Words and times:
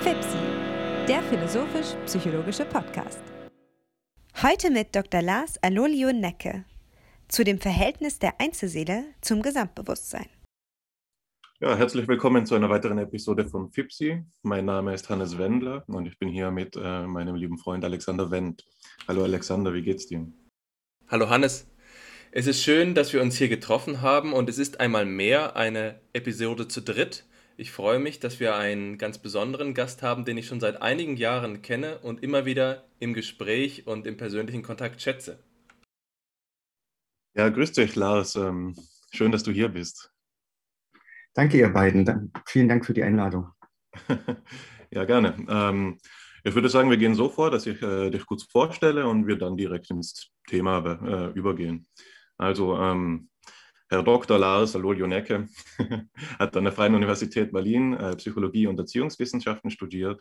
FIPSI, 0.00 0.38
der 1.08 1.22
philosophisch-psychologische 1.22 2.64
Podcast. 2.66 3.22
Heute 4.42 4.70
mit 4.70 4.94
Dr. 4.94 5.22
Lars 5.22 5.56
Alolio 5.62 6.12
Necke 6.12 6.64
zu 7.28 7.44
dem 7.44 7.58
Verhältnis 7.58 8.18
der 8.18 8.40
Einzelseele 8.40 9.04
zum 9.20 9.42
Gesamtbewusstsein. 9.42 10.26
Ja, 11.60 11.76
herzlich 11.76 12.06
willkommen 12.08 12.44
zu 12.44 12.54
einer 12.54 12.68
weiteren 12.68 12.98
Episode 12.98 13.46
von 13.46 13.70
FIPSI. 13.70 14.24
Mein 14.42 14.66
Name 14.66 14.92
ist 14.92 15.08
Hannes 15.08 15.38
Wendler 15.38 15.84
und 15.86 16.06
ich 16.06 16.18
bin 16.18 16.28
hier 16.28 16.50
mit 16.50 16.76
äh, 16.76 17.06
meinem 17.06 17.36
lieben 17.36 17.58
Freund 17.58 17.84
Alexander 17.84 18.30
Wendt. 18.30 18.66
Hallo 19.08 19.24
Alexander, 19.24 19.72
wie 19.72 19.82
geht's 19.82 20.06
dir? 20.06 20.26
Hallo 21.08 21.30
Hannes. 21.30 21.66
Es 22.36 22.48
ist 22.48 22.64
schön, 22.64 22.96
dass 22.96 23.12
wir 23.12 23.22
uns 23.22 23.36
hier 23.36 23.48
getroffen 23.48 24.02
haben 24.02 24.32
und 24.32 24.48
es 24.48 24.58
ist 24.58 24.80
einmal 24.80 25.06
mehr 25.06 25.54
eine 25.54 26.00
Episode 26.14 26.66
zu 26.66 26.82
dritt. 26.82 27.24
Ich 27.56 27.70
freue 27.70 28.00
mich, 28.00 28.18
dass 28.18 28.40
wir 28.40 28.56
einen 28.56 28.98
ganz 28.98 29.18
besonderen 29.18 29.72
Gast 29.72 30.02
haben, 30.02 30.24
den 30.24 30.36
ich 30.36 30.48
schon 30.48 30.58
seit 30.58 30.82
einigen 30.82 31.16
Jahren 31.16 31.62
kenne 31.62 32.00
und 32.00 32.24
immer 32.24 32.44
wieder 32.44 32.88
im 32.98 33.14
Gespräch 33.14 33.86
und 33.86 34.04
im 34.04 34.16
persönlichen 34.16 34.64
Kontakt 34.64 35.00
schätze. 35.00 35.38
Ja, 37.34 37.48
grüß 37.50 37.70
dich, 37.70 37.94
Lars. 37.94 38.34
Ähm, 38.34 38.74
schön, 39.12 39.30
dass 39.30 39.44
du 39.44 39.52
hier 39.52 39.68
bist. 39.68 40.10
Danke, 41.34 41.58
ihr 41.58 41.68
beiden. 41.68 42.32
Vielen 42.48 42.68
Dank 42.68 42.84
für 42.84 42.94
die 42.94 43.04
Einladung. 43.04 43.46
ja, 44.90 45.04
gerne. 45.04 45.36
Ähm, 45.48 46.00
ich 46.42 46.56
würde 46.56 46.68
sagen, 46.68 46.90
wir 46.90 46.96
gehen 46.96 47.14
so 47.14 47.28
vor, 47.28 47.52
dass 47.52 47.64
ich 47.66 47.80
äh, 47.80 48.10
dich 48.10 48.26
kurz 48.26 48.42
vorstelle 48.42 49.06
und 49.06 49.28
wir 49.28 49.38
dann 49.38 49.56
direkt 49.56 49.88
ins 49.90 50.32
Thema 50.48 50.84
äh, 50.84 51.38
übergehen. 51.38 51.86
Also, 52.38 52.76
ähm, 52.76 53.28
Herr 53.88 54.02
Dr. 54.02 54.38
Lars 54.38 54.74
Alolio-Necke 54.74 55.46
hat 56.38 56.56
an 56.56 56.64
der 56.64 56.72
Freien 56.72 56.94
Universität 56.94 57.52
Berlin 57.52 57.92
äh, 57.92 58.16
Psychologie 58.16 58.66
und 58.66 58.78
Erziehungswissenschaften 58.78 59.70
studiert, 59.70 60.20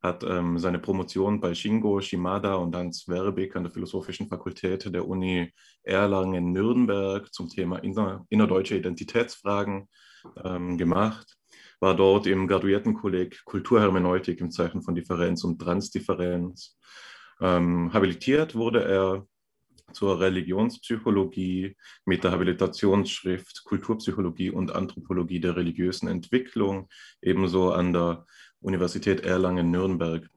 hat 0.00 0.24
ähm, 0.24 0.58
seine 0.58 0.78
Promotion 0.78 1.40
bei 1.40 1.54
Shingo 1.54 2.00
Shimada 2.00 2.54
und 2.54 2.74
Hans 2.74 3.08
Werbig 3.08 3.54
an 3.56 3.64
der 3.64 3.72
Philosophischen 3.72 4.28
Fakultät 4.28 4.92
der 4.94 5.06
Uni 5.06 5.52
Erlangen-Nürnberg 5.82 7.32
zum 7.32 7.48
Thema 7.48 7.78
inner, 7.78 8.24
innerdeutsche 8.30 8.76
Identitätsfragen 8.76 9.88
ähm, 10.44 10.78
gemacht, 10.78 11.36
war 11.80 11.94
dort 11.94 12.26
im 12.26 12.46
Graduiertenkolleg 12.46 13.44
Kulturhermeneutik 13.44 14.40
im 14.40 14.50
Zeichen 14.50 14.82
von 14.82 14.94
Differenz 14.94 15.44
und 15.44 15.60
Transdifferenz. 15.60 16.78
Ähm, 17.40 17.92
habilitiert 17.92 18.54
wurde 18.54 18.84
er 18.84 19.26
zur 19.92 20.20
Religionspsychologie 20.20 21.76
mit 22.04 22.24
der 22.24 22.32
Habilitationsschrift 22.32 23.64
Kulturpsychologie 23.64 24.50
und 24.50 24.74
Anthropologie 24.74 25.40
der 25.40 25.56
religiösen 25.56 26.08
Entwicklung, 26.08 26.88
ebenso 27.20 27.72
an 27.72 27.92
der 27.92 28.26
Universität 28.60 29.20
Erlangen-Nürnberg. 29.20 30.28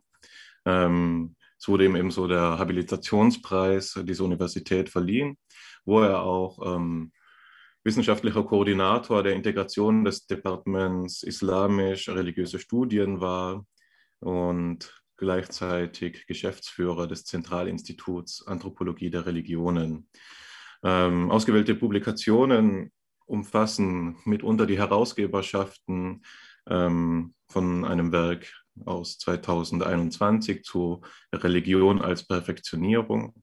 Ähm, 0.65 1.35
es 1.57 1.67
ebenso 1.67 2.27
der 2.27 2.59
Habilitationspreis 2.59 3.99
dieser 4.03 4.25
Universität 4.25 4.89
verliehen, 4.89 5.37
wo 5.85 6.01
er 6.01 6.21
auch 6.21 6.75
ähm, 6.75 7.11
wissenschaftlicher 7.83 8.43
Koordinator 8.43 9.23
der 9.23 9.33
Integration 9.33 10.03
des 10.03 10.25
Departements 10.25 11.23
Islamisch-religiöse 11.23 12.59
Studien 12.59 13.21
war 13.21 13.65
und 14.19 15.04
gleichzeitig 15.17 16.27
Geschäftsführer 16.27 17.07
des 17.07 17.25
Zentralinstituts 17.25 18.45
Anthropologie 18.47 19.09
der 19.09 19.25
Religionen. 19.25 20.09
Ähm, 20.83 21.31
ausgewählte 21.31 21.75
Publikationen 21.75 22.91
umfassen 23.25 24.17
mitunter 24.25 24.65
die 24.65 24.77
Herausgeberschaften 24.77 26.23
ähm, 26.67 27.33
von 27.47 27.85
einem 27.85 28.11
Werk 28.11 28.51
aus 28.85 29.17
2021 29.17 30.63
zu 30.63 31.01
Religion 31.33 32.01
als 32.01 32.27
Perfektionierung, 32.27 33.33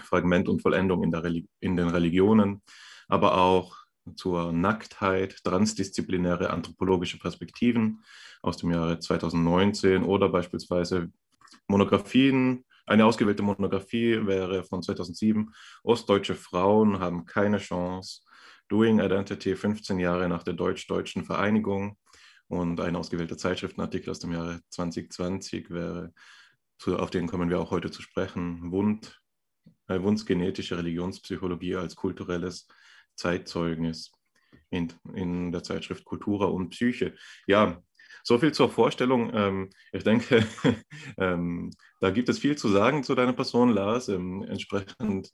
Fragment 0.00 0.48
und 0.48 0.60
Vollendung 0.60 1.02
in, 1.02 1.48
in 1.60 1.76
den 1.76 1.88
Religionen, 1.88 2.62
aber 3.08 3.38
auch 3.38 3.81
zur 4.16 4.52
Nacktheit, 4.52 5.42
transdisziplinäre 5.44 6.50
anthropologische 6.50 7.18
Perspektiven 7.18 8.02
aus 8.42 8.56
dem 8.56 8.70
Jahre 8.70 8.98
2019 8.98 10.02
oder 10.02 10.28
beispielsweise 10.28 11.12
Monographien. 11.68 12.64
Eine 12.86 13.06
ausgewählte 13.06 13.42
Monographie 13.42 14.26
wäre 14.26 14.64
von 14.64 14.82
2007, 14.82 15.54
Ostdeutsche 15.84 16.34
Frauen 16.34 16.98
haben 16.98 17.26
keine 17.26 17.58
Chance, 17.58 18.22
Doing 18.68 19.00
Identity 19.00 19.54
15 19.54 19.98
Jahre 19.98 20.28
nach 20.28 20.42
der 20.42 20.54
deutsch-deutschen 20.54 21.24
Vereinigung. 21.24 21.98
Und 22.48 22.80
ein 22.80 22.96
ausgewählter 22.96 23.38
Zeitschriftenartikel 23.38 24.10
aus 24.10 24.18
dem 24.18 24.32
Jahre 24.32 24.60
2020 24.70 25.70
wäre, 25.70 26.12
auf 26.86 27.10
den 27.10 27.26
kommen 27.26 27.50
wir 27.50 27.60
auch 27.60 27.70
heute 27.70 27.90
zu 27.90 28.02
sprechen, 28.02 28.72
Wund, 28.72 29.20
äh, 29.88 30.02
Wundsgenetische 30.02 30.76
Religionspsychologie 30.76 31.76
als 31.76 31.96
kulturelles 31.96 32.66
Zeitzeugnis 33.16 34.12
in, 34.70 34.92
in 35.14 35.52
der 35.52 35.62
Zeitschrift 35.62 36.04
Kultura 36.04 36.46
und 36.46 36.70
Psyche. 36.70 37.14
Ja, 37.46 37.82
so 38.24 38.38
viel 38.38 38.52
zur 38.52 38.70
Vorstellung. 38.70 39.32
Ähm, 39.34 39.70
ich 39.92 40.04
denke, 40.04 40.46
ähm, 41.18 41.70
da 42.00 42.10
gibt 42.10 42.28
es 42.28 42.38
viel 42.38 42.56
zu 42.56 42.68
sagen 42.68 43.02
zu 43.02 43.14
deiner 43.14 43.32
Person, 43.32 43.70
Lars. 43.70 44.08
Ähm, 44.08 44.42
entsprechend 44.42 45.32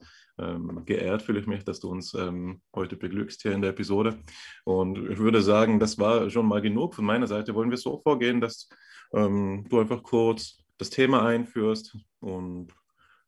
geehrt 0.85 1.23
fühle 1.23 1.41
ich 1.41 1.49
mich, 1.49 1.65
dass 1.65 1.81
du 1.81 1.91
uns 1.91 2.17
heute 2.73 2.97
beglückst 2.97 3.43
hier 3.43 3.51
in 3.51 3.61
der 3.61 3.71
Episode. 3.73 4.21
Und 4.65 4.97
ich 5.11 5.19
würde 5.19 5.43
sagen, 5.43 5.81
das 5.81 5.99
war 5.99 6.31
schon 6.31 6.47
mal 6.47 6.63
genug 6.63 6.95
von 6.95 7.05
meiner 7.05 7.27
Seite. 7.27 7.57
Wollen 7.57 7.71
wir 7.71 7.77
so 7.77 8.01
vorgehen, 8.05 8.41
dass 8.41 8.69
du 9.11 9.81
einfach 9.81 10.01
kurz 10.05 10.63
das 10.79 10.91
Thema 10.91 11.27
einführst 11.27 11.99
und 12.21 12.73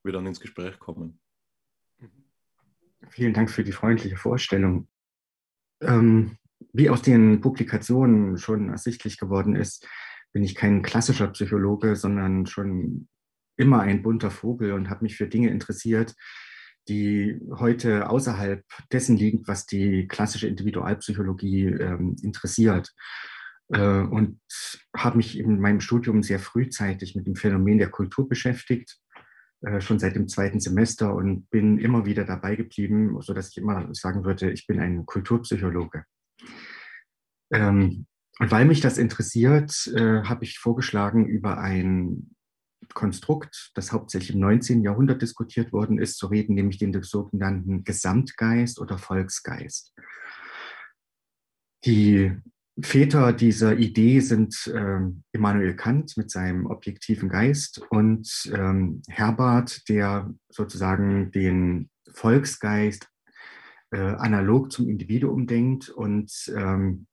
wir 0.05 0.13
dann 0.13 0.27
ins 0.27 0.39
Gespräch 0.39 0.79
kommen. 0.79 1.19
Vielen 3.09 3.33
Dank 3.33 3.51
für 3.51 3.65
die 3.65 3.73
freundliche 3.73 4.17
Vorstellung. 4.17 4.89
Ähm, 5.81 6.37
wie 6.73 6.91
aus 6.91 7.03
den 7.03 7.41
Publikationen 7.41 8.37
schon 8.39 8.69
ersichtlich 8.69 9.19
geworden 9.19 9.57
ist, 9.57 9.87
bin 10.33 10.43
ich 10.43 10.55
kein 10.55 10.83
klassischer 10.83 11.29
Psychologe, 11.29 11.97
sondern 11.97 12.47
schon 12.47 13.09
immer 13.57 13.81
ein 13.81 14.03
bunter 14.03 14.31
Vogel 14.31 14.73
und 14.73 14.91
habe 14.91 15.05
mich 15.05 15.17
für 15.17 15.27
Dinge 15.27 15.51
interessiert, 15.51 16.15
die 16.89 17.41
heute 17.59 18.09
außerhalb 18.09 18.65
dessen 18.93 19.17
liegen, 19.17 19.47
was 19.47 19.67
die 19.67 20.07
klassische 20.07 20.47
Individualpsychologie 20.47 21.67
ähm, 21.67 22.17
interessiert. 22.23 22.93
Äh, 23.69 24.01
und 24.01 24.41
habe 24.97 25.17
mich 25.17 25.39
in 25.39 25.61
meinem 25.61 25.81
Studium 25.81 26.23
sehr 26.23 26.39
frühzeitig 26.39 27.15
mit 27.15 27.27
dem 27.27 27.37
Phänomen 27.37 27.79
der 27.79 27.91
Kultur 27.91 28.29
beschäftigt 28.29 28.99
schon 29.81 29.99
seit 29.99 30.17
dem 30.17 30.29
zweiten 30.29 30.61
Semester 30.61 31.15
und 31.15 31.51
bin 31.51 31.79
immer 31.79 32.07
wieder 32.07 32.25
dabei 32.25 32.57
geblieben, 32.57 33.21
sodass 33.21 33.51
ich 33.51 33.59
immer 33.59 33.95
sagen 33.95 34.25
würde, 34.25 34.51
ich 34.51 34.67
bin 34.67 34.81
ein 34.81 35.05
Kulturpsychologe. 35.05 36.05
Ähm, 37.53 38.07
und 38.39 38.51
weil 38.51 38.65
mich 38.65 38.81
das 38.81 38.97
interessiert, 38.97 39.87
äh, 39.95 40.23
habe 40.23 40.45
ich 40.45 40.59
vorgeschlagen, 40.59 41.27
über 41.27 41.59
ein 41.59 42.35
Konstrukt, 42.95 43.71
das 43.75 43.93
hauptsächlich 43.93 44.35
im 44.35 44.41
19. 44.41 44.83
Jahrhundert 44.83 45.21
diskutiert 45.21 45.73
worden 45.73 45.99
ist, 45.99 46.17
zu 46.17 46.29
reden, 46.29 46.55
nämlich 46.55 46.79
den 46.79 47.03
sogenannten 47.03 47.85
Gesamtgeist 47.85 48.81
oder 48.81 48.97
Volksgeist. 48.97 49.95
Die 51.85 52.37
Väter 52.83 53.33
dieser 53.33 53.77
Idee 53.79 54.21
sind 54.21 54.71
ähm, 54.75 55.25
Immanuel 55.33 55.75
Kant 55.75 56.17
mit 56.17 56.31
seinem 56.31 56.67
objektiven 56.67 57.29
Geist 57.29 57.81
und 57.91 58.51
ähm, 58.55 59.03
Herbert, 59.09 59.89
der 59.89 60.33
sozusagen 60.49 61.31
den 61.33 61.91
Volksgeist 62.13 63.09
äh, 63.91 63.99
analog 63.99 64.73
zum 64.73 64.89
Individuum 64.89 65.47
denkt. 65.47 65.89
Und 65.89 66.33
ähm, 66.57 67.07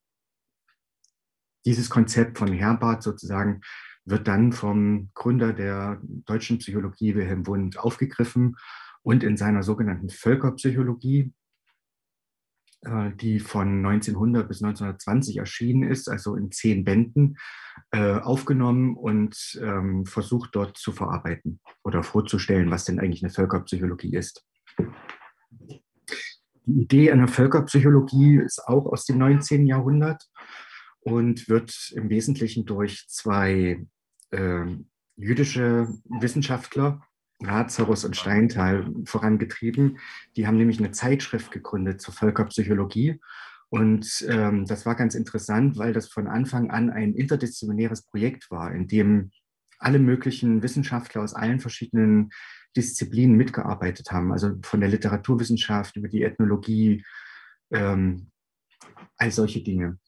dieses 1.66 1.90
Konzept 1.90 2.38
von 2.38 2.52
Herbert 2.52 3.04
sozusagen 3.04 3.62
wird 4.06 4.28
dann 4.28 4.54
vom 4.54 5.10
Gründer 5.14 5.54
der 5.54 6.02
deutschen 6.04 6.60
Psychologie 6.60 7.16
Wilhelm 7.16 7.46
Wundt 7.48 7.78
aufgegriffen 7.78 8.56
und 9.02 9.24
in 9.24 9.38
seiner 9.38 9.64
sogenannten 9.64 10.10
Völkerpsychologie 10.10 11.34
die 12.84 13.40
von 13.40 13.86
1900 13.86 14.48
bis 14.48 14.62
1920 14.62 15.38
erschienen 15.38 15.84
ist, 15.84 16.08
also 16.08 16.36
in 16.36 16.52
zehn 16.52 16.84
Bänden, 16.84 17.38
äh, 17.92 18.20
aufgenommen 18.20 18.96
und 18.96 19.60
ähm, 19.62 20.06
versucht 20.06 20.52
dort 20.54 20.78
zu 20.78 20.92
verarbeiten 20.92 21.60
oder 21.84 22.04
vorzustellen, 22.04 22.70
was 22.70 22.86
denn 22.86 23.00
eigentlich 23.00 23.24
eine 23.24 23.34
Völkerpsychologie 23.34 24.16
ist. 24.16 24.46
Die 26.66 26.82
Idee 26.82 27.12
einer 27.12 27.28
Völkerpsychologie 27.28 28.38
ist 28.38 28.60
auch 28.68 28.86
aus 28.86 29.06
dem 29.06 29.18
19. 29.18 29.66
Jahrhundert 29.66 30.24
und 31.00 31.48
wird 31.48 31.94
im 31.96 32.10
Wesentlichen 32.10 32.66
durch 32.66 33.06
zwei 33.08 33.86
äh, 34.32 34.66
jüdische 35.16 35.88
Wissenschaftler 36.20 37.02
Lazarus 37.40 38.04
und 38.04 38.16
Steinthal 38.16 38.92
vorangetrieben. 39.06 40.00
Die 40.36 40.48
haben 40.48 40.58
nämlich 40.58 40.80
eine 40.80 40.92
Zeitschrift 40.92 41.52
gegründet 41.52 42.02
zur 42.02 42.14
Völkerpsychologie 42.14 43.20
Und 43.70 44.26
ähm, 44.30 44.66
das 44.66 44.86
war 44.86 44.96
ganz 44.96 45.14
interessant, 45.14 45.78
weil 45.78 45.94
das 45.94 46.08
von 46.08 46.28
Anfang 46.28 46.72
an 46.72 46.90
ein 46.90 47.14
interdisziplinäres 47.14 48.04
Projekt 48.04 48.50
war, 48.50 48.74
in 48.74 48.88
dem 48.88 49.32
alle 49.80 50.00
möglichen 50.00 50.64
Wissenschaftler 50.64 51.22
aus 51.22 51.34
allen 51.34 51.60
verschiedenen 51.60 52.32
Disziplinen 52.76 53.36
mitgearbeitet 53.36 54.12
haben, 54.12 54.32
also 54.32 54.56
von 54.64 54.80
der 54.80 54.90
Literaturwissenschaft 54.90 55.96
über 55.98 56.08
die 56.08 56.24
Ethnologie, 56.24 57.04
ähm, 57.72 58.32
all 59.18 59.32
solche 59.32 59.64
Dinge. 59.64 60.00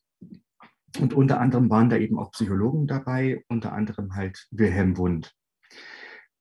Und 0.99 1.13
unter 1.13 1.39
anderem 1.39 1.69
waren 1.69 1.89
da 1.89 1.97
eben 1.97 2.17
auch 2.17 2.31
Psychologen 2.31 2.87
dabei, 2.87 3.43
unter 3.47 3.73
anderem 3.73 4.15
halt 4.15 4.47
Wilhelm 4.51 4.97
Wundt. 4.97 5.35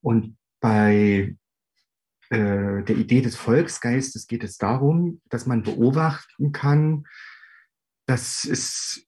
Und 0.00 0.36
bei 0.60 1.36
äh, 2.30 2.82
der 2.82 2.96
Idee 2.96 3.22
des 3.22 3.36
Volksgeistes 3.36 4.26
geht 4.26 4.44
es 4.44 4.58
darum, 4.58 5.20
dass 5.28 5.46
man 5.46 5.62
beobachten 5.62 6.52
kann, 6.52 7.06
dass 8.06 8.44
es 8.44 9.06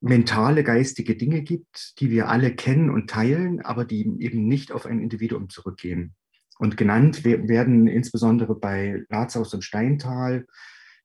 mentale, 0.00 0.62
geistige 0.62 1.16
Dinge 1.16 1.42
gibt, 1.42 1.98
die 2.00 2.10
wir 2.10 2.28
alle 2.28 2.54
kennen 2.54 2.90
und 2.90 3.10
teilen, 3.10 3.60
aber 3.60 3.84
die 3.84 4.02
eben 4.20 4.46
nicht 4.46 4.70
auf 4.72 4.86
ein 4.86 5.00
Individuum 5.00 5.48
zurückgehen. 5.48 6.14
Und 6.58 6.76
genannt 6.76 7.24
werden 7.24 7.86
insbesondere 7.86 8.54
bei 8.54 9.04
Lazarus 9.08 9.54
und 9.54 9.62
Steintal 9.62 10.46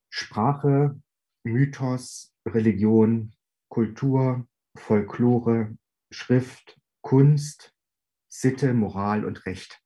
Sprache, 0.09 1.01
Mythos, 1.43 2.31
Religion, 2.47 3.33
Kultur, 3.69 4.47
Folklore, 4.77 5.75
Schrift, 6.11 6.79
Kunst, 7.01 7.72
Sitte, 8.33 8.73
Moral 8.73 9.25
und 9.25 9.45
Recht. 9.45 9.79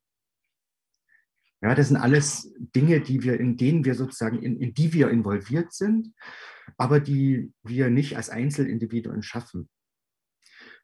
Ja, 1.60 1.74
das 1.74 1.88
sind 1.88 1.98
alles 1.98 2.54
Dinge, 2.58 3.00
die 3.00 3.22
wir, 3.22 3.38
in 3.38 3.56
denen 3.56 3.84
wir 3.84 3.94
sozusagen, 3.94 4.42
in, 4.42 4.58
in 4.58 4.72
die 4.72 4.94
wir 4.94 5.10
involviert 5.10 5.72
sind, 5.74 6.14
aber 6.78 6.98
die 6.98 7.52
wir 7.62 7.90
nicht 7.90 8.16
als 8.16 8.30
Einzelindividuen 8.30 9.22
schaffen. 9.22 9.68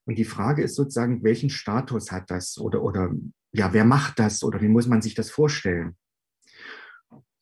Und 0.05 0.19
die 0.19 0.27
Frage 0.27 0.63
ist 0.63 0.75
sozusagen, 0.75 1.25
welchen 1.25 1.49
Status 1.49 2.13
hat 2.13 2.31
das 2.31 2.59
oder, 2.59 2.83
oder 2.83 3.15
ja, 3.53 3.73
wer 3.73 3.87
macht 3.87 4.19
das 4.19 4.45
oder 4.45 4.61
wie 4.61 4.69
muss 4.69 4.87
man 4.87 5.01
sich 5.01 5.15
das 5.15 5.31
vorstellen? 5.31 5.97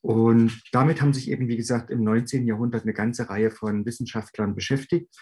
Und 0.01 0.61
damit 0.71 1.01
haben 1.01 1.13
sich 1.13 1.29
eben, 1.29 1.49
wie 1.49 1.57
gesagt, 1.57 1.89
im 1.89 2.03
19. 2.03 2.47
Jahrhundert 2.47 2.83
eine 2.83 2.93
ganze 2.93 3.29
Reihe 3.29 3.51
von 3.51 3.85
Wissenschaftlern 3.85 4.55
beschäftigt. 4.55 5.13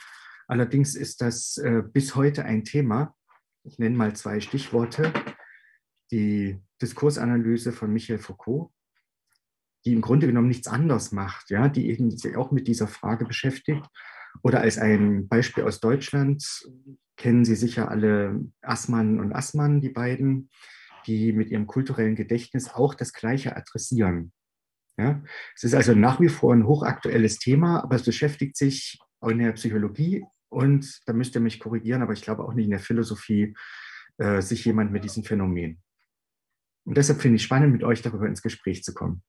Allerdings 0.48 0.96
ist 0.96 1.22
das 1.22 1.58
äh, 1.58 1.82
bis 1.82 2.16
heute 2.16 2.46
ein 2.46 2.66
Thema. 2.66 3.16
Ich 3.64 3.78
nenne 3.78 3.96
mal 3.96 4.16
zwei 4.16 4.40
Stichworte. 4.40 5.14
Die 6.12 6.60
Diskursanalyse 6.82 7.72
von 7.72 7.94
Michel 7.94 8.18
Foucault, 8.18 8.72
die 9.86 9.94
im 9.94 10.02
Grunde 10.02 10.28
genommen 10.28 10.48
nichts 10.48 10.68
anderes 10.68 11.12
macht, 11.12 11.50
ja, 11.50 11.70
die 11.70 11.90
eben 11.90 12.12
sich 12.12 12.36
auch 12.36 12.52
mit 12.52 12.68
dieser 12.68 12.88
Frage 12.88 13.26
beschäftigt. 13.26 13.86
Oder 14.44 14.62
als 14.62 14.78
ein 14.78 15.28
Beispiel 15.28 15.64
aus 15.64 15.80
Deutschland 15.80 16.44
kennen 17.18 17.46
Sie 17.46 17.56
sicher 17.56 17.90
alle 17.90 18.44
Assmann 18.62 19.20
und 19.20 19.34
Assmann, 19.34 19.82
die 19.82 19.90
beiden, 19.90 20.50
die 21.06 21.34
mit 21.34 21.50
ihrem 21.50 21.68
kulturellen 21.68 22.16
Gedächtnis 22.16 22.70
auch 22.70 22.96
das 22.96 23.14
Gleiche 23.14 23.56
adressieren. 23.56 24.34
Ja? 24.98 25.24
Es 25.56 25.64
ist 25.64 25.76
also 25.76 25.94
nach 25.94 26.20
wie 26.20 26.30
vor 26.30 26.54
ein 26.54 26.66
hochaktuelles 26.66 27.38
Thema, 27.40 27.84
aber 27.84 27.96
es 27.96 28.04
beschäftigt 28.04 28.58
sich 28.58 29.00
auch 29.20 29.30
in 29.30 29.40
der 29.40 29.54
Psychologie 29.54 30.24
und 30.52 31.02
da 31.06 31.14
müsst 31.14 31.34
ihr 31.36 31.42
mich 31.42 31.60
korrigieren, 31.60 32.02
aber 32.02 32.14
ich 32.14 32.22
glaube 32.22 32.44
auch 32.44 32.54
nicht 32.54 32.66
in 32.66 32.72
der 32.72 32.80
Philosophie, 32.80 33.56
äh, 34.18 34.42
sich 34.42 34.66
jemand 34.66 34.92
mit 34.92 35.04
diesem 35.04 35.24
Phänomen. 35.24 35.82
Und 36.84 36.98
deshalb 36.98 37.22
finde 37.22 37.38
ich 37.38 37.44
spannend, 37.44 37.72
mit 37.72 37.84
euch 37.84 38.02
darüber 38.02 38.28
ins 38.28 38.42
Gespräch 38.42 38.84
zu 38.84 38.94
kommen. 38.94 39.24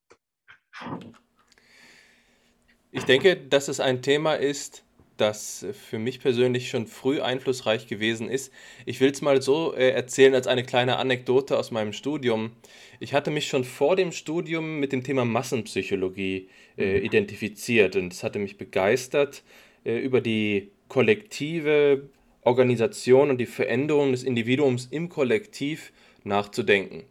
Ich 2.90 3.04
denke, 3.04 3.36
dass 3.36 3.68
es 3.68 3.78
ein 3.78 4.02
Thema 4.02 4.34
ist, 4.34 4.84
das 5.16 5.64
für 5.88 6.00
mich 6.00 6.18
persönlich 6.18 6.68
schon 6.68 6.88
früh 6.88 7.20
einflussreich 7.20 7.86
gewesen 7.86 8.28
ist. 8.28 8.52
Ich 8.84 9.00
will 9.00 9.12
es 9.12 9.22
mal 9.22 9.40
so 9.40 9.74
äh, 9.74 9.90
erzählen 9.90 10.34
als 10.34 10.48
eine 10.48 10.64
kleine 10.64 10.96
Anekdote 10.96 11.56
aus 11.56 11.70
meinem 11.70 11.92
Studium. 11.92 12.50
Ich 12.98 13.14
hatte 13.14 13.30
mich 13.30 13.46
schon 13.46 13.62
vor 13.62 13.94
dem 13.94 14.10
Studium 14.10 14.80
mit 14.80 14.90
dem 14.92 15.04
Thema 15.04 15.24
Massenpsychologie 15.24 16.48
äh, 16.76 16.98
mhm. 16.98 17.04
identifiziert 17.04 17.94
und 17.94 18.12
es 18.12 18.24
hatte 18.24 18.40
mich 18.40 18.58
begeistert, 18.58 19.44
äh, 19.84 19.98
über 19.98 20.20
die 20.20 20.71
kollektive 20.92 22.10
Organisation 22.42 23.30
und 23.30 23.38
die 23.38 23.46
Veränderung 23.46 24.12
des 24.12 24.24
Individuums 24.24 24.88
im 24.90 25.08
Kollektiv 25.08 25.90
nachzudenken. 26.22 27.04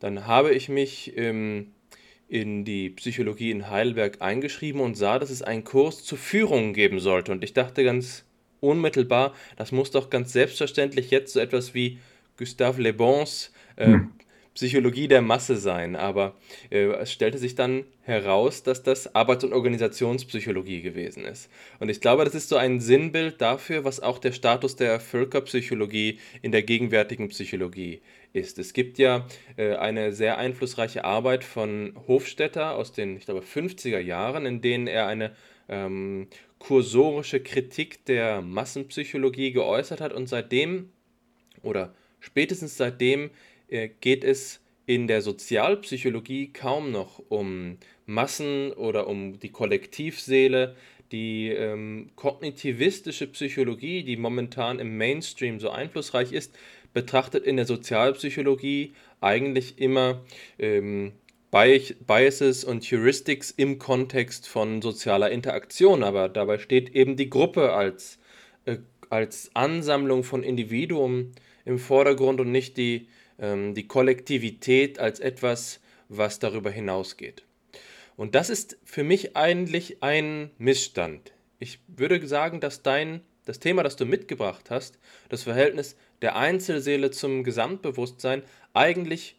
Dann 0.00 0.26
habe 0.26 0.52
ich 0.52 0.68
mich 0.68 1.16
ähm, 1.16 1.68
in 2.26 2.64
die 2.64 2.90
Psychologie 2.90 3.52
in 3.52 3.70
Heidelberg 3.70 4.20
eingeschrieben 4.22 4.80
und 4.80 4.96
sah, 4.96 5.20
dass 5.20 5.30
es 5.30 5.42
einen 5.42 5.62
Kurs 5.62 6.02
zur 6.02 6.18
Führung 6.18 6.72
geben 6.72 6.98
sollte. 6.98 7.30
Und 7.30 7.44
ich 7.44 7.52
dachte 7.52 7.84
ganz 7.84 8.24
unmittelbar, 8.58 9.34
das 9.54 9.70
muss 9.70 9.92
doch 9.92 10.10
ganz 10.10 10.32
selbstverständlich 10.32 11.12
jetzt 11.12 11.32
so 11.32 11.38
etwas 11.38 11.74
wie 11.74 11.98
Gustave 12.38 12.82
Le 12.82 12.92
Bons 12.92 13.52
äh, 13.76 13.86
hm. 13.86 14.10
Psychologie 14.58 15.06
der 15.06 15.22
Masse 15.22 15.56
sein, 15.56 15.94
aber 15.94 16.34
äh, 16.70 16.86
es 16.86 17.12
stellte 17.12 17.38
sich 17.38 17.54
dann 17.54 17.84
heraus, 18.02 18.64
dass 18.64 18.82
das 18.82 19.14
Arbeits- 19.14 19.44
und 19.44 19.52
Organisationspsychologie 19.52 20.82
gewesen 20.82 21.24
ist. 21.24 21.48
Und 21.78 21.90
ich 21.90 22.00
glaube, 22.00 22.24
das 22.24 22.34
ist 22.34 22.48
so 22.48 22.56
ein 22.56 22.80
Sinnbild 22.80 23.40
dafür, 23.40 23.84
was 23.84 24.00
auch 24.00 24.18
der 24.18 24.32
Status 24.32 24.74
der 24.74 24.98
Völkerpsychologie 24.98 26.18
in 26.42 26.50
der 26.50 26.64
gegenwärtigen 26.64 27.28
Psychologie 27.28 28.02
ist. 28.32 28.58
Es 28.58 28.72
gibt 28.72 28.98
ja 28.98 29.28
äh, 29.56 29.76
eine 29.76 30.12
sehr 30.12 30.38
einflussreiche 30.38 31.04
Arbeit 31.04 31.44
von 31.44 31.92
Hofstetter 32.08 32.74
aus 32.74 32.92
den, 32.92 33.16
ich 33.16 33.26
glaube, 33.26 33.42
50er 33.42 34.00
Jahren, 34.00 34.44
in 34.44 34.60
denen 34.60 34.88
er 34.88 35.06
eine 35.06 35.36
ähm, 35.68 36.26
kursorische 36.58 37.38
Kritik 37.38 38.04
der 38.06 38.42
Massenpsychologie 38.42 39.52
geäußert 39.52 40.00
hat 40.00 40.12
und 40.12 40.28
seitdem 40.28 40.90
oder 41.62 41.94
spätestens 42.18 42.76
seitdem 42.76 43.30
geht 43.68 44.24
es 44.24 44.60
in 44.86 45.06
der 45.06 45.20
Sozialpsychologie 45.20 46.52
kaum 46.52 46.90
noch 46.90 47.22
um 47.28 47.76
Massen 48.06 48.72
oder 48.72 49.06
um 49.06 49.38
die 49.38 49.50
Kollektivseele. 49.50 50.76
Die 51.12 51.48
ähm, 51.48 52.10
kognitivistische 52.16 53.26
Psychologie, 53.28 54.02
die 54.02 54.16
momentan 54.16 54.78
im 54.78 54.96
Mainstream 54.96 55.60
so 55.60 55.70
einflussreich 55.70 56.32
ist, 56.32 56.54
betrachtet 56.94 57.44
in 57.44 57.56
der 57.56 57.66
Sozialpsychologie 57.66 58.94
eigentlich 59.20 59.78
immer 59.78 60.22
ähm, 60.58 61.12
Biases 61.50 62.64
und 62.64 62.84
Heuristics 62.84 63.50
im 63.50 63.78
Kontext 63.78 64.48
von 64.48 64.82
sozialer 64.82 65.30
Interaktion, 65.30 66.02
aber 66.02 66.28
dabei 66.28 66.58
steht 66.58 66.94
eben 66.94 67.16
die 67.16 67.30
Gruppe 67.30 67.72
als, 67.72 68.18
äh, 68.64 68.78
als 69.08 69.50
Ansammlung 69.54 70.24
von 70.24 70.42
Individuen 70.42 71.32
im 71.64 71.78
Vordergrund 71.78 72.40
und 72.40 72.52
nicht 72.52 72.76
die 72.76 73.08
die 73.40 73.86
Kollektivität 73.86 74.98
als 74.98 75.20
etwas, 75.20 75.80
was 76.08 76.38
darüber 76.38 76.70
hinausgeht. 76.70 77.44
Und 78.16 78.34
das 78.34 78.50
ist 78.50 78.78
für 78.84 79.04
mich 79.04 79.36
eigentlich 79.36 80.02
ein 80.02 80.50
Missstand. 80.58 81.32
Ich 81.60 81.78
würde 81.86 82.26
sagen, 82.26 82.60
dass 82.60 82.82
dein, 82.82 83.20
das 83.44 83.60
Thema, 83.60 83.84
das 83.84 83.96
du 83.96 84.06
mitgebracht 84.06 84.70
hast, 84.70 84.98
das 85.28 85.44
Verhältnis 85.44 85.96
der 86.20 86.36
Einzelseele 86.36 87.12
zum 87.12 87.44
Gesamtbewusstsein, 87.44 88.42
eigentlich 88.74 89.36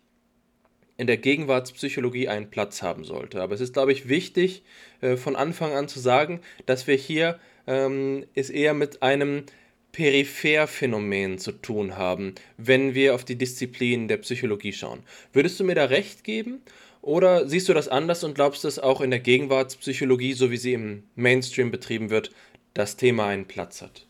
in 0.95 1.07
der 1.07 1.17
Gegenwartspsychologie 1.17 2.27
einen 2.27 2.49
Platz 2.49 2.81
haben 2.81 3.03
sollte. 3.03 3.41
Aber 3.41 3.53
es 3.53 3.61
ist, 3.61 3.73
glaube 3.73 3.91
ich, 3.91 4.09
wichtig, 4.09 4.63
äh, 5.01 5.15
von 5.15 5.35
Anfang 5.35 5.73
an 5.73 5.87
zu 5.87 5.99
sagen, 5.99 6.41
dass 6.65 6.87
wir 6.87 6.95
hier 6.95 7.39
ähm, 7.67 8.25
es 8.33 8.49
eher 8.49 8.73
mit 8.73 9.01
einem 9.01 9.45
Peripherphänomen 9.91 11.39
zu 11.39 11.51
tun 11.51 11.97
haben, 11.97 12.35
wenn 12.57 12.93
wir 12.93 13.15
auf 13.15 13.25
die 13.25 13.37
Disziplin 13.37 14.07
der 14.07 14.17
Psychologie 14.17 14.73
schauen. 14.73 14.99
Würdest 15.33 15.59
du 15.59 15.63
mir 15.63 15.75
da 15.75 15.85
recht 15.85 16.23
geben? 16.23 16.61
Oder 17.01 17.47
siehst 17.47 17.69
du 17.69 17.73
das 17.73 17.87
anders 17.87 18.23
und 18.23 18.35
glaubst, 18.35 18.63
dass 18.63 18.77
auch 18.77 19.01
in 19.01 19.09
der 19.09 19.19
Gegenwartspsychologie, 19.19 20.33
so 20.33 20.51
wie 20.51 20.57
sie 20.57 20.73
im 20.73 21.03
Mainstream 21.15 21.71
betrieben 21.71 22.09
wird, 22.09 22.31
das 22.73 22.97
Thema 22.97 23.27
einen 23.27 23.45
Platz 23.45 23.81
hat? 23.81 24.05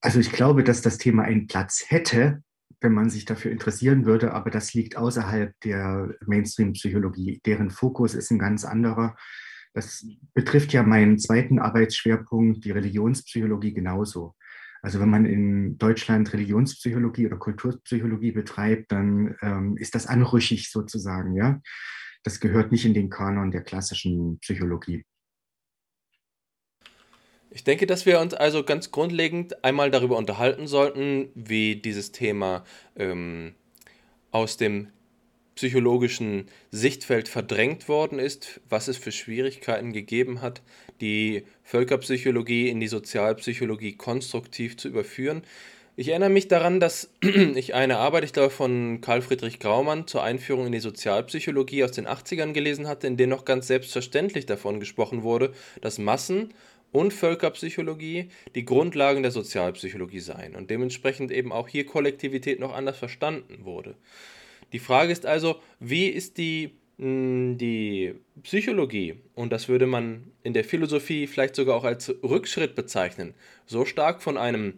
Also 0.00 0.20
ich 0.20 0.32
glaube, 0.32 0.64
dass 0.64 0.82
das 0.82 0.98
Thema 0.98 1.24
einen 1.24 1.46
Platz 1.46 1.84
hätte, 1.88 2.42
wenn 2.80 2.92
man 2.92 3.10
sich 3.10 3.24
dafür 3.24 3.50
interessieren 3.50 4.04
würde, 4.04 4.32
aber 4.32 4.50
das 4.50 4.74
liegt 4.74 4.96
außerhalb 4.96 5.58
der 5.60 6.14
Mainstream-Psychologie. 6.26 7.40
Deren 7.46 7.70
Fokus 7.70 8.14
ist 8.14 8.30
ein 8.30 8.38
ganz 8.38 8.64
anderer. 8.64 9.16
Das 9.74 10.06
betrifft 10.34 10.72
ja 10.72 10.82
meinen 10.84 11.18
zweiten 11.18 11.58
Arbeitsschwerpunkt, 11.58 12.64
die 12.64 12.70
Religionspsychologie, 12.70 13.74
genauso. 13.74 14.34
Also 14.82 15.00
wenn 15.00 15.10
man 15.10 15.26
in 15.26 15.78
Deutschland 15.78 16.32
Religionspsychologie 16.32 17.26
oder 17.26 17.38
Kulturpsychologie 17.38 18.32
betreibt, 18.32 18.92
dann 18.92 19.36
ähm, 19.42 19.76
ist 19.76 19.94
das 19.94 20.06
anrüchig 20.06 20.70
sozusagen, 20.70 21.34
ja. 21.34 21.60
Das 22.22 22.40
gehört 22.40 22.72
nicht 22.72 22.84
in 22.86 22.94
den 22.94 23.10
Kanon 23.10 23.50
der 23.50 23.62
klassischen 23.62 24.38
Psychologie. 24.38 25.04
Ich 27.50 27.64
denke, 27.64 27.86
dass 27.86 28.06
wir 28.06 28.20
uns 28.20 28.34
also 28.34 28.64
ganz 28.64 28.90
grundlegend 28.90 29.64
einmal 29.64 29.90
darüber 29.90 30.16
unterhalten 30.16 30.66
sollten, 30.66 31.30
wie 31.34 31.76
dieses 31.76 32.12
Thema 32.12 32.64
ähm, 32.96 33.54
aus 34.30 34.56
dem 34.56 34.88
psychologischen 35.54 36.48
Sichtfeld 36.70 37.28
verdrängt 37.28 37.88
worden 37.88 38.18
ist, 38.18 38.60
was 38.68 38.88
es 38.88 38.96
für 38.96 39.12
Schwierigkeiten 39.12 39.92
gegeben 39.92 40.42
hat, 40.42 40.62
die 41.00 41.44
Völkerpsychologie 41.62 42.68
in 42.68 42.80
die 42.80 42.88
Sozialpsychologie 42.88 43.96
konstruktiv 43.96 44.76
zu 44.76 44.88
überführen. 44.88 45.42
Ich 45.96 46.08
erinnere 46.08 46.30
mich 46.30 46.48
daran, 46.48 46.80
dass 46.80 47.10
ich 47.22 47.74
eine 47.74 47.98
Arbeit, 47.98 48.24
ich 48.24 48.32
glaube, 48.32 48.50
von 48.50 49.00
Karl 49.00 49.22
Friedrich 49.22 49.60
Graumann 49.60 50.08
zur 50.08 50.24
Einführung 50.24 50.66
in 50.66 50.72
die 50.72 50.80
Sozialpsychologie 50.80 51.84
aus 51.84 51.92
den 51.92 52.08
80ern 52.08 52.52
gelesen 52.52 52.88
hatte, 52.88 53.06
in 53.06 53.16
der 53.16 53.28
noch 53.28 53.44
ganz 53.44 53.68
selbstverständlich 53.68 54.46
davon 54.46 54.80
gesprochen 54.80 55.22
wurde, 55.22 55.52
dass 55.80 55.98
Massen- 55.98 56.52
und 56.90 57.12
Völkerpsychologie 57.12 58.28
die 58.56 58.64
Grundlagen 58.64 59.22
der 59.22 59.32
Sozialpsychologie 59.32 60.20
seien 60.20 60.56
und 60.56 60.70
dementsprechend 60.70 61.30
eben 61.30 61.52
auch 61.52 61.68
hier 61.68 61.86
Kollektivität 61.86 62.58
noch 62.58 62.72
anders 62.72 62.98
verstanden 62.98 63.64
wurde. 63.64 63.94
Die 64.72 64.78
Frage 64.78 65.12
ist 65.12 65.26
also, 65.26 65.56
wie 65.80 66.06
ist 66.06 66.38
die, 66.38 66.70
hm, 66.98 67.58
die 67.58 68.14
Psychologie, 68.42 69.16
und 69.34 69.52
das 69.52 69.68
würde 69.68 69.86
man 69.86 70.32
in 70.42 70.52
der 70.52 70.64
Philosophie 70.64 71.26
vielleicht 71.26 71.56
sogar 71.56 71.76
auch 71.76 71.84
als 71.84 72.14
Rückschritt 72.22 72.74
bezeichnen, 72.74 73.34
so 73.66 73.84
stark 73.84 74.22
von 74.22 74.36
einem 74.36 74.74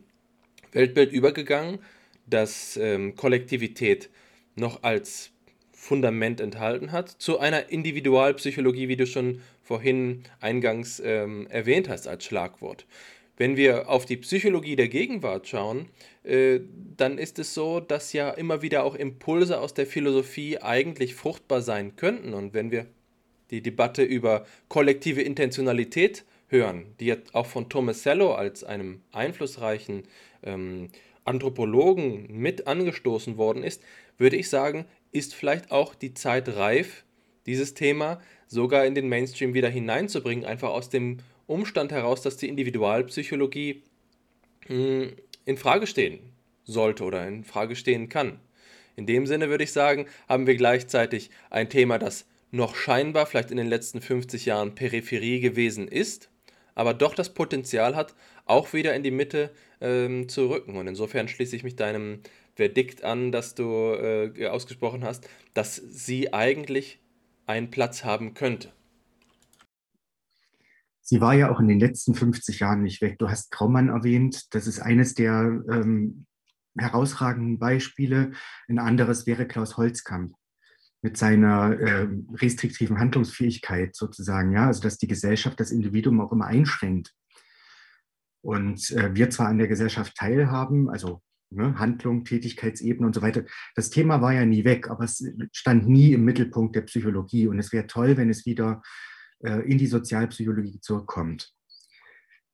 Weltbild 0.73 1.13
übergegangen, 1.13 1.79
dass 2.27 2.77
ähm, 2.77 3.15
Kollektivität 3.17 4.11
noch 4.57 4.83
als 4.83 5.31
Fundament 5.73 6.41
enthalten 6.41 6.91
hat, 6.91 7.11
zu 7.11 7.39
einer 7.39 7.71
Individualpsychologie, 7.71 8.89
wie 8.89 8.97
du 8.97 9.07
schon 9.07 9.41
vorhin 9.63 10.25
eingangs 10.41 11.01
ähm, 11.05 11.47
erwähnt 11.49 11.89
hast 11.89 12.09
als 12.09 12.25
Schlagwort. 12.25 12.87
Wenn 13.37 13.57
wir 13.57 13.89
auf 13.91 14.07
die 14.07 14.17
Psychologie 14.17 14.77
der 14.77 14.89
Gegenwart 14.89 15.47
schauen, 15.47 15.89
äh, 16.25 16.61
dann 16.97 17.19
ist 17.19 17.39
es 17.39 17.53
so, 17.53 17.81
dass 17.81 18.13
ja 18.13 18.31
immer 18.31 18.63
wieder 18.63 18.85
auch 18.85 18.95
Impulse 18.95 19.61
aus 19.61 19.75
der 19.75 19.87
Philosophie 19.87 20.59
eigentlich 20.59 21.15
fruchtbar 21.15 21.61
sein 21.61 21.97
könnten. 21.97 22.33
Und 22.33 22.55
wenn 22.55 22.71
wir 22.71 22.87
die 23.51 23.63
Debatte 23.63 24.03
über 24.03 24.47
kollektive 24.69 25.23
Intentionalität 25.23 26.25
hören, 26.49 26.87
die 26.99 27.07
jetzt 27.07 27.35
auch 27.35 27.47
von 27.47 27.69
Tomasello 27.69 28.35
als 28.35 28.65
einem 28.65 29.03
einflussreichen 29.13 30.05
ähm, 30.43 30.89
Anthropologen 31.25 32.27
mit 32.31 32.67
angestoßen 32.67 33.37
worden 33.37 33.63
ist, 33.63 33.83
würde 34.17 34.37
ich 34.37 34.49
sagen, 34.49 34.87
ist 35.13 35.35
vielleicht 35.35 35.71
auch 35.71 35.95
die 35.95 36.15
Zeit 36.15 36.49
reif, 36.57 37.05
dieses 37.47 37.75
Thema 37.75 38.21
sogar 38.47 38.87
in 38.87 38.95
den 38.95 39.09
Mainstream 39.09 39.55
wieder 39.55 39.69
hineinzubringen, 39.69 40.45
einfach 40.45 40.71
aus 40.71 40.89
dem 40.89 41.19
Umstand 41.47 41.93
heraus, 41.93 42.23
dass 42.23 42.37
die 42.37 42.49
Individualpsychologie 42.49 43.83
mh, 44.69 44.75
hm, 44.77 45.13
in 45.45 45.57
Frage 45.57 45.87
stehen 45.87 46.19
sollte 46.65 47.05
oder 47.05 47.27
in 47.27 47.45
Frage 47.45 47.77
stehen 47.77 48.09
kann. 48.09 48.41
In 48.97 49.07
dem 49.07 49.27
Sinne 49.27 49.49
würde 49.49 49.65
ich 49.65 49.73
sagen, 49.73 50.07
haben 50.29 50.47
wir 50.47 50.57
gleichzeitig 50.57 51.31
ein 51.51 51.69
Thema, 51.69 51.99
das 51.99 52.27
noch 52.51 52.75
scheinbar 52.75 53.27
vielleicht 53.27 53.51
in 53.51 53.57
den 53.57 53.67
letzten 53.67 54.01
50 54.01 54.47
Jahren 54.47 54.75
Peripherie 54.75 55.41
gewesen 55.41 55.87
ist, 55.89 56.31
aber 56.75 56.95
doch 56.95 57.15
das 57.15 57.35
Potenzial 57.35 57.95
hat, 57.95 58.15
auch 58.47 58.73
wieder 58.73 58.95
in 58.95 59.03
die 59.03 59.11
Mitte 59.11 59.51
ähm, 59.81 60.29
zu 60.29 60.49
rücken. 60.49 60.77
Und 60.77 60.87
insofern 60.87 61.29
schließe 61.29 61.57
ich 61.57 61.65
mich 61.65 61.77
deinem 61.77 62.21
Verdikt 62.55 63.05
an, 63.05 63.33
das 63.33 63.55
du 63.55 63.95
äh, 63.95 64.47
ausgesprochen 64.47 65.05
hast, 65.05 65.29
dass 65.53 65.77
sie 65.77 66.33
eigentlich 66.33 66.99
einen 67.47 67.71
Platz 67.71 68.05
haben 68.05 68.35
könnte. 68.35 68.73
Sie 71.09 71.21
war 71.21 71.35
ja 71.35 71.53
auch 71.53 71.61
in 71.61 71.69
den 71.69 71.79
letzten 71.79 72.15
50 72.17 72.59
Jahren 72.59 72.83
nicht 72.83 73.01
weg. 73.01 73.19
Du 73.19 73.31
hast 73.31 73.53
Graumann 73.53 73.91
erwähnt. 73.91 74.53
Das 74.55 74.67
ist 74.67 74.81
eines 74.81 75.15
der 75.15 75.63
ähm, 75.71 76.27
herausragenden 76.77 77.61
Beispiele. 77.61 78.33
Ein 78.69 78.81
anderes 78.81 79.25
wäre 79.25 79.47
Klaus 79.47 79.77
Holzkamp 79.77 80.35
mit 81.03 81.17
seiner 81.17 81.79
äh, 81.79 82.09
restriktiven 82.35 82.99
Handlungsfähigkeit 82.99 83.95
sozusagen, 83.95 84.51
ja, 84.51 84.67
also 84.67 84.83
dass 84.83 84.99
die 84.99 85.07
Gesellschaft 85.07 85.61
das 85.61 85.71
Individuum 85.71 86.21
auch 86.21 86.33
immer 86.33 86.47
einschränkt. 86.47 87.15
Und 88.43 88.91
äh, 88.91 89.15
wir 89.15 89.31
zwar 89.31 89.47
an 89.47 89.59
der 89.59 89.69
Gesellschaft 89.69 90.17
teilhaben, 90.17 90.91
also 90.91 91.23
ne, 91.51 91.79
Handlung, 91.79 92.25
Tätigkeitsebene 92.25 93.07
und 93.07 93.15
so 93.15 93.23
weiter. 93.23 93.45
Das 93.77 93.91
Thema 93.91 94.21
war 94.21 94.33
ja 94.33 94.45
nie 94.45 94.65
weg, 94.65 94.91
aber 94.91 95.05
es 95.05 95.25
stand 95.53 95.89
nie 95.89 96.15
im 96.15 96.25
Mittelpunkt 96.25 96.75
der 96.75 96.83
Psychologie. 96.83 97.47
Und 97.47 97.61
es 97.61 97.73
wäre 97.73 97.87
toll, 97.87 98.17
wenn 98.17 98.29
es 98.29 98.45
wieder 98.45 98.83
in 99.41 99.77
die 99.79 99.87
Sozialpsychologie 99.87 100.81
zurückkommt. 100.81 101.55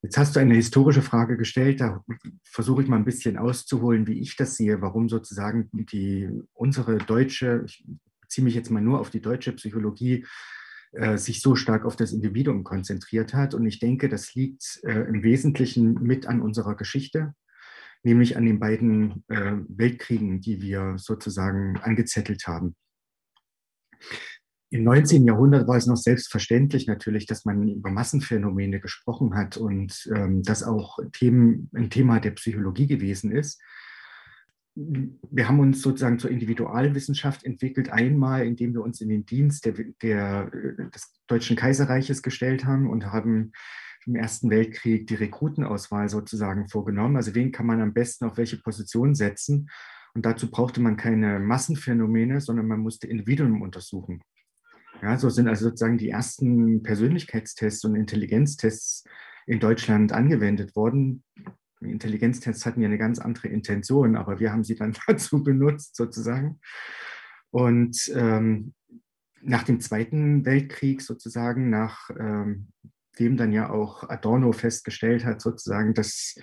Jetzt 0.02 0.18
hast 0.18 0.34
du 0.34 0.40
eine 0.40 0.54
historische 0.54 1.00
Frage 1.00 1.36
gestellt, 1.36 1.80
da 1.80 2.04
versuche 2.42 2.82
ich 2.82 2.88
mal 2.88 2.96
ein 2.96 3.04
bisschen 3.04 3.38
auszuholen, 3.38 4.08
wie 4.08 4.20
ich 4.20 4.34
das 4.34 4.56
sehe, 4.56 4.82
warum 4.82 5.08
sozusagen 5.08 5.70
die, 5.72 6.28
unsere 6.54 6.98
deutsche, 6.98 7.62
ich 7.66 7.84
beziehe 8.20 8.44
mich 8.44 8.54
jetzt 8.54 8.70
mal 8.70 8.82
nur 8.82 8.98
auf 8.98 9.10
die 9.10 9.20
deutsche 9.20 9.52
Psychologie, 9.52 10.26
äh, 10.92 11.16
sich 11.18 11.40
so 11.40 11.54
stark 11.54 11.84
auf 11.84 11.94
das 11.94 12.12
Individuum 12.12 12.64
konzentriert 12.64 13.32
hat. 13.32 13.54
Und 13.54 13.64
ich 13.64 13.78
denke, 13.78 14.08
das 14.08 14.34
liegt 14.34 14.80
äh, 14.82 15.02
im 15.02 15.22
Wesentlichen 15.22 15.94
mit 16.02 16.26
an 16.26 16.42
unserer 16.42 16.74
Geschichte, 16.74 17.34
nämlich 18.02 18.36
an 18.36 18.44
den 18.44 18.58
beiden 18.58 19.24
äh, 19.28 19.54
Weltkriegen, 19.68 20.40
die 20.40 20.60
wir 20.60 20.98
sozusagen 20.98 21.78
angezettelt 21.78 22.48
haben. 22.48 22.74
Im 24.72 24.84
19. 24.84 25.24
Jahrhundert 25.24 25.68
war 25.68 25.76
es 25.76 25.86
noch 25.86 25.96
selbstverständlich 25.96 26.86
natürlich, 26.86 27.26
dass 27.26 27.44
man 27.44 27.68
über 27.68 27.90
Massenphänomene 27.90 28.80
gesprochen 28.80 29.34
hat 29.34 29.56
und 29.56 30.10
ähm, 30.14 30.42
das 30.42 30.62
auch 30.62 30.98
Themen, 31.12 31.70
ein 31.74 31.90
Thema 31.90 32.20
der 32.20 32.32
Psychologie 32.32 32.86
gewesen 32.86 33.32
ist 33.32 33.60
wir 34.74 35.48
haben 35.48 35.60
uns 35.60 35.82
sozusagen 35.82 36.18
zur 36.18 36.30
Individualwissenschaft 36.30 37.44
entwickelt, 37.44 37.90
einmal 37.90 38.46
indem 38.46 38.72
wir 38.72 38.82
uns 38.82 39.00
in 39.00 39.10
den 39.10 39.26
Dienst 39.26 39.66
der, 39.66 39.74
der, 40.00 40.50
des 40.50 41.12
Deutschen 41.26 41.56
Kaiserreiches 41.56 42.22
gestellt 42.22 42.64
haben 42.64 42.88
und 42.88 43.06
haben 43.06 43.52
im 44.06 44.16
Ersten 44.16 44.50
Weltkrieg 44.50 45.06
die 45.06 45.14
Rekrutenauswahl 45.14 46.08
sozusagen 46.08 46.68
vorgenommen. 46.68 47.16
Also 47.16 47.34
wen 47.34 47.52
kann 47.52 47.66
man 47.66 47.80
am 47.80 47.92
besten 47.92 48.24
auf 48.24 48.36
welche 48.36 48.56
Position 48.56 49.14
setzen? 49.14 49.68
Und 50.14 50.26
dazu 50.26 50.50
brauchte 50.50 50.80
man 50.80 50.96
keine 50.96 51.38
Massenphänomene, 51.38 52.40
sondern 52.40 52.66
man 52.66 52.80
musste 52.80 53.06
Individuen 53.06 53.60
untersuchen. 53.62 54.22
Ja, 55.00 55.18
so 55.18 55.30
sind 55.30 55.48
also 55.48 55.66
sozusagen 55.66 55.98
die 55.98 56.10
ersten 56.10 56.82
Persönlichkeitstests 56.82 57.84
und 57.84 57.96
Intelligenztests 57.96 59.04
in 59.46 59.58
Deutschland 59.58 60.12
angewendet 60.12 60.76
worden. 60.76 61.24
Intelligenztests 61.80 62.64
hatten 62.66 62.80
ja 62.80 62.86
eine 62.86 62.98
ganz 62.98 63.18
andere 63.18 63.48
Intention, 63.48 64.16
aber 64.16 64.38
wir 64.38 64.52
haben 64.52 64.64
sie 64.64 64.76
dann 64.76 64.94
dazu 65.06 65.42
benutzt 65.42 65.96
sozusagen. 65.96 66.60
Und 67.50 68.10
ähm, 68.14 68.74
nach 69.42 69.64
dem 69.64 69.80
Zweiten 69.80 70.44
Weltkrieg 70.44 71.02
sozusagen, 71.02 71.70
nach 71.70 72.10
ähm, 72.18 72.68
dann 73.18 73.52
ja 73.52 73.70
auch 73.70 74.08
Adorno 74.08 74.52
festgestellt 74.52 75.24
hat, 75.24 75.40
sozusagen, 75.40 75.94
dass 75.94 76.34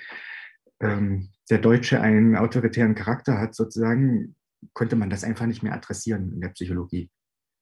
ähm, 0.79 1.29
der 1.49 1.57
Deutsche 1.57 1.99
einen 1.99 2.35
autoritären 2.35 2.95
Charakter 2.95 3.37
hat, 3.37 3.55
sozusagen, 3.55 4.35
konnte 4.73 4.95
man 4.95 5.09
das 5.09 5.23
einfach 5.23 5.45
nicht 5.45 5.63
mehr 5.63 5.73
adressieren 5.73 6.31
in 6.31 6.41
der 6.41 6.49
Psychologie. 6.49 7.09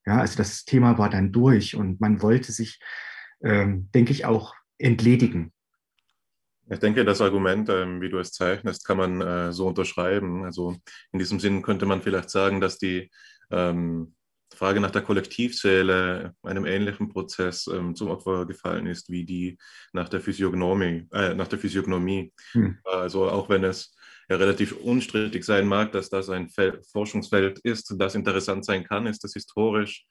Ja, 0.08 0.20
also 0.20 0.36
das 0.36 0.64
Thema 0.64 0.98
war 0.98 1.10
dann 1.10 1.32
durch 1.32 1.76
und 1.76 2.00
man 2.00 2.22
wollte 2.22 2.50
sich, 2.50 2.80
ähm, 3.42 3.90
denke 3.92 4.12
ich, 4.12 4.24
auch 4.24 4.54
entledigen 4.78 5.52
ich 6.70 6.78
denke, 6.80 7.04
das 7.04 7.20
Argument, 7.20 7.68
ähm, 7.70 8.00
wie 8.00 8.10
du 8.10 8.18
es 8.18 8.32
zeichnest, 8.32 8.84
kann 8.84 8.98
man 8.98 9.20
äh, 9.20 9.52
so 9.52 9.68
unterschreiben. 9.68 10.44
Also 10.44 10.76
in 11.12 11.18
diesem 11.18 11.40
Sinn 11.40 11.62
könnte 11.62 11.86
man 11.86 12.02
vielleicht 12.02 12.30
sagen, 12.30 12.60
dass 12.60 12.78
die 12.78 13.10
ähm, 13.50 14.14
Frage 14.54 14.80
nach 14.80 14.90
der 14.90 15.02
Kollektivseele 15.02 16.34
einem 16.42 16.66
ähnlichen 16.66 17.08
Prozess 17.08 17.66
ähm, 17.68 17.94
zum 17.94 18.08
Opfer 18.10 18.44
gefallen 18.44 18.86
ist 18.86 19.10
wie 19.10 19.24
die 19.24 19.58
nach 19.92 20.08
der 20.08 20.20
Physiognomie. 20.20 21.08
Äh, 21.12 21.34
nach 21.34 21.48
der 21.48 21.58
Physiognomie. 21.58 22.32
Hm. 22.52 22.78
Also 22.84 23.30
auch 23.30 23.48
wenn 23.48 23.64
es 23.64 23.94
ja 24.28 24.36
relativ 24.36 24.72
unstrittig 24.72 25.44
sein 25.44 25.66
mag, 25.66 25.92
dass 25.92 26.10
das 26.10 26.28
ein 26.28 26.48
Fel 26.48 26.80
Forschungsfeld 26.92 27.58
ist, 27.60 27.94
das 27.98 28.14
interessant 28.14 28.64
sein 28.64 28.84
kann, 28.84 29.06
ist 29.06 29.24
das 29.24 29.32
historisch 29.32 30.06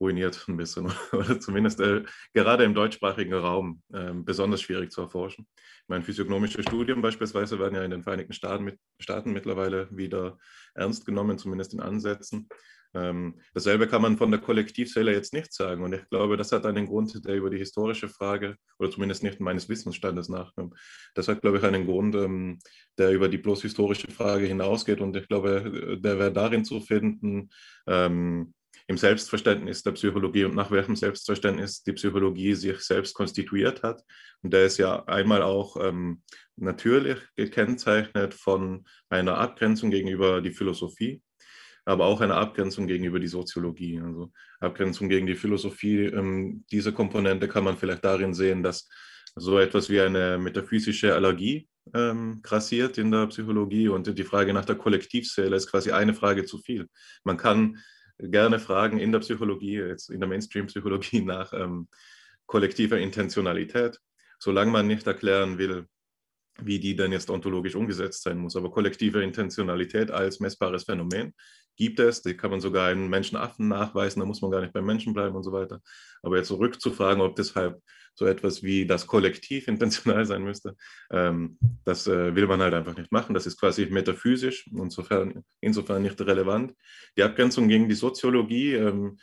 ruiniert 0.00 0.44
ein 0.48 0.56
bisschen 0.56 0.92
oder 1.12 1.40
zumindest 1.40 1.80
äh, 1.80 2.04
gerade 2.32 2.64
im 2.64 2.74
deutschsprachigen 2.74 3.34
Raum 3.34 3.82
äh, 3.92 4.12
besonders 4.12 4.62
schwierig 4.62 4.92
zu 4.92 5.02
erforschen. 5.02 5.46
Ich 5.56 5.88
meine, 5.88 6.04
physiognomische 6.04 6.62
Studien 6.62 7.02
beispielsweise 7.02 7.58
werden 7.58 7.74
ja 7.74 7.84
in 7.84 7.90
den 7.90 8.02
Vereinigten 8.02 8.32
Staaten, 8.32 8.64
mit, 8.64 8.78
Staaten 9.00 9.32
mittlerweile 9.32 9.88
wieder 9.90 10.38
ernst 10.74 11.06
genommen, 11.06 11.38
zumindest 11.38 11.74
in 11.74 11.80
Ansätzen. 11.80 12.48
Ähm, 12.94 13.40
dasselbe 13.54 13.86
kann 13.86 14.02
man 14.02 14.16
von 14.16 14.30
der 14.30 14.40
Kollektivzelle 14.40 15.12
jetzt 15.12 15.32
nicht 15.32 15.52
sagen. 15.52 15.82
Und 15.82 15.92
ich 15.92 16.08
glaube, 16.08 16.36
das 16.36 16.52
hat 16.52 16.66
einen 16.66 16.86
Grund, 16.86 17.24
der 17.26 17.36
über 17.36 17.50
die 17.50 17.58
historische 17.58 18.08
Frage, 18.08 18.56
oder 18.78 18.90
zumindest 18.90 19.22
nicht 19.22 19.40
meines 19.40 19.68
Wissensstandes 19.68 20.28
nachkommt. 20.28 20.74
Das 21.14 21.28
hat, 21.28 21.42
glaube 21.42 21.58
ich, 21.58 21.64
einen 21.64 21.86
Grund, 21.86 22.14
ähm, 22.14 22.58
der 22.96 23.12
über 23.12 23.28
die 23.28 23.38
bloß 23.38 23.62
historische 23.62 24.10
Frage 24.10 24.46
hinausgeht. 24.46 25.00
Und 25.00 25.16
ich 25.16 25.28
glaube, 25.28 25.98
der 26.02 26.18
wäre 26.18 26.32
darin 26.32 26.64
zu 26.64 26.80
finden, 26.80 27.50
ähm, 27.86 28.54
im 28.86 28.96
Selbstverständnis 28.96 29.82
der 29.82 29.92
Psychologie 29.92 30.44
und 30.44 30.54
nach 30.54 30.70
welchem 30.70 30.96
Selbstverständnis 30.96 31.82
die 31.82 31.92
Psychologie 31.92 32.54
sich 32.54 32.80
selbst 32.80 33.14
konstituiert 33.14 33.82
hat. 33.82 34.02
Und 34.42 34.52
der 34.52 34.64
ist 34.64 34.78
ja 34.78 35.04
einmal 35.04 35.42
auch 35.42 35.76
ähm, 35.78 36.22
natürlich 36.56 37.18
gekennzeichnet 37.36 38.32
von 38.32 38.86
einer 39.10 39.36
Abgrenzung 39.36 39.90
gegenüber 39.90 40.40
die 40.40 40.52
Philosophie. 40.52 41.22
Aber 41.88 42.04
auch 42.04 42.20
eine 42.20 42.34
Abgrenzung 42.34 42.86
gegenüber 42.86 43.18
die 43.18 43.28
Soziologie, 43.28 43.98
also 43.98 44.30
Abgrenzung 44.60 45.08
gegen 45.08 45.26
die 45.26 45.34
Philosophie. 45.34 46.04
Ähm, 46.04 46.64
diese 46.70 46.92
Komponente 46.92 47.48
kann 47.48 47.64
man 47.64 47.78
vielleicht 47.78 48.04
darin 48.04 48.34
sehen, 48.34 48.62
dass 48.62 48.90
so 49.34 49.58
etwas 49.58 49.88
wie 49.88 49.98
eine 49.98 50.36
metaphysische 50.36 51.14
Allergie 51.14 51.66
ähm, 51.94 52.40
grassiert 52.42 52.98
in 52.98 53.10
der 53.10 53.28
Psychologie 53.28 53.88
und 53.88 54.06
die 54.06 54.24
Frage 54.24 54.52
nach 54.52 54.66
der 54.66 54.76
Kollektivseele 54.76 55.56
ist 55.56 55.70
quasi 55.70 55.90
eine 55.90 56.12
Frage 56.12 56.44
zu 56.44 56.58
viel. 56.58 56.88
Man 57.24 57.38
kann 57.38 57.78
gerne 58.18 58.58
fragen 58.58 58.98
in 58.98 59.10
der 59.10 59.20
Psychologie, 59.20 59.78
jetzt 59.78 60.10
in 60.10 60.20
der 60.20 60.28
Mainstream-Psychologie 60.28 61.20
nach 61.24 61.54
ähm, 61.54 61.88
kollektiver 62.44 62.98
Intentionalität, 62.98 63.98
solange 64.38 64.70
man 64.70 64.86
nicht 64.86 65.06
erklären 65.06 65.56
will, 65.56 65.86
wie 66.60 66.80
die 66.80 66.96
denn 66.96 67.12
jetzt 67.12 67.30
ontologisch 67.30 67.76
umgesetzt 67.76 68.24
sein 68.24 68.36
muss. 68.36 68.56
Aber 68.56 68.70
kollektive 68.70 69.22
Intentionalität 69.22 70.10
als 70.10 70.38
messbares 70.38 70.84
Phänomen 70.84 71.32
gibt 71.78 72.00
es, 72.00 72.22
die 72.22 72.36
kann 72.36 72.50
man 72.50 72.60
sogar 72.60 72.90
in 72.92 73.08
Menschenaffen 73.08 73.68
nachweisen, 73.68 74.20
da 74.20 74.26
muss 74.26 74.42
man 74.42 74.50
gar 74.50 74.60
nicht 74.60 74.72
beim 74.74 74.84
Menschen 74.84 75.14
bleiben 75.14 75.36
und 75.36 75.44
so 75.44 75.52
weiter. 75.52 75.80
Aber 76.22 76.36
jetzt 76.36 76.48
zurückzufragen, 76.48 77.22
ob 77.22 77.36
deshalb 77.36 77.80
so 78.14 78.26
etwas 78.26 78.62
wie 78.64 78.84
das 78.84 79.06
Kollektiv 79.06 79.68
intentional 79.68 80.26
sein 80.26 80.42
müsste, 80.42 80.76
ähm, 81.10 81.56
das 81.84 82.06
äh, 82.06 82.34
will 82.34 82.48
man 82.48 82.60
halt 82.60 82.74
einfach 82.74 82.96
nicht 82.96 83.12
machen. 83.12 83.32
Das 83.32 83.46
ist 83.46 83.58
quasi 83.58 83.86
metaphysisch, 83.86 84.66
insofern, 84.66 85.44
insofern 85.60 86.02
nicht 86.02 86.20
relevant. 86.20 86.74
Die 87.16 87.22
Abgrenzung 87.22 87.68
gegen 87.68 87.88
die 87.88 87.94
Soziologie, 87.94 88.74
ähm, 88.74 89.18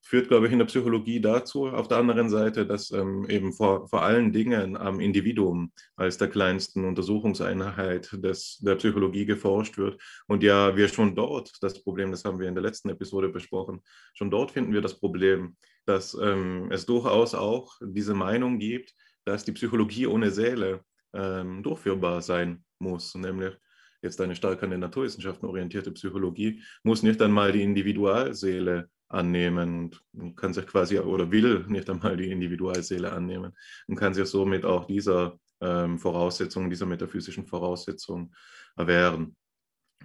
führt, 0.00 0.28
glaube 0.28 0.46
ich, 0.46 0.52
in 0.52 0.58
der 0.58 0.66
Psychologie 0.66 1.20
dazu, 1.20 1.68
auf 1.68 1.88
der 1.88 1.98
anderen 1.98 2.30
Seite, 2.30 2.66
dass 2.66 2.90
ähm, 2.90 3.26
eben 3.28 3.52
vor, 3.52 3.88
vor 3.88 4.02
allen 4.02 4.32
Dingen 4.32 4.76
am 4.76 5.00
Individuum 5.00 5.72
als 5.96 6.18
der 6.18 6.28
kleinsten 6.28 6.84
Untersuchungseinheit 6.84 8.10
des, 8.12 8.58
der 8.58 8.76
Psychologie 8.76 9.26
geforscht 9.26 9.76
wird. 9.76 10.00
Und 10.26 10.42
ja, 10.42 10.76
wir 10.76 10.88
schon 10.88 11.14
dort, 11.14 11.52
das 11.60 11.82
Problem, 11.82 12.10
das 12.10 12.24
haben 12.24 12.38
wir 12.38 12.48
in 12.48 12.54
der 12.54 12.62
letzten 12.62 12.88
Episode 12.88 13.28
besprochen, 13.28 13.80
schon 14.14 14.30
dort 14.30 14.50
finden 14.50 14.72
wir 14.72 14.80
das 14.80 14.98
Problem, 14.98 15.56
dass 15.84 16.14
ähm, 16.14 16.68
es 16.70 16.86
durchaus 16.86 17.34
auch 17.34 17.74
diese 17.80 18.14
Meinung 18.14 18.58
gibt, 18.58 18.94
dass 19.24 19.44
die 19.44 19.52
Psychologie 19.52 20.06
ohne 20.06 20.30
Seele 20.30 20.80
ähm, 21.12 21.62
durchführbar 21.62 22.22
sein 22.22 22.64
muss, 22.78 23.14
nämlich 23.14 23.54
jetzt 24.02 24.20
eine 24.20 24.36
stark 24.36 24.62
an 24.62 24.70
den 24.70 24.80
Naturwissenschaften 24.80 25.48
orientierte 25.48 25.90
Psychologie, 25.92 26.62
muss 26.82 27.02
nicht 27.02 27.20
einmal 27.20 27.52
die 27.52 27.62
Individualseele 27.62 28.88
annehmen 29.08 29.96
und 30.12 30.36
kann 30.36 30.52
sich 30.52 30.66
quasi 30.66 30.98
oder 30.98 31.30
will 31.30 31.64
nicht 31.68 31.88
einmal 31.88 32.16
die 32.16 32.30
Individualseele 32.30 33.12
annehmen 33.12 33.56
und 33.86 33.96
kann 33.96 34.14
sich 34.14 34.26
somit 34.26 34.64
auch 34.64 34.86
dieser 34.86 35.38
ähm, 35.60 35.98
Voraussetzung, 35.98 36.70
dieser 36.70 36.86
metaphysischen 36.86 37.46
Voraussetzung 37.46 38.34
erwehren. 38.76 39.36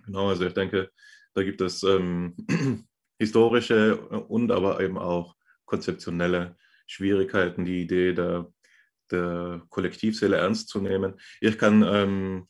Genau, 0.05 0.29
also 0.29 0.45
ich 0.45 0.53
denke, 0.53 0.89
da 1.33 1.43
gibt 1.43 1.61
es 1.61 1.83
ähm, 1.83 2.35
historische 3.19 3.97
und 3.99 4.51
aber 4.51 4.79
eben 4.79 4.97
auch 4.97 5.35
konzeptionelle 5.65 6.57
Schwierigkeiten, 6.87 7.65
die 7.65 7.81
Idee 7.81 8.13
der, 8.13 8.51
der 9.11 9.61
Kollektivseele 9.69 10.37
ernst 10.37 10.69
zu 10.69 10.81
nehmen. 10.81 11.15
Ich 11.41 11.57
kann 11.57 11.83
ähm, 11.83 12.47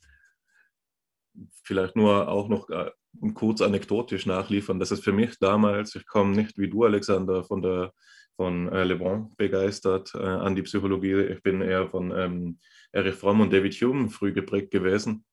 vielleicht 1.64 1.96
nur 1.96 2.28
auch 2.28 2.48
noch 2.48 2.70
äh, 2.70 2.92
kurz 3.34 3.62
anekdotisch 3.62 4.26
nachliefern, 4.26 4.80
dass 4.80 4.92
es 4.92 5.00
für 5.00 5.14
mich 5.14 5.38
damals, 5.40 5.96
ich 5.96 6.06
komme 6.06 6.36
nicht 6.36 6.58
wie 6.58 6.70
du, 6.70 6.84
Alexander, 6.84 7.44
von 7.44 7.62
der 7.62 7.92
von 8.36 8.68
äh, 8.70 8.84
Le 8.84 8.96
Bon 8.96 9.32
begeistert 9.38 10.14
äh, 10.16 10.20
an 10.20 10.56
die 10.56 10.64
Psychologie. 10.64 11.22
Ich 11.22 11.44
bin 11.44 11.62
eher 11.62 11.88
von 11.88 12.12
ähm, 12.12 12.60
Erich 12.92 13.16
Fromm 13.16 13.42
und 13.42 13.54
David 13.54 13.74
Hume 13.76 14.10
früh 14.10 14.34
geprägt 14.34 14.72
gewesen, 14.72 15.24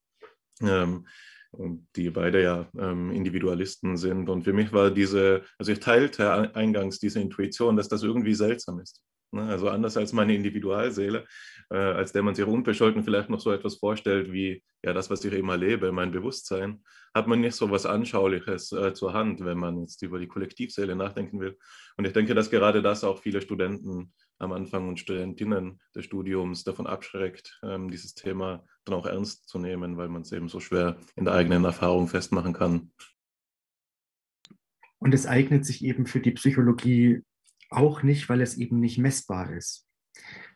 ähm, 0.61 1.07
die 1.97 2.11
beide 2.11 2.43
ja 2.43 2.69
ähm, 2.79 3.11
Individualisten 3.11 3.97
sind. 3.97 4.29
Und 4.29 4.43
für 4.43 4.53
mich 4.53 4.73
war 4.73 4.91
diese, 4.91 5.45
also 5.59 5.73
ich 5.73 5.81
teilte 5.81 6.55
eingangs 6.55 6.99
diese 6.99 7.21
Intuition, 7.21 7.77
dass 7.77 7.89
das 7.89 8.03
irgendwie 8.03 8.35
seltsam 8.35 8.81
ist. 8.81 9.03
Ne? 9.33 9.43
Also 9.45 9.69
anders 9.69 9.97
als 9.97 10.13
meine 10.13 10.35
Individualseele, 10.35 11.27
äh, 11.71 11.77
als 11.77 12.13
der 12.13 12.23
man 12.23 12.35
sich 12.35 12.45
unbescholten 12.45 13.05
vielleicht 13.05 13.31
noch 13.31 13.41
so 13.41 13.53
etwas 13.53 13.77
vorstellt 13.77 14.33
wie 14.33 14.63
ja 14.83 14.93
das, 14.93 15.11
was 15.11 15.25
ich 15.25 15.33
immer 15.33 15.57
lebe, 15.57 15.93
mein 15.93 16.11
Bewusstsein, 16.11 16.83
hat 17.15 17.27
man 17.27 17.41
nicht 17.41 17.55
so 17.55 17.71
was 17.71 17.87
Anschauliches 17.87 18.73
äh, 18.73 18.93
zur 18.95 19.13
Hand, 19.13 19.45
wenn 19.45 19.59
man 19.59 19.81
jetzt 19.81 20.03
über 20.03 20.19
die 20.19 20.29
Kollektivseele 20.29 20.97
nachdenken 20.97 21.41
will. 21.41 21.59
Und 21.97 22.07
ich 22.07 22.13
denke, 22.13 22.35
dass 22.35 22.51
gerade 22.51 22.83
das 22.83 23.05
auch 23.05 23.19
viele 23.19 23.41
Studenten 23.41 24.13
am 24.39 24.53
Anfang 24.53 24.89
und 24.89 24.99
Studentinnen 24.99 25.81
des 25.95 26.07
Studiums 26.07 26.65
davon 26.65 26.87
abschreckt, 26.87 27.61
ähm, 27.63 27.91
dieses 27.91 28.15
Thema 28.15 28.65
dann 28.85 28.95
auch 28.95 29.07
ernst 29.07 29.49
zu 29.49 29.59
nehmen, 29.59 29.97
weil 29.97 30.09
man 30.09 30.23
es 30.23 30.33
eben 30.33 30.49
so 30.49 30.61
schwer 30.61 30.97
in 31.17 31.25
der 31.25 31.35
eigenen 31.35 31.65
Erfahrung 31.65 32.09
festmachen 32.09 32.55
kann. 32.55 32.91
Und 34.99 35.15
es 35.15 35.27
eignet 35.27 35.65
sich 35.65 35.85
eben 35.85 36.07
für 36.07 36.21
die 36.21 36.33
Psychologie 36.33 37.23
auch 37.71 38.03
nicht, 38.03 38.29
weil 38.29 38.41
es 38.41 38.57
eben 38.57 38.81
nicht 38.81 38.99
messbar 38.99 39.53
ist. 39.53 39.87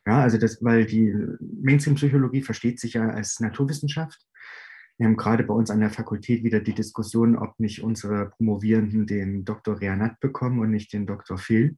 Ja, 0.06 0.22
also 0.22 0.36
das, 0.36 0.62
weil 0.62 0.84
die 0.84 1.14
Mainstream-Psychologie 1.62 2.42
versteht 2.42 2.78
sich 2.78 2.94
ja 2.94 3.08
als 3.08 3.40
Naturwissenschaft. 3.40 4.26
Wir 4.98 5.06
haben 5.06 5.16
gerade 5.16 5.44
bei 5.44 5.54
uns 5.54 5.70
an 5.70 5.80
der 5.80 5.90
Fakultät 5.90 6.44
wieder 6.44 6.60
die 6.60 6.74
Diskussion, 6.74 7.36
ob 7.36 7.58
nicht 7.58 7.82
unsere 7.82 8.30
Promovierenden 8.30 9.06
den 9.06 9.44
Dr. 9.44 9.80
Reanat 9.80 10.20
bekommen 10.20 10.60
und 10.60 10.70
nicht 10.70 10.92
den 10.92 11.06
Dr. 11.06 11.38
Phil. 11.38 11.76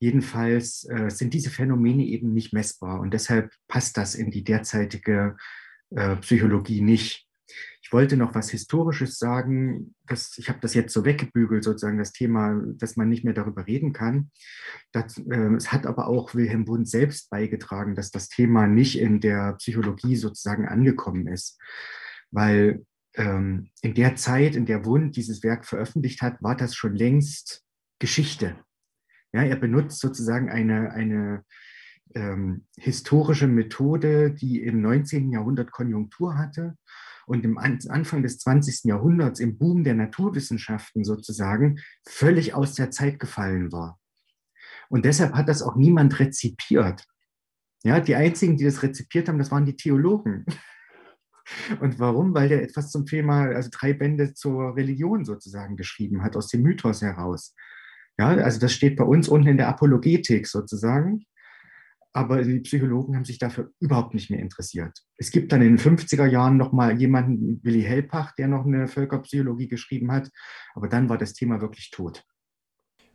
Jedenfalls 0.00 0.88
äh, 0.88 1.10
sind 1.10 1.34
diese 1.34 1.50
Phänomene 1.50 2.04
eben 2.04 2.32
nicht 2.32 2.52
messbar 2.52 3.00
und 3.00 3.12
deshalb 3.12 3.52
passt 3.66 3.96
das 3.96 4.14
in 4.14 4.30
die 4.30 4.44
derzeitige 4.44 5.36
äh, 5.90 6.16
Psychologie 6.16 6.80
nicht. 6.80 7.27
Ich 7.88 7.92
wollte 7.92 8.18
noch 8.18 8.34
was 8.34 8.50
Historisches 8.50 9.18
sagen. 9.18 9.94
Das, 10.06 10.36
ich 10.36 10.50
habe 10.50 10.58
das 10.60 10.74
jetzt 10.74 10.92
so 10.92 11.06
weggebügelt, 11.06 11.64
sozusagen 11.64 11.96
das 11.96 12.12
Thema, 12.12 12.60
dass 12.76 12.96
man 12.96 13.08
nicht 13.08 13.24
mehr 13.24 13.32
darüber 13.32 13.66
reden 13.66 13.94
kann. 13.94 14.30
Das, 14.92 15.16
äh, 15.16 15.54
es 15.56 15.72
hat 15.72 15.86
aber 15.86 16.06
auch 16.06 16.34
Wilhelm 16.34 16.68
Wundt 16.68 16.88
selbst 16.88 17.30
beigetragen, 17.30 17.94
dass 17.94 18.10
das 18.10 18.28
Thema 18.28 18.66
nicht 18.66 18.98
in 18.98 19.20
der 19.20 19.54
Psychologie 19.54 20.16
sozusagen 20.16 20.68
angekommen 20.68 21.26
ist. 21.28 21.58
Weil 22.30 22.84
ähm, 23.14 23.70
in 23.80 23.94
der 23.94 24.16
Zeit, 24.16 24.54
in 24.54 24.66
der 24.66 24.84
Wundt 24.84 25.16
dieses 25.16 25.42
Werk 25.42 25.64
veröffentlicht 25.64 26.20
hat, 26.20 26.42
war 26.42 26.56
das 26.56 26.74
schon 26.74 26.94
längst 26.94 27.64
Geschichte. 27.98 28.56
Ja, 29.32 29.42
er 29.42 29.56
benutzt 29.56 30.00
sozusagen 30.00 30.50
eine, 30.50 30.92
eine 30.92 31.44
ähm, 32.14 32.66
historische 32.76 33.46
Methode, 33.46 34.32
die 34.32 34.62
im 34.62 34.82
19. 34.82 35.32
Jahrhundert 35.32 35.70
Konjunktur 35.70 36.36
hatte 36.36 36.76
und 37.28 37.44
im 37.44 37.58
Anfang 37.58 38.22
des 38.22 38.38
20. 38.38 38.84
Jahrhunderts, 38.84 39.38
im 39.38 39.58
Boom 39.58 39.84
der 39.84 39.94
Naturwissenschaften 39.94 41.04
sozusagen, 41.04 41.78
völlig 42.06 42.54
aus 42.54 42.74
der 42.74 42.90
Zeit 42.90 43.18
gefallen 43.18 43.70
war. 43.70 43.98
Und 44.88 45.04
deshalb 45.04 45.34
hat 45.34 45.48
das 45.48 45.62
auch 45.62 45.76
niemand 45.76 46.18
rezipiert. 46.18 47.04
Ja, 47.84 48.00
die 48.00 48.14
einzigen, 48.14 48.56
die 48.56 48.64
das 48.64 48.82
rezipiert 48.82 49.28
haben, 49.28 49.38
das 49.38 49.50
waren 49.50 49.66
die 49.66 49.76
Theologen. 49.76 50.46
Und 51.80 51.98
warum? 51.98 52.34
Weil 52.34 52.48
der 52.48 52.62
etwas 52.62 52.90
zum 52.90 53.06
Thema, 53.06 53.44
also 53.44 53.70
drei 53.72 53.92
Bände 53.92 54.34
zur 54.34 54.76
Religion 54.76 55.24
sozusagen 55.24 55.76
geschrieben 55.76 56.22
hat, 56.22 56.36
aus 56.36 56.48
dem 56.48 56.62
Mythos 56.62 57.02
heraus. 57.02 57.54
Ja, 58.18 58.28
also 58.28 58.58
das 58.58 58.72
steht 58.72 58.96
bei 58.96 59.04
uns 59.04 59.28
unten 59.28 59.48
in 59.48 59.56
der 59.58 59.68
Apologetik 59.68 60.46
sozusagen 60.46 61.24
aber 62.12 62.42
die 62.42 62.60
Psychologen 62.60 63.14
haben 63.14 63.24
sich 63.24 63.38
dafür 63.38 63.70
überhaupt 63.80 64.14
nicht 64.14 64.30
mehr 64.30 64.40
interessiert. 64.40 64.98
Es 65.16 65.30
gibt 65.30 65.52
dann 65.52 65.62
in 65.62 65.76
den 65.76 65.78
50er 65.78 66.26
Jahren 66.26 66.56
noch 66.56 66.72
mal 66.72 66.98
jemanden, 66.98 67.60
Willi 67.62 67.82
Hellpach, 67.82 68.34
der 68.34 68.48
noch 68.48 68.66
eine 68.66 68.88
Völkerpsychologie 68.88 69.68
geschrieben 69.68 70.10
hat, 70.12 70.30
aber 70.74 70.88
dann 70.88 71.08
war 71.08 71.18
das 71.18 71.34
Thema 71.34 71.60
wirklich 71.60 71.90
tot. 71.90 72.24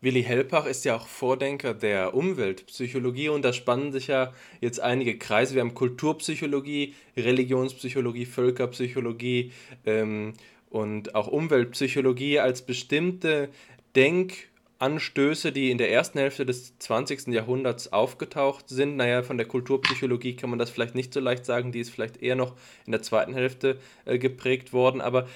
Willi 0.04 0.22
Hellpach 0.22 0.66
ist 0.66 0.84
ja 0.84 0.98
auch 0.98 1.08
Vordenker 1.08 1.74
der 1.74 2.14
Umweltpsychologie 2.14 3.30
und 3.30 3.46
da 3.46 3.54
spannen 3.54 3.94
sich 3.94 4.08
ja 4.08 4.34
jetzt 4.60 4.82
einige 4.82 5.18
Kreise. 5.18 5.56
Wir 5.56 5.62
haben 5.62 5.76
Kulturpsychologie, 5.76 6.94
Religionspsychologie, 7.16 8.26
Völkerpsychologie 8.26 9.54
ähm, 9.86 10.34
und 10.70 11.16
auch 11.16 11.28
Umweltpsychologie 11.28 12.40
als 12.40 12.66
bestimmte 12.66 13.50
Denk- 13.96 14.50
Anstöße, 14.84 15.54
die 15.54 15.72
in 15.72 15.78
der 15.78 15.92
ersten 15.92 16.20
Hälfte 16.20 16.46
des 16.46 16.78
20. 16.78 17.28
Jahrhunderts 17.28 17.94
aufgetaucht 17.94 18.68
sind. 18.68 18.98
Naja, 18.98 19.24
von 19.24 19.38
der 19.38 19.48
Kulturpsychologie 19.48 20.36
kann 20.36 20.50
man 20.50 20.60
das 20.60 20.70
vielleicht 20.70 20.94
nicht 20.94 21.14
so 21.14 21.22
leicht 21.22 21.46
sagen, 21.46 21.72
die 21.72 21.80
ist 21.80 21.90
vielleicht 21.90 22.22
eher 22.22 22.36
noch 22.36 22.56
in 22.86 22.92
der 22.92 23.02
zweiten 23.02 23.34
Hälfte 23.34 23.80
äh, 24.04 24.20
geprägt 24.20 24.74
worden, 24.74 25.00
aber 25.00 25.28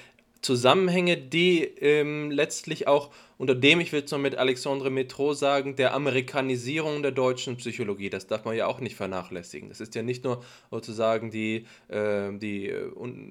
Zusammenhänge, 0.42 1.18
die 1.18 1.64
ähm, 1.64 2.30
letztlich 2.30 2.88
auch 2.88 3.10
unter 3.38 3.56
dem, 3.56 3.80
ich 3.80 3.92
will 3.92 4.04
es 4.04 4.12
noch 4.12 4.20
mit 4.20 4.36
Alexandre 4.36 4.90
Metro 4.90 5.34
sagen, 5.34 5.76
der 5.76 5.94
Amerikanisierung 5.94 7.04
der 7.04 7.12
deutschen 7.12 7.58
Psychologie. 7.58 8.10
Das 8.10 8.28
darf 8.28 8.46
man 8.46 8.56
ja 8.56 8.68
auch 8.68 8.80
nicht 8.80 8.96
vernachlässigen. 8.96 9.70
Das 9.70 9.80
ist 9.80 9.96
ja 9.96 10.02
nicht 10.02 10.24
nur 10.24 10.44
sozusagen 10.72 11.30
die, 11.30 11.66
äh, 11.88 12.32
die 12.34 12.74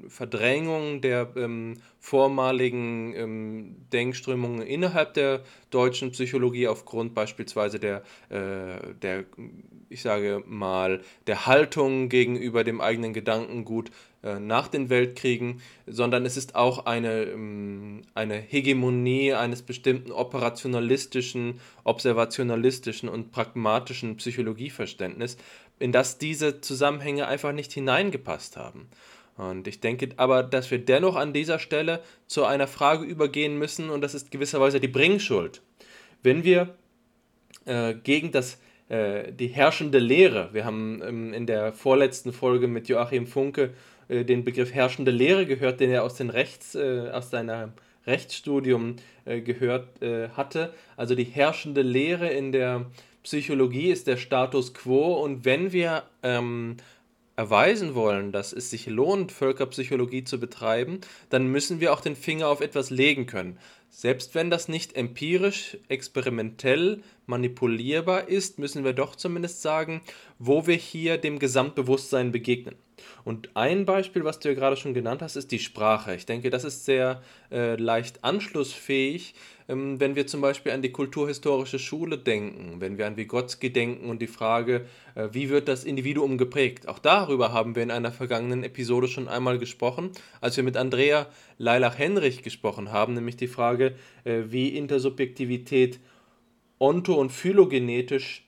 Verdrängung 0.09 1.01
der 1.01 1.33
ähm, 1.37 1.75
vormaligen 1.99 3.15
ähm, 3.17 3.77
Denkströmungen 3.93 4.63
innerhalb 4.63 5.15
der 5.15 5.43
deutschen 5.71 6.13
Psychologie 6.13 6.69
aufgrund 6.69 7.15
beispielsweise 7.15 7.81
der, 7.81 8.03
äh, 8.29 8.95
der, 9.03 9.25
ich 9.89 10.03
sage 10.03 10.43
mal, 10.47 11.01
der 11.27 11.47
Haltung 11.47 12.09
gegenüber 12.09 12.63
dem 12.63 12.81
eigenen 12.81 13.13
Gedankengut 13.13 13.91
nach 14.23 14.69
den 14.69 14.91
Weltkriegen, 14.91 15.61
sondern 15.87 16.27
es 16.27 16.37
ist 16.37 16.55
auch 16.55 16.87
eine, 16.87 17.23
ähm, 17.25 18.03
eine 18.15 18.37
Hegemonie 18.37 19.35
eines 19.35 19.63
bestimmten 19.63 20.11
operationalistischen, 20.11 21.61
observationalistischen 21.85 23.09
und 23.09 23.31
pragmatischen 23.31 24.17
Psychologieverständnisses, 24.17 25.39
in 25.79 25.93
das 25.93 26.19
diese 26.19 26.61
Zusammenhänge 26.61 27.29
einfach 27.29 27.53
nicht 27.53 27.73
hineingepasst 27.73 28.57
haben. 28.57 28.89
Und 29.37 29.69
ich 29.69 29.81
denke 29.81 30.09
aber, 30.17 30.43
dass 30.43 30.71
wir 30.71 30.79
dennoch 30.79 31.15
an 31.15 31.33
dieser 31.33 31.59
Stelle 31.59 32.03
zu 32.27 32.45
einer 32.45 32.67
Frage 32.67 33.05
übergehen 33.05 33.59
müssen, 33.59 33.91
und 33.91 34.01
das 34.01 34.15
ist 34.15 34.31
gewisserweise 34.31 34.81
die 34.81 34.89
Bringschuld. 34.89 35.63
Wenn 36.23 36.43
wir 36.43 36.75
äh, 37.67 37.95
gegen 37.95 38.33
das, 38.33 38.59
äh, 38.89 39.33
die 39.33 39.49
herrschende 39.49 39.99
Lehre, 39.99 40.49
wir 40.53 40.65
haben 40.65 41.03
ähm, 41.07 41.35
in 41.35 41.47
der 41.47 41.73
vorletzten 41.75 42.33
Folge 42.33 42.67
mit 42.67 42.89
Joachim 42.89 43.27
Funke 43.27 43.75
äh, 44.09 44.25
den 44.25 44.45
Begriff 44.45 44.73
herrschende 44.73 45.11
Lehre 45.11 45.47
gehört, 45.47 45.81
den 45.81 45.91
er 45.91 46.05
aus, 46.05 46.15
den 46.15 46.31
Rechts, 46.31 46.75
äh, 46.75 47.11
aus 47.13 47.31
seinem 47.31 47.73
Rechtsstudium 48.07 48.97
äh, 49.25 49.41
gehört 49.41 50.03
äh, 50.03 50.29
hatte. 50.31 50.73
Also 50.97 51.15
die 51.15 51.25
herrschende 51.25 51.83
Lehre 51.83 52.29
in 52.29 52.53
der 52.53 52.87
Psychologie 53.23 53.91
ist 53.91 54.07
der 54.07 54.17
Status 54.17 54.73
quo 54.73 55.15
und 55.15 55.45
wenn 55.45 55.73
wir 55.73 56.05
ähm, 56.23 56.77
erweisen 57.37 57.95
wollen, 57.95 58.33
dass 58.33 58.53
es 58.53 58.71
sich 58.71 58.87
lohnt, 58.87 59.31
Völkerpsychologie 59.31 60.25
zu 60.25 60.41
betreiben, 60.41 61.01
dann 61.29 61.49
müssen 61.49 61.81
wir 61.81 61.93
auch 61.93 62.01
den 62.01 62.17
Finger 62.17 62.49
auf 62.49 62.61
etwas 62.61 62.91
legen 62.91 63.27
können. 63.27 63.59
Selbst 63.89 64.35
wenn 64.35 64.51
das 64.51 64.69
nicht 64.69 64.95
empirisch, 64.95 65.79
experimentell 65.89 67.03
manipulierbar 67.27 68.29
ist, 68.29 68.59
müssen 68.59 68.85
wir 68.85 68.93
doch 68.93 69.17
zumindest 69.17 69.63
sagen, 69.63 70.03
wo 70.39 70.67
wir 70.67 70.77
hier 70.77 71.19
dem 71.19 71.39
Gesamtbewusstsein 71.39 72.31
begegnen. 72.31 72.77
Und 73.25 73.51
ein 73.55 73.85
Beispiel, 73.85 74.25
was 74.25 74.39
du 74.39 74.49
ja 74.49 74.55
gerade 74.55 74.77
schon 74.77 74.95
genannt 74.95 75.23
hast, 75.23 75.37
ist 75.37 75.51
die 75.51 75.59
Sprache. 75.59 76.15
Ich 76.15 76.27
denke, 76.27 76.51
das 76.51 76.65
ist 76.65 76.85
sehr 76.85 77.23
äh, 77.51 77.77
leicht 77.77 78.23
anschlussfähig, 78.25 79.35
wenn 79.69 80.15
wir 80.15 80.27
zum 80.27 80.41
Beispiel 80.41 80.73
an 80.73 80.83
die 80.83 80.93
kulturhistorische 80.93 81.79
Schule 81.79 82.19
denken, 82.19 82.81
wenn 82.81 82.99
wir 82.99 83.07
an 83.07 83.17
Vygotsky 83.17 83.73
denken 83.73 84.09
und 84.09 84.23
die 84.23 84.27
Frage, 84.27 84.87
äh, 85.15 85.29
wie 85.33 85.49
wird 85.49 85.69
das 85.69 85.85
Individuum 85.85 86.39
geprägt. 86.39 86.89
Auch 86.89 86.99
darüber 86.99 87.53
haben 87.53 87.75
wir 87.75 87.83
in 87.83 87.91
einer 87.91 88.13
vergangenen 88.13 88.63
Episode 88.63 89.09
schon 89.09 89.29
einmal 89.29 89.59
gesprochen, 89.59 90.11
als 90.41 90.57
wir 90.57 90.65
mit 90.65 90.77
Andrea 90.77 91.27
Leilach-Henrich 91.59 92.43
gesprochen 92.43 92.93
haben, 92.93 93.15
nämlich 93.15 93.37
die 93.37 93.49
Frage, 93.49 93.97
äh, 94.25 94.45
wie 94.47 94.77
Intersubjektivität 94.77 96.01
onto- 96.79 97.15
und 97.15 97.33
phylogenetisch 97.33 98.45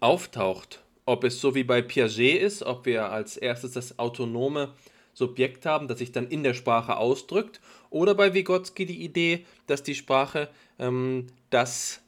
auftaucht 0.00 0.82
ob 1.04 1.24
es 1.24 1.40
so 1.40 1.54
wie 1.54 1.64
bei 1.64 1.82
Piaget 1.82 2.40
ist, 2.40 2.62
ob 2.62 2.86
wir 2.86 3.10
als 3.10 3.36
erstes 3.36 3.72
das 3.72 3.98
autonome 3.98 4.72
Subjekt 5.14 5.66
haben, 5.66 5.88
das 5.88 5.98
sich 5.98 6.12
dann 6.12 6.28
in 6.28 6.42
der 6.42 6.54
Sprache 6.54 6.96
ausdrückt, 6.96 7.60
oder 7.92 8.14
bei 8.14 8.34
Vygotsky 8.34 8.86
die 8.86 9.04
Idee, 9.04 9.44
dass 9.66 9.82
die 9.82 9.94
Sprache 9.94 10.48
ähm, 10.78 11.28
das 11.50 12.00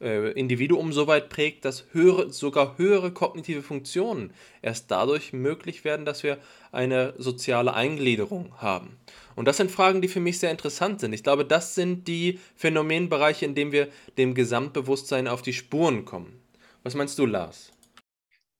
äh, 0.00 0.32
Individuum 0.32 0.92
so 0.92 1.06
weit 1.06 1.28
prägt, 1.28 1.64
dass 1.64 1.86
höhere, 1.92 2.30
sogar 2.30 2.78
höhere 2.78 3.10
kognitive 3.10 3.62
Funktionen 3.62 4.32
erst 4.62 4.90
dadurch 4.90 5.32
möglich 5.32 5.84
werden, 5.84 6.04
dass 6.04 6.22
wir 6.22 6.38
eine 6.72 7.14
soziale 7.18 7.74
Eingliederung 7.74 8.52
haben. 8.58 8.96
Und 9.36 9.46
das 9.46 9.56
sind 9.56 9.70
Fragen, 9.70 10.00
die 10.00 10.08
für 10.08 10.20
mich 10.20 10.38
sehr 10.38 10.50
interessant 10.50 11.00
sind. 11.00 11.12
Ich 11.12 11.22
glaube, 11.22 11.44
das 11.44 11.74
sind 11.74 12.06
die 12.06 12.38
Phänomenbereiche, 12.56 13.44
in 13.44 13.54
denen 13.54 13.72
wir 13.72 13.88
dem 14.16 14.34
Gesamtbewusstsein 14.34 15.28
auf 15.28 15.42
die 15.42 15.52
Spuren 15.52 16.04
kommen. 16.04 16.40
Was 16.82 16.94
meinst 16.94 17.18
du, 17.18 17.26
Lars? 17.26 17.73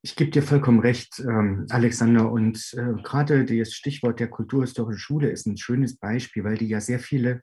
Ich 0.05 0.17
gebe 0.17 0.31
dir 0.31 0.43
vollkommen 0.43 0.81
recht, 0.81 1.19
ähm, 1.21 1.65
Alexander. 1.71 2.31
Und 2.31 2.75
äh, 2.75 2.93
gerade 3.03 3.47
das 3.47 3.73
Stichwort 3.73 4.21
der 4.21 4.29
kulturhistorischen 4.29 5.01
Schule 5.01 5.31
ist 5.31 5.47
ein 5.47 5.57
schönes 5.57 5.97
Beispiel, 5.97 6.45
weil 6.45 6.59
die 6.59 6.69
ja 6.69 6.83
sehr 6.83 6.99
viele 6.99 7.41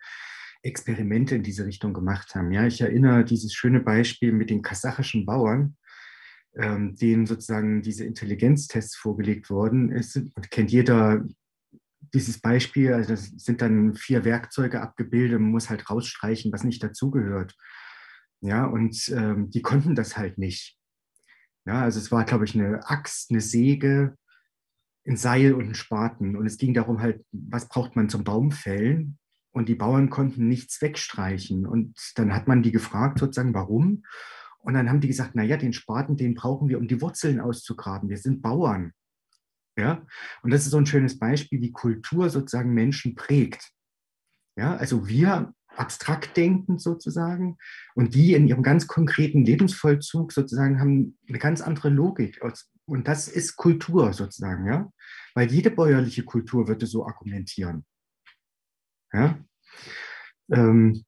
Experimente 0.62 1.34
in 1.34 1.42
diese 1.42 1.66
Richtung 1.66 1.92
gemacht 1.92 2.36
haben. 2.36 2.52
Ja, 2.52 2.68
ich 2.68 2.80
erinnere 2.80 3.26
dieses 3.26 3.56
schöne 3.56 3.80
Beispiel 3.80 4.32
mit 4.32 4.52
den 4.52 4.62
kasachischen 4.62 5.26
Bauern, 5.26 5.76
ähm, 6.56 6.96
denen 6.96 7.26
sozusagen 7.26 7.82
diese 7.82 8.06
Intelligenztests 8.06 8.96
vorgelegt 8.96 9.50
wurden. 9.50 9.92
Es 9.92 10.22
kennt 10.52 10.72
jeder 10.72 11.26
dieses 12.14 12.42
Beispiel. 12.42 12.94
Also 12.94 13.10
das 13.16 13.26
sind 13.38 13.64
dann 13.64 13.96
vier 13.96 14.24
Werkzeuge 14.24 14.82
abgebildet. 14.82 15.40
Man 15.40 15.50
muss 15.50 15.72
halt 15.72 15.90
rausstreichen, 15.90 16.52
was 16.52 16.64
nicht 16.64 16.84
dazugehört. 16.84 17.56
Ja, 18.40 18.66
und 18.66 19.10
ähm, 19.10 19.50
die 19.50 19.64
konnten 19.64 19.96
das 19.96 20.16
halt 20.16 20.38
nicht. 20.38 20.78
Ja, 21.66 21.82
also 21.82 22.00
es 22.00 22.12
war, 22.12 22.26
glaube 22.26 22.46
ich, 22.46 22.56
eine 22.56 22.90
Axt, 22.90 23.30
eine 23.30 23.42
Säge, 23.42 24.16
ein 25.08 25.18
Seil 25.18 25.54
und 25.54 25.70
ein 25.70 25.76
Spaten. 25.76 26.36
Und 26.36 26.46
es 26.46 26.58
ging 26.58 26.74
darum 26.74 27.02
halt, 27.02 27.24
was 27.32 27.68
braucht 27.68 27.96
man 27.96 28.10
zum 28.10 28.24
Baumfällen? 28.24 29.18
Und 29.52 29.68
die 29.68 29.76
Bauern 29.76 30.10
konnten 30.10 30.48
nichts 30.48 30.82
wegstreichen. 30.82 31.66
Und 31.66 31.96
dann 32.16 32.34
hat 32.34 32.48
man 32.48 32.64
die 32.64 32.72
gefragt, 32.72 33.20
sozusagen, 33.20 33.54
warum? 33.54 34.04
Und 34.60 34.76
dann 34.76 34.90
haben 34.90 35.02
die 35.02 35.08
gesagt, 35.08 35.36
naja, 35.36 35.58
den 35.58 35.74
Spaten, 35.74 36.18
den 36.18 36.36
brauchen 36.36 36.70
wir, 36.70 36.78
um 36.78 36.88
die 36.88 37.02
Wurzeln 37.02 37.40
auszugraben. 37.40 38.10
Wir 38.10 38.18
sind 38.18 38.42
Bauern. 38.42 38.94
Ja? 39.78 40.06
Und 40.44 40.52
das 40.52 40.66
ist 40.66 40.72
so 40.72 40.78
ein 40.78 40.86
schönes 40.86 41.20
Beispiel, 41.20 41.62
wie 41.62 41.72
Kultur 41.72 42.30
sozusagen 42.30 42.74
Menschen 42.74 43.16
prägt. 43.16 43.72
Ja? 44.56 44.76
Also 44.78 45.08
wir 45.08 45.54
abstrakt 45.82 46.38
denkend 46.38 46.82
sozusagen. 46.82 47.58
Und 47.96 48.14
die 48.14 48.34
in 48.34 48.48
ihrem 48.48 48.64
ganz 48.64 48.88
konkreten 48.88 49.44
Lebensvollzug 49.44 50.32
sozusagen 50.32 50.80
haben 50.80 51.18
eine 51.28 51.40
ganz 51.40 51.62
andere 51.62 51.90
Logik. 51.90 52.40
Und 52.86 53.08
das 53.08 53.28
ist 53.28 53.56
Kultur 53.58 54.14
sozusagen, 54.14 54.68
ja. 54.68 54.90
Weil 55.34 55.52
jede 55.52 55.72
bäuerliche 55.72 56.24
Kultur 56.24 56.68
würde 56.68 56.86
so 56.86 57.06
argumentieren. 57.06 57.86
Ja. 59.12 59.40
Ähm, 60.52 61.04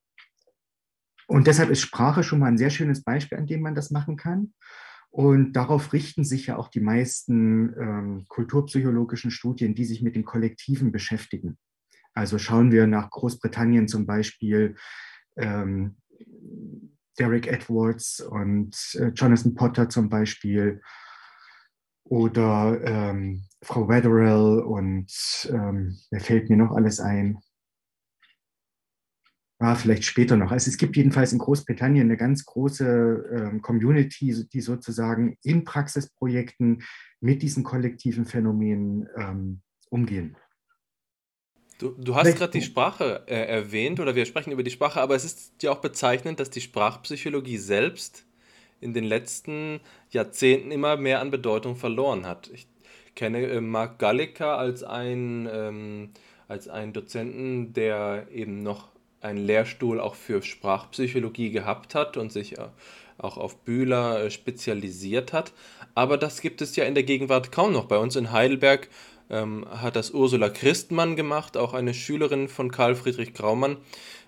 und 1.28 1.48
deshalb 1.48 1.70
ist 1.70 1.82
Sprache 1.82 2.24
schon 2.24 2.40
mal 2.40 2.48
ein 2.48 2.58
sehr 2.58 2.70
schönes 2.70 3.04
Beispiel, 3.04 3.38
an 3.38 3.48
dem 3.48 3.62
man 3.62 3.76
das 3.76 3.92
machen 3.92 4.18
kann. 4.18 4.54
Und 5.10 5.54
darauf 5.54 5.94
richten 5.94 6.24
sich 6.24 6.48
ja 6.48 6.58
auch 6.58 6.70
die 6.70 6.80
meisten 6.80 7.74
ähm, 7.80 8.26
kulturpsychologischen 8.28 9.30
Studien, 9.30 9.76
die 9.76 9.86
sich 9.86 10.02
mit 10.02 10.16
den 10.16 10.26
Kollektiven 10.26 10.92
beschäftigen. 10.92 11.60
Also 12.14 12.38
schauen 12.38 12.72
wir 12.72 12.88
nach 12.88 13.10
Großbritannien 13.10 13.88
zum 13.88 14.06
Beispiel, 14.06 14.76
ähm, 15.38 15.98
Derek 17.20 17.48
Edwards 17.48 18.22
und 18.22 18.76
äh, 18.96 19.10
Jonathan 19.10 19.54
Potter 19.56 19.90
zum 19.90 20.10
Beispiel 20.10 20.82
oder 22.06 22.80
ähm, 22.84 23.46
Frau 23.62 23.88
Wetherell 23.88 24.60
und 24.60 25.08
ähm, 25.50 25.98
fällt 26.18 26.50
mir 26.50 26.58
noch 26.58 26.72
alles 26.72 27.00
ein? 27.00 27.38
Ah, 29.60 29.76
vielleicht 29.76 30.04
später 30.04 30.36
noch. 30.36 30.52
Also 30.52 30.70
es 30.70 30.78
gibt 30.78 30.98
jedenfalls 30.98 31.32
in 31.32 31.40
Großbritannien 31.40 32.08
eine 32.08 32.18
ganz 32.18 32.44
große 32.44 33.30
ähm, 33.32 33.62
Community, 33.62 34.46
die 34.52 34.62
sozusagen 34.62 35.38
in 35.44 35.64
Praxisprojekten 35.64 36.84
mit 37.22 37.42
diesen 37.42 37.64
kollektiven 37.64 38.26
Phänomenen 38.26 39.08
ähm, 39.16 39.62
umgehen. 39.90 40.36
Du, 41.80 41.96
du 41.98 42.16
hast 42.16 42.36
gerade 42.36 42.52
die 42.52 42.62
Sprache 42.62 43.24
äh, 43.26 43.36
erwähnt 43.36 44.00
oder 44.00 44.16
wir 44.16 44.26
sprechen 44.26 44.52
über 44.52 44.64
die 44.64 44.72
Sprache, 44.72 45.02
aber 45.02 45.16
es 45.16 45.26
ist 45.26 45.52
ja 45.62 45.72
auch 45.72 45.80
bezeichnend, 45.80 46.40
dass 46.40 46.50
die 46.50 46.62
Sprachpsychologie 46.62 47.58
selbst 47.58 48.26
in 48.80 48.94
den 48.94 49.04
letzten 49.04 49.80
Jahrzehnten 50.12 50.72
immer 50.72 50.98
mehr 50.98 51.20
an 51.20 51.32
Bedeutung 51.32 51.76
verloren 51.76 52.28
hat. 52.28 52.50
Ich 52.54 52.68
kenne 53.16 53.46
äh, 53.48 53.62
Mark 53.62 54.00
Gallica 54.00 54.58
als 54.58 54.84
ein, 54.84 55.50
ähm, 55.52 56.10
als 56.48 56.68
einen 56.68 56.94
Dozenten, 56.94 57.74
der 57.74 58.28
eben 58.32 58.62
noch 58.62 58.90
einen 59.22 59.46
Lehrstuhl 59.46 60.00
auch 60.00 60.16
für 60.16 60.42
Sprachpsychologie 60.42 61.50
gehabt 61.50 61.96
hat 61.96 62.18
und 62.18 62.32
sich 62.32 62.58
äh, 62.58 62.68
auch 63.18 63.38
auf 63.38 63.58
Bühler 63.58 64.26
äh, 64.26 64.32
spezialisiert 64.32 65.34
hat. 65.34 65.54
Aber 65.96 66.18
das 66.18 66.42
gibt 66.42 66.62
es 66.62 66.76
ja 66.76 66.86
in 66.86 66.96
der 66.96 67.04
Gegenwart 67.04 67.52
kaum 67.52 67.72
noch. 67.72 67.86
Bei 67.86 67.98
uns 67.98 68.16
in 68.16 68.32
Heidelberg 68.32 68.90
ähm, 69.34 69.66
hat 69.70 69.96
das 69.96 70.12
Ursula 70.12 70.50
Christmann 70.50 71.16
gemacht, 71.16 71.58
auch 71.58 71.74
eine 71.74 71.94
Schülerin 71.94 72.48
von 72.48 72.72
Karl 72.72 72.96
Friedrich 72.96 73.34
Graumann. 73.34 73.78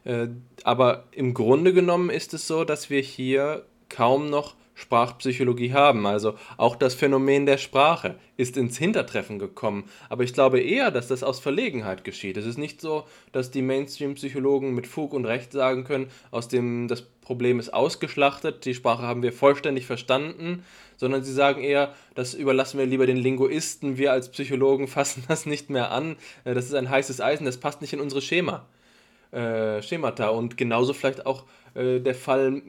Äh, 0.04 0.28
aber 0.64 1.06
im 1.12 1.34
Grunde 1.34 1.74
genommen 1.74 2.10
ist 2.10 2.34
es 2.34 2.48
so, 2.48 2.66
dass 2.66 2.90
wir 2.90 3.02
hier 3.02 3.66
kaum 3.88 4.30
noch 4.30 4.56
Sprachpsychologie 4.76 5.74
haben. 5.74 6.06
Also 6.06 6.36
auch 6.58 6.76
das 6.76 6.94
Phänomen 6.94 7.46
der 7.46 7.58
Sprache 7.58 8.16
ist 8.38 8.58
ins 8.58 8.78
Hintertreffen 8.78 9.40
gekommen. 9.40 9.86
Aber 10.10 10.24
ich 10.24 10.34
glaube 10.34 10.60
eher, 10.60 10.92
dass 10.92 11.08
das 11.08 11.24
aus 11.24 11.40
Verlegenheit 11.40 12.04
geschieht. 12.04 12.38
Es 12.38 12.46
ist 12.46 12.58
nicht 12.58 12.82
so, 12.82 13.06
dass 13.32 13.50
die 13.50 13.62
Mainstream-Psychologen 13.62 14.76
mit 14.76 14.86
Fug 14.86 15.14
und 15.14 15.26
Recht 15.26 15.54
sagen 15.54 15.86
können, 15.86 16.12
aus 16.30 16.50
dem 16.50 16.88
das 16.88 17.02
Problem 17.02 17.60
ist 17.60 17.74
ausgeschlachtet, 17.74 18.66
die 18.66 18.76
Sprache 18.76 19.02
haben 19.02 19.24
wir 19.24 19.34
vollständig 19.34 19.88
verstanden, 19.88 20.64
sondern 20.96 21.24
sie 21.24 21.34
sagen 21.34 21.62
eher, 21.64 21.96
das 22.14 22.36
überlassen 22.36 22.78
wir 22.78 22.86
lieber 22.86 23.08
den 23.08 23.18
Linguisten, 23.18 23.98
wir 23.98 24.12
als 24.12 24.30
Psychologen 24.30 24.88
fassen 24.90 25.24
das 25.28 25.48
nicht 25.48 25.70
mehr 25.70 25.92
an, 25.92 26.18
äh, 26.44 26.54
das 26.54 26.66
ist 26.66 26.76
ein 26.76 26.90
heißes 26.90 27.22
Eisen, 27.22 27.46
das 27.46 27.58
passt 27.58 27.82
nicht 27.82 27.94
in 27.94 28.00
unsere 28.00 28.22
Schema, 28.22 28.68
äh, 29.32 29.82
Schemata. 29.82 30.30
Und 30.30 30.56
genauso 30.58 30.94
vielleicht 30.94 31.26
auch 31.26 31.46
äh, 31.74 32.00
der 32.00 32.16
Fall 32.16 32.62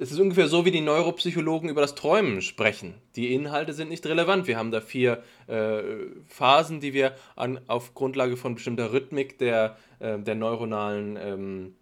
es 0.00 0.10
ist 0.10 0.18
ungefähr 0.18 0.48
so, 0.48 0.64
wie 0.64 0.70
die 0.70 0.80
Neuropsychologen 0.80 1.68
über 1.68 1.82
das 1.82 1.94
Träumen 1.94 2.40
sprechen. 2.40 2.94
Die 3.16 3.34
Inhalte 3.34 3.74
sind 3.74 3.90
nicht 3.90 4.06
relevant. 4.06 4.46
Wir 4.46 4.56
haben 4.56 4.70
da 4.70 4.80
vier 4.80 5.22
äh, 5.46 5.82
Phasen, 6.26 6.80
die 6.80 6.94
wir 6.94 7.14
an, 7.36 7.60
auf 7.66 7.92
Grundlage 7.92 8.38
von 8.38 8.54
bestimmter 8.54 8.94
Rhythmik 8.94 9.36
der, 9.36 9.76
äh, 9.98 10.18
der 10.18 10.36
neuronalen 10.36 11.18
ähm, 11.20 11.74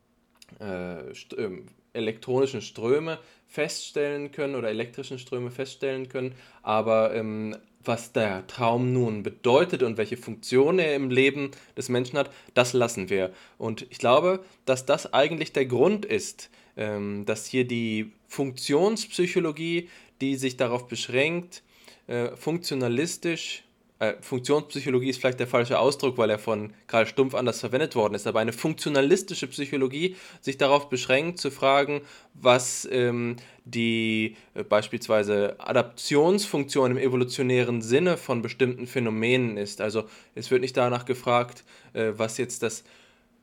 äh, 0.58 1.14
st 1.14 1.36
ähm, 1.38 1.66
elektronischen 1.92 2.60
Ströme 2.60 3.18
feststellen 3.46 4.32
können 4.32 4.56
oder 4.56 4.68
elektrischen 4.68 5.20
Ströme 5.20 5.52
feststellen 5.52 6.08
können. 6.08 6.34
Aber 6.62 7.14
ähm, 7.14 7.56
was 7.84 8.12
der 8.12 8.46
Traum 8.48 8.92
nun 8.92 9.22
bedeutet 9.22 9.84
und 9.84 9.96
welche 9.96 10.16
Funktion 10.16 10.80
er 10.80 10.96
im 10.96 11.10
Leben 11.10 11.52
des 11.76 11.88
Menschen 11.88 12.18
hat, 12.18 12.30
das 12.54 12.72
lassen 12.72 13.10
wir. 13.10 13.32
Und 13.58 13.86
ich 13.90 13.98
glaube, 13.98 14.40
dass 14.64 14.86
das 14.86 15.12
eigentlich 15.14 15.52
der 15.52 15.66
Grund 15.66 16.04
ist, 16.04 16.50
dass 16.78 17.46
hier 17.46 17.66
die 17.66 18.12
Funktionspsychologie, 18.28 19.88
die 20.20 20.36
sich 20.36 20.56
darauf 20.56 20.86
beschränkt, 20.86 21.62
äh, 22.06 22.36
funktionalistisch, 22.36 23.64
äh, 23.98 24.14
Funktionspsychologie 24.20 25.10
ist 25.10 25.18
vielleicht 25.18 25.40
der 25.40 25.48
falsche 25.48 25.78
Ausdruck, 25.78 26.18
weil 26.18 26.30
er 26.30 26.38
von 26.38 26.72
Karl 26.86 27.06
Stumpf 27.06 27.34
anders 27.34 27.60
verwendet 27.60 27.96
worden 27.96 28.14
ist, 28.14 28.26
aber 28.26 28.38
eine 28.40 28.52
funktionalistische 28.52 29.48
Psychologie 29.48 30.14
sich 30.40 30.56
darauf 30.56 30.88
beschränkt 30.88 31.38
zu 31.38 31.50
fragen, 31.50 32.02
was 32.34 32.88
ähm, 32.92 33.36
die 33.64 34.36
äh, 34.54 34.62
beispielsweise 34.62 35.56
Adaptionsfunktion 35.58 36.92
im 36.92 36.98
evolutionären 36.98 37.82
Sinne 37.82 38.16
von 38.16 38.40
bestimmten 38.40 38.86
Phänomenen 38.86 39.56
ist. 39.56 39.80
Also 39.80 40.04
es 40.34 40.50
wird 40.50 40.60
nicht 40.60 40.76
danach 40.76 41.04
gefragt, 41.04 41.64
äh, 41.92 42.12
was 42.16 42.38
jetzt 42.38 42.62
das 42.62 42.84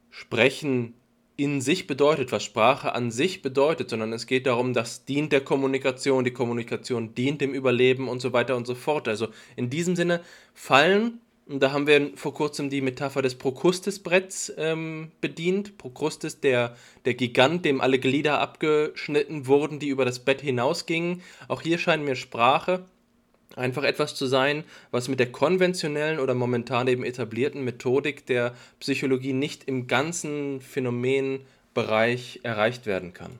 Sprechen 0.09 0.93
in 1.37 1.61
sich 1.61 1.87
bedeutet, 1.87 2.31
was 2.31 2.43
Sprache 2.43 2.93
an 2.93 3.11
sich 3.11 3.41
bedeutet, 3.41 3.89
sondern 3.89 4.13
es 4.13 4.27
geht 4.27 4.45
darum, 4.45 4.73
das 4.73 5.05
dient 5.05 5.31
der 5.31 5.41
Kommunikation, 5.41 6.23
die 6.23 6.31
Kommunikation 6.31 7.13
dient 7.13 7.41
dem 7.41 7.53
Überleben 7.53 8.07
und 8.07 8.21
so 8.21 8.31
weiter 8.33 8.55
und 8.55 8.65
so 8.65 8.75
fort. 8.75 9.07
Also 9.07 9.27
in 9.55 9.69
diesem 9.69 9.95
Sinne 9.95 10.21
fallen, 10.53 11.19
und 11.47 11.61
da 11.61 11.71
haben 11.71 11.85
wir 11.85 12.11
vor 12.15 12.33
kurzem 12.33 12.69
die 12.69 12.81
Metapher 12.81 13.21
des 13.21 13.35
Prokrustes-Bretts 13.35 14.53
ähm, 14.57 15.11
bedient. 15.21 15.77
Prokrustes, 15.77 16.39
der, 16.39 16.75
der 17.05 17.13
Gigant, 17.13 17.65
dem 17.65 17.81
alle 17.81 17.99
Glieder 17.99 18.39
abgeschnitten 18.39 19.45
wurden, 19.45 19.77
die 19.77 19.89
über 19.89 20.05
das 20.05 20.19
Bett 20.19 20.41
hinausgingen. 20.41 21.21
Auch 21.47 21.61
hier 21.61 21.77
scheint 21.77 22.03
mir 22.03 22.15
Sprache 22.15 22.85
einfach 23.55 23.83
etwas 23.83 24.15
zu 24.15 24.25
sein, 24.25 24.63
was 24.91 25.07
mit 25.07 25.19
der 25.19 25.31
konventionellen 25.31 26.19
oder 26.19 26.33
momentan 26.33 26.87
eben 26.87 27.03
etablierten 27.03 27.63
Methodik 27.63 28.25
der 28.25 28.53
Psychologie 28.79 29.33
nicht 29.33 29.65
im 29.65 29.87
ganzen 29.87 30.61
Phänomenbereich 30.61 32.41
erreicht 32.43 32.85
werden 32.85 33.13
kann. 33.13 33.39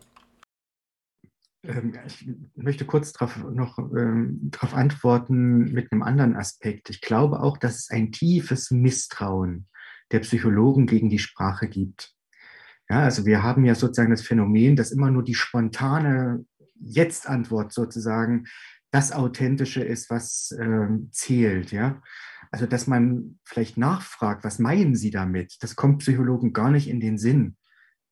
Ähm, 1.63 1.93
ich 2.05 2.27
möchte 2.55 2.85
kurz 2.85 3.13
darauf 3.13 3.37
noch 3.37 3.77
ähm, 3.77 4.49
darauf 4.51 4.73
antworten 4.73 5.71
mit 5.71 5.91
einem 5.91 6.03
anderen 6.03 6.35
Aspekt. 6.35 6.89
Ich 6.89 7.01
glaube 7.01 7.41
auch, 7.41 7.57
dass 7.57 7.75
es 7.75 7.89
ein 7.89 8.11
tiefes 8.11 8.71
Misstrauen 8.71 9.67
der 10.11 10.19
Psychologen 10.19 10.85
gegen 10.85 11.09
die 11.09 11.19
Sprache 11.19 11.67
gibt. 11.67 12.13
Ja, 12.89 13.01
also 13.01 13.25
wir 13.25 13.41
haben 13.41 13.65
ja 13.65 13.73
sozusagen 13.73 14.11
das 14.11 14.21
Phänomen, 14.21 14.75
dass 14.75 14.91
immer 14.91 15.09
nur 15.09 15.23
die 15.23 15.33
spontane 15.33 16.45
Jetzt-Antwort 16.79 17.73
sozusagen 17.73 18.45
das 18.95 19.11
Authentische 19.11 19.83
ist, 19.83 20.09
was 20.09 20.51
äh, 20.57 20.87
zählt, 21.11 21.73
ja. 21.73 22.01
Also, 22.49 22.65
dass 22.65 22.87
man 22.87 23.39
vielleicht 23.43 23.77
nachfragt, 23.77 24.45
was 24.45 24.57
meinen 24.57 24.95
Sie 24.95 25.11
damit? 25.11 25.57
Das 25.59 25.75
kommt 25.75 25.97
Psychologen 25.99 26.53
gar 26.53 26.71
nicht 26.71 26.87
in 26.87 27.01
den 27.01 27.17
Sinn, 27.17 27.57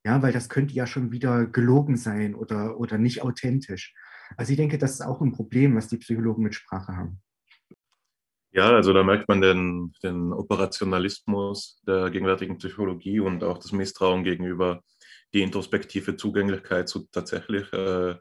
ja, 0.03 0.21
weil 0.21 0.33
das 0.33 0.49
könnte 0.49 0.73
ja 0.73 0.85
schon 0.85 1.13
wieder 1.13 1.45
gelogen 1.45 1.95
sein 1.95 2.35
oder, 2.35 2.77
oder 2.81 2.97
nicht 2.97 3.21
authentisch. 3.21 3.95
Also, 4.35 4.51
ich 4.51 4.57
denke, 4.57 4.77
das 4.77 4.91
ist 4.91 5.01
auch 5.01 5.21
ein 5.21 5.31
Problem, 5.31 5.73
was 5.77 5.87
die 5.87 5.99
Psychologen 5.99 6.43
mit 6.43 6.53
Sprache 6.53 6.97
haben. 6.97 7.21
Ja, 8.51 8.69
also 8.69 8.91
da 8.91 9.03
merkt 9.03 9.29
man 9.29 9.39
den, 9.39 9.93
den 10.03 10.33
Operationalismus 10.33 11.81
der 11.87 12.11
gegenwärtigen 12.11 12.57
Psychologie 12.57 13.21
und 13.21 13.41
auch 13.43 13.57
das 13.57 13.71
Misstrauen 13.71 14.25
gegenüber 14.25 14.81
die 15.33 15.43
introspektive 15.43 16.17
Zugänglichkeit 16.17 16.89
zu 16.89 17.07
tatsächlich 17.09 17.71
äh, 17.71 18.15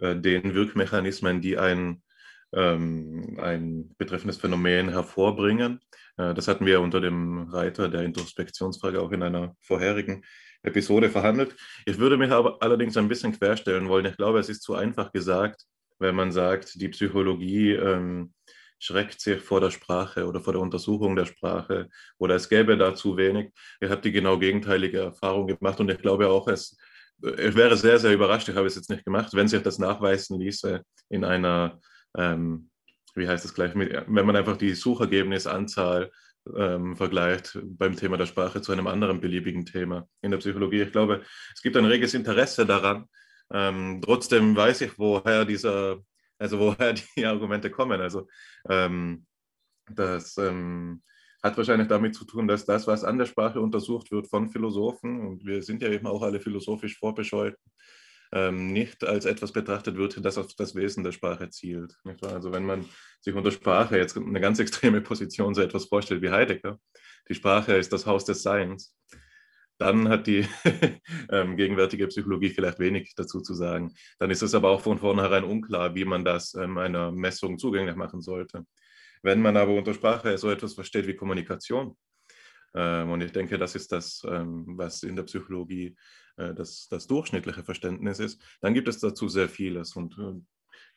den 0.00 0.54
Wirkmechanismen, 0.54 1.40
die 1.40 1.58
ein, 1.58 2.02
ähm, 2.52 3.38
ein 3.40 3.94
betreffendes 3.98 4.36
Phänomen 4.36 4.90
hervorbringen. 4.90 5.80
Äh, 6.16 6.34
das 6.34 6.48
hatten 6.48 6.66
wir 6.66 6.80
unter 6.80 7.00
dem 7.00 7.48
Reiter 7.50 7.88
der 7.88 8.02
Introspektionsfrage 8.02 9.00
auch 9.00 9.12
in 9.12 9.22
einer 9.22 9.54
vorherigen 9.60 10.24
Episode 10.62 11.10
verhandelt. 11.10 11.54
Ich 11.86 11.98
würde 11.98 12.16
mich 12.16 12.30
aber 12.30 12.62
allerdings 12.62 12.96
ein 12.96 13.08
bisschen 13.08 13.32
querstellen 13.32 13.88
wollen. 13.88 14.06
Ich 14.06 14.16
glaube, 14.16 14.38
es 14.38 14.48
ist 14.48 14.62
zu 14.62 14.74
einfach 14.74 15.12
gesagt, 15.12 15.62
wenn 15.98 16.14
man 16.14 16.32
sagt, 16.32 16.80
die 16.80 16.88
Psychologie 16.88 17.72
ähm, 17.72 18.34
schreckt 18.78 19.20
sich 19.20 19.40
vor 19.40 19.60
der 19.60 19.70
Sprache 19.70 20.26
oder 20.26 20.40
vor 20.40 20.52
der 20.52 20.62
Untersuchung 20.62 21.16
der 21.16 21.24
Sprache 21.24 21.88
oder 22.18 22.34
es 22.34 22.48
gäbe 22.48 22.76
da 22.76 22.94
zu 22.94 23.16
wenig. 23.16 23.50
Ich 23.80 23.90
habe 23.90 24.02
die 24.02 24.12
genau 24.12 24.38
gegenteilige 24.38 24.98
Erfahrung 24.98 25.46
gemacht 25.46 25.80
und 25.80 25.90
ich 25.90 25.98
glaube 25.98 26.28
auch, 26.28 26.48
es 26.48 26.76
ich 27.22 27.54
wäre 27.54 27.76
sehr, 27.76 27.98
sehr 27.98 28.12
überrascht, 28.12 28.48
ich 28.48 28.56
habe 28.56 28.66
es 28.66 28.74
jetzt 28.74 28.90
nicht 28.90 29.04
gemacht, 29.04 29.32
wenn 29.32 29.48
sich 29.48 29.62
das 29.62 29.78
nachweisen 29.78 30.38
ließe 30.38 30.82
in 31.08 31.24
einer, 31.24 31.80
ähm, 32.16 32.70
wie 33.14 33.28
heißt 33.28 33.44
das 33.44 33.54
gleich, 33.54 33.72
wenn 33.74 34.26
man 34.26 34.36
einfach 34.36 34.56
die 34.56 34.74
Suchergebnisanzahl 34.74 36.10
ähm, 36.56 36.96
vergleicht 36.96 37.58
beim 37.62 37.96
Thema 37.96 38.16
der 38.16 38.26
Sprache 38.26 38.60
zu 38.60 38.72
einem 38.72 38.86
anderen 38.86 39.20
beliebigen 39.20 39.64
Thema 39.64 40.08
in 40.22 40.30
der 40.30 40.38
Psychologie. 40.38 40.82
Ich 40.82 40.92
glaube, 40.92 41.22
es 41.54 41.62
gibt 41.62 41.76
ein 41.76 41.84
reges 41.84 42.14
Interesse 42.14 42.66
daran. 42.66 43.06
Ähm, 43.52 44.00
trotzdem 44.04 44.54
weiß 44.56 44.82
ich, 44.82 44.98
woher 44.98 45.44
dieser, 45.44 45.98
also 46.38 46.58
woher 46.58 46.92
die 47.16 47.24
Argumente 47.24 47.70
kommen. 47.70 48.00
Also 48.00 48.28
ähm, 48.68 49.26
das 49.90 50.36
ähm, 50.36 51.02
hat 51.42 51.56
wahrscheinlich 51.56 51.88
damit 51.88 52.14
zu 52.14 52.24
tun, 52.24 52.48
dass 52.48 52.64
das, 52.64 52.86
was 52.86 53.04
an 53.04 53.18
der 53.18 53.26
Sprache 53.26 53.60
untersucht 53.60 54.10
wird 54.10 54.28
von 54.28 54.48
Philosophen, 54.48 55.26
und 55.26 55.44
wir 55.44 55.62
sind 55.62 55.82
ja 55.82 55.88
eben 55.88 56.06
auch 56.06 56.22
alle 56.22 56.40
philosophisch 56.40 56.98
vorbescheut, 56.98 57.56
ähm, 58.32 58.72
nicht 58.72 59.04
als 59.04 59.24
etwas 59.24 59.52
betrachtet 59.52 59.96
wird, 59.96 60.24
das 60.24 60.38
auf 60.38 60.52
das 60.56 60.74
Wesen 60.74 61.04
der 61.04 61.12
Sprache 61.12 61.48
zielt. 61.50 61.96
Also 62.22 62.52
wenn 62.52 62.64
man 62.64 62.84
sich 63.20 63.34
unter 63.34 63.50
Sprache 63.50 63.96
jetzt 63.96 64.16
eine 64.16 64.40
ganz 64.40 64.58
extreme 64.58 65.00
Position 65.00 65.54
so 65.54 65.62
etwas 65.62 65.86
vorstellt 65.86 66.22
wie 66.22 66.30
Heidegger, 66.30 66.78
die 67.28 67.34
Sprache 67.34 67.74
ist 67.74 67.92
das 67.92 68.06
Haus 68.06 68.24
des 68.24 68.42
Seins, 68.42 68.96
dann 69.78 70.08
hat 70.08 70.26
die 70.26 70.46
ähm, 71.30 71.56
gegenwärtige 71.56 72.06
Psychologie 72.08 72.50
vielleicht 72.50 72.78
wenig 72.78 73.14
dazu 73.14 73.40
zu 73.40 73.54
sagen. 73.54 73.94
Dann 74.18 74.30
ist 74.30 74.42
es 74.42 74.54
aber 74.54 74.70
auch 74.70 74.80
von 74.80 74.98
vornherein 74.98 75.44
unklar, 75.44 75.94
wie 75.94 76.04
man 76.04 76.24
das 76.24 76.54
ähm, 76.54 76.78
einer 76.78 77.12
Messung 77.12 77.58
zugänglich 77.58 77.96
machen 77.96 78.22
sollte. 78.22 78.64
Wenn 79.22 79.42
man 79.42 79.56
aber 79.56 79.74
unter 79.74 79.94
Sprache 79.94 80.36
so 80.38 80.50
etwas 80.50 80.74
versteht 80.74 81.06
wie 81.06 81.16
Kommunikation, 81.16 81.96
ähm, 82.74 83.10
und 83.10 83.22
ich 83.22 83.32
denke, 83.32 83.58
das 83.58 83.74
ist 83.74 83.90
das, 83.90 84.22
ähm, 84.28 84.64
was 84.76 85.02
in 85.02 85.16
der 85.16 85.22
Psychologie 85.22 85.96
äh, 86.36 86.54
das, 86.54 86.88
das 86.88 87.06
durchschnittliche 87.06 87.64
Verständnis 87.64 88.18
ist, 88.18 88.42
dann 88.60 88.74
gibt 88.74 88.88
es 88.88 89.00
dazu 89.00 89.28
sehr 89.28 89.48
vieles. 89.48 89.96
Und 89.96 90.16
äh, 90.18 90.40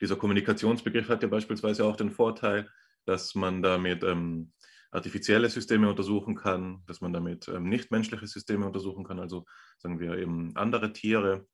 dieser 0.00 0.16
Kommunikationsbegriff 0.16 1.08
hat 1.08 1.22
ja 1.22 1.28
beispielsweise 1.28 1.84
auch 1.84 1.96
den 1.96 2.10
Vorteil, 2.10 2.68
dass 3.06 3.34
man 3.34 3.62
damit 3.62 4.04
ähm, 4.04 4.52
artifizielle 4.90 5.48
Systeme 5.48 5.88
untersuchen 5.88 6.34
kann, 6.34 6.82
dass 6.86 7.00
man 7.00 7.12
damit 7.12 7.48
ähm, 7.48 7.68
nichtmenschliche 7.68 8.26
Systeme 8.26 8.66
untersuchen 8.66 9.04
kann, 9.04 9.18
also 9.18 9.46
sagen 9.78 10.00
wir 10.00 10.18
eben 10.18 10.54
andere 10.56 10.92
Tiere 10.92 11.46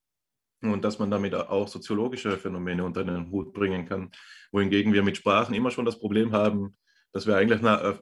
und 0.72 0.85
dass 0.85 0.98
man 0.98 1.11
damit 1.11 1.35
auch 1.35 1.68
soziologische 1.68 2.37
Phänomene 2.37 2.85
unter 2.85 3.05
den 3.05 3.31
Hut 3.31 3.52
bringen 3.52 3.87
kann, 3.87 4.11
wohingegen 4.52 4.92
wir 4.92 5.02
mit 5.02 5.16
Sprachen 5.16 5.55
immer 5.55 5.70
schon 5.70 5.85
das 5.85 5.98
Problem 5.98 6.33
haben, 6.33 6.76
dass 7.12 7.26
wir 7.26 7.37
eigentlich 7.37 7.62
äh, 7.62 7.94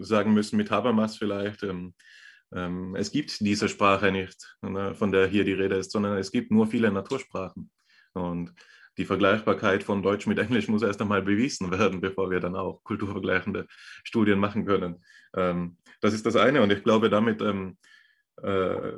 sagen 0.00 0.34
müssen, 0.34 0.56
mit 0.56 0.70
Habermas 0.70 1.16
vielleicht, 1.16 1.62
ähm, 1.62 1.94
ähm, 2.54 2.94
es 2.94 3.10
gibt 3.10 3.40
diese 3.40 3.68
Sprache 3.68 4.12
nicht, 4.12 4.56
ne, 4.62 4.94
von 4.94 5.10
der 5.10 5.26
hier 5.26 5.44
die 5.44 5.52
Rede 5.52 5.76
ist, 5.76 5.90
sondern 5.90 6.16
es 6.16 6.30
gibt 6.30 6.50
nur 6.50 6.66
viele 6.66 6.90
Natursprachen. 6.92 7.70
Und 8.14 8.54
die 8.98 9.04
Vergleichbarkeit 9.04 9.82
von 9.82 10.02
Deutsch 10.02 10.26
mit 10.26 10.38
Englisch 10.38 10.68
muss 10.68 10.82
erst 10.82 11.02
einmal 11.02 11.22
bewiesen 11.22 11.70
werden, 11.70 12.00
bevor 12.00 12.30
wir 12.30 12.40
dann 12.40 12.56
auch 12.56 12.82
kulturvergleichende 12.82 13.66
Studien 14.04 14.38
machen 14.38 14.64
können. 14.64 15.04
Ähm, 15.34 15.76
das 16.00 16.14
ist 16.14 16.24
das 16.24 16.36
eine 16.36 16.62
und 16.62 16.72
ich 16.72 16.82
glaube, 16.82 17.10
damit 17.10 17.42
ähm, 17.42 17.76
äh, 18.42 18.92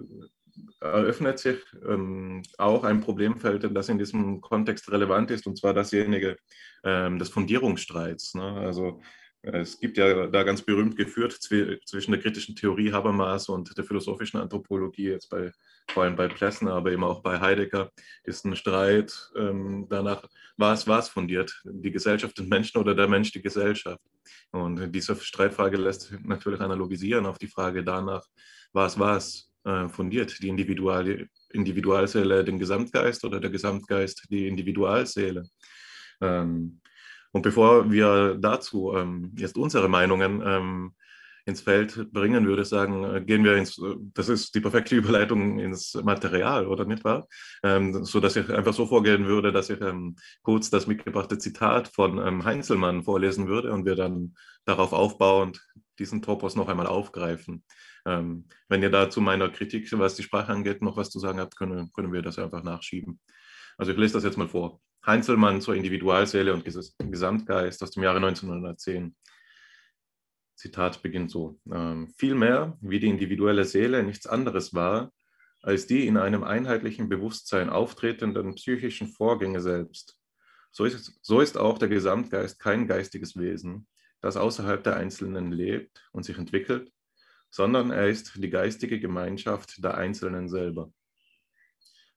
eröffnet 0.81 1.39
sich 1.39 1.59
ähm, 1.87 2.43
auch 2.57 2.85
ein 2.85 3.01
Problemfeld, 3.01 3.69
das 3.75 3.89
in 3.89 3.99
diesem 3.99 4.41
Kontext 4.41 4.91
relevant 4.91 5.31
ist, 5.31 5.47
und 5.47 5.59
zwar 5.59 5.75
dasjenige 5.75 6.37
ähm, 6.85 7.19
des 7.19 7.29
Fundierungsstreits. 7.29 8.35
Ne? 8.35 8.53
Also 8.55 9.01
es 9.43 9.79
gibt 9.79 9.97
ja 9.97 10.27
da 10.27 10.43
ganz 10.43 10.63
berühmt 10.63 10.97
geführt 10.97 11.33
zwischen 11.33 12.11
der 12.11 12.21
kritischen 12.21 12.57
Theorie 12.57 12.93
Habermas 12.93 13.49
und 13.49 13.77
der 13.77 13.85
philosophischen 13.85 14.41
Anthropologie, 14.41 15.11
jetzt 15.11 15.31
bei, 15.31 15.53
vor 15.91 16.03
allem 16.03 16.17
bei 16.17 16.27
Plessner, 16.27 16.73
aber 16.73 16.91
eben 16.91 17.05
auch 17.05 17.23
bei 17.23 17.39
Heidegger, 17.39 17.91
ist 18.25 18.45
ein 18.45 18.57
Streit 18.57 19.31
ähm, 19.37 19.87
danach, 19.89 20.25
was 20.57 20.89
was 20.89 21.09
fundiert, 21.09 21.63
die 21.65 21.93
Gesellschaft 21.93 22.37
den 22.37 22.49
Menschen 22.49 22.79
oder 22.79 22.95
der 22.95 23.07
Mensch 23.07 23.31
die 23.31 23.43
Gesellschaft. 23.43 24.03
Und 24.51 24.91
diese 24.93 25.15
Streitfrage 25.15 25.77
lässt 25.77 26.03
sich 26.03 26.21
natürlich 26.21 26.61
analogisieren 26.61 27.27
auf 27.27 27.39
die 27.39 27.47
Frage 27.47 27.85
danach, 27.85 28.27
was 28.73 28.99
was 28.99 29.48
äh, 29.69 29.89
fundiert, 29.89 30.43
die 30.43 30.49
Individual 30.49 31.29
Individualseele 31.51 32.45
den 32.45 32.59
Gesamtgeist 32.59 33.25
oder 33.25 33.41
der 33.41 33.51
Gesamtgeist 33.51 34.27
die 34.31 34.49
Individualseele. 34.49 35.49
Ähm, 36.21 36.81
und 37.33 37.43
bevor 37.43 37.91
wir 37.91 38.37
dazu 38.41 38.95
ähm, 38.95 39.33
jetzt 39.37 39.57
unsere 39.57 39.89
Meinungen 39.89 40.43
ähm, 40.45 40.95
ins 41.45 41.63
Feld 41.63 42.13
bringen, 42.13 42.47
würde 42.47 42.63
ich 42.63 42.69
sagen, 42.69 43.05
äh, 43.05 43.23
gehen 43.23 43.45
wir 43.45 43.57
ins, 43.57 43.81
das 44.15 44.29
ist 44.29 44.55
die 44.55 44.61
perfekte 44.61 44.95
Überleitung 44.97 45.59
ins 45.59 45.95
Material, 45.95 46.67
oder 46.67 46.85
nicht 46.85 47.05
wahr? 47.05 47.27
Ähm, 47.63 48.05
so 48.05 48.21
dass 48.21 48.37
ich 48.37 48.51
einfach 48.51 48.75
so 48.75 48.87
vorgehen 48.87 49.27
würde, 49.27 49.51
dass 49.51 49.71
ich 49.71 49.81
ähm, 49.81 50.17
kurz 50.43 50.69
das 50.69 50.87
mitgebrachte 50.87 51.39
Zitat 51.39 51.89
von 51.89 52.19
ähm, 52.19 52.45
Heinzelmann 52.45 53.03
vorlesen 53.03 53.49
würde 53.49 53.73
und 53.73 53.87
wir 53.87 53.97
dann 53.97 54.35
darauf 54.67 54.93
aufbauend 54.93 55.67
diesen 55.99 56.21
Topos 56.23 56.55
noch 56.55 56.69
einmal 56.69 56.87
aufgreifen. 56.87 57.65
Ähm, 58.09 58.47
wenn 58.69 58.83
ihr 58.83 58.91
da 58.91 59.11
zu 59.11 59.21
meiner 59.21 59.51
Kritik, 59.51 59.87
was 59.99 60.15
die 60.15 60.23
Sprache 60.23 60.53
angeht, 60.53 60.81
noch 60.81 60.97
was 60.97 61.11
zu 61.11 61.19
sagen 61.19 61.41
habt, 61.41 61.57
können, 61.57 61.93
können 61.93 62.13
wir 62.13 62.23
das 62.23 62.39
einfach 62.39 62.63
nachschieben. 62.63 63.21
Also 63.77 63.93
ich 63.93 63.99
lese 63.99 64.15
das 64.15 64.25
jetzt 64.25 64.39
mal 64.39 64.49
vor. 64.49 64.81
Heinzelmann 65.07 65.61
zur 65.61 65.75
Individualseele 65.75 66.55
und 66.55 66.65
Gesamtgeist 66.65 67.83
aus 67.83 67.91
dem 67.91 68.03
Jahre 68.03 68.17
1910. 68.17 69.15
Zitat 70.57 71.03
beginnt 71.03 71.31
so. 71.31 71.61
Ähm, 71.71 72.09
vielmehr, 72.17 72.77
wie 72.81 72.99
die 72.99 73.09
individuelle 73.09 73.65
Seele 73.65 74.03
nichts 74.03 74.27
anderes 74.27 74.75
war, 74.75 75.13
als 75.61 75.87
die 75.87 76.07
in 76.07 76.17
einem 76.17 76.45
einheitlichen 76.45 77.09
Bewusstsein 77.09 77.69
auftretenden 77.69 78.55
psychischen 78.55 79.09
Vorgänge 79.09 79.61
selbst. 79.61 80.19
So 80.71 80.85
ist, 80.85 81.19
so 81.23 81.41
ist 81.41 81.59
auch 81.59 81.79
der 81.79 81.89
Gesamtgeist 81.89 82.59
kein 82.59 82.87
geistiges 82.87 83.37
Wesen, 83.37 83.87
das 84.21 84.37
außerhalb 84.37 84.83
der 84.83 84.97
Einzelnen 84.97 85.53
lebt 85.53 86.09
und 86.13 86.25
sich 86.25 86.39
entwickelt, 86.39 86.91
sondern 87.51 87.91
er 87.91 88.09
ist 88.09 88.33
die 88.37 88.51
geistige 88.51 89.01
Gemeinschaft 89.01 89.83
der 89.83 89.97
Einzelnen 89.97 90.49
selber. 90.49 90.93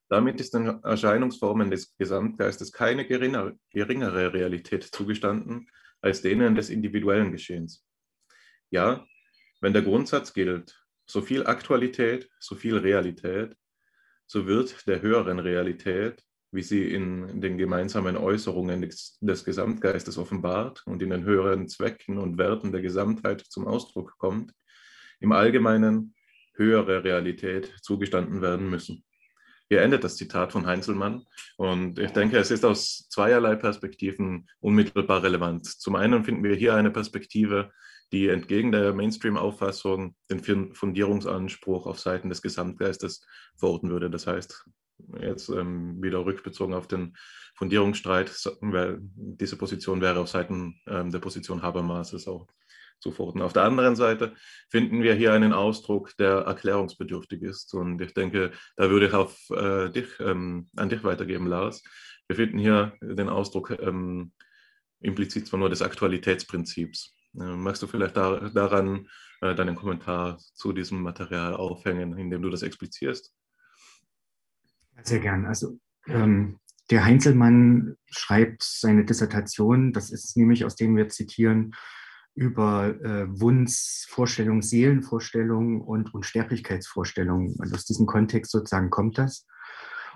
Damit 0.10 0.42
ist 0.42 0.54
den 0.54 0.84
Erscheinungsformen 0.84 1.72
des 1.72 1.96
Gesamtgeistes 1.98 2.74
keine 2.74 3.06
geringere, 3.06 4.34
Realität 4.34 4.84
zugestanden 4.84 5.70
als 6.02 6.22
denen 6.22 6.56
des 6.56 6.70
individuellen 6.70 7.32
Geschehens. 7.32 7.86
Ja, 8.72 9.06
wenn 9.62 9.74
der 9.74 9.84
Grundsatz 9.84 10.34
gilt, 10.34 10.84
so 11.06 11.22
viel 11.22 11.46
Aktualität, 11.46 12.30
so 12.40 12.56
viel 12.56 12.78
Realität, 12.78 13.56
so 14.26 14.48
wird 14.48 14.88
der 14.88 15.02
höheren 15.02 15.40
Realität, 15.40 16.24
wie 16.52 16.64
sie 16.64 16.94
in 16.94 17.40
den 17.40 17.58
gemeinsamen 17.58 18.18
Äußerungen 18.18 18.82
des, 18.82 19.18
des, 19.22 19.46
Gesamtgeistes 19.46 20.18
offenbart 20.18 20.86
und 20.86 21.02
in 21.02 21.10
den 21.10 21.24
höheren 21.24 21.68
Zwecken 21.70 22.18
und 22.18 22.38
Werten 22.38 22.72
der 22.72 22.82
Gesamtheit 22.82 23.42
zum 23.42 23.68
Ausdruck 23.68 24.18
kommt, 24.18 24.54
im 25.22 25.32
Allgemeinen 25.32 26.14
höhere 26.56 27.04
Realität 27.04 27.74
zugestanden 27.82 28.42
werden 28.42 28.70
müssen. 28.70 29.06
Hier 29.70 29.82
endet 29.82 30.04
das 30.04 30.18
Zitat 30.18 30.52
von 30.52 30.66
Heinzelmann 30.66 31.26
und 31.56 31.98
ich 31.98 32.12
denke, 32.12 32.38
es 32.38 32.52
ist 32.52 32.66
aus 32.66 33.08
zweierlei 33.10 33.56
Perspektiven 33.56 34.50
unmittelbar 34.60 35.24
relevant. 35.24 35.66
Zum 35.66 35.96
einen 35.96 36.26
finden 36.26 36.44
wir 36.44 36.56
hier 36.56 36.76
eine 36.76 36.92
Perspektive, 36.92 37.72
die 38.12 38.28
entgegen 38.28 38.74
der 38.74 38.94
Mainstream-Auffassung 38.94 40.18
den 40.30 40.74
Fundierungsanspruch 40.74 41.88
auf 41.88 42.02
Seiten 42.02 42.28
des 42.28 42.42
Gesamtgeistes 42.42 43.26
verorten 43.56 43.90
würde. 43.90 44.10
Das 44.10 44.28
heißt, 44.28 44.66
jetzt 45.22 45.48
ähm, 45.48 46.04
wieder 46.04 46.26
rückbezogen 46.26 46.74
auf 46.74 46.88
den 46.88 47.16
Fundierungsstreit, 47.56 48.30
diese 48.62 49.58
Position 49.58 50.02
wäre 50.02 50.20
auf 50.20 50.28
Seiten 50.28 50.82
ähm, 50.88 51.12
der 51.12 51.20
Position 51.20 51.62
Habermases 51.62 52.28
auch 52.28 52.48
zu 53.02 53.12
verorten. 53.12 53.42
Auf 53.42 53.54
der 53.54 53.64
anderen 53.64 53.96
Seite 53.96 54.34
finden 54.70 55.04
wir 55.04 55.14
hier 55.16 55.34
einen 55.34 55.54
Ausdruck, 55.54 56.16
der 56.18 56.42
erklärungsbedürftig 56.42 57.42
ist. 57.42 57.74
Und 57.74 58.00
ich 58.02 58.14
denke, 58.14 58.52
da 58.78 58.90
würde 58.90 59.08
ich 59.08 59.14
auf 59.14 59.50
äh, 59.50 59.90
dich, 59.90 60.08
ähm, 60.20 60.70
an 60.76 60.90
dich 60.90 61.04
weitergeben, 61.04 61.48
Lars. 61.48 61.84
Wir 62.28 62.36
finden 62.36 62.60
hier 62.60 62.94
den 63.02 63.28
Ausdruck 63.28 63.72
ähm, 63.82 64.32
implizit 65.02 65.48
zwar 65.48 65.60
nur 65.60 65.70
des 65.70 65.82
Aktualitätsprinzips. 65.82 67.16
Äh, 67.36 67.56
magst 67.56 67.82
du 67.82 67.88
vielleicht 67.88 68.16
da, 68.16 68.50
daran 68.50 69.08
äh, 69.42 69.56
deinen 69.56 69.76
Kommentar 69.76 70.38
zu 70.54 70.72
diesem 70.72 71.02
Material 71.02 71.56
aufhängen, 71.56 72.18
indem 72.18 72.42
du 72.42 72.50
das 72.50 72.62
explizierst? 72.62 73.34
Sehr 75.04 75.20
gern. 75.20 75.46
Also 75.46 75.80
ähm, 76.08 76.60
der 76.92 77.06
Heinzelmann 77.06 77.96
schreibt 78.06 78.64
seine 78.64 79.06
Dissertation, 79.06 79.94
das 79.94 80.12
ist 80.12 80.38
nämlich, 80.38 80.66
aus 80.66 80.76
dem 80.76 80.96
wir 80.96 81.10
zitieren, 81.10 81.74
über 82.36 82.96
äh, 83.02 83.28
Wunschvorstellungen, 83.28 84.62
Seelenvorstellungen 84.62 85.82
und 85.82 86.14
Unsterblichkeitsvorstellungen. 86.14 87.56
Und 87.58 87.74
aus 87.74 87.86
diesem 87.86 88.06
Kontext 88.06 88.52
sozusagen 88.52 88.90
kommt 88.90 89.18
das. 89.18 89.46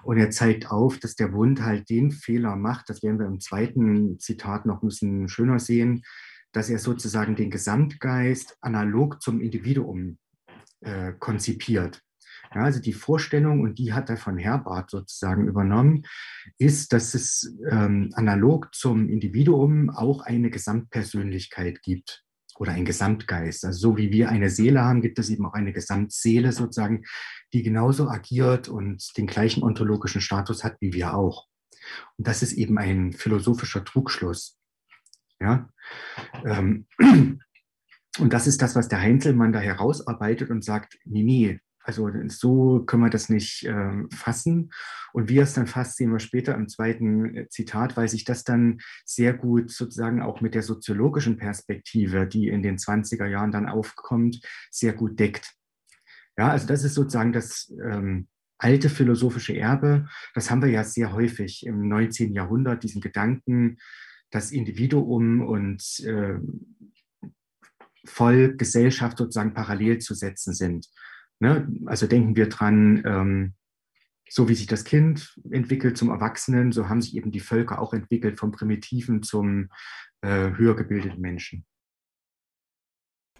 Und 0.04 0.17
er 0.17 0.30
zeigt 0.30 0.69
auf, 0.71 0.99
dass 0.99 1.15
der 1.15 1.34
Wund 1.34 1.62
halt 1.62 1.89
den 1.89 2.12
Fehler 2.12 2.56
macht, 2.56 2.89
das 2.89 3.01
werden 3.01 3.19
wir 3.19 3.25
im 3.25 3.39
zweiten 3.39 4.19
Zitat 4.19 4.65
noch 4.65 4.84
ein 4.84 4.89
bisschen 4.89 5.28
schöner 5.28 5.60
sehen, 5.60 6.04
dass 6.51 6.69
er 6.69 6.80
sozusagen 6.80 7.36
den 7.36 7.49
Gesamtgeist 7.49 8.56
analog 8.62 9.21
zum 9.21 9.41
Individuum 9.41 10.17
äh, 10.82 11.13
konzipiert. 11.19 12.01
Ja, 12.53 12.62
also 12.62 12.79
die 12.79 12.93
Vorstellung, 12.93 13.62
und 13.62 13.79
die 13.79 13.93
hat 13.93 14.10
er 14.10 14.17
von 14.17 14.38
Herbart 14.38 14.89
sozusagen 14.89 15.47
übernommen, 15.47 16.03
ist, 16.58 16.93
dass 16.93 17.13
es 17.13 17.55
ähm, 17.69 18.12
analog 18.13 18.73
zum 18.73 19.10
Individuum 19.10 19.89
auch 19.89 20.21
eine 20.21 20.49
Gesamtpersönlichkeit 20.49 21.81
gibt 21.81 22.23
oder 22.58 22.71
ein 22.71 22.86
Gesamtgeist. 22.86 23.65
Also 23.65 23.79
so 23.79 23.97
wie 23.97 24.12
wir 24.12 24.29
eine 24.29 24.49
Seele 24.49 24.81
haben, 24.81 25.01
gibt 25.01 25.19
es 25.19 25.29
eben 25.29 25.45
auch 25.45 25.53
eine 25.53 25.73
Gesamtseele 25.73 26.51
sozusagen, 26.51 27.03
die 27.53 27.63
genauso 27.63 28.10
agiert 28.10 28.69
und 28.69 29.17
den 29.17 29.27
gleichen 29.27 29.63
ontologischen 29.63 30.21
Status 30.21 30.63
hat 30.63 30.77
wie 30.79 30.93
wir 30.93 31.13
auch. 31.13 31.47
Und 32.17 32.27
das 32.27 32.41
ist 32.41 32.53
eben 32.53 32.77
ein 32.77 33.13
philosophischer 33.13 33.84
Trugschluss. 33.84 34.58
Ja? 35.39 35.69
Ähm, 36.45 36.88
und 36.99 38.34
das 38.34 38.47
ist 38.47 38.62
das, 38.62 38.75
was 38.75 38.88
der 38.88 39.01
Heinzelmann 39.01 39.53
da 39.53 39.60
herausarbeitet 39.60 40.49
und 40.49 40.63
sagt, 40.63 40.97
nee, 41.05 41.23
nee, 41.23 41.60
also 41.86 42.10
so 42.30 42.84
können 42.86 43.04
wir 43.04 43.10
das 43.12 43.30
nicht 43.30 43.63
äh, 43.65 44.04
fassen. 44.12 44.71
Und 45.13 45.30
wie 45.30 45.38
er 45.38 45.43
es 45.43 45.54
dann 45.54 45.67
fasst, 45.67 45.98
sehen 45.98 46.12
wir 46.12 46.19
später 46.19 46.56
im 46.56 46.67
zweiten 46.67 47.36
äh, 47.36 47.50
Zitat, 47.50 47.95
weil 47.95 48.08
sich 48.08 48.24
das 48.24 48.43
dann 48.43 48.80
sehr 49.06 49.34
gut 49.34 49.69
sozusagen 49.69 50.21
auch 50.21 50.41
mit 50.41 50.56
der 50.56 50.63
soziologischen 50.63 51.38
Perspektive, 51.38 52.26
die 52.28 52.48
in 52.48 52.63
den 52.63 52.78
20er 52.78 53.28
Jahren 53.28 53.52
dann 53.52 53.69
aufkommt, 53.69 54.41
sehr 54.71 54.93
gut 54.93 55.19
deckt. 55.19 55.54
Ja, 56.38 56.50
also 56.50 56.67
das 56.67 56.84
ist 56.84 56.95
sozusagen 56.95 57.34
das 57.34 57.71
ähm, 57.84 58.28
alte 58.58 58.89
philosophische 58.89 59.56
Erbe. 59.56 60.08
Das 60.34 60.50
haben 60.50 60.63
wir 60.63 60.69
ja 60.69 60.84
sehr 60.84 61.13
häufig 61.13 61.65
im 61.65 61.88
19. 61.88 62.34
Jahrhundert, 62.34 62.84
diesen 62.84 63.00
Gedanken, 63.00 63.78
das 64.32 64.52
Individuum 64.52 65.41
und 65.41 66.00
äh, 66.00 66.39
Volk, 68.06 68.58
Gesellschaft 68.58 69.17
sozusagen 69.19 69.54
parallel 69.54 70.00
zu 70.00 70.15
setzen 70.15 70.54
sind. 70.54 70.88
Ne? 71.39 71.67
Also 71.86 72.08
denken 72.08 72.36
wir 72.36 72.50
dran, 72.50 73.04
ähm, 73.06 73.54
so 74.30 74.50
wie 74.50 74.56
sich 74.56 74.67
das 74.67 74.84
Kind 74.84 75.39
entwickelt 75.52 75.98
zum 75.98 76.10
Erwachsenen, 76.10 76.71
so 76.71 76.89
haben 76.89 77.02
sich 77.02 77.15
eben 77.15 77.32
die 77.32 77.39
Völker 77.39 77.80
auch 77.80 77.93
entwickelt 77.93 78.39
vom 78.39 78.52
Primitiven 78.52 79.21
zum 79.21 79.69
äh, 80.21 80.52
höher 80.56 80.76
gebildeten 80.76 81.21
Menschen. 81.21 81.65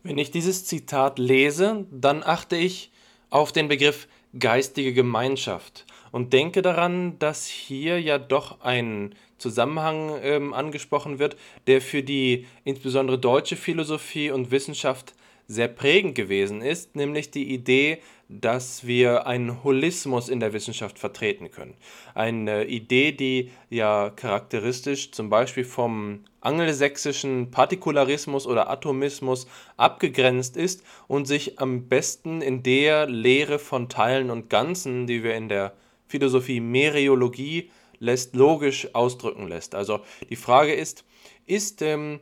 Wenn 0.04 0.20
ich 0.20 0.30
dieses 0.30 0.66
Zitat 0.66 1.18
lese, 1.18 1.88
dann 1.92 2.22
achte 2.22 2.56
ich 2.56 2.92
auf 3.32 3.52
den 3.52 3.68
Begriff 3.68 4.08
geistige 4.38 4.94
Gemeinschaft 4.94 5.86
und 6.12 6.32
denke 6.34 6.62
daran, 6.62 7.18
dass 7.20 7.48
hier 7.48 8.00
ja 8.00 8.20
doch 8.20 8.62
ein 8.62 9.16
Zusammenhang 9.38 10.12
ähm, 10.22 10.54
angesprochen 10.54 11.20
wird, 11.20 11.38
der 11.68 11.82
für 11.82 12.04
die 12.04 12.46
insbesondere 12.64 13.18
deutsche 13.18 13.56
Philosophie 13.56 14.30
und 14.30 14.52
Wissenschaft 14.52 15.16
sehr 15.48 15.68
prägend 15.68 16.16
gewesen 16.16 16.62
ist, 16.62 16.96
nämlich 16.96 17.32
die 17.32 17.54
Idee, 17.54 18.00
dass 18.28 18.88
wir 18.88 19.28
einen 19.28 19.64
Holismus 19.64 20.30
in 20.30 20.40
der 20.40 20.54
Wissenschaft 20.54 20.98
vertreten 20.98 21.52
können. 21.52 21.76
Eine 22.16 22.66
Idee, 22.66 23.12
die 23.12 23.52
ja 23.70 24.10
charakteristisch 24.10 25.12
zum 25.12 25.30
Beispiel 25.30 25.64
vom 25.64 26.24
angelsächsischen 26.42 27.52
Partikularismus 27.52 28.48
oder 28.48 28.70
Atomismus 28.70 29.48
abgegrenzt 29.78 30.58
ist 30.58 30.84
und 31.08 31.26
sich 31.26 31.60
am 31.60 31.88
besten 31.88 32.42
in 32.42 32.64
der 32.64 33.08
Lehre 33.08 33.60
von 33.60 33.90
Teilen 33.90 34.32
und 34.32 34.50
Ganzen, 34.50 35.06
die 35.06 35.24
wir 35.24 35.36
in 35.36 35.50
der 35.50 35.74
Philosophie 36.08 36.60
Meriologie 36.60 37.70
lässt, 38.00 38.36
logisch 38.36 38.94
ausdrücken 38.94 39.48
lässt. 39.48 39.76
Also 39.76 40.02
die 40.30 40.36
Frage 40.36 40.74
ist, 40.74 41.06
ist 41.46 41.82
ähm, 41.84 42.20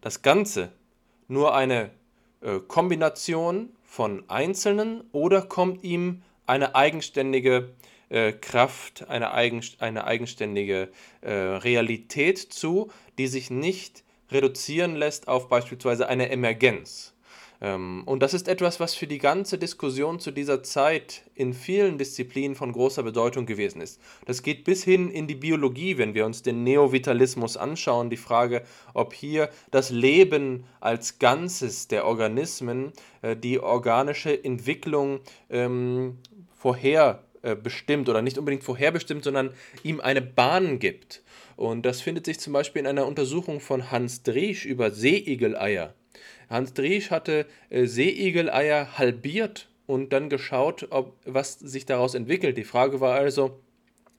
das 0.00 0.22
Ganze 0.22 0.72
nur 1.26 1.54
eine 1.54 1.90
äh, 2.40 2.58
Kombination 2.60 3.70
von 3.84 4.24
Einzelnen 4.28 5.02
oder 5.12 5.42
kommt 5.42 5.84
ihm 5.84 6.22
eine 6.46 6.74
eigenständige 6.74 7.70
äh, 8.08 8.32
Kraft, 8.32 9.08
eine, 9.08 9.32
eigen, 9.32 9.62
eine 9.80 10.04
eigenständige 10.04 10.90
äh, 11.20 11.32
Realität 11.32 12.38
zu, 12.38 12.90
die 13.18 13.26
sich 13.26 13.50
nicht 13.50 14.04
reduzieren 14.30 14.94
lässt 14.96 15.28
auf 15.28 15.48
beispielsweise 15.48 16.08
eine 16.08 16.30
Emergenz. 16.30 17.14
Ähm, 17.60 18.02
und 18.06 18.22
das 18.22 18.34
ist 18.34 18.48
etwas, 18.48 18.78
was 18.80 18.94
für 18.94 19.06
die 19.06 19.18
ganze 19.18 19.58
Diskussion 19.58 20.20
zu 20.20 20.30
dieser 20.30 20.62
Zeit 20.62 21.22
in 21.34 21.52
vielen 21.52 21.98
Disziplinen 21.98 22.54
von 22.54 22.72
großer 22.72 23.02
Bedeutung 23.02 23.46
gewesen 23.46 23.80
ist. 23.80 24.00
Das 24.26 24.42
geht 24.42 24.64
bis 24.64 24.84
hin 24.84 25.10
in 25.10 25.26
die 25.26 25.34
Biologie, 25.34 25.98
wenn 25.98 26.14
wir 26.14 26.24
uns 26.24 26.42
den 26.42 26.62
Neovitalismus 26.64 27.56
anschauen, 27.56 28.10
die 28.10 28.16
Frage, 28.16 28.62
ob 28.94 29.12
hier 29.12 29.50
das 29.70 29.90
Leben 29.90 30.64
als 30.80 31.18
Ganzes 31.18 31.88
der 31.88 32.06
Organismen 32.06 32.92
äh, 33.22 33.36
die 33.36 33.60
organische 33.60 34.44
Entwicklung 34.44 35.20
ähm, 35.50 36.18
vorherbestimmt 36.56 38.08
oder 38.08 38.22
nicht 38.22 38.38
unbedingt 38.38 38.64
vorherbestimmt, 38.64 39.24
sondern 39.24 39.50
ihm 39.82 40.00
eine 40.00 40.22
Bahn 40.22 40.78
gibt. 40.78 41.22
Und 41.56 41.84
das 41.84 42.00
findet 42.00 42.24
sich 42.24 42.38
zum 42.38 42.52
Beispiel 42.52 42.80
in 42.80 42.86
einer 42.86 43.06
Untersuchung 43.06 43.58
von 43.58 43.90
Hans 43.90 44.22
Driesch 44.22 44.64
über 44.64 44.92
Seeigel-Eier. 44.92 45.92
Hans 46.48 46.74
Driesch 46.74 47.10
hatte 47.10 47.46
äh, 47.70 47.86
Seeigel-Eier 47.86 48.98
halbiert 48.98 49.68
und 49.86 50.12
dann 50.12 50.28
geschaut, 50.28 50.86
ob, 50.90 51.16
was 51.24 51.58
sich 51.58 51.86
daraus 51.86 52.14
entwickelt. 52.14 52.56
Die 52.58 52.64
Frage 52.64 53.00
war 53.00 53.14
also, 53.14 53.58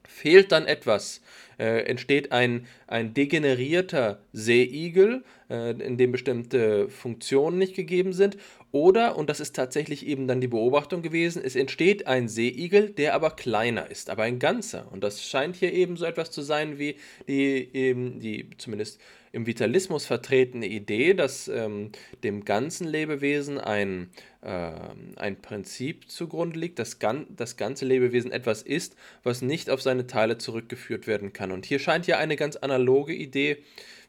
fehlt 0.08 0.52
dann 0.52 0.66
etwas? 0.66 1.22
Äh, 1.60 1.84
entsteht 1.84 2.32
ein, 2.32 2.66
ein 2.88 3.14
degenerierter 3.14 4.20
Seeigel, 4.34 5.24
äh, 5.50 5.72
in 5.72 5.98
dem 5.98 6.12
bestimmte 6.12 6.90
Funktionen 6.90 7.58
nicht 7.58 7.76
gegeben 7.76 8.14
sind? 8.14 8.38
Oder, 8.72 9.18
und 9.18 9.30
das 9.30 9.40
ist 9.40 9.56
tatsächlich 9.56 10.06
eben 10.06 10.28
dann 10.28 10.42
die 10.42 10.48
Beobachtung 10.48 11.02
gewesen, 11.02 11.42
es 11.44 11.56
entsteht 11.56 12.08
ein 12.08 12.28
Seeigel, 12.28 12.90
der 12.90 13.14
aber 13.14 13.32
kleiner 13.32 13.90
ist, 13.90 14.10
aber 14.10 14.24
ein 14.24 14.40
ganzer. 14.40 14.88
Und 14.92 15.04
das 15.04 15.24
scheint 15.24 15.56
hier 15.56 15.74
eben 15.74 15.98
so 15.98 16.06
etwas 16.06 16.32
zu 16.32 16.42
sein 16.42 16.80
wie 16.80 16.96
die, 17.28 17.70
eben 17.74 18.20
die 18.20 18.50
zumindest 18.58 19.00
im 19.32 19.46
Vitalismus 19.46 20.06
vertretene 20.06 20.68
Idee, 20.68 21.14
dass 21.14 21.48
ähm, 21.48 21.92
dem 22.24 22.46
ganzen 22.46 22.88
Lebewesen 22.88 23.58
ein, 23.58 24.10
äh, 24.42 24.72
ein 25.16 25.42
Prinzip 25.42 26.10
zugrunde 26.10 26.60
liegt, 26.60 26.80
dass 26.80 27.00
gan 27.00 27.28
das 27.30 27.58
ganze 27.58 27.86
Lebewesen 27.86 28.32
etwas 28.32 28.62
ist, 28.62 28.96
was 29.24 29.42
nicht 29.42 29.70
auf 29.70 29.82
seine 29.82 30.08
Teile 30.08 30.38
zurückgeführt 30.38 31.08
werden 31.08 31.34
kann. 31.34 31.52
Und 31.52 31.66
hier 31.66 31.80
scheint 31.80 32.08
ja 32.08 32.18
eine 32.18 32.36
ganz 32.36 32.56
analoge 32.56 33.14
Idee 33.14 33.58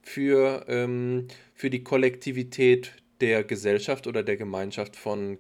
für, 0.02 0.64
ähm, 0.68 1.28
für 1.54 1.70
die 1.70 1.84
Kollektivität 1.84 2.92
der 3.20 3.44
Gesellschaft 3.44 4.06
oder 4.06 4.22
der 4.22 4.36
Gemeinschaft 4.36 4.96
von 4.96 5.38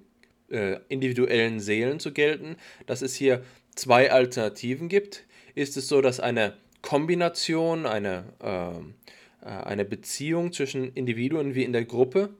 äh, 0.50 0.78
individuellen 0.88 1.60
Seelen 1.60 2.00
zu 2.00 2.12
gelten, 2.12 2.56
dass 2.86 3.02
es 3.02 3.14
hier 3.14 3.42
zwei 3.74 4.12
Alternativen 4.12 4.88
gibt. 4.88 5.24
Ist 5.54 5.76
es 5.76 5.88
so, 5.88 6.00
dass 6.00 6.20
eine 6.20 6.56
Kombination, 6.82 7.86
eine, 7.86 8.24
äh, 8.40 9.10
eine 9.42 9.84
Beziehung 9.84 10.52
zwischen 10.52 10.92
Individuen 10.92 11.54
wie 11.54 11.64
in 11.64 11.72
der 11.72 11.84
Gruppe 11.84 12.30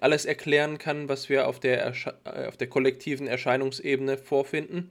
alles 0.00 0.24
erklären 0.24 0.78
kann, 0.78 1.08
was 1.08 1.28
wir 1.28 1.48
auf 1.48 1.58
der, 1.58 1.86
äh, 2.24 2.46
auf 2.46 2.56
der 2.56 2.68
kollektiven 2.68 3.26
Erscheinungsebene 3.26 4.18
vorfinden? 4.18 4.90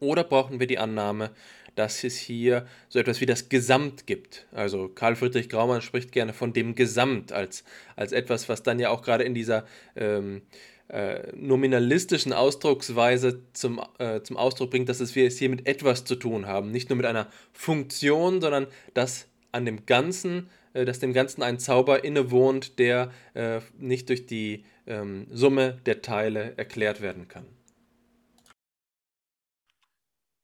Oder 0.00 0.24
brauchen 0.24 0.60
wir 0.60 0.66
die 0.66 0.78
Annahme, 0.78 1.30
dass 1.74 2.04
es 2.04 2.16
hier 2.16 2.66
so 2.88 2.98
etwas 2.98 3.20
wie 3.20 3.26
das 3.26 3.48
Gesamt 3.48 4.06
gibt. 4.06 4.46
Also 4.52 4.88
Karl 4.88 5.16
Friedrich 5.16 5.48
Graumann 5.48 5.82
spricht 5.82 6.12
gerne 6.12 6.32
von 6.32 6.52
dem 6.52 6.74
Gesamt 6.74 7.32
als, 7.32 7.64
als 7.96 8.12
etwas, 8.12 8.48
was 8.48 8.62
dann 8.62 8.78
ja 8.78 8.90
auch 8.90 9.02
gerade 9.02 9.24
in 9.24 9.34
dieser 9.34 9.66
ähm, 9.96 10.42
äh, 10.88 11.32
nominalistischen 11.34 12.32
Ausdrucksweise 12.32 13.42
zum, 13.54 13.80
äh, 13.98 14.20
zum 14.20 14.36
Ausdruck 14.36 14.70
bringt, 14.70 14.88
dass 14.88 15.00
es 15.00 15.14
wir 15.14 15.26
es 15.26 15.38
hier 15.38 15.48
mit 15.48 15.66
etwas 15.66 16.04
zu 16.04 16.14
tun 16.14 16.46
haben. 16.46 16.70
Nicht 16.70 16.90
nur 16.90 16.96
mit 16.96 17.06
einer 17.06 17.28
Funktion, 17.52 18.40
sondern 18.40 18.66
dass 18.92 19.26
an 19.54 19.64
dem 19.64 19.86
Ganzen, 19.86 20.50
äh, 20.74 20.84
dass 20.84 20.98
dem 20.98 21.12
Ganzen 21.12 21.42
ein 21.42 21.58
Zauber 21.58 22.04
innewohnt, 22.04 22.78
der 22.78 23.10
äh, 23.34 23.60
nicht 23.78 24.08
durch 24.08 24.26
die 24.26 24.64
ähm, 24.86 25.26
Summe 25.30 25.78
der 25.86 26.02
Teile 26.02 26.54
erklärt 26.56 27.00
werden 27.00 27.28
kann. 27.28 27.46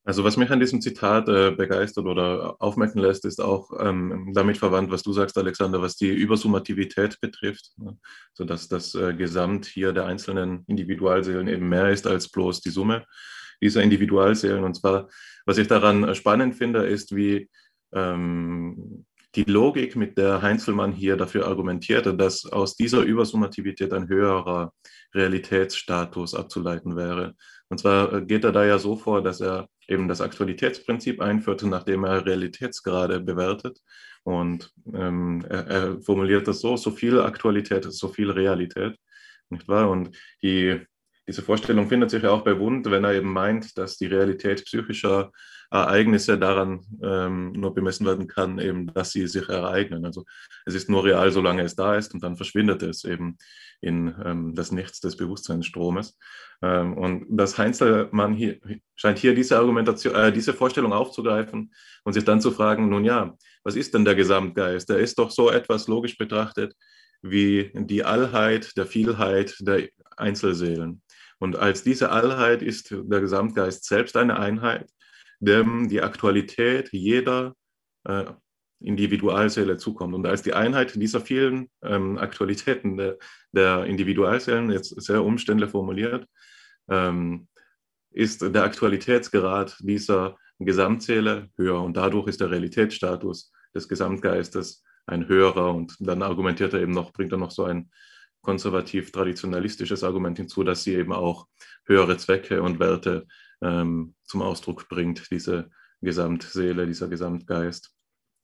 Also 0.03 0.25
was 0.25 0.37
mich 0.37 0.51
an 0.51 0.61
diesem 0.61 0.81
Zitat 0.81 1.29
äh, 1.29 1.51
begeistert 1.51 2.07
oder 2.07 2.57
aufmerken 2.59 2.99
lässt, 2.99 3.25
ist 3.27 3.41
auch 3.41 3.71
ähm, 3.79 4.33
damit 4.35 4.57
verwandt, 4.57 4.91
was 4.91 5.03
du 5.03 5.13
sagst, 5.13 5.37
Alexander, 5.37 5.83
was 5.83 5.97
die 5.97 6.09
Übersummativität 6.09 7.21
betrifft, 7.21 7.73
ne? 7.77 7.99
sodass 8.33 8.67
das 8.67 8.95
äh, 8.95 9.13
Gesamt 9.13 9.67
hier 9.67 9.93
der 9.93 10.07
einzelnen 10.07 10.65
Individualseelen 10.67 11.49
eben 11.49 11.69
mehr 11.69 11.91
ist 11.91 12.07
als 12.07 12.29
bloß 12.29 12.61
die 12.61 12.71
Summe 12.71 13.05
dieser 13.63 13.83
Individualseelen. 13.83 14.65
Und 14.65 14.75
zwar, 14.75 15.09
was 15.45 15.59
ich 15.59 15.69
daran 15.69 16.05
äh, 16.05 16.15
spannend 16.15 16.57
finde, 16.57 16.87
ist, 16.87 17.15
wie 17.15 17.51
ähm, 17.93 19.05
die 19.37 19.45
Logik, 19.45 19.95
mit 19.95 20.19
der 20.19 20.43
Heinzelmann 20.43 20.93
hier 20.93 21.17
dafür 21.17 21.47
argumentierte, 21.47 22.15
dass 22.15 22.45
aus 22.47 22.75
dieser 22.75 23.03
Übersummativität 23.03 23.93
ein 23.93 24.09
höherer 24.09 24.73
Realitätsstatus 25.15 26.35
abzuleiten 26.35 26.97
wäre. 26.97 27.35
Und 27.69 27.79
zwar 27.79 28.13
äh, 28.13 28.23
geht 28.23 28.45
er 28.45 28.53
da 28.53 28.65
ja 28.65 28.79
so 28.79 28.97
vor, 28.97 29.23
dass 29.23 29.41
er 29.41 29.69
eben 29.89 30.09
das 30.09 30.21
Aktualitätsprinzip 30.21 31.21
einführte, 31.21 31.69
nachdem 31.69 32.05
er 32.05 32.27
Realitätsgrade 32.27 33.21
bewertet. 33.21 33.79
Und 34.25 34.73
ähm, 34.93 35.45
er, 35.49 35.67
er, 35.67 36.01
formuliert 36.03 36.47
das 36.47 36.61
so, 36.61 36.77
so 36.77 36.91
viel 36.91 37.21
Aktualität 37.21 37.87
ist 37.87 37.99
so 37.99 38.09
viel 38.09 38.31
Realität. 38.31 38.97
Nicht 39.49 39.67
wahr? 39.69 39.91
Und 39.91 40.17
die, 40.43 40.81
diese 41.27 41.43
Vorstellung 41.43 41.89
findet 41.89 42.11
sich 42.11 42.23
ja 42.23 42.31
auch 42.31 42.43
bei 42.43 42.59
Wundt, 42.59 42.91
wenn 42.91 43.05
er 43.05 43.15
eben 43.15 43.33
meint, 43.33 43.79
dass 43.79 43.97
die 43.97 44.07
Realität 44.07 44.65
psychischer 44.65 45.31
Ereignisse 45.71 46.39
daran 46.39 46.81
ähm, 47.03 47.53
nur 47.53 47.73
bemessen 47.75 48.05
werden 48.05 48.27
kann, 48.27 48.59
eben, 48.59 48.93
dass 48.93 49.13
sie 49.13 49.27
sich 49.29 49.49
ereignen. 49.49 50.05
Also 50.05 50.25
es 50.67 50.75
ist 50.75 50.91
nur 50.91 51.05
real, 51.05 51.31
solange 51.31 51.63
es 51.63 51.77
da 51.77 51.95
ist 51.95 52.13
und 52.13 52.23
dann 52.25 52.37
verschwindet 52.37 52.83
es 52.83 53.05
eben 53.05 53.39
in 53.81 54.15
ähm, 54.25 54.55
das 54.55 54.73
Nichts 54.73 55.01
des 55.01 55.17
Bewusstseinsstromes. 55.17 56.19
Ähm, 56.61 56.99
und 56.99 57.27
das 57.31 57.57
Heinzelmann 57.57 58.35
hier, 58.35 58.59
scheint 58.97 59.19
hier 59.19 59.35
diese 59.35 59.59
Argumentation, 59.59 60.15
äh, 60.15 60.33
diese 60.33 60.55
Vorstellung 60.55 60.93
aufzugreifen 60.93 61.73
und 62.05 62.13
sich 62.13 62.25
dann 62.25 62.41
zu 62.41 62.51
fragen, 62.51 62.89
nun 62.89 63.05
ja, 63.05 63.37
was 63.63 63.77
ist 63.77 63.95
denn 63.95 64.05
der 64.05 64.17
Gesamtgeist? 64.17 64.89
Der 64.89 64.99
ist 64.99 65.19
doch 65.19 65.31
so 65.31 65.51
etwas 65.51 65.87
logisch 65.87 66.19
betrachtet 66.19 66.75
wie 67.23 67.71
die 67.75 68.03
Allheit 68.03 68.77
der 68.77 68.87
Vielheit 68.87 69.55
der 69.61 69.89
Einzelseelen. 70.17 71.03
Und 71.39 71.57
als 71.57 71.83
diese 71.83 72.11
Allheit 72.11 72.63
ist 72.63 72.91
der 72.91 73.21
Gesamtgeist 73.21 73.85
selbst 73.85 74.17
eine 74.17 74.39
Einheit, 74.39 74.91
dem 75.41 75.89
die 75.89 76.03
Aktualität 76.03 76.91
jeder 76.93 77.55
äh, 78.05 78.25
Individualseele 78.81 79.77
zukommt. 79.77 80.15
Und 80.15 80.27
als 80.27 80.43
die 80.43 80.55
Einheit 80.55 80.95
dieser 80.95 81.21
vielen 81.21 81.69
ähm, 81.83 82.19
Aktualitäten 82.19 82.97
der, 82.97 83.19
der, 83.53 83.85
Individualseelen, 83.85 84.71
jetzt 84.71 84.89
sehr 85.01 85.23
umständlich 85.23 85.71
formuliert, 85.71 86.27
ähm, 86.89 87.49
ist 88.11 88.43
der 88.43 88.65
Aktualitätsgrad 88.65 89.77
dieser 89.81 90.37
Gesamtseele 90.59 91.49
höher 91.57 91.81
und 91.81 91.97
dadurch 91.97 92.29
ist 92.29 92.41
der 92.41 92.51
Realitätsstatus 92.51 93.53
des 93.75 93.89
Gesamtgeistes 93.89 94.83
ein 95.07 95.29
höherer 95.29 95.75
und 95.75 95.97
dann 96.01 96.23
argumentiert 96.23 96.73
er 96.75 96.81
eben 96.81 96.93
noch, 96.93 97.13
bringt 97.13 97.33
er 97.33 97.39
noch 97.39 97.51
so 97.51 97.65
ein 97.65 97.91
konservativ-traditionalistisches 98.43 100.03
Argument 100.03 100.39
hinzu, 100.39 100.65
dass 100.65 100.83
sie 100.83 100.95
eben 100.95 101.13
auch 101.13 101.47
höhere 101.85 102.17
Zwecke 102.17 102.63
und 102.63 102.79
Werte 102.79 103.27
ähm, 103.63 104.15
zum 104.31 104.43
Ausdruck 104.43 104.89
bringt, 104.89 105.31
diese 105.31 105.71
Gesamtseele, 106.01 106.87
dieser 106.87 107.09
Gesamtgeist. 107.09 107.95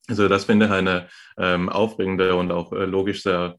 Also 0.09 0.29
das 0.29 0.45
finde 0.45 0.67
ich 0.67 0.73
eine 0.73 1.09
ähm, 1.39 1.69
aufregende 1.69 2.37
und 2.37 2.53
auch 2.53 2.73
äh, 2.73 2.85
logisch 2.85 3.23
sehr 3.23 3.57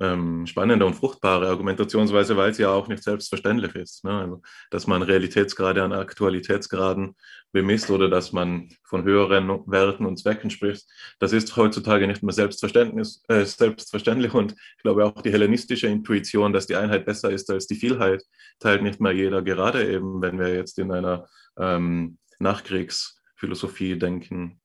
ähm, 0.00 0.46
spannende 0.46 0.84
und 0.84 0.94
fruchtbare 0.94 1.48
Argumentationsweise, 1.48 2.36
weil 2.36 2.52
sie 2.52 2.62
ja 2.62 2.70
auch 2.70 2.88
nicht 2.88 3.02
selbstverständlich 3.02 3.74
ist. 3.74 4.04
Ne? 4.04 4.12
Also, 4.12 4.42
dass 4.70 4.86
man 4.86 5.02
Realitätsgrade 5.02 5.82
an 5.82 5.92
Aktualitätsgraden 5.92 7.14
bemisst 7.52 7.90
oder 7.90 8.08
dass 8.10 8.32
man 8.32 8.68
von 8.84 9.04
höheren 9.04 9.48
Werten 9.66 10.04
und 10.04 10.18
Zwecken 10.18 10.50
spricht, 10.50 10.86
das 11.18 11.32
ist 11.32 11.56
heutzutage 11.56 12.06
nicht 12.06 12.22
mehr 12.22 12.34
selbstverständlich, 12.34 13.20
äh, 13.28 13.44
selbstverständlich. 13.44 14.34
Und 14.34 14.52
ich 14.52 14.82
glaube 14.82 15.04
auch 15.04 15.22
die 15.22 15.32
hellenistische 15.32 15.86
Intuition, 15.86 16.52
dass 16.52 16.66
die 16.66 16.76
Einheit 16.76 17.06
besser 17.06 17.30
ist 17.30 17.50
als 17.50 17.66
die 17.66 17.76
Vielheit, 17.76 18.22
teilt 18.58 18.82
nicht 18.82 19.00
mehr 19.00 19.12
jeder, 19.12 19.42
gerade 19.42 19.88
eben, 19.90 20.20
wenn 20.20 20.38
wir 20.38 20.54
jetzt 20.54 20.78
in 20.78 20.92
einer 20.92 21.28
ähm, 21.58 22.18
Nachkriegsphilosophie 22.38 23.98
denken. 23.98 24.60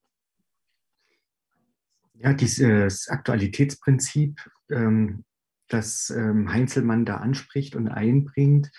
Ja, 2.23 2.31
dieses 2.31 3.09
Aktualitätsprinzip, 3.09 4.39
ähm, 4.71 5.25
das 5.67 6.09
ähm, 6.09 6.51
Heinzelmann 6.51 7.03
da 7.03 7.17
anspricht 7.17 7.75
und 7.75 7.89
einbringt, 7.89 8.71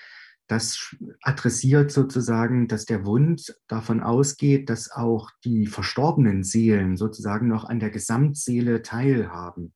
das 0.46 0.94
adressiert 1.22 1.90
sozusagen, 1.90 2.68
dass 2.68 2.86
der 2.86 3.04
Wunsch 3.04 3.52
davon 3.66 4.02
ausgeht, 4.02 4.70
dass 4.70 4.90
auch 4.90 5.30
die 5.44 5.66
verstorbenen 5.66 6.42
Seelen 6.42 6.96
sozusagen 6.96 7.48
noch 7.48 7.64
an 7.64 7.80
der 7.80 7.90
Gesamtseele 7.90 8.82
teilhaben. 8.82 9.74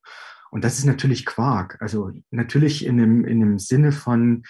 Und 0.51 0.63
das 0.63 0.79
ist 0.79 0.85
natürlich 0.85 1.25
Quark. 1.25 1.77
Also 1.79 2.11
natürlich 2.31 2.85
in 2.85 2.99
einem, 2.99 3.23
in 3.23 3.43
einem 3.43 3.59
Sinne 3.59 3.91
von, 3.91 4.43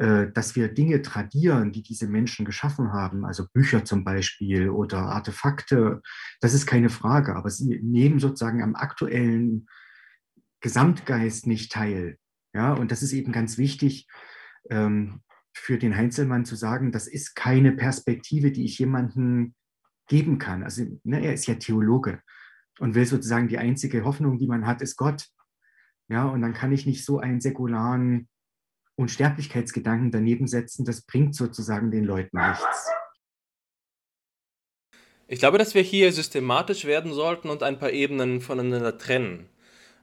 dass 0.00 0.56
wir 0.56 0.68
Dinge 0.68 1.02
tradieren, 1.02 1.72
die 1.72 1.82
diese 1.82 2.08
Menschen 2.08 2.46
geschaffen 2.46 2.94
haben, 2.94 3.26
also 3.26 3.46
Bücher 3.52 3.84
zum 3.84 4.02
Beispiel 4.02 4.70
oder 4.70 5.00
Artefakte, 5.00 6.00
das 6.40 6.54
ist 6.54 6.66
keine 6.66 6.88
Frage, 6.88 7.36
aber 7.36 7.50
sie 7.50 7.80
nehmen 7.82 8.18
sozusagen 8.18 8.62
am 8.62 8.76
aktuellen 8.76 9.66
Gesamtgeist 10.62 11.46
nicht 11.46 11.70
teil. 11.70 12.16
Ja, 12.54 12.72
und 12.72 12.90
das 12.90 13.02
ist 13.02 13.12
eben 13.12 13.30
ganz 13.30 13.58
wichtig 13.58 14.08
ähm, 14.70 15.20
für 15.52 15.76
den 15.76 15.94
Heinzelmann 15.94 16.46
zu 16.46 16.56
sagen, 16.56 16.92
das 16.92 17.06
ist 17.06 17.34
keine 17.34 17.72
Perspektive, 17.72 18.52
die 18.52 18.64
ich 18.64 18.78
jemandem 18.78 19.54
geben 20.08 20.38
kann. 20.38 20.62
Also 20.62 20.86
ne, 21.04 21.22
er 21.22 21.34
ist 21.34 21.46
ja 21.46 21.56
Theologe 21.56 22.22
und 22.78 22.94
will 22.94 23.04
sozusagen 23.04 23.48
die 23.48 23.58
einzige 23.58 24.02
Hoffnung, 24.06 24.38
die 24.38 24.46
man 24.46 24.66
hat, 24.66 24.80
ist 24.80 24.96
Gott. 24.96 25.28
Ja, 26.08 26.24
und 26.24 26.40
dann 26.40 26.54
kann 26.54 26.72
ich 26.72 26.86
nicht 26.86 27.04
so 27.04 27.18
einen 27.18 27.42
säkularen 27.42 28.29
Unsterblichkeitsgedanken 29.00 30.10
daneben 30.10 30.46
setzen, 30.46 30.84
das 30.84 31.02
bringt 31.02 31.34
sozusagen 31.34 31.90
den 31.90 32.04
Leuten 32.04 32.38
nichts. 32.38 32.90
Ich 35.26 35.38
glaube, 35.38 35.58
dass 35.58 35.74
wir 35.74 35.82
hier 35.82 36.12
systematisch 36.12 36.84
werden 36.84 37.12
sollten 37.12 37.50
und 37.50 37.62
ein 37.62 37.78
paar 37.78 37.92
Ebenen 37.92 38.40
voneinander 38.40 38.98
trennen. 38.98 39.48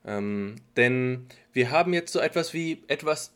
Ähm, 0.05 0.55
denn 0.77 1.27
wir 1.51 1.69
haben 1.69 1.93
jetzt 1.93 2.13
so 2.13 2.19
etwas 2.19 2.53
wie 2.53 2.83
etwas, 2.87 3.33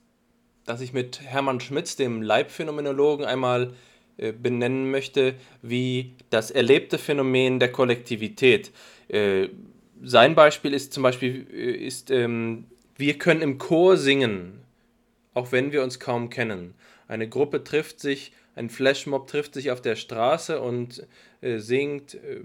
das 0.66 0.80
ich 0.80 0.93
mit 0.93 1.22
Hermann 1.22 1.59
Schmitz, 1.59 1.97
dem 1.97 2.22
Leibphänomenologen, 2.22 3.26
einmal 3.26 3.74
äh, 4.18 4.32
benennen 4.32 4.89
möchte, 4.89 5.36
wie 5.62 6.14
das 6.30 6.49
erlebte 6.49 6.97
Phänomen 6.97 7.59
der 7.59 7.72
Kollektivität. 7.72 8.72
Äh, 9.09 9.49
sein 10.01 10.34
Beispiel 10.34 10.74
ist 10.74 10.93
zum 10.93 11.03
Beispiel, 11.03 11.45
äh, 11.51 11.72
ist, 11.72 12.09
ähm, 12.09 12.68
wir 12.95 13.18
können 13.18 13.41
im 13.41 13.57
Chor 13.57 13.97
singen 13.97 14.62
auch 15.34 15.51
wenn 15.51 15.71
wir 15.71 15.84
uns 15.84 15.99
kaum 15.99 16.29
kennen. 16.29 16.73
Eine 17.07 17.27
Gruppe 17.27 17.63
trifft 17.63 17.99
sich, 17.99 18.32
ein 18.55 18.69
Flashmob 18.69 19.27
trifft 19.27 19.53
sich 19.53 19.71
auf 19.71 19.82
der 19.82 19.95
Straße 19.95 20.61
und 20.61 21.07
äh, 21.41 21.57
singt 21.57 22.15
äh, 22.15 22.41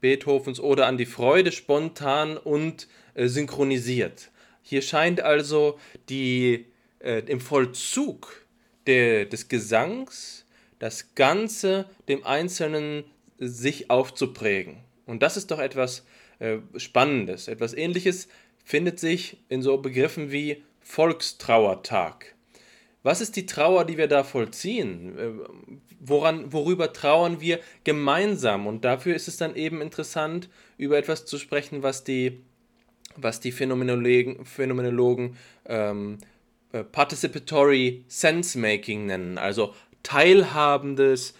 Beethovens 0.00 0.60
oder 0.60 0.86
an 0.86 0.96
die 0.96 1.06
Freude 1.06 1.52
spontan 1.52 2.36
und 2.36 2.88
äh, 3.14 3.26
synchronisiert. 3.28 4.30
Hier 4.62 4.82
scheint 4.82 5.20
also 5.20 5.78
die, 6.08 6.66
äh, 7.00 7.20
im 7.26 7.40
Vollzug 7.40 8.44
der, 8.86 9.26
des 9.26 9.48
Gesangs 9.48 10.46
das 10.78 11.14
Ganze 11.14 11.86
dem 12.08 12.24
Einzelnen 12.24 13.04
sich 13.38 13.90
aufzuprägen. 13.90 14.78
Und 15.06 15.22
das 15.22 15.36
ist 15.36 15.50
doch 15.50 15.58
etwas 15.58 16.04
äh, 16.38 16.58
Spannendes. 16.76 17.48
Etwas 17.48 17.74
Ähnliches 17.74 18.28
findet 18.64 18.98
sich 18.98 19.38
in 19.48 19.62
so 19.62 19.78
Begriffen 19.78 20.30
wie 20.30 20.62
Volkstrauertag. 20.90 22.34
Was 23.04 23.20
ist 23.20 23.36
die 23.36 23.46
Trauer, 23.46 23.84
die 23.84 23.96
wir 23.96 24.08
da 24.08 24.24
vollziehen? 24.24 25.18
Äh, 25.18 25.30
woran, 26.00 26.52
worüber 26.52 26.92
trauern 26.92 27.40
wir 27.40 27.60
gemeinsam? 27.84 28.66
Und 28.66 28.84
dafür 28.84 29.14
ist 29.14 29.28
es 29.28 29.36
dann 29.36 29.54
eben 29.54 29.80
interessant, 29.82 30.48
über 30.78 30.98
etwas 30.98 31.26
zu 31.26 31.38
sprechen, 31.38 31.84
was 31.84 32.02
die, 32.02 32.40
was 33.16 33.38
die 33.38 33.52
Phänomenologen, 33.52 34.44
Phänomenologen 34.44 35.36
ähm, 35.66 36.18
äh, 36.72 36.82
Participatory 36.82 38.04
Sense-Making 38.08 39.06
nennen, 39.06 39.38
also 39.38 39.74
teilhabendes, 40.02 41.34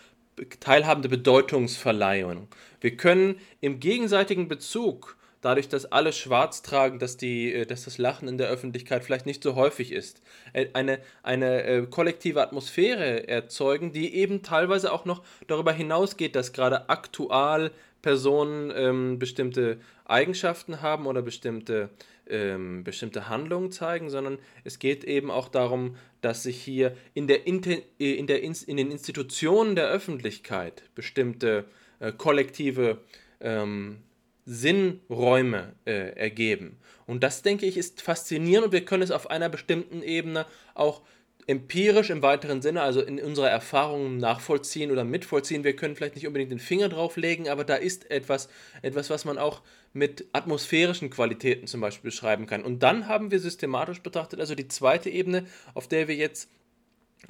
teilhabende 0.60 1.08
Bedeutungsverleihung. 1.08 2.46
Wir 2.80 2.96
können 2.96 3.40
im 3.60 3.80
gegenseitigen 3.80 4.46
Bezug 4.46 5.16
dadurch, 5.40 5.68
dass 5.68 5.86
alle 5.86 6.12
schwarz 6.12 6.62
tragen, 6.62 6.98
dass, 6.98 7.16
die, 7.16 7.52
äh, 7.52 7.66
dass 7.66 7.84
das 7.84 7.98
Lachen 7.98 8.28
in 8.28 8.38
der 8.38 8.48
Öffentlichkeit 8.48 9.04
vielleicht 9.04 9.26
nicht 9.26 9.42
so 9.42 9.54
häufig 9.54 9.92
ist. 9.92 10.22
Äh, 10.52 10.68
eine, 10.72 10.98
eine 11.22 11.62
äh, 11.64 11.86
kollektive 11.86 12.42
Atmosphäre 12.42 13.28
erzeugen, 13.28 13.92
die 13.92 14.14
eben 14.14 14.42
teilweise 14.42 14.92
auch 14.92 15.04
noch 15.04 15.22
darüber 15.46 15.72
hinausgeht, 15.72 16.36
dass 16.36 16.52
gerade 16.52 16.88
aktual 16.88 17.70
Personen 18.02 18.72
ähm, 18.74 19.18
bestimmte 19.18 19.78
Eigenschaften 20.06 20.80
haben 20.82 21.06
oder 21.06 21.22
bestimmte, 21.22 21.90
ähm, 22.28 22.82
bestimmte 22.82 23.28
Handlungen 23.28 23.72
zeigen, 23.72 24.08
sondern 24.08 24.38
es 24.64 24.78
geht 24.78 25.04
eben 25.04 25.30
auch 25.30 25.48
darum, 25.48 25.96
dass 26.22 26.42
sich 26.42 26.60
hier 26.60 26.96
in, 27.14 27.26
der, 27.26 27.46
in, 27.46 27.60
der, 27.60 28.42
in 28.42 28.76
den 28.76 28.90
Institutionen 28.90 29.76
der 29.76 29.88
Öffentlichkeit 29.88 30.82
bestimmte 30.94 31.66
äh, 31.98 32.12
kollektive 32.12 32.98
ähm, 33.40 33.98
Sinnräume 34.52 35.76
äh, 35.84 36.10
ergeben. 36.16 36.76
Und 37.06 37.22
das, 37.22 37.42
denke 37.42 37.66
ich, 37.66 37.76
ist 37.76 38.02
faszinierend 38.02 38.66
und 38.66 38.72
wir 38.72 38.84
können 38.84 39.04
es 39.04 39.12
auf 39.12 39.30
einer 39.30 39.48
bestimmten 39.48 40.02
Ebene 40.02 40.44
auch 40.74 41.02
empirisch 41.46 42.10
im 42.10 42.20
weiteren 42.20 42.60
Sinne, 42.60 42.82
also 42.82 43.00
in 43.00 43.20
unserer 43.20 43.48
Erfahrung 43.48 44.16
nachvollziehen 44.16 44.90
oder 44.90 45.04
mitvollziehen. 45.04 45.62
Wir 45.62 45.76
können 45.76 45.94
vielleicht 45.94 46.16
nicht 46.16 46.26
unbedingt 46.26 46.50
den 46.50 46.58
Finger 46.58 46.88
drauf 46.88 47.16
legen, 47.16 47.48
aber 47.48 47.62
da 47.62 47.76
ist 47.76 48.10
etwas, 48.10 48.48
etwas, 48.82 49.08
was 49.08 49.24
man 49.24 49.38
auch 49.38 49.62
mit 49.92 50.26
atmosphärischen 50.32 51.10
Qualitäten 51.10 51.68
zum 51.68 51.80
Beispiel 51.80 52.10
beschreiben 52.10 52.46
kann. 52.46 52.64
Und 52.64 52.82
dann 52.82 53.06
haben 53.06 53.30
wir 53.30 53.38
systematisch 53.38 54.02
betrachtet, 54.02 54.40
also 54.40 54.56
die 54.56 54.66
zweite 54.66 55.10
Ebene, 55.10 55.46
auf 55.74 55.86
der 55.86 56.08
wir 56.08 56.16
jetzt 56.16 56.50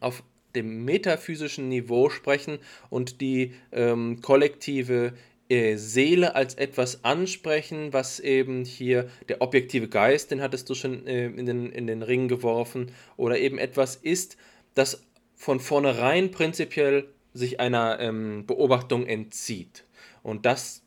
auf 0.01 0.23
dem 0.55 0.85
metaphysischen 0.85 1.69
Niveau 1.69 2.09
sprechen 2.09 2.59
und 2.89 3.21
die 3.21 3.55
ähm, 3.73 4.21
kollektive 4.21 5.13
Seele 5.51 6.37
als 6.37 6.55
etwas 6.55 7.05
ansprechen, 7.05 7.93
was 7.93 8.21
eben 8.21 8.65
hier 8.65 9.09
der 9.29 9.43
objektive 9.43 9.89
Geist, 9.89 10.31
den 10.31 10.41
hattest 10.41 10.71
du 10.71 10.75
schon 10.75 11.07
äh, 11.07 11.27
in, 11.27 11.45
den, 11.45 11.73
in 11.73 11.89
den 11.89 12.03
Ring 12.03 12.29
geworfen, 12.29 12.93
oder 13.17 13.39
eben 13.39 13.59
etwas 13.59 13.97
ist, 13.97 14.37
das 14.75 15.03
von 15.35 15.59
vornherein 15.59 16.31
prinzipiell 16.31 17.09
sich 17.35 17.59
einer 17.59 17.99
ähm, 17.99 18.47
Beobachtung 18.47 19.07
entzieht. 19.07 19.85
Und 20.23 20.47
das, 20.47 20.83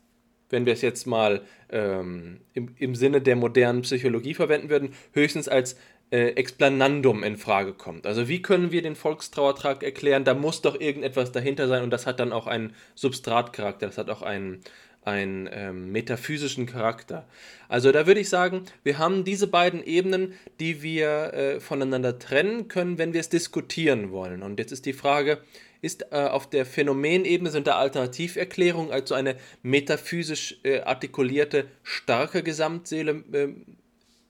wenn 0.48 0.64
wir 0.64 0.72
es 0.72 0.80
jetzt 0.80 1.06
mal 1.06 1.42
ähm, 1.70 2.40
im, 2.54 2.74
im 2.78 2.94
Sinne 2.94 3.20
der 3.20 3.36
modernen 3.36 3.82
Psychologie 3.82 4.32
verwenden 4.32 4.70
würden, 4.70 4.94
höchstens 5.12 5.48
als 5.48 5.76
äh, 6.10 6.28
Explanandum 6.30 7.22
in 7.22 7.36
Frage 7.36 7.72
kommt. 7.72 8.06
Also 8.06 8.28
wie 8.28 8.42
können 8.42 8.72
wir 8.72 8.82
den 8.82 8.96
Volkstrauertrag 8.96 9.82
erklären? 9.82 10.24
Da 10.24 10.34
muss 10.34 10.62
doch 10.62 10.80
irgendetwas 10.80 11.32
dahinter 11.32 11.68
sein 11.68 11.82
und 11.82 11.90
das 11.90 12.06
hat 12.06 12.20
dann 12.20 12.32
auch 12.32 12.46
einen 12.46 12.74
Substratcharakter, 12.94 13.86
das 13.86 13.98
hat 13.98 14.10
auch 14.10 14.22
einen, 14.22 14.60
einen 15.02 15.48
ähm, 15.52 15.92
metaphysischen 15.92 16.66
Charakter. 16.66 17.26
Also 17.68 17.90
da 17.90 18.06
würde 18.06 18.20
ich 18.20 18.28
sagen, 18.28 18.64
wir 18.82 18.98
haben 18.98 19.24
diese 19.24 19.46
beiden 19.46 19.82
Ebenen, 19.82 20.34
die 20.60 20.82
wir 20.82 21.34
äh, 21.34 21.60
voneinander 21.60 22.18
trennen 22.18 22.68
können, 22.68 22.98
wenn 22.98 23.12
wir 23.12 23.20
es 23.20 23.28
diskutieren 23.28 24.10
wollen. 24.12 24.42
Und 24.42 24.58
jetzt 24.58 24.72
ist 24.72 24.86
die 24.86 24.92
Frage, 24.92 25.38
ist 25.84 26.06
äh, 26.12 26.16
auf 26.16 26.48
der 26.48 26.64
Phänomenebene 26.64 27.50
sind 27.50 27.66
da 27.66 27.76
Alternativerklärungen, 27.76 28.90
also 28.90 29.14
eine 29.14 29.36
metaphysisch 29.62 30.58
äh, 30.62 30.80
artikulierte 30.80 31.66
starke 31.82 32.42
Gesamtseele 32.42 33.22
äh, 33.32 33.48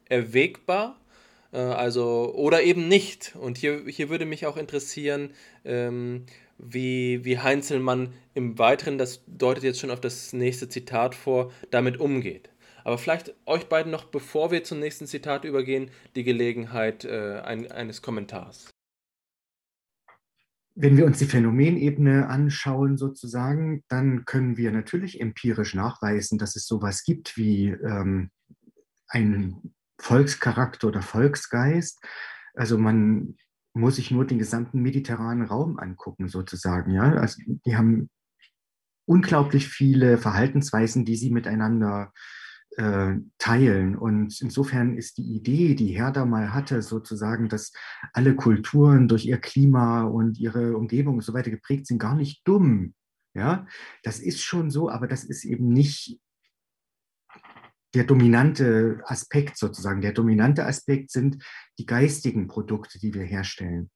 erwägbar? 0.09 0.99
Äh, 1.55 1.59
also, 1.59 2.35
oder 2.35 2.63
eben 2.63 2.89
nicht. 2.89 3.35
Und 3.37 3.57
hier, 3.57 3.85
hier 3.87 4.11
würde 4.11 4.27
mich 4.27 4.47
auch 4.47 4.57
interessieren, 4.57 5.31
ähm, 5.65 6.27
wie, 6.59 7.25
wie 7.25 7.39
Heinzelmann 7.39 8.13
im 8.35 8.59
Weiteren, 8.59 8.99
das 8.99 9.25
deutet 9.27 9.65
jetzt 9.65 9.81
schon 9.81 9.91
auf 9.91 10.01
das 10.01 10.33
nächste 10.33 10.69
Zitat 10.69 11.15
vor, 11.15 11.53
damit 11.71 11.99
umgeht. 11.99 12.51
Aber 12.83 12.99
vielleicht 12.99 13.35
euch 13.47 13.69
beiden 13.69 13.91
noch, 13.91 14.05
bevor 14.05 14.51
wir 14.51 14.63
zum 14.63 14.79
nächsten 14.81 15.07
Zitat 15.07 15.45
übergehen, 15.45 15.91
die 16.17 16.25
Gelegenheit 16.25 17.05
äh, 17.05 17.41
ein, 17.41 17.71
eines 17.71 18.03
Kommentars. 18.03 18.71
Wenn 20.77 20.97
wir 20.97 21.07
uns 21.07 21.19
die 21.19 21.27
Phänomenebene 21.27 22.29
anschauen, 22.29 22.99
sozusagen, 22.99 23.85
dann 23.89 24.25
können 24.25 24.57
wir 24.57 24.73
natürlich 24.73 25.21
empirisch 25.21 25.75
nachweisen, 25.75 26.37
dass 26.37 26.57
es 26.57 26.67
sowas 26.67 27.05
gibt 27.05 27.37
wie 27.37 27.69
ähm, 27.69 28.31
ein 29.07 29.73
Volkscharakter 29.99 30.89
oder 30.89 31.03
Volksgeist. 31.03 32.03
Also 32.55 32.79
man 32.79 33.37
muss 33.73 33.97
sich 33.97 34.11
nur 34.11 34.27
den 34.27 34.39
gesamten 34.39 34.81
mediterranen 34.81 35.47
Raum 35.47 35.79
angucken, 35.79 36.29
sozusagen. 36.29 36.93
Ja? 36.93 37.13
Also 37.15 37.43
die 37.67 37.77
haben 37.77 38.09
unglaublich 39.07 39.69
viele 39.69 40.19
Verhaltensweisen, 40.19 41.05
die 41.05 41.17
sie 41.17 41.31
miteinander 41.31 42.13
äh, 42.77 43.15
teilen. 43.39 43.97
Und 43.97 44.41
insofern 44.41 44.97
ist 44.97 45.19
die 45.19 45.35
Idee, 45.35 45.75
die 45.75 45.89
Herder 45.89 46.25
mal 46.25 46.53
hatte, 46.55 46.83
sozusagen, 46.83 47.49
dass 47.49 47.73
alle 48.13 48.35
Kulturen 48.35 49.09
durch 49.09 49.27
ihr 49.27 49.39
Klima 49.39 50.03
und 50.03 50.39
ihre 50.39 50.77
Umgebung 50.77 51.17
und 51.17 51.25
so 51.25 51.35
weiter 51.35 51.51
geprägt 51.51 51.87
sind, 51.87 51.99
gar 51.99 52.15
nicht 52.15 52.47
dumm. 52.47 52.95
Ja, 53.37 53.67
das 54.05 54.21
ist 54.21 54.43
schon 54.43 54.71
so, 54.71 54.89
aber 54.89 55.09
das 55.09 55.25
ist 55.25 55.45
eben 55.45 55.69
nicht 55.69 56.21
der 57.95 58.05
dominante 58.05 59.01
Aspekt 59.05 59.57
sozusagen. 59.57 60.01
Der 60.01 60.13
dominante 60.13 60.67
Aspekt 60.67 61.11
sind 61.11 61.45
die 61.79 61.87
geistigen 61.87 62.49
Produkte, 62.49 62.99
die 62.99 63.15
wir 63.15 63.23
herstellen. 63.23 63.91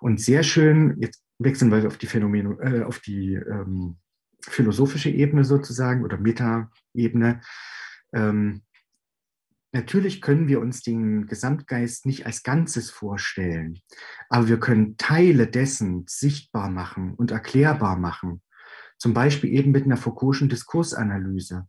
Und 0.00 0.20
sehr 0.20 0.42
schön, 0.42 0.96
jetzt 1.00 1.22
wechseln 1.38 1.70
wir 1.70 1.86
auf 1.86 1.98
die 1.98 2.06
Phänomene, 2.06 2.56
äh, 2.60 2.82
auf 2.82 3.00
die 3.00 3.34
ähm, 3.34 3.96
philosophische 4.42 5.10
Ebene 5.10 5.44
sozusagen 5.44 6.04
oder 6.04 6.18
Meta-Ebene. 6.18 7.40
Ähm, 8.12 8.62
natürlich 9.72 10.20
können 10.20 10.48
wir 10.48 10.60
uns 10.60 10.82
den 10.82 11.26
Gesamtgeist 11.26 12.06
nicht 12.06 12.26
als 12.26 12.42
Ganzes 12.42 12.90
vorstellen, 12.90 13.78
aber 14.28 14.48
wir 14.48 14.58
können 14.58 14.96
Teile 14.96 15.46
dessen 15.46 16.04
sichtbar 16.08 16.70
machen 16.70 17.14
und 17.14 17.30
erklärbar 17.30 17.96
machen. 17.96 18.42
Zum 18.98 19.14
Beispiel 19.14 19.50
eben 19.50 19.70
mit 19.70 19.84
einer 19.84 19.96
Foucault'schen 19.96 20.48
Diskursanalyse. 20.48 21.66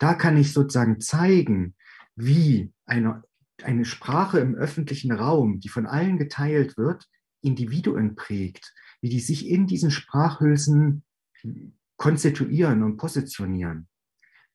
Da 0.00 0.14
kann 0.14 0.38
ich 0.38 0.54
sozusagen 0.54 0.98
zeigen, 1.00 1.76
wie 2.16 2.72
eine, 2.86 3.22
eine 3.62 3.84
Sprache 3.84 4.40
im 4.40 4.54
öffentlichen 4.54 5.12
Raum, 5.12 5.60
die 5.60 5.68
von 5.68 5.86
allen 5.86 6.16
geteilt 6.16 6.78
wird, 6.78 7.06
Individuen 7.42 8.16
prägt, 8.16 8.72
wie 9.02 9.10
die 9.10 9.20
sich 9.20 9.46
in 9.46 9.66
diesen 9.66 9.90
Sprachhülsen 9.90 11.04
konstituieren 11.98 12.82
und 12.82 12.96
positionieren. 12.96 13.88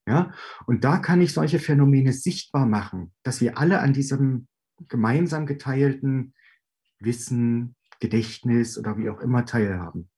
Ja? 0.07 0.33
Und 0.65 0.83
da 0.83 0.97
kann 0.97 1.21
ich 1.21 1.31
solche 1.31 1.59
Phänomene 1.59 2.11
sichtbar 2.11 2.65
machen, 2.65 3.13
dass 3.21 3.39
wir 3.39 3.59
alle 3.59 3.81
an 3.81 3.93
diesem 3.93 4.47
gemeinsam 4.87 5.45
geteilten 5.45 6.33
Wissen, 6.99 7.75
Gedächtnis 7.99 8.79
oder 8.79 8.97
wie 8.97 9.09
auch 9.09 9.19
immer 9.19 9.45
teilhaben. 9.45 10.09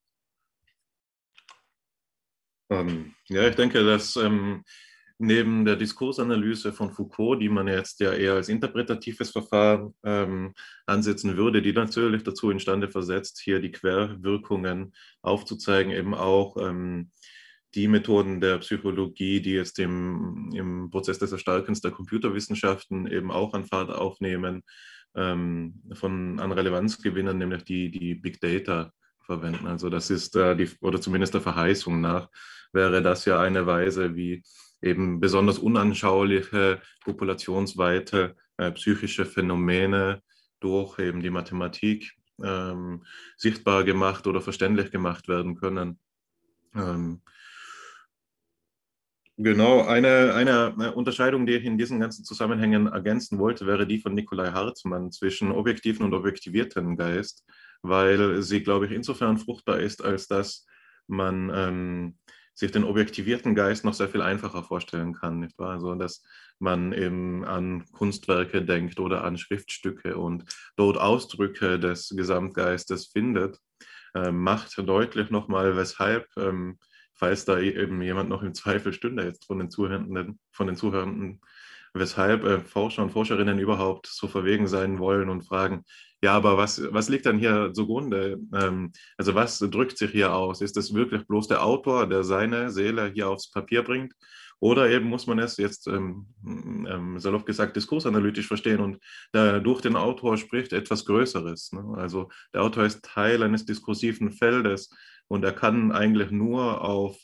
Ähm, 2.69 3.13
ja, 3.27 3.47
ich 3.47 3.55
denke, 3.55 3.83
dass 3.83 4.15
ähm, 4.15 4.63
neben 5.19 5.65
der 5.65 5.75
Diskursanalyse 5.75 6.71
von 6.73 6.91
Foucault, 6.91 7.41
die 7.41 7.49
man 7.49 7.67
jetzt 7.67 7.99
ja 7.99 8.13
eher 8.13 8.33
als 8.33 8.49
interpretatives 8.49 9.31
Verfahren 9.31 9.95
ähm, 10.03 10.53
ansetzen 10.85 11.37
würde, 11.37 11.61
die 11.61 11.73
natürlich 11.73 12.23
dazu 12.23 12.51
imstande 12.51 12.87
versetzt, 12.89 13.39
hier 13.43 13.59
die 13.59 13.71
Querwirkungen 13.71 14.93
aufzuzeigen, 15.21 15.91
eben 15.91 16.13
auch 16.13 16.57
ähm, 16.59 17.11
die 17.73 17.87
Methoden 17.87 18.39
der 18.41 18.59
Psychologie, 18.59 19.41
die 19.41 19.53
jetzt 19.53 19.79
im, 19.79 20.51
im 20.53 20.89
Prozess 20.89 21.19
des 21.19 21.31
Erstarkens 21.31 21.81
der 21.81 21.91
Computerwissenschaften 21.91 23.07
eben 23.07 23.31
auch 23.31 23.53
an 23.53 23.65
Fahrt 23.65 23.91
aufnehmen, 23.91 24.63
ähm, 25.15 25.81
von, 25.93 26.39
an 26.39 26.51
Relevanz 26.51 27.01
gewinnen, 27.01 27.39
nämlich 27.39 27.63
die, 27.63 27.89
die 27.89 28.15
Big 28.15 28.39
Data 28.39 28.91
verwenden. 29.21 29.67
Also 29.67 29.89
das 29.89 30.09
ist, 30.09 30.35
äh, 30.35 30.55
die, 30.55 30.69
oder 30.81 31.01
zumindest 31.01 31.33
der 31.33 31.41
Verheißung 31.41 31.99
nach, 32.01 32.29
wäre 32.71 33.01
das 33.01 33.25
ja 33.25 33.39
eine 33.39 33.65
Weise, 33.65 34.15
wie 34.15 34.43
eben 34.81 35.19
besonders 35.19 35.59
unanschauliche, 35.59 36.81
populationsweite 37.03 38.35
äh, 38.57 38.71
psychische 38.71 39.25
Phänomene 39.25 40.21
durch 40.59 40.99
eben 40.99 41.21
die 41.21 41.29
Mathematik 41.29 42.13
ähm, 42.43 43.05
sichtbar 43.37 43.83
gemacht 43.83 44.27
oder 44.27 44.41
verständlich 44.41 44.91
gemacht 44.91 45.27
werden 45.27 45.55
können. 45.55 45.99
Ähm, 46.75 47.21
Genau, 49.39 49.83
eine, 49.83 50.33
eine 50.33 50.95
Unterscheidung, 50.95 51.45
die 51.45 51.53
ich 51.53 51.63
in 51.63 51.77
diesen 51.77 51.99
ganzen 51.99 52.25
Zusammenhängen 52.25 52.87
ergänzen 52.87 53.37
wollte, 53.37 53.67
wäre 53.67 53.85
die 53.85 53.99
von 53.99 54.15
Nikolai 54.15 54.49
Hartmann 54.49 55.11
zwischen 55.11 55.51
objektiven 55.51 56.03
und 56.03 56.15
objektivierten 56.15 56.97
Geist, 56.97 57.45
weil 57.83 58.41
sie, 58.41 58.63
glaube 58.63 58.87
ich, 58.87 58.91
insofern 58.91 59.37
fruchtbar 59.37 59.79
ist, 59.79 60.03
als 60.03 60.27
dass 60.27 60.65
man 61.05 61.51
ähm, 61.53 62.17
sich 62.57 62.71
den 62.71 62.83
objektivierten 62.83 63.53
Geist 63.53 63.85
noch 63.85 63.93
sehr 63.93 64.09
viel 64.09 64.23
einfacher 64.23 64.63
vorstellen 64.63 65.13
kann, 65.13 65.39
nicht 65.39 65.57
wahr? 65.59 65.73
Also, 65.73 65.93
dass 65.93 66.23
man 66.57 66.91
eben 66.91 67.45
an 67.45 67.85
Kunstwerke 67.91 68.65
denkt 68.65 68.99
oder 68.99 69.23
an 69.23 69.37
Schriftstücke 69.37 70.17
und 70.17 70.43
dort 70.75 70.97
Ausdrücke 70.97 71.77
des 71.79 72.09
Gesamtgeistes 72.09 73.07
findet, 73.07 73.59
äh, 74.15 74.31
macht 74.31 74.75
deutlich 74.77 75.29
nochmal, 75.29 75.77
weshalb 75.77 76.25
ähm, 76.35 76.79
falls 77.13 77.45
da 77.45 77.59
eben 77.59 78.01
jemand 78.01 78.29
noch 78.29 78.41
im 78.41 78.55
Zweifel 78.55 78.91
stünde 78.91 79.23
jetzt 79.23 79.45
von 79.45 79.59
den 79.59 79.69
Zuhörenden, 79.69 80.39
von 80.51 80.65
den 80.65 80.75
Zuhörenden, 80.75 81.41
weshalb 81.93 82.43
äh, 82.43 82.59
Forscher 82.61 83.03
und 83.03 83.11
Forscherinnen 83.11 83.59
überhaupt 83.59 84.07
so 84.07 84.27
verwegen 84.27 84.67
sein 84.67 84.97
wollen 84.97 85.29
und 85.29 85.43
fragen, 85.43 85.83
ja, 86.23 86.33
aber 86.33 86.57
was, 86.57 86.81
was 86.91 87.09
liegt 87.09 87.25
dann 87.25 87.37
hier 87.37 87.71
zugrunde? 87.73 88.39
Ähm, 88.53 88.91
also 89.17 89.35
was 89.35 89.59
drückt 89.59 89.97
sich 89.97 90.11
hier 90.11 90.33
aus? 90.33 90.61
Ist 90.61 90.77
es 90.77 90.93
wirklich 90.93 91.27
bloß 91.27 91.47
der 91.47 91.63
Autor, 91.63 92.07
der 92.07 92.23
seine 92.23 92.71
Seele 92.71 93.11
hier 93.13 93.29
aufs 93.29 93.51
Papier 93.51 93.83
bringt? 93.83 94.13
Oder 94.59 94.89
eben 94.89 95.07
muss 95.07 95.27
man 95.27 95.37
es 95.37 95.57
jetzt 95.57 95.87
ähm, 95.87 96.27
ähm, 96.43 97.19
salopp 97.19 97.45
gesagt 97.45 97.75
diskursanalytisch 97.75 98.47
verstehen 98.47 98.79
und 98.79 98.97
da 99.31 99.59
durch 99.59 99.81
den 99.81 99.95
Autor 99.95 100.37
spricht 100.37 100.73
etwas 100.73 101.05
Größeres. 101.05 101.73
Ne? 101.73 101.93
Also 101.95 102.29
der 102.53 102.63
Autor 102.63 102.85
ist 102.85 103.05
Teil 103.05 103.43
eines 103.43 103.65
diskursiven 103.65 104.31
Feldes 104.31 104.89
und 105.27 105.43
er 105.43 105.53
kann 105.53 105.91
eigentlich 105.91 106.31
nur 106.31 106.81
auf 106.81 107.17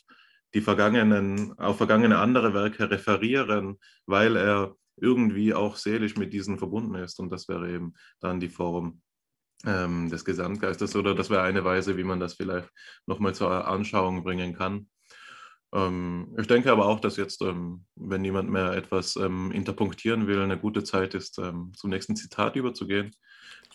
die 0.54 0.60
vergangenen, 0.60 1.58
auf 1.58 1.78
vergangene 1.78 2.18
andere 2.18 2.54
Werke 2.54 2.88
referieren, 2.88 3.80
weil 4.06 4.36
er 4.36 4.76
irgendwie 4.96 5.54
auch 5.54 5.76
seelisch 5.76 6.16
mit 6.16 6.32
diesen 6.32 6.58
verbunden 6.58 6.94
ist. 6.96 7.18
Und 7.20 7.30
das 7.30 7.48
wäre 7.48 7.70
eben 7.70 7.94
dann 8.20 8.40
die 8.40 8.48
Form 8.48 9.00
ähm, 9.64 10.10
des 10.10 10.24
Gesamtgeistes 10.24 10.94
oder 10.96 11.14
das 11.14 11.30
wäre 11.30 11.42
eine 11.42 11.64
Weise, 11.64 11.96
wie 11.96 12.04
man 12.04 12.20
das 12.20 12.34
vielleicht 12.34 12.68
nochmal 13.06 13.34
zur 13.34 13.66
Anschauung 13.66 14.24
bringen 14.24 14.54
kann. 14.54 14.88
Ähm, 15.74 16.34
ich 16.38 16.46
denke 16.46 16.70
aber 16.70 16.86
auch, 16.86 17.00
dass 17.00 17.16
jetzt, 17.16 17.42
ähm, 17.42 17.84
wenn 17.96 18.22
niemand 18.22 18.48
mehr 18.50 18.72
etwas 18.72 19.16
ähm, 19.16 19.50
interpunktieren 19.52 20.26
will, 20.26 20.40
eine 20.40 20.58
gute 20.58 20.84
Zeit 20.84 21.14
ist, 21.14 21.38
ähm, 21.38 21.72
zum 21.76 21.90
nächsten 21.90 22.16
Zitat 22.16 22.56
überzugehen. 22.56 23.10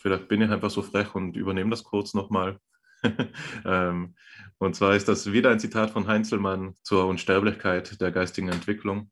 Vielleicht 0.00 0.28
bin 0.28 0.40
ich 0.40 0.50
einfach 0.50 0.70
so 0.70 0.82
frech 0.82 1.14
und 1.14 1.36
übernehme 1.36 1.70
das 1.70 1.84
kurz 1.84 2.14
nochmal. 2.14 2.58
Ähm, 3.64 4.14
und 4.58 4.76
zwar 4.76 4.94
ist 4.94 5.08
das 5.08 5.32
wieder 5.32 5.50
ein 5.50 5.58
Zitat 5.58 5.90
von 5.90 6.06
Heinzelmann 6.06 6.74
zur 6.82 7.06
Unsterblichkeit 7.06 7.98
der 7.98 8.12
geistigen 8.12 8.48
Entwicklung. 8.48 9.10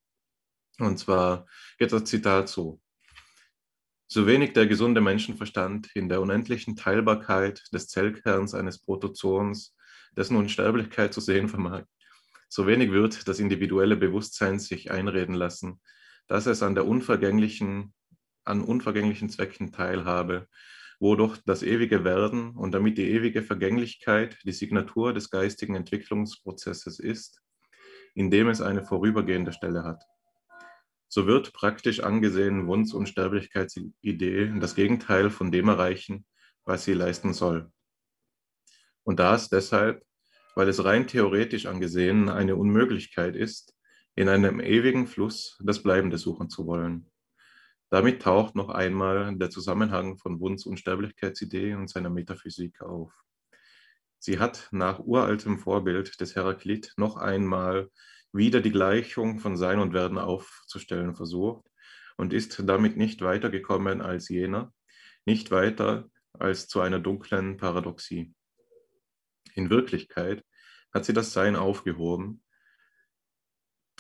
Und 0.79 0.99
zwar 0.99 1.47
geht 1.79 1.93
das 1.93 2.05
Zitat 2.05 2.49
so. 2.49 2.81
So 4.07 4.27
wenig 4.27 4.53
der 4.53 4.67
gesunde 4.67 5.01
Menschenverstand 5.01 5.91
in 5.95 6.09
der 6.09 6.21
unendlichen 6.21 6.77
Teilbarkeit 6.77 7.63
des 7.73 7.89
Zellkerns 7.89 8.55
eines 8.55 8.79
Protozoons, 8.79 9.77
dessen 10.17 10.37
Unsterblichkeit 10.37 11.13
zu 11.13 11.21
sehen 11.21 11.49
vermag, 11.49 11.85
so 12.49 12.67
wenig 12.67 12.91
wird 12.91 13.29
das 13.29 13.41
individuelle 13.41 13.97
Bewusstsein 13.97 14.59
sich 14.59 14.91
einreden 14.91 15.35
lassen, 15.35 15.81
dass 16.27 16.47
es 16.47 16.63
an 16.63 16.75
der 16.75 16.87
unvergänglichen, 16.87 17.93
an 18.45 18.63
unvergänglichen 18.63 19.29
Zwecken 19.29 19.73
teilhabe 19.73 20.49
wodurch 21.01 21.39
das 21.47 21.63
ewige 21.63 22.05
Werden 22.05 22.57
und 22.57 22.73
damit 22.73 22.99
die 22.99 23.11
ewige 23.11 23.43
Vergänglichkeit 23.43 24.39
die 24.45 24.53
Signatur 24.53 25.13
des 25.13 25.31
geistigen 25.31 25.75
Entwicklungsprozesses 25.75 26.99
ist, 26.99 27.41
indem 28.15 28.49
es 28.49 28.61
eine 28.61 28.83
vorübergehende 28.83 29.53
Stelle 29.53 29.85
hat. 29.85 30.03
So 31.09 31.27
wird 31.27 31.55
praktisch 31.55 32.01
angesehen 32.01 32.67
Wunsch- 32.67 32.93
und 32.93 33.09
Sterblichkeitsidee 33.09 34.53
das 34.61 34.75
Gegenteil 34.75 35.31
von 35.31 35.51
dem 35.51 35.69
erreichen, 35.69 36.27
was 36.65 36.85
sie 36.85 36.93
leisten 36.93 37.33
soll. 37.33 37.73
Und 39.05 39.19
das 39.19 39.49
deshalb, 39.49 40.05
weil 40.55 40.69
es 40.69 40.85
rein 40.85 41.07
theoretisch 41.07 41.65
angesehen 41.65 42.29
eine 42.29 42.57
Unmöglichkeit 42.57 43.37
ist, 43.37 43.75
in 44.17 44.29
einem 44.29 44.61
ewigen 44.61 45.07
Fluss 45.07 45.57
das 45.63 45.83
Bleibende 45.83 46.19
suchen 46.19 46.51
zu 46.51 46.67
wollen. 46.67 47.11
Damit 47.91 48.21
taucht 48.21 48.55
noch 48.55 48.69
einmal 48.69 49.35
der 49.37 49.49
Zusammenhang 49.49 50.19
von 50.19 50.41
Wunds- 50.41 50.67
und 50.67 50.79
Sterblichkeitsidee 50.79 51.75
und 51.75 51.89
seiner 51.89 52.11
Metaphysik 52.11 52.83
auf. 52.83 53.13
Sie 54.19 54.39
hat 54.39 54.69
nach 54.73 54.99
uraltem 54.99 55.59
Vorbild 55.59 56.21
des 56.21 56.35
Heraklit 56.35 56.93
noch 56.97 57.17
einmal 57.17 57.89
wieder 58.33 58.61
die 58.61 58.73
Gleichung 58.73 59.39
von 59.39 59.57
Sein 59.57 59.79
und 59.79 59.93
Werden 59.93 60.19
aufzustellen 60.19 61.15
versucht 61.15 61.67
und 62.17 62.33
ist 62.33 62.63
damit 62.67 62.97
nicht 62.97 63.23
weitergekommen 63.23 64.01
als 64.01 64.29
jener, 64.29 64.73
nicht 65.25 65.51
weiter 65.51 66.11
als 66.33 66.69
zu 66.69 66.81
einer 66.81 67.01
dunklen 67.01 67.57
Paradoxie. 67.57 68.35
In 69.55 69.71
Wirklichkeit 69.71 70.45
hat 70.93 71.05
sie 71.05 71.13
das 71.13 71.33
Sein 71.33 71.57
aufgehoben, 71.57 72.43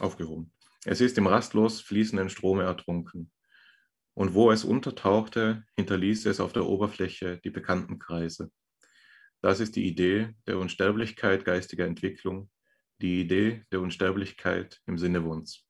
aufgehoben. 0.00 0.52
Es 0.84 1.00
ist 1.00 1.18
im 1.18 1.26
rastlos 1.26 1.80
fließenden 1.80 2.28
Strome 2.28 2.64
ertrunken. 2.64 3.32
und 4.14 4.34
wo 4.34 4.50
es 4.50 4.64
untertauchte, 4.64 5.64
hinterließ 5.76 6.26
es 6.26 6.40
auf 6.40 6.52
der 6.52 6.66
Oberfläche 6.66 7.38
die 7.44 7.50
bekannten 7.50 8.00
Kreise. 8.00 8.50
Das 9.42 9.60
ist 9.60 9.76
die 9.76 9.86
Idee 9.86 10.34
der 10.48 10.58
Unsterblichkeit 10.58 11.44
geistiger 11.44 11.86
Entwicklung, 11.86 12.50
die 13.00 13.20
Idee 13.20 13.64
der 13.72 13.80
Unsterblichkeit 13.80 14.80
im 14.86 14.98
Sinne 14.98 15.24
Wunds. 15.24 15.64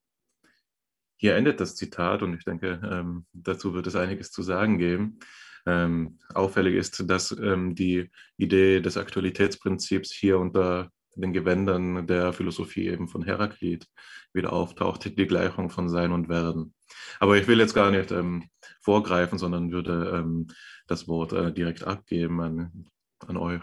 Hier 1.17 1.35
endet 1.35 1.61
das 1.61 1.75
Zitat 1.75 2.23
und 2.23 2.35
ich 2.35 2.45
denke, 2.45 2.81
ähm, 2.85 3.27
dazu 3.33 3.75
wird 3.75 3.87
es 3.87 3.97
einiges 3.97 4.31
zu 4.31 4.43
sagen 4.43 4.79
geben. 4.79 5.19
Ähm, 5.67 6.19
auffällig 6.33 6.77
ist, 6.77 7.11
dass 7.11 7.33
ähm, 7.33 7.75
die 7.75 8.11
Idee 8.37 8.81
des 8.81 8.97
Aktualitätsprinzips 8.97 10.13
hier 10.13 10.39
unter 10.39 10.91
den 11.17 11.33
Gewändern 11.33 12.07
der 12.07 12.33
Philosophie 12.33 12.87
eben 12.87 13.09
von 13.09 13.25
Heraklit 13.25 13.87
wieder 14.33 14.53
auftaucht, 14.53 15.05
die 15.19 15.27
Gleichung 15.27 15.69
von 15.69 15.89
Sein 15.89 16.13
und 16.13 16.29
Werden. 16.29 16.75
Aber 17.19 17.37
ich 17.37 17.49
will 17.49 17.59
jetzt 17.59 17.75
gar 17.75 17.91
nicht 17.91 18.13
ähm, 18.13 18.49
vorgreifen, 18.81 19.39
sondern 19.39 19.73
würde 19.73 20.13
ähm, 20.15 20.47
das 20.87 21.09
Wort 21.09 21.33
äh, 21.33 21.53
direkt 21.53 21.85
abgeben 21.85 22.41
an, 22.41 22.87
an 23.27 23.37
euch. 23.37 23.63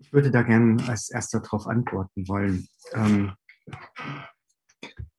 Ich 0.00 0.12
würde 0.12 0.30
da 0.30 0.42
gerne 0.42 0.82
als 0.88 1.10
erster 1.10 1.40
darauf 1.40 1.66
antworten 1.66 2.26
wollen. 2.26 2.66
Ähm, 2.94 3.34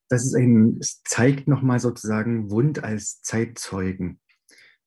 das 0.10 0.26
ist 0.26 0.36
ein, 0.36 0.78
es 0.80 1.02
zeigt 1.04 1.48
nochmal 1.48 1.80
sozusagen 1.80 2.52
Wund 2.52 2.84
als 2.84 3.22
Zeitzeugen. 3.22 4.20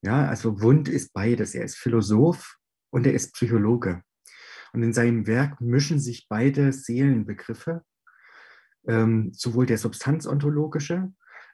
Ja, 0.03 0.27
also 0.27 0.61
Wund 0.61 0.89
ist 0.89 1.13
beides. 1.15 1.55
Er 1.55 1.65
ist 1.65 1.79
Philosoph 1.79 2.59
und 2.91 3.07
er 3.07 3.15
ist 3.15 3.33
Psychologe. 3.33 4.03
Und 4.75 4.83
in 4.83 4.93
seinem 4.93 5.27
Werk 5.27 5.61
mischen 5.61 6.01
sich 6.01 6.27
beide 6.29 6.73
Seelenbegriffe, 6.73 7.83
ähm, 8.87 9.33
sowohl 9.33 9.67
der 9.67 9.79
substanzontologische 9.79 11.13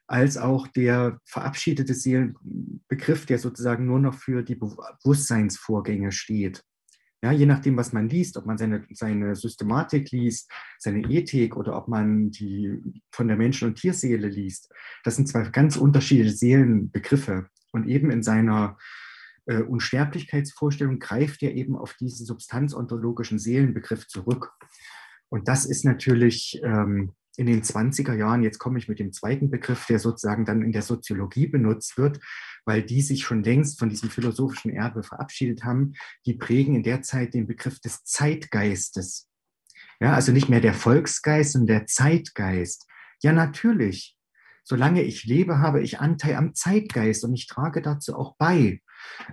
als 0.08 0.36
auch 0.36 0.66
der 0.66 1.20
verabschiedete 1.24 1.94
Seelenbegriff, 1.94 3.26
der 3.26 3.38
sozusagen 3.38 3.86
nur 3.86 4.00
noch 4.00 4.14
für 4.14 4.42
die 4.42 4.56
Bewusstseinsvorgänge 4.56 6.10
steht. 6.10 6.64
Ja, 7.22 7.32
je 7.32 7.44
nachdem, 7.44 7.76
was 7.76 7.92
man 7.92 8.08
liest, 8.08 8.38
ob 8.38 8.46
man 8.46 8.56
seine, 8.56 8.86
seine 8.92 9.36
Systematik 9.36 10.10
liest, 10.10 10.50
seine 10.78 11.02
Ethik 11.10 11.54
oder 11.54 11.76
ob 11.76 11.86
man 11.86 12.30
die 12.30 12.80
von 13.10 13.28
der 13.28 13.36
Menschen- 13.36 13.68
und 13.68 13.74
Tierseele 13.74 14.28
liest, 14.28 14.72
das 15.04 15.16
sind 15.16 15.28
zwei 15.28 15.42
ganz 15.50 15.76
unterschiedliche 15.76 16.32
Seelenbegriffe. 16.32 17.48
Und 17.72 17.86
eben 17.88 18.10
in 18.10 18.22
seiner 18.22 18.78
äh, 19.46 19.62
Unsterblichkeitsvorstellung 19.62 20.98
greift 20.98 21.42
er 21.42 21.54
eben 21.54 21.76
auf 21.76 21.94
diesen 21.94 22.24
substanzontologischen 22.24 23.38
Seelenbegriff 23.38 24.08
zurück. 24.08 24.52
Und 25.28 25.46
das 25.46 25.66
ist 25.66 25.84
natürlich 25.84 26.60
ähm, 26.64 27.12
in 27.40 27.46
den 27.46 27.62
20er 27.62 28.12
Jahren, 28.12 28.42
jetzt 28.42 28.58
komme 28.58 28.78
ich 28.78 28.86
mit 28.86 28.98
dem 28.98 29.14
zweiten 29.14 29.50
Begriff, 29.50 29.86
der 29.86 29.98
sozusagen 29.98 30.44
dann 30.44 30.60
in 30.60 30.72
der 30.72 30.82
Soziologie 30.82 31.46
benutzt 31.46 31.96
wird, 31.96 32.20
weil 32.66 32.82
die 32.82 33.00
sich 33.00 33.22
schon 33.24 33.42
längst 33.42 33.78
von 33.78 33.88
diesem 33.88 34.10
philosophischen 34.10 34.70
Erbe 34.70 35.02
verabschiedet 35.02 35.64
haben, 35.64 35.94
die 36.26 36.34
prägen 36.34 36.74
in 36.74 36.82
der 36.82 37.00
Zeit 37.00 37.32
den 37.32 37.46
Begriff 37.46 37.80
des 37.80 38.04
Zeitgeistes. 38.04 39.26
Ja, 40.00 40.12
also 40.12 40.32
nicht 40.32 40.50
mehr 40.50 40.60
der 40.60 40.74
Volksgeist, 40.74 41.52
sondern 41.52 41.78
der 41.78 41.86
Zeitgeist. 41.86 42.86
Ja, 43.22 43.32
natürlich. 43.32 44.18
Solange 44.64 45.02
ich 45.02 45.24
lebe, 45.24 45.58
habe 45.58 45.82
ich 45.82 46.00
Anteil 46.00 46.36
am 46.36 46.54
Zeitgeist 46.54 47.24
und 47.24 47.34
ich 47.34 47.46
trage 47.46 47.82
dazu 47.82 48.16
auch 48.16 48.36
bei. 48.36 48.80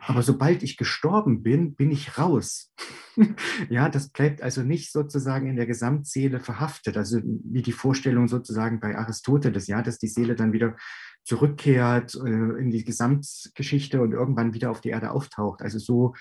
Aber 0.01 0.21
sobald 0.23 0.63
ich 0.63 0.77
gestorben 0.77 1.43
bin, 1.43 1.75
bin 1.75 1.91
ich 1.91 2.17
raus. 2.17 2.73
ja, 3.69 3.89
das 3.89 4.09
bleibt 4.09 4.41
also 4.41 4.63
nicht 4.63 4.91
sozusagen 4.91 5.47
in 5.47 5.55
der 5.55 5.65
Gesamtseele 5.65 6.39
verhaftet. 6.39 6.97
Also 6.97 7.19
wie 7.23 7.61
die 7.61 7.71
Vorstellung 7.71 8.27
sozusagen 8.27 8.79
bei 8.79 8.97
Aristoteles, 8.97 9.67
ja, 9.67 9.81
dass 9.81 9.97
die 9.97 10.07
Seele 10.07 10.35
dann 10.35 10.53
wieder 10.53 10.75
zurückkehrt 11.23 12.15
äh, 12.15 12.59
in 12.59 12.71
die 12.71 12.85
Gesamtgeschichte 12.85 14.01
und 14.01 14.13
irgendwann 14.13 14.53
wieder 14.53 14.71
auf 14.71 14.81
die 14.81 14.89
Erde 14.89 15.11
auftaucht. 15.11 15.61
Also 15.61 15.79
so 15.79 16.13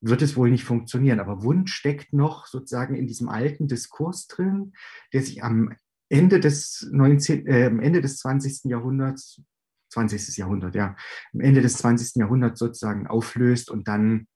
wird 0.00 0.22
es 0.22 0.36
wohl 0.36 0.50
nicht 0.50 0.64
funktionieren. 0.64 1.20
Aber 1.20 1.42
Wunsch 1.42 1.74
steckt 1.74 2.12
noch 2.12 2.46
sozusagen 2.46 2.94
in 2.94 3.06
diesem 3.06 3.28
alten 3.28 3.66
Diskurs 3.66 4.26
drin, 4.26 4.72
der 5.12 5.22
sich 5.22 5.42
am 5.42 5.74
Ende 6.08 6.40
des, 6.40 6.88
19, 6.90 7.46
äh, 7.46 7.66
Ende 7.66 8.00
des 8.00 8.18
20. 8.18 8.70
Jahrhunderts 8.70 9.42
20. 9.90 10.36
Jahrhundert, 10.36 10.74
ja, 10.74 10.96
am 11.32 11.40
Ende 11.40 11.62
des 11.62 11.74
20. 11.78 12.16
Jahrhunderts 12.16 12.58
sozusagen 12.58 13.06
auflöst 13.06 13.70
und 13.70 13.88
dann 13.88 14.26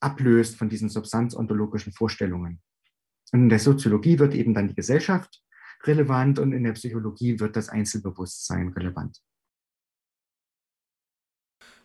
ablöst 0.00 0.56
von 0.56 0.68
diesen 0.68 0.88
substanzontologischen 0.88 1.92
Vorstellungen. 1.92 2.60
Und 3.32 3.42
in 3.42 3.48
der 3.48 3.58
Soziologie 3.58 4.18
wird 4.18 4.34
eben 4.34 4.54
dann 4.54 4.68
die 4.68 4.74
Gesellschaft 4.74 5.42
relevant 5.84 6.38
und 6.38 6.52
in 6.52 6.64
der 6.64 6.72
Psychologie 6.72 7.40
wird 7.40 7.56
das 7.56 7.68
Einzelbewusstsein 7.68 8.68
relevant. 8.68 9.18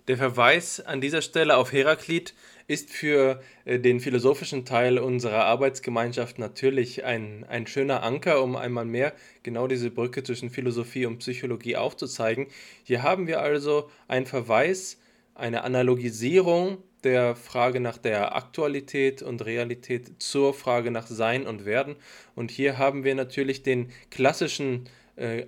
Der 0.10 0.18
Verweis 0.18 0.80
an 0.80 1.02
dieser 1.02 1.22
Stelle 1.22 1.56
auf 1.56 1.72
Heraklit 1.72 2.34
ist 2.66 2.90
für 2.90 3.44
äh, 3.66 3.78
den 3.78 4.00
philosophischen 4.00 4.66
Teil 4.66 4.98
unserer 4.98 5.46
Arbeitsgemeinschaft 5.46 6.40
natürlich 6.40 7.04
ein, 7.04 7.46
ein 7.48 7.68
schöner 7.68 8.02
Anker, 8.02 8.42
um 8.42 8.56
einmal 8.56 8.86
mehr 8.86 9.14
genau 9.44 9.68
diese 9.68 9.92
Brücke 9.92 10.24
zwischen 10.24 10.50
Philosophie 10.50 11.06
und 11.06 11.20
Psychologie 11.20 11.76
aufzuzeigen. 11.76 12.48
Hier 12.84 13.04
haben 13.04 13.28
wir 13.28 13.40
also 13.44 13.92
einen 14.08 14.26
Verweis, 14.26 14.98
eine 15.36 15.64
Analogisierung 15.64 16.80
der 17.04 17.36
Frage 17.36 17.80
nach 17.80 18.00
der 18.00 18.36
Aktualität 18.36 19.22
und 19.22 19.46
Realität 19.46 20.14
zur 20.18 20.56
Frage 20.56 20.90
nach 20.90 21.06
Sein 21.06 21.46
und 21.46 21.66
Werden. 21.66 21.96
Und 22.34 22.50
hier 22.50 22.80
haben 22.80 23.04
wir 23.04 23.14
natürlich 23.14 23.62
den 23.62 23.92
klassischen 24.10 24.90
äh, 25.18 25.46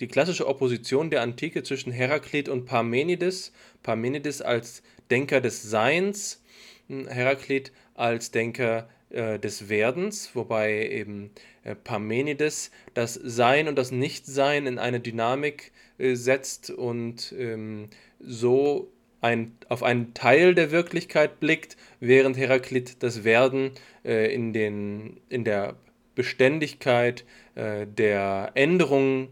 die 0.00 0.08
klassische 0.08 0.46
Opposition 0.46 1.10
der 1.10 1.22
Antike 1.22 1.62
zwischen 1.62 1.92
Heraklit 1.92 2.48
und 2.48 2.66
Parmenides. 2.66 3.52
Parmenides 3.82 4.42
als 4.42 4.82
Denker 5.10 5.40
des 5.40 5.62
Seins, 5.62 6.42
hm, 6.88 7.06
Heraklit 7.08 7.72
als 7.94 8.30
Denker 8.30 8.88
äh, 9.10 9.38
des 9.38 9.68
Werdens, 9.68 10.30
wobei 10.34 10.88
eben 10.88 11.30
äh, 11.64 11.74
Parmenides 11.74 12.70
das 12.94 13.14
Sein 13.14 13.68
und 13.68 13.76
das 13.76 13.92
Nichtsein 13.92 14.66
in 14.66 14.78
eine 14.78 15.00
Dynamik 15.00 15.72
äh, 15.98 16.14
setzt 16.14 16.70
und 16.70 17.34
ähm, 17.38 17.88
so 18.18 18.90
ein, 19.20 19.56
auf 19.68 19.82
einen 19.82 20.14
Teil 20.14 20.54
der 20.54 20.70
Wirklichkeit 20.70 21.40
blickt, 21.40 21.76
während 22.00 22.36
Heraklit 22.36 23.02
das 23.02 23.24
Werden 23.24 23.70
äh, 24.04 24.32
in, 24.32 24.52
den, 24.52 25.20
in 25.28 25.44
der 25.44 25.76
Beständigkeit 26.14 27.24
äh, 27.54 27.86
der 27.86 28.52
Änderungen 28.54 29.28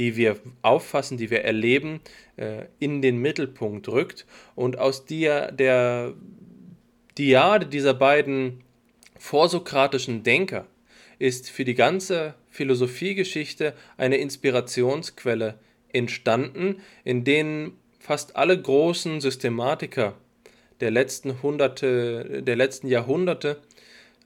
die 0.00 0.16
wir 0.16 0.38
auffassen, 0.62 1.18
die 1.18 1.30
wir 1.30 1.44
erleben, 1.44 2.00
äh, 2.36 2.64
in 2.78 3.02
den 3.02 3.18
Mittelpunkt 3.18 3.86
rückt 3.86 4.24
und 4.54 4.78
aus 4.78 5.04
der, 5.04 5.52
der 5.52 6.14
Diade 7.18 7.66
dieser 7.66 7.92
beiden 7.92 8.64
vorsokratischen 9.18 10.22
Denker 10.22 10.66
ist 11.18 11.50
für 11.50 11.66
die 11.66 11.74
ganze 11.74 12.34
Philosophiegeschichte 12.48 13.74
eine 13.98 14.16
Inspirationsquelle 14.16 15.58
entstanden, 15.92 16.80
in 17.04 17.24
denen 17.24 17.72
fast 17.98 18.36
alle 18.36 18.58
großen 18.58 19.20
Systematiker 19.20 20.14
der 20.80 20.90
letzten 20.90 21.42
Hunderte, 21.42 22.42
der 22.42 22.56
letzten 22.56 22.88
Jahrhunderte 22.88 23.60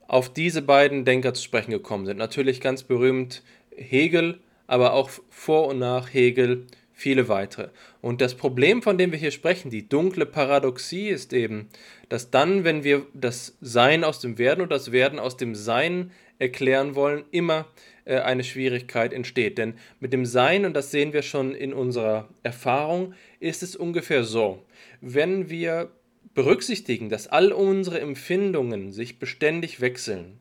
auf 0.07 0.33
diese 0.33 0.63
beiden 0.63 1.05
Denker 1.05 1.35
zu 1.35 1.43
sprechen 1.43 1.73
gekommen 1.73 2.07
sind. 2.07 2.19
Natürlich 2.19 2.61
ganz 2.61 2.85
berühmt 2.85 3.43
Hegel, 3.75 4.39
aber 4.67 4.93
auch 4.93 5.11
vor 5.31 5.69
und 5.69 5.79
nach 5.79 6.13
Hegel 6.13 6.67
viele 6.93 7.29
weitere. 7.29 7.69
Und 8.01 8.21
das 8.21 8.35
Problem, 8.35 8.83
von 8.83 8.97
dem 8.97 9.13
wir 9.13 9.19
hier 9.19 9.31
sprechen, 9.31 9.71
die 9.71 9.89
dunkle 9.89 10.27
Paradoxie 10.27 11.09
ist 11.09 11.33
eben, 11.33 11.69
dass 12.09 12.31
dann, 12.31 12.65
wenn 12.65 12.85
wir 12.85 13.07
das 13.13 13.57
Sein 13.61 14.05
aus 14.05 14.21
dem 14.21 14.39
Werden 14.39 14.63
und 14.63 14.71
das 14.71 14.93
Werden 14.93 15.19
aus 15.19 15.37
dem 15.37 15.55
Sein 15.55 16.13
erklären 16.39 16.95
wollen, 16.95 17.25
immer 17.31 17.67
äh, 18.05 18.19
eine 18.19 18.45
Schwierigkeit 18.45 19.13
entsteht. 19.13 19.59
Denn 19.59 19.75
mit 20.01 20.13
dem 20.13 20.25
Sein, 20.25 20.65
und 20.65 20.75
das 20.75 20.91
sehen 20.91 21.13
wir 21.13 21.23
schon 21.23 21.55
in 21.55 21.75
unserer 21.75 22.29
Erfahrung, 22.43 23.15
ist 23.41 23.63
es 23.63 23.77
ungefähr 23.77 24.25
so, 24.25 24.63
wenn 25.01 25.51
wir 25.51 25.91
berücksichtigen, 26.35 27.09
dass 27.09 27.29
all 27.29 27.53
unsere 27.53 28.01
Empfindungen 28.01 28.93
sich 28.93 29.19
beständig 29.19 29.81
wechseln, 29.81 30.39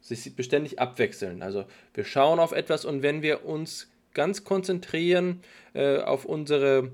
sich 0.00 0.34
beständig 0.34 0.78
abwechseln. 0.78 1.42
Also 1.42 1.64
wir 1.94 2.04
schauen 2.04 2.38
auf 2.38 2.52
etwas 2.52 2.84
und 2.84 3.02
wenn 3.02 3.22
wir 3.22 3.44
uns 3.44 3.90
ganz 4.14 4.44
konzentrieren 4.44 5.42
äh, 5.74 5.98
auf 5.98 6.24
unsere, 6.24 6.90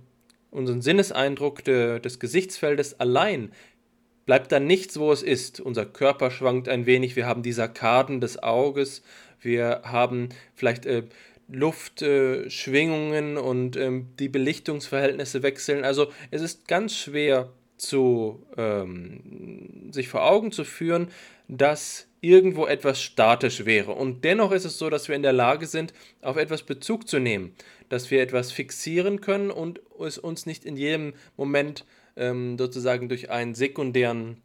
unseren 0.51 0.83
Sinneseindruck 0.83 1.65
de, 1.65 2.01
des 2.01 2.19
Gesichtsfeldes 2.19 3.01
allein, 3.01 3.53
bleibt 4.27 4.53
dann 4.53 4.67
nichts, 4.67 4.99
wo 4.99 5.13
es 5.13 5.23
ist. 5.23 5.61
Unser 5.61 5.87
Körper 5.87 6.31
schwankt 6.31 6.69
ein 6.69 6.85
wenig, 6.85 7.17
wir 7.17 7.27
haben 7.27 7.43
die 7.43 7.53
Sarkaden 7.53 8.21
des 8.21 8.43
Auges, 8.43 9.03
wir 9.41 9.83
haben 9.85 10.31
vielleicht 10.55 10.85
äh, 10.85 11.05
Luftschwingungen 11.49 13.37
äh, 13.37 13.41
und 13.41 13.77
ähm, 13.77 14.09
die 14.19 14.29
Belichtungsverhältnisse 14.29 15.43
wechseln. 15.43 15.85
Also 15.85 16.09
es 16.31 16.43
ist 16.43 16.67
ganz 16.67 16.97
schwer 16.97 17.53
zu 17.77 18.45
ähm, 18.57 19.91
sich 19.93 20.09
vor 20.09 20.25
Augen 20.25 20.53
zu 20.53 20.65
führen, 20.65 21.09
dass 21.49 22.09
irgendwo 22.21 22.67
etwas 22.67 23.01
statisch 23.01 23.65
wäre. 23.65 23.93
Und 23.93 24.25
dennoch 24.25 24.53
ist 24.53 24.65
es 24.65 24.79
so, 24.79 24.91
dass 24.91 25.09
wir 25.09 25.15
in 25.15 25.23
der 25.23 25.33
Lage 25.33 25.67
sind, 25.67 25.93
auf 26.23 26.37
etwas 26.37 26.63
Bezug 26.63 27.09
zu 27.09 27.19
nehmen, 27.19 27.55
dass 27.89 28.11
wir 28.11 28.21
etwas 28.21 28.53
fixieren 28.53 29.21
können 29.21 29.51
und 29.51 29.81
es 30.05 30.19
uns 30.19 30.47
nicht 30.47 30.65
in 30.65 30.77
jedem 30.77 31.15
Moment 31.37 31.85
ähm, 32.17 32.59
sozusagen 32.59 33.09
durch 33.09 33.31
einen 33.31 33.55
sekundären 33.55 34.39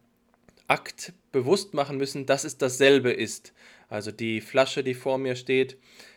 Akt 0.68 1.12
bewusst 1.32 1.74
machen 1.74 1.96
müssen, 1.96 2.26
dass 2.26 2.44
es 2.44 2.56
dasselbe 2.56 3.12
ist. 3.12 3.52
Also 3.88 4.10
die 4.10 4.40
Flasche, 4.40 4.84
die 4.84 4.94
vor 4.94 5.18
mir 5.18 5.36
steht, 5.36 5.76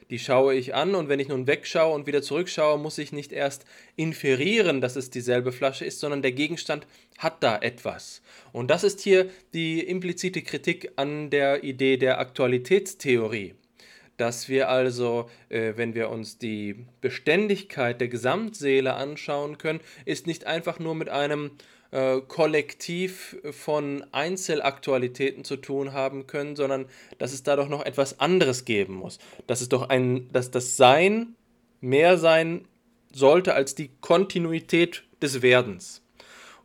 die 0.09 0.19
schaue 0.19 0.53
ich 0.53 0.75
an 0.75 0.95
und 0.95 1.09
wenn 1.09 1.19
ich 1.19 1.27
nun 1.27 1.47
wegschaue 1.47 1.93
und 1.93 2.07
wieder 2.07 2.21
zurückschaue, 2.21 2.77
muss 2.77 2.97
ich 2.97 3.11
nicht 3.11 3.31
erst 3.31 3.65
inferieren, 3.95 4.81
dass 4.81 4.95
es 4.95 5.09
dieselbe 5.09 5.51
Flasche 5.51 5.85
ist, 5.85 5.99
sondern 5.99 6.21
der 6.21 6.31
Gegenstand 6.31 6.85
hat 7.17 7.41
da 7.41 7.57
etwas. 7.57 8.21
Und 8.51 8.69
das 8.69 8.83
ist 8.83 9.01
hier 9.01 9.29
die 9.53 9.79
implizite 9.79 10.41
Kritik 10.41 10.91
an 10.95 11.29
der 11.29 11.63
Idee 11.63 11.97
der 11.97 12.19
Aktualitätstheorie. 12.19 13.55
Dass 14.17 14.47
wir 14.47 14.69
also, 14.69 15.29
äh, 15.49 15.73
wenn 15.75 15.93
wir 15.93 16.09
uns 16.09 16.37
die 16.37 16.85
Beständigkeit 17.01 17.99
der 17.99 18.07
Gesamtseele 18.07 18.93
anschauen 18.93 19.57
können, 19.57 19.81
ist 20.05 20.25
nicht 20.25 20.47
einfach 20.47 20.79
nur 20.79 20.95
mit 20.95 21.09
einem 21.09 21.51
äh, 21.95 22.19
Kollektiv 22.27 23.37
von 23.51 24.05
Einzelaktualitäten 24.11 25.45
zu 25.45 25.55
tun 25.55 25.93
haben 25.93 26.27
können, 26.27 26.57
sondern 26.57 26.87
dass 27.19 27.31
es 27.31 27.43
da 27.43 27.55
doch 27.55 27.69
noch 27.69 27.85
etwas 27.85 28.19
anderes 28.19 28.65
geben 28.65 28.95
muss. 28.95 29.17
Dass 29.47 29.61
es 29.61 29.69
doch 29.69 29.87
ein, 29.87 30.27
dass 30.33 30.51
das 30.51 30.75
Sein 30.75 31.35
mehr 31.79 32.17
sein 32.17 32.67
sollte 33.13 33.53
als 33.53 33.75
die 33.75 33.91
Kontinuität 34.01 35.03
des 35.21 35.41
Werdens. 35.41 36.01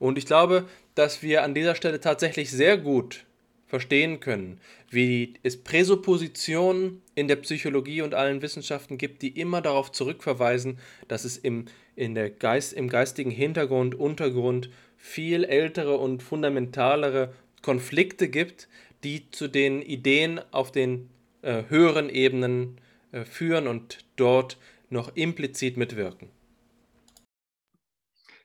Und 0.01 0.19
ich 0.19 0.27
glaube, 0.27 0.67
dass 0.97 1.23
wir 1.23 1.45
an 1.45 1.55
dieser 1.55 1.77
Stelle 1.77 2.01
tatsächlich 2.01 2.51
sehr 2.51 2.77
gut 2.77 3.25
verstehen 3.69 4.19
können, 4.19 4.61
wie 4.91 5.35
es 5.45 5.63
Präsuppositionen 5.63 7.03
in 7.15 7.29
der 7.29 7.37
Psychologie 7.37 8.03
und 8.03 8.15
allen 8.15 8.43
Wissenschaften 8.43 8.99
gibt, 8.99 9.23
die 9.23 9.39
immer 9.39 9.61
darauf 9.61 9.93
zurückverweisen, 9.93 10.79
dass 11.07 11.25
es 11.25 11.37
im, 11.37 11.67
in 11.95 12.17
der 12.17 12.31
Geist, 12.31 12.73
im 12.73 12.89
geistigen 12.89 13.31
Hintergrund, 13.31 13.95
Untergrund 13.95 14.71
viel 15.01 15.45
ältere 15.45 15.97
und 15.97 16.23
fundamentalere 16.23 17.33
Konflikte 17.63 18.29
gibt, 18.29 18.69
die 19.03 19.31
zu 19.31 19.49
den 19.49 19.81
Ideen 19.83 20.41
auf 20.53 20.71
den 20.71 21.09
äh, 21.43 21.65
höheren 21.69 22.11
Ebenen 22.11 22.77
äh, 23.13 23.25
führen 23.25 23.67
und 23.67 24.05
dort 24.17 24.59
noch 24.91 25.17
implizit 25.17 25.77
mitwirken. 25.77 26.29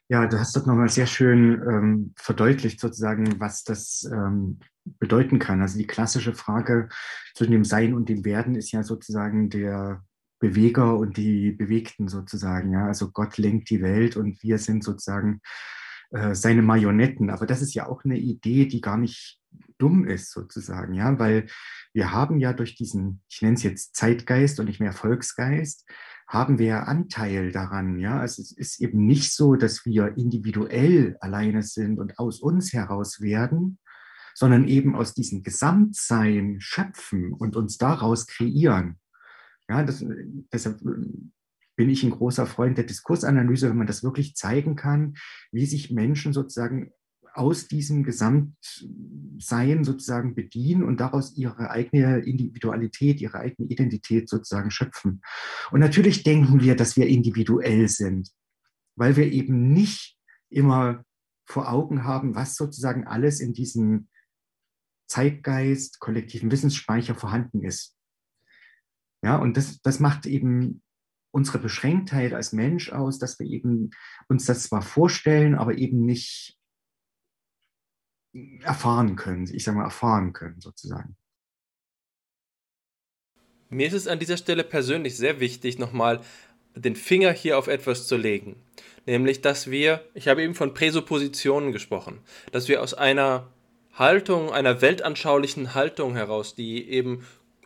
Ja, 0.08 0.28
du 0.28 0.40
hast 0.40 0.56
das 0.56 0.66
nochmal 0.66 0.90
sehr 0.90 1.08
schön 1.08 1.62
ähm, 1.68 2.14
verdeutlicht, 2.16 2.80
sozusagen, 2.80 3.40
was 3.40 3.64
das 3.64 4.08
ähm, 4.12 4.60
bedeuten 5.00 5.40
kann. 5.40 5.62
Also 5.62 5.78
die 5.78 5.88
klassische 5.88 6.34
Frage 6.34 6.90
zwischen 7.34 7.52
dem 7.52 7.66
Sein 7.66 7.94
und 7.96 8.08
dem 8.08 8.24
Werden 8.24 8.56
ist 8.56 8.72
ja 8.72 8.84
sozusagen 8.84 9.50
der 9.50 10.04
Beweger 10.40 10.96
und 10.96 11.18
die 11.18 11.52
Bewegten 11.52 12.08
sozusagen. 12.08 12.72
Ja, 12.72 12.86
also 12.86 13.10
Gott 13.10 13.40
lenkt 13.40 13.70
die 13.72 13.82
Welt 13.82 14.16
und 14.16 14.42
wir 14.44 14.60
sind 14.60 14.84
sozusagen 14.84 15.42
äh, 16.16 16.34
seine 16.34 16.62
Marionetten. 16.62 17.30
Aber 17.30 17.46
das 17.46 17.62
ist 17.62 17.74
ja 17.74 17.88
auch 17.88 18.06
eine 18.06 18.18
Idee, 18.18 18.68
die 18.68 18.80
gar 18.80 18.98
nicht 18.98 19.42
dumm 19.78 20.08
ist 20.08 20.32
sozusagen, 20.32 20.94
ja, 20.94 21.20
weil 21.20 21.48
wir 21.94 22.14
haben 22.14 22.40
ja 22.40 22.54
durch 22.54 22.76
diesen, 22.76 23.22
ich 23.28 23.42
nenne 23.42 23.56
es 23.56 23.64
jetzt 23.64 23.96
Zeitgeist 23.96 24.60
und 24.60 24.68
nicht 24.68 24.80
mehr 24.80 24.94
Volksgeist, 24.94 25.86
haben 26.28 26.58
wir 26.58 26.88
Anteil 26.88 27.52
daran, 27.52 28.00
ja. 28.00 28.20
Also 28.20 28.42
es 28.42 28.54
ist 28.54 28.80
eben 28.80 29.06
nicht 29.06 29.34
so, 29.34 29.56
dass 29.56 29.86
wir 29.86 30.18
individuell 30.18 31.18
alleine 31.20 31.64
sind 31.64 32.00
und 32.00 32.18
aus 32.18 32.40
uns 32.40 32.72
heraus 32.72 33.20
werden, 33.20 33.78
sondern 34.34 34.70
eben 34.70 34.96
aus 34.96 35.14
diesem 35.14 35.44
Gesamtsein 35.44 36.58
schöpfen 36.60 37.34
und 37.34 37.58
uns 37.58 37.78
daraus 37.78 38.26
kreieren. 38.26 39.00
Ja, 39.68 39.84
das, 39.84 40.06
deshalb 40.54 40.80
bin 41.76 41.90
ich 41.90 42.04
ein 42.04 42.12
großer 42.12 42.46
Freund 42.46 42.78
der 42.78 42.86
Diskursanalyse, 42.86 43.70
wenn 43.70 43.78
man 43.78 43.88
das 43.88 44.04
wirklich 44.04 44.36
zeigen 44.36 44.76
kann, 44.76 45.16
wie 45.52 45.66
sich 45.66 45.92
Menschen 45.92 46.34
sozusagen 46.34 46.92
aus 47.34 47.68
diesem 47.68 48.04
Gesamtsein 48.04 49.84
sozusagen 49.84 50.36
bedienen 50.36 50.84
und 50.84 51.02
daraus 51.02 51.36
ihre 51.36 51.70
eigene 51.70 52.20
Individualität, 52.20 53.20
ihre 53.20 53.40
eigene 53.40 53.68
Identität 53.70 54.30
sozusagen 54.30 54.72
schöpfen. 54.72 55.22
Und 55.72 55.82
natürlich 55.82 56.24
denken 56.24 56.62
wir, 56.62 56.76
dass 56.76 56.96
wir 56.96 57.08
individuell 57.08 57.90
sind, 57.90 58.32
weil 58.96 59.18
wir 59.18 59.30
eben 59.32 59.74
nicht 59.74 60.18
immer 60.50 61.04
vor 61.46 61.70
Augen 61.70 62.06
haben, 62.06 62.36
was 62.36 62.56
sozusagen 62.56 63.06
alles 63.06 63.42
in 63.42 63.54
diesem 63.54 64.08
Zeitgeist, 65.08 66.00
kollektiven 66.00 66.50
Wissensspeicher 66.52 67.16
vorhanden 67.16 67.64
ist. 67.64 67.96
Ja, 69.22 69.36
und 69.36 69.58
das, 69.58 69.82
das 69.82 70.00
macht 70.00 70.26
eben 70.26 70.82
unsere 71.36 71.60
Beschränktheit 71.60 72.34
als 72.34 72.54
Mensch 72.54 72.94
aus, 72.94 73.20
dass 73.20 73.38
wir 73.40 73.46
eben 73.46 73.92
uns 74.30 74.46
das 74.46 74.64
zwar 74.64 74.82
vorstellen, 74.82 75.56
aber 75.56 75.78
eben 75.78 76.06
nicht 76.06 76.58
erfahren 78.62 79.18
können, 79.18 79.54
ich 79.54 79.66
sage 79.66 79.78
mal 79.78 79.84
erfahren 79.84 80.32
können 80.32 80.62
sozusagen. 80.62 81.18
Mir 83.68 83.86
ist 83.88 83.94
es 83.94 84.08
an 84.08 84.20
dieser 84.20 84.38
Stelle 84.38 84.64
persönlich 84.64 85.18
sehr 85.18 85.42
wichtig, 85.42 85.78
nochmal 85.78 86.22
den 86.74 86.96
Finger 86.96 87.34
hier 87.34 87.58
auf 87.58 87.68
etwas 87.68 88.08
zu 88.08 88.16
legen. 88.16 88.56
Nämlich, 89.06 89.42
dass 89.42 89.70
wir, 89.70 90.10
ich 90.14 90.30
habe 90.30 90.42
eben 90.42 90.56
von 90.56 90.74
Präsuppositionen 90.74 91.74
gesprochen, 91.74 92.20
dass 92.54 92.70
wir 92.70 92.82
aus 92.82 92.94
einer 92.94 93.52
Haltung, 93.92 94.52
einer 94.52 94.82
weltanschaulichen 94.82 95.74
Haltung 95.74 96.16
heraus, 96.16 96.56
die 96.56 96.90
eben 96.90 97.26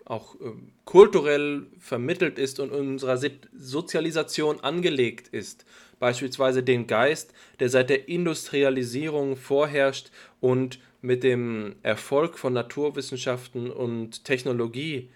auch 0.10 0.36
äh, 0.41 0.51
kulturell 0.86 1.68
vermittelt 1.80 2.39
ist 2.39 2.60
und 2.60 2.72
unserer 2.72 3.18
Sozialisation 3.55 4.60
angelegt 4.60 5.28
ist. 5.30 5.66
Beispielsweise 5.99 6.64
den 6.64 6.88
Geist, 6.88 7.34
der 7.60 7.70
seit 7.70 7.89
der 7.89 8.10
Industrialisierung 8.10 9.38
vorherrscht 9.38 10.10
und 10.39 10.80
mit 11.01 11.24
dem 11.24 11.76
Erfolg 11.84 12.38
von 12.39 12.53
Naturwissenschaften 12.53 13.70
und 13.70 14.26
Technologie 14.26 15.10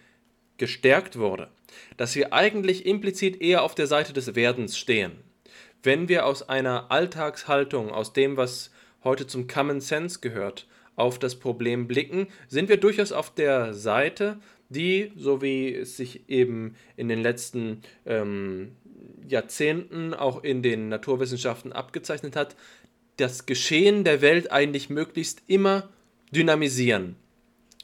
gestärkt 0.57 1.17
wurde. 1.17 1.49
Dass 1.97 2.15
wir 2.15 2.31
eigentlich 2.31 2.85
implizit 2.85 3.41
eher 3.41 3.63
auf 3.63 3.73
der 3.73 3.87
Seite 3.87 4.13
des 4.13 4.35
Werdens 4.35 4.77
stehen. 4.77 5.13
Wenn 5.81 6.07
wir 6.07 6.27
aus 6.27 6.47
einer 6.47 6.91
Alltagshaltung, 6.91 7.89
aus 7.89 8.13
dem, 8.13 8.37
was 8.37 8.71
heute 9.03 9.25
zum 9.25 9.47
Common 9.47 9.81
Sense 9.81 10.19
gehört, 10.19 10.67
auf 10.95 11.17
das 11.17 11.35
Problem 11.35 11.87
blicken, 11.87 12.27
sind 12.47 12.69
wir 12.69 12.77
durchaus 12.77 13.11
auf 13.11 13.33
der 13.33 13.73
Seite 13.73 14.37
die, 14.69 15.11
so 15.15 15.41
wie 15.41 15.73
es 15.73 15.97
sich 15.97 16.29
eben 16.29 16.75
in 16.97 17.07
den 17.07 17.21
letzten 17.21 17.81
ähm, 18.05 18.71
Jahrzehnten 19.27 20.13
auch 20.13 20.43
in 20.43 20.61
den 20.61 20.89
Naturwissenschaften 20.89 21.71
abgezeichnet 21.71 22.35
hat, 22.35 22.55
das 23.17 23.45
Geschehen 23.45 24.03
der 24.03 24.21
Welt 24.21 24.51
eigentlich 24.51 24.89
möglichst 24.89 25.43
immer 25.47 25.89
dynamisieren. 26.31 27.15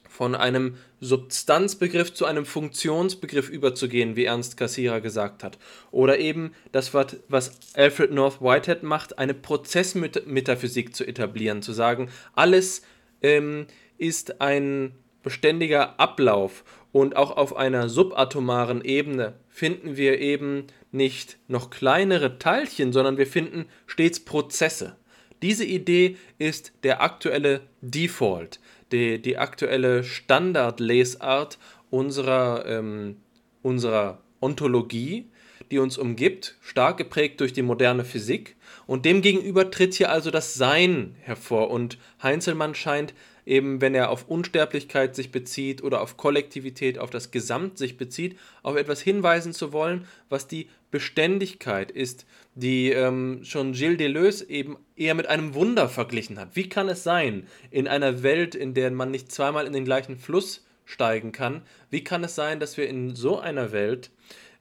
Von 0.09 0.35
einem 0.35 0.75
Substanzbegriff 0.99 2.13
zu 2.13 2.25
einem 2.25 2.45
Funktionsbegriff 2.45 3.49
überzugehen, 3.49 4.17
wie 4.17 4.25
Ernst 4.25 4.57
Cassirer 4.57 4.99
gesagt 4.99 5.45
hat. 5.45 5.57
Oder 5.91 6.19
eben 6.19 6.51
das, 6.73 6.93
was 6.93 7.51
Alfred 7.73 8.11
North 8.11 8.41
Whitehead 8.41 8.83
macht, 8.83 9.17
eine 9.17 9.33
Prozessmetaphysik 9.33 10.93
zu 10.93 11.05
etablieren, 11.05 11.61
zu 11.61 11.71
sagen, 11.71 12.09
alles 12.33 12.81
ähm, 13.21 13.67
ist 13.97 14.41
ein 14.41 14.93
beständiger 15.23 15.99
Ablauf 15.99 16.63
und 16.91 17.15
auch 17.15 17.35
auf 17.35 17.55
einer 17.55 17.89
subatomaren 17.89 18.83
Ebene 18.83 19.33
finden 19.49 19.97
wir 19.97 20.19
eben 20.19 20.67
nicht 20.91 21.37
noch 21.47 21.69
kleinere 21.69 22.39
Teilchen, 22.39 22.93
sondern 22.93 23.17
wir 23.17 23.27
finden 23.27 23.65
stets 23.85 24.19
Prozesse. 24.19 24.95
Diese 25.41 25.65
Idee 25.65 26.17
ist 26.37 26.73
der 26.83 27.01
aktuelle 27.01 27.61
Default, 27.81 28.59
die, 28.91 29.21
die 29.21 29.37
aktuelle 29.37 30.03
Standardlesart 30.03 31.57
unserer, 31.89 32.65
ähm, 32.65 33.17
unserer 33.61 34.21
Ontologie, 34.41 35.29
die 35.71 35.79
uns 35.79 35.97
umgibt, 35.97 36.57
stark 36.61 36.97
geprägt 36.97 37.39
durch 37.41 37.53
die 37.53 37.61
moderne 37.61 38.03
Physik. 38.03 38.55
Und 38.87 39.05
demgegenüber 39.05 39.69
tritt 39.69 39.93
hier 39.93 40.11
also 40.11 40.31
das 40.31 40.55
Sein 40.55 41.15
hervor. 41.21 41.69
Und 41.69 41.97
Heinzelmann 42.23 42.73
scheint 42.73 43.13
eben 43.49 43.81
wenn 43.81 43.95
er 43.95 44.11
auf 44.11 44.29
Unsterblichkeit 44.29 45.15
sich 45.15 45.31
bezieht 45.31 45.83
oder 45.83 46.01
auf 46.01 46.17
Kollektivität, 46.17 46.99
auf 46.99 47.09
das 47.09 47.31
Gesamt 47.31 47.79
sich 47.79 47.97
bezieht, 47.97 48.37
auf 48.61 48.75
etwas 48.75 49.01
hinweisen 49.01 49.53
zu 49.53 49.73
wollen, 49.73 50.05
was 50.29 50.47
die 50.47 50.69
Beständigkeit 50.91 51.89
ist, 51.89 52.27
die 52.53 52.91
ähm, 52.91 53.39
schon 53.43 53.73
Gilles 53.73 53.97
Deleuze 53.97 54.47
eben 54.49 54.77
eher 54.95 55.15
mit 55.15 55.25
einem 55.27 55.55
Wunder 55.55 55.89
verglichen 55.89 56.39
hat. 56.39 56.55
Wie 56.55 56.69
kann 56.69 56.89
es 56.89 57.03
sein, 57.03 57.47
in 57.71 57.87
einer 57.87 58.21
Welt, 58.21 58.53
in 58.53 58.75
der 58.75 58.91
man 58.91 59.09
nicht 59.09 59.31
zweimal 59.31 59.65
in 59.65 59.73
den 59.73 59.85
gleichen 59.85 60.17
Fluss 60.17 60.63
steigen 60.85 61.31
kann, 61.31 61.63
wie 61.89 62.03
kann 62.03 62.23
es 62.23 62.35
sein, 62.35 62.59
dass 62.59 62.77
wir 62.77 62.87
in 62.87 63.15
so 63.15 63.39
einer 63.39 63.71
Welt 63.71 64.11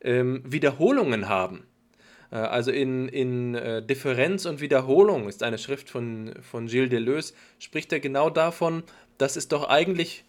ähm, 0.01 0.43
Wiederholungen 0.47 1.29
haben? 1.29 1.68
Äh, 2.31 2.37
also 2.37 2.71
in, 2.71 3.09
in 3.09 3.55
äh, 3.55 3.83
Differenz 3.83 4.47
und 4.47 4.61
Wiederholung 4.61 5.29
ist 5.29 5.43
eine 5.43 5.59
Schrift 5.59 5.91
von, 5.91 6.35
von 6.43 6.67
Gilles 6.67 6.91
Deleuze, 6.91 7.35
spricht 7.59 7.93
er 7.93 8.01
genau 8.01 8.31
davon, 8.31 8.83
dass 9.19 9.37
es 9.37 9.49
doch 9.49 9.69
eigentlich 9.69 10.25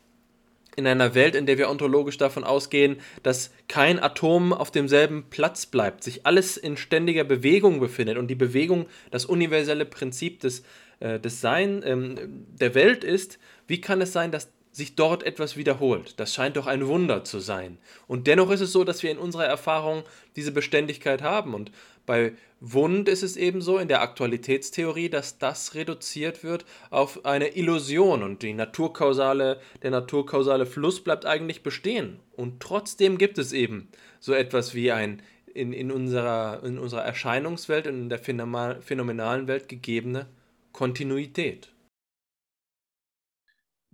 in 0.76 0.88
einer 0.88 1.14
Welt, 1.14 1.36
in 1.36 1.46
der 1.46 1.58
wir 1.58 1.70
ontologisch 1.70 2.18
davon 2.18 2.44
ausgehen, 2.44 2.98
dass 3.24 3.52
kein 3.68 4.00
Atom 4.00 4.54
auf 4.54 4.72
demselben 4.72 5.26
Platz 5.30 5.66
bleibt, 5.66 6.04
sich 6.04 6.26
alles 6.26 6.58
in 6.58 6.78
ständiger 6.78 7.24
Bewegung 7.24 7.80
befindet 7.80 8.18
und 8.18 8.28
die 8.28 8.36
Bewegung 8.36 8.88
das 9.12 9.26
universelle 9.26 9.86
Prinzip 9.86 10.40
des, 10.40 10.64
äh, 11.00 11.20
des 11.20 11.42
Sein 11.42 11.82
ähm, 11.86 12.46
der 12.60 12.76
Welt 12.76 13.04
ist, 13.04 13.40
wie 13.68 13.82
kann 13.82 14.00
es 14.02 14.14
sein, 14.14 14.32
dass 14.32 14.52
sich 14.72 14.96
dort 14.96 15.24
etwas 15.24 15.58
wiederholt. 15.58 16.20
Das 16.20 16.34
scheint 16.34 16.58
doch 16.58 16.68
ein 16.68 16.88
Wunder 16.88 17.24
zu 17.24 17.40
sein. 17.40 17.78
Und 18.08 18.28
dennoch 18.28 18.52
ist 18.52 18.62
es 18.62 18.72
so, 18.72 18.84
dass 18.84 19.04
wir 19.04 19.12
in 19.12 19.18
unserer 19.18 19.46
Erfahrung 19.46 20.04
diese 20.36 20.52
Beständigkeit 20.52 21.22
haben. 21.22 21.54
Und 21.54 21.72
bei 22.06 22.34
Wund 22.60 23.10
ist 23.10 23.24
es 23.24 23.36
eben 23.36 23.62
so 23.62 23.78
in 23.78 23.88
der 23.88 24.02
Aktualitätstheorie, 24.02 25.10
dass 25.10 25.38
das 25.38 25.76
reduziert 25.76 26.44
wird 26.44 26.66
auf 26.90 27.26
eine 27.26 27.56
Illusion 27.56 28.24
und 28.24 28.42
die 28.42 28.54
naturkausale, 28.54 29.60
der 29.82 29.92
naturkausale 29.92 30.66
Fluss 30.66 31.04
bleibt 31.04 31.26
eigentlich 31.26 31.64
bestehen. 31.64 32.20
Und 32.36 32.60
trotzdem 32.60 33.18
gibt 33.18 33.38
es 33.38 33.54
eben 33.54 33.90
so 34.20 34.34
etwas 34.34 34.76
wie 34.76 34.92
ein 34.92 35.22
in, 35.54 35.74
in, 35.74 35.92
unserer, 35.92 36.64
in 36.64 36.78
unserer 36.78 37.04
Erscheinungswelt 37.04 37.88
und 37.88 37.96
in 37.96 38.10
der 38.10 38.20
phänomenalen 38.20 39.48
Welt 39.48 39.68
gegebene 39.68 40.28
Kontinuität. 40.72 41.70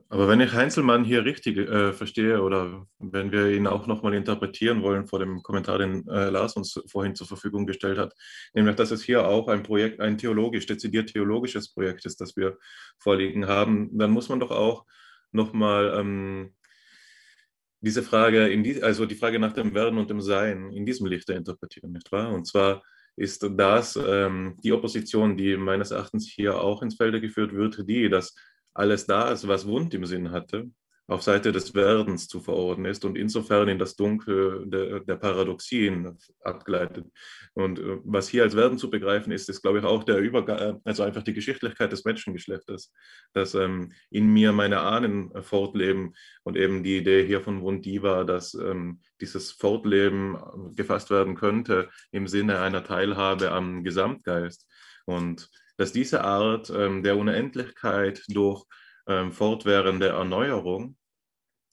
Aber 0.10 0.28
wenn 0.28 0.40
ich 0.40 0.54
Heinzelmann 0.54 1.04
hier 1.04 1.26
richtig 1.26 1.58
äh, 1.58 1.92
verstehe 1.92 2.42
oder 2.42 2.86
wenn 3.00 3.32
wir 3.32 3.50
ihn 3.50 3.66
auch 3.66 3.88
nochmal 3.88 4.14
interpretieren 4.14 4.84
wollen 4.84 5.08
vor 5.08 5.18
dem 5.18 5.42
Kommentar, 5.42 5.80
den 5.80 6.08
äh, 6.08 6.30
Lars 6.30 6.56
uns 6.56 6.80
vorhin 6.88 7.16
zur 7.16 7.26
Verfügung 7.26 7.66
gestellt 7.66 7.98
hat, 7.98 8.14
nämlich 8.54 8.76
dass 8.76 8.92
es 8.92 9.04
hier 9.04 9.28
auch 9.28 9.48
ein 9.48 9.64
Projekt, 9.64 10.00
ein 10.00 10.18
theologisch, 10.18 10.68
dezidiert 10.68 11.10
theologisches 11.10 11.74
Projekt 11.74 12.06
ist, 12.06 12.22
das 12.22 12.38
wir 12.38 12.58
vorliegen 13.00 13.48
haben, 13.48 13.98
dann 13.98 14.12
muss 14.12 14.30
man 14.30 14.40
doch 14.40 14.52
auch 14.52 14.86
nochmal 15.32 15.96
ähm, 16.00 16.54
diese 17.82 18.04
Frage, 18.04 18.56
die, 18.62 18.84
also 18.84 19.06
die 19.06 19.16
Frage 19.16 19.40
nach 19.40 19.54
dem 19.54 19.74
Werden 19.74 19.98
und 19.98 20.10
dem 20.10 20.22
Sein 20.22 20.72
in 20.72 20.86
diesem 20.86 21.08
Lichte 21.08 21.34
interpretieren, 21.34 21.92
nicht 21.92 22.12
wahr? 22.12 22.32
Und 22.32 22.46
zwar 22.46 22.84
ist 23.16 23.48
das 23.58 23.96
ähm, 23.96 24.58
die 24.64 24.72
Opposition, 24.72 25.36
die 25.38 25.58
meines 25.58 25.92
Erachtens 25.92 26.28
hier 26.28 26.60
auch 26.62 26.82
ins 26.82 26.96
Felde 26.96 27.22
geführt 27.22 27.54
wird, 27.54 27.88
die, 27.88 28.10
dass 28.10 28.36
alles 28.76 29.08
da 29.08 29.32
ist, 29.32 29.48
was 29.48 29.66
Wund 29.66 29.94
im 29.94 30.06
Sinn 30.06 30.32
hatte, 30.32 30.70
auf 31.08 31.22
Seite 31.22 31.52
des 31.52 31.76
Werdens 31.76 32.28
zu 32.28 32.40
verordnen 32.40 32.90
ist 32.90 33.06
und 33.06 33.16
insofern 33.16 33.68
in 33.68 33.78
das 33.78 33.96
Dunkel 33.96 34.64
der, 34.66 35.02
der 35.02 35.16
Paradoxien 35.16 36.18
abgleitet. 36.42 37.06
Und 37.54 37.80
äh, 37.80 38.00
was 38.04 38.28
hier 38.28 38.42
als 38.44 38.56
Werden 38.56 38.80
zu 38.80 38.90
begreifen 38.90 39.32
ist, 39.32 39.48
ist, 39.48 39.62
glaube 39.62 39.80
ich, 39.80 39.86
auch 39.86 40.04
der 40.04 40.18
Übergang, 40.18 40.82
also 40.84 41.04
einfach 41.04 41.22
die 41.22 41.34
Geschichtlichkeit 41.34 41.92
des 41.92 42.06
Menschengeschlechtes, 42.06 42.92
dass 43.34 43.54
ähm, 43.54 43.92
in 44.10 44.34
mir 44.34 44.52
meine 44.52 44.80
Ahnen 44.80 45.32
fortleben 45.44 46.14
und 46.44 46.58
eben 46.58 46.84
die 46.84 46.98
Idee 46.98 47.26
hier 47.26 47.42
von 47.42 47.62
Wund 47.62 47.86
die 47.86 48.02
war, 48.02 48.26
dass 48.26 48.56
ähm, 48.56 49.00
dieses 49.22 49.52
Fortleben 49.52 50.38
gefasst 50.76 51.12
werden 51.12 51.36
könnte 51.36 51.90
im 52.12 52.28
Sinne 52.28 52.62
einer 52.62 52.84
Teilhabe 52.84 53.52
am 53.52 53.84
Gesamtgeist. 53.84 54.68
Und 55.06 55.52
dass 55.78 55.92
diese 55.92 56.24
Art 56.24 56.70
ähm, 56.70 57.04
der 57.04 57.18
Unendlichkeit 57.18 58.24
durch 58.28 58.66
ähm, 59.08 59.32
fortwährende 59.32 60.10
Erneuerung 60.10 60.98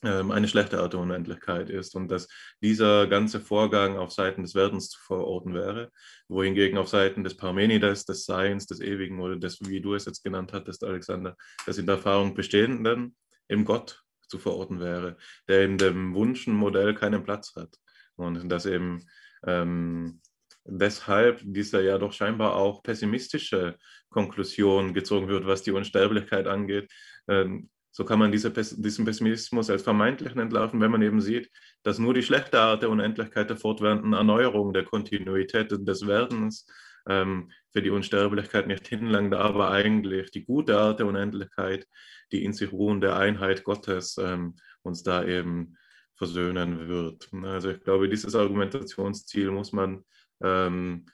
ähm, 0.05 0.33
eine 0.33 0.49
schlechte 0.49 0.81
Art 0.81 0.95
der 0.95 1.01
Unendlichkeit 1.01 1.71
ist 1.71 1.95
und 1.95 2.09
dass 2.09 2.29
dieser 2.61 3.07
ganze 3.07 3.41
Vorgang 3.41 3.97
auf 3.97 4.13
Seiten 4.13 4.43
des 4.43 4.55
Werdens 4.55 4.91
zu 4.91 5.01
verorten 5.01 5.55
wäre, 5.55 5.91
wohingegen 6.29 6.77
auf 6.79 6.89
Seiten 6.89 7.23
des 7.23 7.37
Parmenides, 7.37 8.05
des 8.05 8.25
Seins, 8.25 8.67
des 8.67 8.81
Ewigen 8.81 9.21
oder 9.21 9.37
des, 9.37 9.61
wie 9.61 9.81
du 9.81 9.95
es 9.95 10.05
jetzt 10.05 10.25
genannt 10.25 10.53
hattest, 10.53 10.83
Alexander, 10.83 11.37
das 11.67 11.79
in 11.79 11.87
der 11.87 11.97
Erfahrung 11.97 12.35
Bestehenden 12.35 13.15
im 13.49 13.65
Gott 13.65 14.03
zu 14.27 14.39
verorten 14.39 14.81
wäre, 14.81 15.17
der 15.47 15.65
in 15.65 15.79
dem 15.79 16.15
Wunschenmodell 16.15 16.95
keinen 16.95 17.23
Platz 17.23 17.55
hat 17.55 17.77
und 18.17 18.49
dass 18.49 18.67
eben 18.67 19.07
ähm, 19.47 20.21
weshalb 20.65 21.41
dieser 21.43 21.83
ja 21.83 21.99
doch 21.99 22.13
scheinbar 22.13 22.55
auch 22.57 22.83
pessimistische 22.83 23.77
Konklusion 24.09 24.95
gezogen 24.95 25.29
wird, 25.29 25.47
was 25.47 25.63
die 25.63 25.73
Unsterblichkeit 25.73 26.47
angeht. 26.47 26.91
Ähm, 27.29 27.71
so 27.91 28.05
kann 28.05 28.19
man 28.19 28.33
diese, 28.33 28.51
diesen 28.51 29.05
Pessimismus 29.05 29.69
als 29.69 29.83
vermeintlichen 29.83 30.41
entlarven, 30.41 30.81
wenn 30.81 30.91
man 30.91 31.03
eben 31.03 31.21
sieht, 31.21 31.51
dass 31.83 31.99
nur 31.99 32.15
die 32.15 32.23
schlechte 32.23 32.59
Art 32.59 32.83
der 32.83 32.91
Unendlichkeit 32.91 33.51
der 33.51 33.59
fortwährenden 33.59 34.15
Erneuerung, 34.15 34.73
der 34.73 34.85
Kontinuität 34.85 35.71
des 35.71 36.07
Werdens 36.07 36.67
ähm, 37.07 37.51
für 37.71 37.83
die 37.83 37.91
Unsterblichkeit 37.91 38.67
nicht 38.67 38.89
hinlangt, 38.89 39.35
aber 39.35 39.71
eigentlich 39.71 40.31
die 40.31 40.45
gute 40.45 40.79
Art 40.79 41.01
der 41.01 41.07
Unendlichkeit, 41.07 41.87
die 42.31 42.45
in 42.45 42.55
sich 42.55 42.73
ruhende 42.73 43.15
Einheit 43.15 43.63
Gottes 43.63 44.17
ähm, 44.19 44.57
uns 44.83 45.03
da 45.03 45.25
eben 45.25 45.77
versöhnen 46.15 46.89
wird. 46.89 47.29
Also 47.43 47.71
ich 47.71 47.81
glaube, 47.81 48.09
dieses 48.09 48.35
Argumentationsziel 48.35 49.51
muss 49.51 49.73
man 49.73 50.05
ähm, 50.43 51.07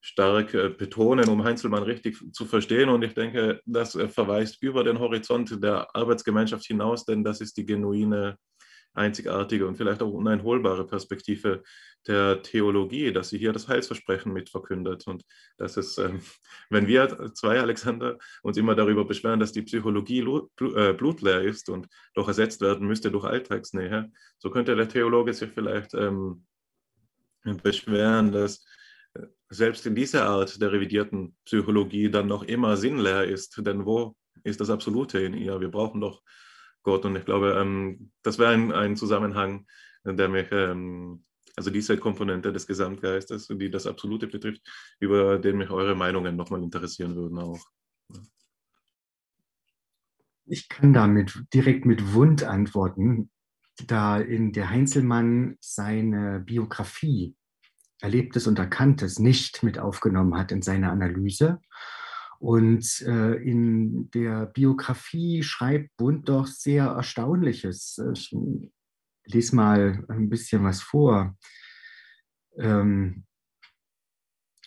stark 0.00 0.54
äh, 0.54 0.68
betonen, 0.68 1.28
um 1.28 1.42
Heinzelmann 1.44 1.82
richtig 1.82 2.18
zu 2.32 2.44
verstehen. 2.44 2.88
Und 2.88 3.02
ich 3.02 3.14
denke, 3.14 3.60
das 3.64 3.94
äh, 3.94 4.08
verweist 4.08 4.62
über 4.62 4.84
den 4.84 4.98
Horizont 4.98 5.62
der 5.62 5.94
Arbeitsgemeinschaft 5.94 6.64
hinaus, 6.64 7.04
denn 7.04 7.24
das 7.24 7.40
ist 7.40 7.56
die 7.56 7.66
genuine, 7.66 8.38
einzigartige 8.96 9.66
und 9.66 9.76
vielleicht 9.76 10.02
auch 10.02 10.10
uneinholbare 10.10 10.86
Perspektive 10.86 11.62
der 12.06 12.42
Theologie, 12.42 13.12
dass 13.12 13.28
sie 13.28 13.38
hier 13.38 13.52
das 13.52 13.68
Heilsversprechen 13.68 14.32
mit 14.32 14.48
verkündet. 14.48 15.06
Und 15.06 15.24
das 15.58 15.76
ist, 15.76 15.98
ähm, 15.98 16.20
wenn 16.70 16.86
wir 16.86 17.32
zwei, 17.34 17.60
Alexander, 17.60 18.18
uns 18.42 18.56
immer 18.56 18.74
darüber 18.74 19.04
beschweren, 19.04 19.40
dass 19.40 19.52
die 19.52 19.62
Psychologie 19.62 20.20
äh, 20.20 20.92
blutleer 20.92 21.42
ist 21.42 21.68
und 21.68 21.88
doch 22.14 22.28
ersetzt 22.28 22.60
werden 22.60 22.86
müsste 22.86 23.10
durch 23.10 23.24
Alltagsnähe, 23.24 24.10
so 24.38 24.50
könnte 24.50 24.74
der 24.76 24.88
Theologe 24.88 25.34
sich 25.34 25.50
vielleicht 25.50 25.94
ähm, 25.94 26.46
beschweren, 27.54 28.32
dass 28.32 28.64
äh, 29.14 29.26
selbst 29.48 29.86
in 29.86 29.94
dieser 29.94 30.28
Art 30.28 30.60
der 30.60 30.72
revidierten 30.72 31.36
Psychologie 31.44 32.10
dann 32.10 32.26
noch 32.26 32.42
immer 32.42 32.76
sinnleer 32.76 33.24
ist. 33.24 33.60
Denn 33.64 33.86
wo 33.86 34.14
ist 34.44 34.60
das 34.60 34.70
Absolute 34.70 35.20
in 35.20 35.34
ihr? 35.34 35.60
Wir 35.60 35.70
brauchen 35.70 36.00
doch 36.00 36.22
Gott. 36.82 37.04
Und 37.04 37.16
ich 37.16 37.24
glaube, 37.24 37.58
ähm, 37.60 38.12
das 38.22 38.38
wäre 38.38 38.52
ein, 38.52 38.72
ein, 38.72 38.96
Zusammenhang, 38.96 39.66
der 40.04 40.28
mich, 40.28 40.46
ähm, 40.52 41.24
also 41.56 41.70
diese 41.70 41.98
Komponente 41.98 42.52
des 42.52 42.66
Gesamtgeistes, 42.66 43.48
die 43.48 43.70
das 43.70 43.86
Absolute 43.86 44.28
betrifft, 44.28 44.62
über 45.00 45.38
den 45.38 45.58
mich 45.58 45.70
eure 45.70 45.96
Meinungen 45.96 46.36
nochmal 46.36 46.62
interessieren 46.62 47.16
würden 47.16 47.38
auch. 47.38 47.64
Ich 50.44 50.68
kann 50.68 50.92
damit 50.92 51.42
direkt 51.52 51.86
mit 51.86 52.14
Wund 52.14 52.44
antworten 52.44 53.30
da 53.86 54.18
in 54.18 54.52
der 54.52 54.70
Heinzelmann 54.70 55.56
seine 55.60 56.40
Biografie 56.40 57.36
Erlebtes 58.00 58.46
und 58.46 58.58
Erkanntes 58.58 59.18
nicht 59.18 59.62
mit 59.62 59.78
aufgenommen 59.78 60.36
hat 60.36 60.52
in 60.52 60.62
seine 60.62 60.90
Analyse. 60.90 61.60
Und 62.38 63.02
äh, 63.06 63.34
in 63.36 64.10
der 64.10 64.46
Biografie 64.46 65.42
schreibt 65.42 65.96
Bund 65.96 66.28
doch 66.28 66.46
sehr 66.46 66.84
Erstaunliches. 66.84 67.98
Ich 68.12 68.36
lese 69.24 69.56
mal 69.56 70.04
ein 70.08 70.28
bisschen 70.28 70.62
was 70.62 70.82
vor. 70.82 71.34
Ähm, 72.58 73.24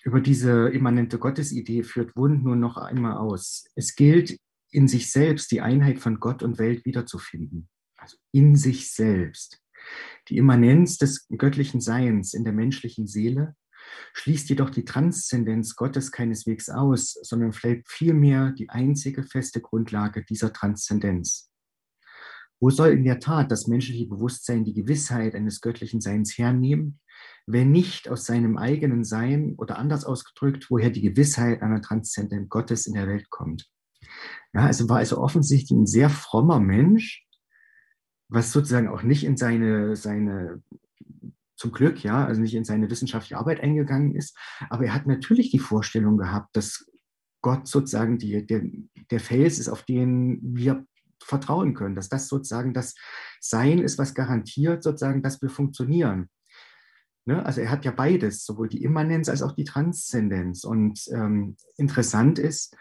über 0.04 0.22
diese 0.22 0.70
immanente 0.70 1.20
Gottesidee 1.20 1.84
führt 1.84 2.16
Wund 2.16 2.44
nur 2.44 2.56
noch 2.56 2.78
einmal 2.78 3.18
aus. 3.18 3.66
Es 3.76 3.96
gilt, 3.96 4.40
in 4.72 4.88
sich 4.88 5.12
selbst 5.12 5.52
die 5.52 5.62
Einheit 5.62 6.00
von 6.00 6.20
Gott 6.20 6.42
und 6.42 6.58
Welt 6.58 6.86
wiederzufinden 6.86 7.70
also 8.02 8.18
in 8.32 8.56
sich 8.56 8.92
selbst. 8.94 9.62
Die 10.28 10.38
Immanenz 10.38 10.98
des 10.98 11.28
göttlichen 11.30 11.82
Seins 11.82 12.34
in 12.34 12.44
der 12.44 12.54
menschlichen 12.54 13.08
Seele 13.08 13.56
schließt 14.14 14.50
jedoch 14.50 14.70
die 14.70 14.86
Transzendenz 14.86 15.76
Gottes 15.76 16.12
keineswegs 16.12 16.70
aus, 16.70 17.18
sondern 17.24 17.54
vielleicht 17.54 17.90
vielmehr 17.90 18.52
die 18.52 18.70
einzige 18.70 19.24
feste 19.24 19.62
Grundlage 19.62 20.24
dieser 20.24 20.54
Transzendenz. 20.54 21.50
Wo 22.62 22.70
soll 22.70 22.90
in 22.90 23.06
der 23.06 23.22
Tat 23.22 23.52
das 23.52 23.68
menschliche 23.68 24.08
Bewusstsein 24.08 24.66
die 24.66 24.74
Gewissheit 24.74 25.34
eines 25.34 25.62
göttlichen 25.62 26.02
Seins 26.02 26.38
hernehmen, 26.38 27.00
wenn 27.48 27.72
nicht 27.72 28.10
aus 28.10 28.26
seinem 28.26 28.58
eigenen 28.58 29.06
Sein 29.06 29.56
oder 29.58 29.78
anders 29.78 30.04
ausgedrückt, 30.04 30.70
woher 30.70 30.90
die 30.90 31.02
Gewissheit 31.02 31.62
einer 31.62 31.82
Transzendenz 31.82 32.50
Gottes 32.50 32.86
in 32.86 32.94
der 32.94 33.08
Welt 33.08 33.30
kommt? 33.30 33.70
Ja, 34.54 34.66
also 34.66 34.90
war 34.90 34.98
also 34.98 35.20
offensichtlich 35.20 35.72
ein 35.72 35.86
sehr 35.86 36.10
frommer 36.10 36.60
Mensch, 36.60 37.26
was 38.30 38.52
sozusagen 38.52 38.88
auch 38.88 39.04
nicht 39.04 39.24
in 39.24 39.38
seine, 39.38 39.96
seine 39.96 40.62
zum 41.56 41.72
Glück, 41.72 42.04
ja, 42.04 42.26
also 42.26 42.40
nicht 42.40 42.56
in 42.56 42.64
seine 42.64 42.90
wissenschaftliche 42.90 43.38
Arbeit 43.38 43.60
eingegangen 43.62 44.16
ist, 44.16 44.38
aber 44.70 44.86
er 44.86 44.94
hat 44.94 45.08
natürlich 45.08 45.52
die 45.52 45.60
Vorstellung 45.60 46.18
gehabt, 46.18 46.56
dass 46.56 46.90
Gott 47.42 47.68
sozusagen 47.68 48.18
die, 48.18 48.46
der, 48.46 48.62
der 49.12 49.20
Fels 49.20 49.60
ist, 49.60 49.68
auf 49.68 49.84
den 49.84 50.40
wir 50.42 50.86
vertrauen 51.22 51.74
können, 51.74 51.96
dass 51.96 52.08
das 52.08 52.28
sozusagen 52.28 52.74
das 52.74 52.96
Sein 53.42 53.80
ist, 53.80 53.98
was 53.98 54.14
garantiert 54.14 54.84
sozusagen, 54.84 55.22
dass 55.22 55.42
wir 55.42 55.50
funktionieren. 55.50 56.30
Ne? 57.26 57.46
Also 57.46 57.62
er 57.62 57.72
hat 57.72 57.86
ja 57.86 57.92
beides, 57.92 58.46
sowohl 58.46 58.70
die 58.70 58.84
Immanenz 58.84 59.30
als 59.30 59.42
auch 59.42 59.52
die 59.52 59.66
Transzendenz. 59.66 60.64
Und 60.64 61.02
ähm, 61.14 61.58
interessant 61.78 62.40
ist, 62.40 62.76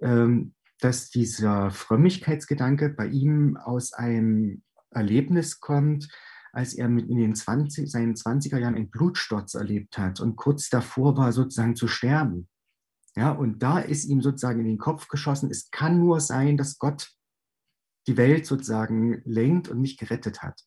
ähm, 0.00 0.54
dass 0.80 1.10
dieser 1.10 1.70
Frömmigkeitsgedanke 1.70 2.90
bei 2.90 3.06
ihm 3.06 3.56
aus 3.56 3.92
einem 3.92 4.62
Erlebnis 4.90 5.60
kommt, 5.60 6.08
als 6.52 6.74
er 6.74 6.88
mit 6.88 7.08
in 7.08 7.18
den 7.18 7.34
20, 7.34 7.90
seinen 7.90 8.14
20er 8.14 8.58
Jahren 8.58 8.74
einen 8.74 8.90
Blutsturz 8.90 9.54
erlebt 9.54 9.98
hat 9.98 10.20
und 10.20 10.36
kurz 10.36 10.70
davor 10.70 11.16
war, 11.16 11.32
sozusagen 11.32 11.76
zu 11.76 11.88
sterben. 11.88 12.48
Ja, 13.16 13.32
und 13.32 13.62
da 13.62 13.78
ist 13.78 14.04
ihm 14.04 14.22
sozusagen 14.22 14.60
in 14.60 14.66
den 14.66 14.78
Kopf 14.78 15.08
geschossen, 15.08 15.50
es 15.50 15.70
kann 15.70 15.98
nur 15.98 16.20
sein, 16.20 16.56
dass 16.56 16.78
Gott 16.78 17.10
die 18.06 18.16
Welt 18.16 18.46
sozusagen 18.46 19.20
lenkt 19.24 19.68
und 19.68 19.80
mich 19.80 19.96
gerettet 19.98 20.42
hat. 20.42 20.60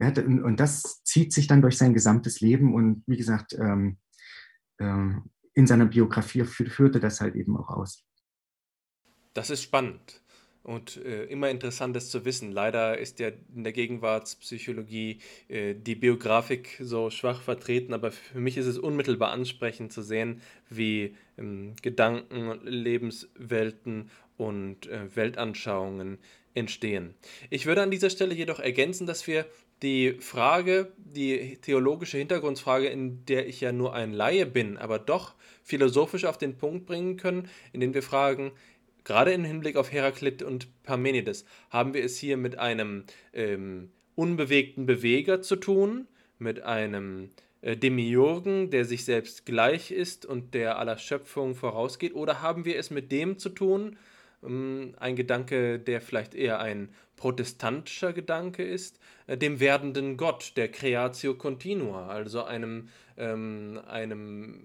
Ja, 0.00 0.08
und 0.08 0.60
das 0.60 1.02
zieht 1.02 1.32
sich 1.32 1.48
dann 1.48 1.60
durch 1.62 1.76
sein 1.76 1.92
gesamtes 1.92 2.40
Leben 2.40 2.74
und 2.74 3.02
wie 3.06 3.16
gesagt, 3.16 3.54
ähm, 3.54 3.98
äh, 4.78 5.12
in 5.54 5.66
seiner 5.66 5.86
Biografie 5.86 6.44
führte 6.44 7.00
das 7.00 7.20
halt 7.20 7.34
eben 7.34 7.56
auch 7.56 7.68
aus. 7.68 8.04
Das 9.34 9.50
ist 9.50 9.62
spannend 9.62 10.22
und 10.68 11.02
äh, 11.02 11.24
immer 11.24 11.48
interessantes 11.48 12.10
zu 12.10 12.26
wissen. 12.26 12.52
Leider 12.52 12.98
ist 12.98 13.20
ja 13.20 13.30
in 13.56 13.64
der 13.64 13.72
Gegenwartspsychologie 13.72 15.18
äh, 15.48 15.74
die 15.74 15.94
Biografik 15.94 16.78
so 16.82 17.08
schwach 17.08 17.40
vertreten, 17.40 17.94
aber 17.94 18.10
für 18.10 18.38
mich 18.38 18.58
ist 18.58 18.66
es 18.66 18.76
unmittelbar 18.76 19.30
ansprechend 19.30 19.94
zu 19.94 20.02
sehen, 20.02 20.42
wie 20.68 21.16
ähm, 21.38 21.72
Gedanken, 21.80 22.60
Lebenswelten 22.64 24.10
und 24.36 24.86
äh, 24.88 25.16
Weltanschauungen 25.16 26.18
entstehen. 26.52 27.14
Ich 27.48 27.64
würde 27.64 27.80
an 27.80 27.90
dieser 27.90 28.10
Stelle 28.10 28.34
jedoch 28.34 28.60
ergänzen, 28.60 29.06
dass 29.06 29.26
wir 29.26 29.46
die 29.80 30.18
Frage, 30.20 30.92
die 30.98 31.56
theologische 31.62 32.18
Hintergrundfrage, 32.18 32.88
in 32.88 33.24
der 33.24 33.48
ich 33.48 33.62
ja 33.62 33.72
nur 33.72 33.94
ein 33.94 34.12
Laie 34.12 34.44
bin, 34.44 34.76
aber 34.76 34.98
doch 34.98 35.34
philosophisch 35.62 36.26
auf 36.26 36.36
den 36.36 36.58
Punkt 36.58 36.84
bringen 36.84 37.16
können, 37.16 37.48
indem 37.72 37.94
wir 37.94 38.02
fragen, 38.02 38.52
gerade 39.08 39.32
im 39.32 39.42
Hinblick 39.42 39.76
auf 39.76 39.90
Heraklit 39.90 40.42
und 40.42 40.82
Parmenides, 40.82 41.46
haben 41.70 41.94
wir 41.94 42.04
es 42.04 42.18
hier 42.18 42.36
mit 42.36 42.58
einem 42.58 43.04
ähm, 43.32 43.90
unbewegten 44.14 44.84
Beweger 44.84 45.40
zu 45.40 45.56
tun, 45.56 46.06
mit 46.38 46.62
einem 46.62 47.30
äh, 47.62 47.74
Demiurgen, 47.74 48.70
der 48.70 48.84
sich 48.84 49.06
selbst 49.06 49.46
gleich 49.46 49.90
ist 49.92 50.26
und 50.26 50.52
der 50.52 50.78
aller 50.78 50.98
Schöpfung 50.98 51.54
vorausgeht, 51.54 52.14
oder 52.14 52.42
haben 52.42 52.66
wir 52.66 52.78
es 52.78 52.90
mit 52.90 53.10
dem 53.10 53.38
zu 53.38 53.48
tun, 53.48 53.96
ähm, 54.44 54.94
ein 55.00 55.16
Gedanke, 55.16 55.78
der 55.78 56.02
vielleicht 56.02 56.34
eher 56.34 56.60
ein 56.60 56.90
protestantischer 57.16 58.12
Gedanke 58.12 58.62
ist, 58.62 59.00
äh, 59.26 59.38
dem 59.38 59.58
werdenden 59.58 60.18
Gott, 60.18 60.52
der 60.56 60.68
Creatio 60.70 61.32
Continua, 61.32 62.08
also 62.08 62.44
einem, 62.44 62.90
ähm, 63.16 63.80
einem 63.88 64.60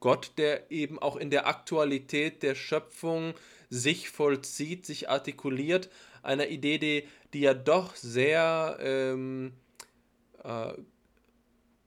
Gott, 0.00 0.32
der 0.36 0.70
eben 0.70 0.98
auch 0.98 1.16
in 1.16 1.30
der 1.30 1.46
Aktualität 1.46 2.42
der 2.42 2.54
Schöpfung 2.54 3.32
sich 3.70 4.10
vollzieht, 4.10 4.84
sich 4.84 5.08
artikuliert, 5.08 5.88
einer 6.22 6.48
Idee, 6.48 6.78
die, 6.78 7.04
die 7.32 7.40
ja 7.40 7.54
doch 7.54 7.96
sehr 7.96 8.76
ähm, 8.80 9.52
äh, 10.44 10.72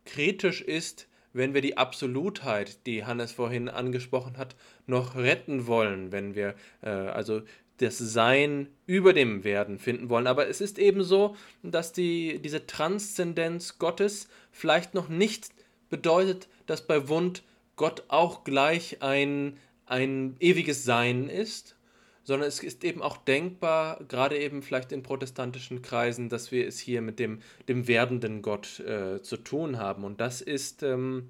kritisch 0.05 0.61
ist, 0.61 1.07
wenn 1.33 1.53
wir 1.53 1.61
die 1.61 1.77
Absolutheit, 1.77 2.85
die 2.85 3.05
Hannes 3.05 3.31
vorhin 3.31 3.69
angesprochen 3.69 4.37
hat, 4.37 4.55
noch 4.85 5.15
retten 5.15 5.67
wollen, 5.67 6.11
wenn 6.11 6.35
wir 6.35 6.55
äh, 6.81 6.89
also 6.89 7.41
das 7.77 7.97
Sein 7.97 8.67
über 8.85 9.13
dem 9.13 9.43
Werden 9.43 9.79
finden 9.79 10.09
wollen. 10.09 10.27
Aber 10.27 10.47
es 10.47 10.61
ist 10.61 10.77
eben 10.77 11.03
so, 11.03 11.35
dass 11.63 11.91
die, 11.91 12.39
diese 12.39 12.67
Transzendenz 12.67 13.79
Gottes 13.79 14.27
vielleicht 14.51 14.93
noch 14.93 15.09
nicht 15.09 15.49
bedeutet, 15.89 16.47
dass 16.65 16.85
bei 16.85 17.09
Wund 17.09 17.43
Gott 17.75 18.03
auch 18.07 18.43
gleich 18.43 19.01
ein, 19.01 19.57
ein 19.93 20.35
ewiges 20.39 20.83
Sein 20.83 21.29
ist, 21.29 21.75
sondern 22.23 22.47
es 22.47 22.61
ist 22.63 22.83
eben 22.83 23.01
auch 23.01 23.17
denkbar, 23.17 24.03
gerade 24.07 24.37
eben 24.39 24.63
vielleicht 24.63 24.91
in 24.91 25.03
protestantischen 25.03 25.81
Kreisen, 25.81 26.29
dass 26.29 26.51
wir 26.51 26.67
es 26.67 26.79
hier 26.79 27.01
mit 27.01 27.19
dem, 27.19 27.39
dem 27.67 27.87
werdenden 27.87 28.41
Gott 28.41 28.79
äh, 28.79 29.21
zu 29.21 29.37
tun 29.37 29.77
haben. 29.77 30.03
Und 30.03 30.19
das 30.19 30.41
ist 30.41 30.83
ähm, 30.83 31.29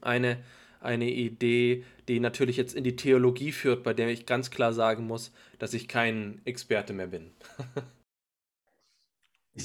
eine, 0.00 0.38
eine 0.80 1.10
Idee, 1.10 1.84
die 2.08 2.20
natürlich 2.20 2.56
jetzt 2.56 2.74
in 2.74 2.84
die 2.84 2.96
Theologie 2.96 3.52
führt, 3.52 3.82
bei 3.82 3.94
der 3.94 4.08
ich 4.08 4.26
ganz 4.26 4.50
klar 4.50 4.72
sagen 4.72 5.06
muss, 5.06 5.32
dass 5.58 5.74
ich 5.74 5.88
kein 5.88 6.40
Experte 6.44 6.92
mehr 6.92 7.08
bin. 7.08 7.32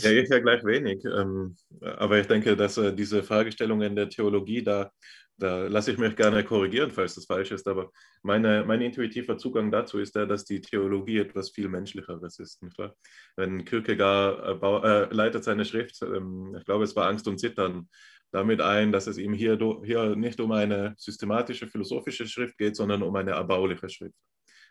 Ja, 0.01 0.09
ich 0.09 0.27
ja 0.27 0.39
gleich 0.39 0.63
wenig. 0.63 1.05
Ähm, 1.05 1.55
aber 1.81 2.19
ich 2.19 2.27
denke, 2.27 2.55
dass 2.55 2.77
äh, 2.77 2.93
diese 2.95 3.21
Fragestellungen 3.21 3.95
der 3.95 4.09
Theologie 4.09 4.63
da 4.63 4.91
da 5.38 5.67
lasse 5.67 5.91
ich 5.91 5.97
mich 5.97 6.15
gerne 6.15 6.43
korrigieren, 6.43 6.91
falls 6.91 7.15
das 7.15 7.25
falsch 7.25 7.51
ist, 7.51 7.67
aber 7.67 7.91
meine, 8.21 8.63
mein 8.65 8.81
intuitiver 8.81 9.38
Zugang 9.38 9.71
dazu 9.71 9.99
ist 9.99 10.15
der, 10.15 10.25
dass 10.25 10.45
die 10.45 10.61
Theologie 10.61 11.17
etwas 11.17 11.51
viel 11.51 11.69
Menschlicheres 11.69 12.39
ist. 12.39 12.61
Nicht 12.61 12.77
wahr? 12.77 12.95
Wenn 13.36 13.65
Kierkegaard 13.65 14.61
äh, 14.61 14.88
äh, 14.88 15.13
leitet 15.13 15.43
seine 15.43 15.65
Schrift, 15.65 16.01
ähm, 16.03 16.55
ich 16.57 16.65
glaube, 16.65 16.84
es 16.84 16.95
war 16.95 17.07
Angst 17.07 17.27
und 17.27 17.39
Zittern, 17.39 17.89
damit 18.31 18.61
ein, 18.61 18.91
dass 18.91 19.07
es 19.07 19.17
ihm 19.17 19.34
hier, 19.34 19.57
hier 19.84 20.15
nicht 20.15 20.39
um 20.39 20.51
eine 20.51 20.95
systematische 20.97 21.67
philosophische 21.67 22.27
Schrift 22.27 22.57
geht, 22.57 22.75
sondern 22.75 23.03
um 23.03 23.15
eine 23.15 23.31
erbauliche 23.31 23.89
Schrift. 23.89 24.15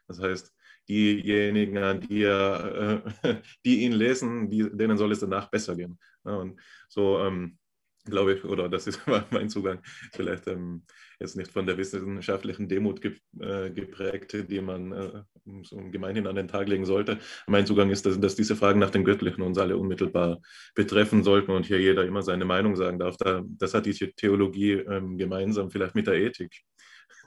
Das 0.08 0.20
heißt, 0.20 0.52
diejenigen, 0.88 1.78
an 1.78 2.00
die, 2.00 2.24
er, 2.24 3.02
äh, 3.22 3.34
die 3.64 3.82
ihn 3.82 3.92
lesen, 3.92 4.50
die, 4.50 4.68
denen 4.76 4.96
soll 4.96 5.12
es 5.12 5.20
danach 5.20 5.48
besser 5.50 5.76
gehen. 5.76 5.98
Ja, 6.24 6.36
und 6.36 6.60
so 6.88 7.18
ähm, 7.20 7.58
glaube 8.04 8.34
ich, 8.34 8.44
oder 8.44 8.68
das 8.68 8.86
ist 8.86 9.00
mein 9.30 9.48
Zugang, 9.48 9.80
vielleicht 10.12 10.46
ähm, 10.48 10.84
jetzt 11.20 11.36
nicht 11.36 11.52
von 11.52 11.66
der 11.66 11.78
wissenschaftlichen 11.78 12.68
Demut 12.68 13.00
ge 13.00 13.16
äh, 13.40 13.70
geprägt, 13.70 14.36
die 14.50 14.60
man 14.60 14.92
äh, 14.92 15.22
so 15.62 15.76
gemeinhin 15.90 16.26
an 16.26 16.36
den 16.36 16.48
Tag 16.48 16.68
legen 16.68 16.84
sollte. 16.84 17.18
Mein 17.46 17.66
Zugang 17.66 17.90
ist, 17.90 18.04
dass, 18.06 18.18
dass, 18.20 18.34
diese 18.34 18.56
Fragen 18.56 18.80
nach 18.80 18.90
dem 18.90 19.04
Göttlichen 19.04 19.42
uns 19.42 19.58
alle 19.58 19.76
unmittelbar 19.76 20.40
betreffen 20.74 21.22
sollten 21.22 21.52
und 21.52 21.66
hier 21.66 21.80
jeder 21.80 22.04
immer 22.04 22.22
seine 22.22 22.44
Meinung 22.44 22.76
sagen 22.76 22.98
darf. 22.98 23.16
Da, 23.16 23.42
das 23.46 23.74
hat 23.74 23.86
die 23.86 23.92
Theologie 23.92 24.72
ähm, 24.72 25.16
gemeinsam, 25.16 25.70
vielleicht 25.70 25.94
mit 25.94 26.06
der 26.06 26.14
Ethik. 26.14 26.62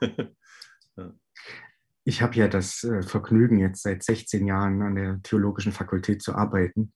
ja. 0.96 1.14
Ich 2.08 2.22
habe 2.22 2.36
ja 2.36 2.46
das 2.46 2.84
äh, 2.84 3.02
Vergnügen, 3.02 3.58
jetzt 3.58 3.82
seit 3.82 4.02
16 4.02 4.46
Jahren 4.46 4.80
an 4.82 4.94
der 4.94 5.20
Theologischen 5.22 5.72
Fakultät 5.72 6.22
zu 6.22 6.34
arbeiten. 6.34 6.92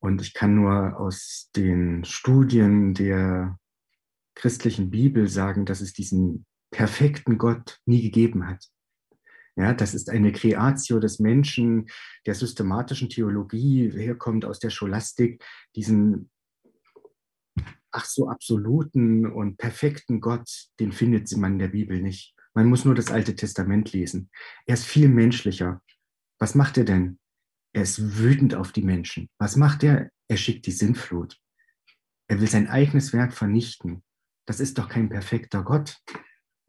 Und 0.00 0.20
ich 0.22 0.34
kann 0.34 0.54
nur 0.54 0.98
aus 0.98 1.50
den 1.54 2.04
Studien 2.04 2.94
der 2.94 3.58
christlichen 4.34 4.90
Bibel 4.90 5.28
sagen, 5.28 5.66
dass 5.66 5.80
es 5.80 5.92
diesen 5.92 6.46
perfekten 6.70 7.36
Gott 7.36 7.78
nie 7.84 8.02
gegeben 8.02 8.46
hat. 8.46 8.64
Ja, 9.56 9.74
das 9.74 9.92
ist 9.92 10.08
eine 10.08 10.32
Creatio 10.32 11.00
des 11.00 11.18
Menschen, 11.18 11.90
der 12.24 12.34
systematischen 12.34 13.10
Theologie, 13.10 13.90
herkommt 13.90 14.44
aus 14.44 14.58
der 14.58 14.70
Scholastik, 14.70 15.44
diesen 15.76 16.30
ach 17.92 18.04
so 18.04 18.28
absoluten 18.28 19.26
und 19.26 19.58
perfekten 19.58 20.20
Gott, 20.20 20.48
den 20.78 20.92
findet 20.92 21.36
man 21.36 21.54
in 21.54 21.58
der 21.58 21.68
Bibel 21.68 22.00
nicht. 22.00 22.34
Man 22.54 22.68
muss 22.68 22.84
nur 22.84 22.94
das 22.94 23.10
Alte 23.10 23.34
Testament 23.34 23.92
lesen. 23.92 24.30
Er 24.66 24.74
ist 24.74 24.86
viel 24.86 25.08
menschlicher. 25.08 25.82
Was 26.38 26.54
macht 26.54 26.78
er 26.78 26.84
denn? 26.84 27.18
Er 27.72 27.82
ist 27.82 28.18
wütend 28.18 28.54
auf 28.54 28.72
die 28.72 28.82
Menschen. 28.82 29.28
Was 29.38 29.56
macht 29.56 29.82
er? 29.84 30.10
Er 30.28 30.36
schickt 30.36 30.66
die 30.66 30.72
Sintflut. 30.72 31.38
Er 32.28 32.40
will 32.40 32.48
sein 32.48 32.68
eigenes 32.68 33.12
Werk 33.12 33.32
vernichten. 33.32 34.02
Das 34.46 34.60
ist 34.60 34.78
doch 34.78 34.88
kein 34.88 35.08
perfekter 35.08 35.62
Gott. 35.62 35.98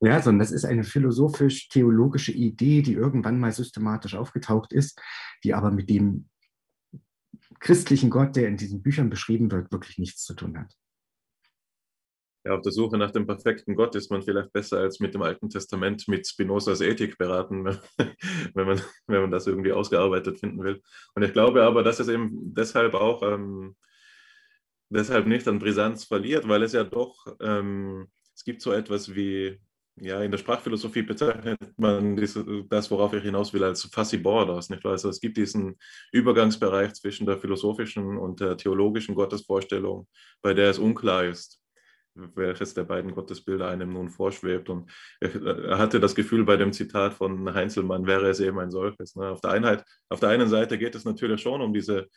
ja, 0.00 0.20
sondern 0.22 0.38
das 0.38 0.50
ist 0.50 0.64
eine 0.64 0.84
philosophisch-theologische 0.84 2.32
Idee, 2.32 2.82
die 2.82 2.94
irgendwann 2.94 3.38
mal 3.38 3.52
systematisch 3.52 4.14
aufgetaucht 4.14 4.72
ist, 4.72 5.00
die 5.42 5.54
aber 5.54 5.70
mit 5.70 5.88
dem 5.90 6.28
christlichen 7.60 8.10
Gott, 8.10 8.36
der 8.36 8.48
in 8.48 8.56
diesen 8.56 8.82
Büchern 8.82 9.10
beschrieben 9.10 9.50
wird, 9.50 9.72
wirklich 9.72 9.98
nichts 9.98 10.22
zu 10.24 10.34
tun 10.34 10.58
hat 10.58 10.74
ja, 12.44 12.54
auf 12.54 12.62
der 12.62 12.72
Suche 12.72 12.98
nach 12.98 13.10
dem 13.10 13.26
perfekten 13.26 13.74
Gott 13.74 13.94
ist 13.94 14.10
man 14.10 14.22
vielleicht 14.22 14.52
besser 14.52 14.78
als 14.78 15.00
mit 15.00 15.14
dem 15.14 15.22
Alten 15.22 15.48
Testament 15.48 16.06
mit 16.08 16.26
Spinozas 16.26 16.80
Ethik 16.82 17.16
beraten, 17.16 17.64
wenn 18.54 18.66
man, 18.66 18.82
wenn 19.06 19.22
man 19.22 19.30
das 19.30 19.46
irgendwie 19.46 19.72
ausgearbeitet 19.72 20.38
finden 20.38 20.62
will. 20.62 20.82
Und 21.14 21.22
ich 21.22 21.32
glaube 21.32 21.62
aber, 21.62 21.82
dass 21.82 22.00
es 22.00 22.08
eben 22.08 22.30
deshalb 22.54 22.94
auch 22.94 23.22
ähm, 23.22 23.74
deshalb 24.90 25.26
nicht 25.26 25.48
an 25.48 25.58
Brisanz 25.58 26.04
verliert, 26.04 26.46
weil 26.48 26.62
es 26.62 26.72
ja 26.72 26.84
doch, 26.84 27.26
ähm, 27.40 28.08
es 28.34 28.44
gibt 28.44 28.60
so 28.60 28.72
etwas 28.72 29.14
wie, 29.14 29.58
ja, 29.96 30.22
in 30.22 30.30
der 30.30 30.38
Sprachphilosophie 30.38 31.02
bezeichnet 31.02 31.58
man 31.76 32.16
das, 32.16 32.90
worauf 32.90 33.12
ich 33.14 33.22
hinaus 33.22 33.52
will, 33.52 33.64
als 33.64 33.82
Fuzzy 33.84 34.18
Borders. 34.18 34.68
Nicht? 34.68 34.84
Also 34.84 35.08
es 35.08 35.20
gibt 35.20 35.36
diesen 35.36 35.76
Übergangsbereich 36.12 36.94
zwischen 36.94 37.26
der 37.26 37.38
philosophischen 37.38 38.18
und 38.18 38.40
der 38.40 38.56
theologischen 38.56 39.14
Gottesvorstellung, 39.14 40.08
bei 40.42 40.52
der 40.52 40.70
es 40.70 40.78
unklar 40.78 41.24
ist, 41.24 41.63
welches 42.14 42.74
der 42.74 42.84
beiden 42.84 43.14
Gottesbilder 43.14 43.68
einem 43.68 43.92
nun 43.92 44.08
vorschwebt. 44.08 44.68
Und 44.68 44.90
er 45.20 45.78
hatte 45.78 46.00
das 46.00 46.14
Gefühl 46.14 46.44
bei 46.44 46.56
dem 46.56 46.72
Zitat 46.72 47.14
von 47.14 47.52
Heinzelmann, 47.52 48.06
wäre 48.06 48.28
es 48.28 48.40
eben 48.40 48.58
ein 48.58 48.70
solches. 48.70 49.16
Ne? 49.16 49.28
Auf, 49.28 49.40
der 49.40 49.50
Einheit, 49.50 49.84
auf 50.08 50.20
der 50.20 50.30
einen 50.30 50.48
Seite 50.48 50.78
geht 50.78 50.94
es 50.94 51.04
natürlich 51.04 51.40
schon 51.40 51.60
um 51.60 51.72
diese 51.72 52.08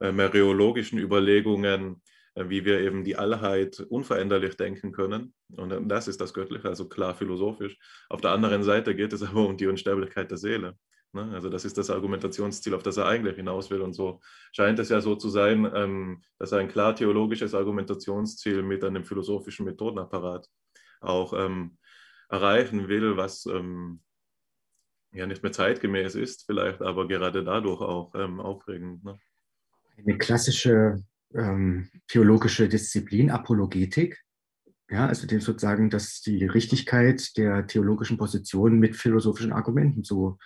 äh, 0.00 0.12
mereologischen 0.12 0.98
Überlegungen, 0.98 2.02
äh, 2.34 2.48
wie 2.48 2.64
wir 2.64 2.80
eben 2.80 3.04
die 3.04 3.16
Allheit 3.16 3.80
unveränderlich 3.80 4.56
denken 4.56 4.92
können. 4.92 5.34
Und 5.56 5.88
das 5.88 6.08
ist 6.08 6.20
das 6.20 6.34
Göttliche, 6.34 6.68
also 6.68 6.88
klar 6.88 7.14
philosophisch. 7.14 7.78
Auf 8.08 8.20
der 8.20 8.32
anderen 8.32 8.62
Seite 8.62 8.94
geht 8.94 9.12
es 9.12 9.22
aber 9.22 9.46
um 9.46 9.56
die 9.56 9.66
Unsterblichkeit 9.66 10.30
der 10.30 10.38
Seele. 10.38 10.76
Ne? 11.16 11.32
Also 11.34 11.48
das 11.48 11.64
ist 11.64 11.76
das 11.76 11.90
Argumentationsziel, 11.90 12.74
auf 12.74 12.84
das 12.84 12.96
er 12.96 13.06
eigentlich 13.06 13.36
hinaus 13.36 13.70
will. 13.70 13.80
Und 13.80 13.94
so 13.94 14.20
scheint 14.52 14.78
es 14.78 14.90
ja 14.90 15.00
so 15.00 15.16
zu 15.16 15.28
sein, 15.28 15.68
ähm, 15.74 16.22
dass 16.38 16.52
er 16.52 16.58
ein 16.58 16.68
klar 16.68 16.94
theologisches 16.94 17.54
Argumentationsziel 17.54 18.62
mit 18.62 18.84
einem 18.84 19.04
philosophischen 19.04 19.66
Methodenapparat 19.66 20.48
auch 21.00 21.32
ähm, 21.32 21.78
erreichen 22.28 22.88
will, 22.88 23.16
was 23.16 23.46
ähm, 23.46 24.00
ja 25.12 25.26
nicht 25.26 25.42
mehr 25.42 25.52
zeitgemäß 25.52 26.14
ist, 26.14 26.46
vielleicht, 26.46 26.82
aber 26.82 27.08
gerade 27.08 27.42
dadurch 27.42 27.80
auch 27.80 28.14
ähm, 28.14 28.38
aufregend. 28.38 29.02
Ne? 29.04 29.18
Eine 29.98 30.18
klassische 30.18 31.02
ähm, 31.34 31.90
theologische 32.06 32.68
Disziplin, 32.68 33.30
Apologetik, 33.30 34.22
ja, 34.88 35.06
also 35.06 35.26
dem 35.26 35.40
sozusagen, 35.40 35.90
dass 35.90 36.20
die 36.20 36.44
Richtigkeit 36.46 37.36
der 37.36 37.66
theologischen 37.66 38.18
Position 38.18 38.78
mit 38.78 38.94
philosophischen 38.94 39.52
Argumenten 39.52 40.04
zu, 40.04 40.38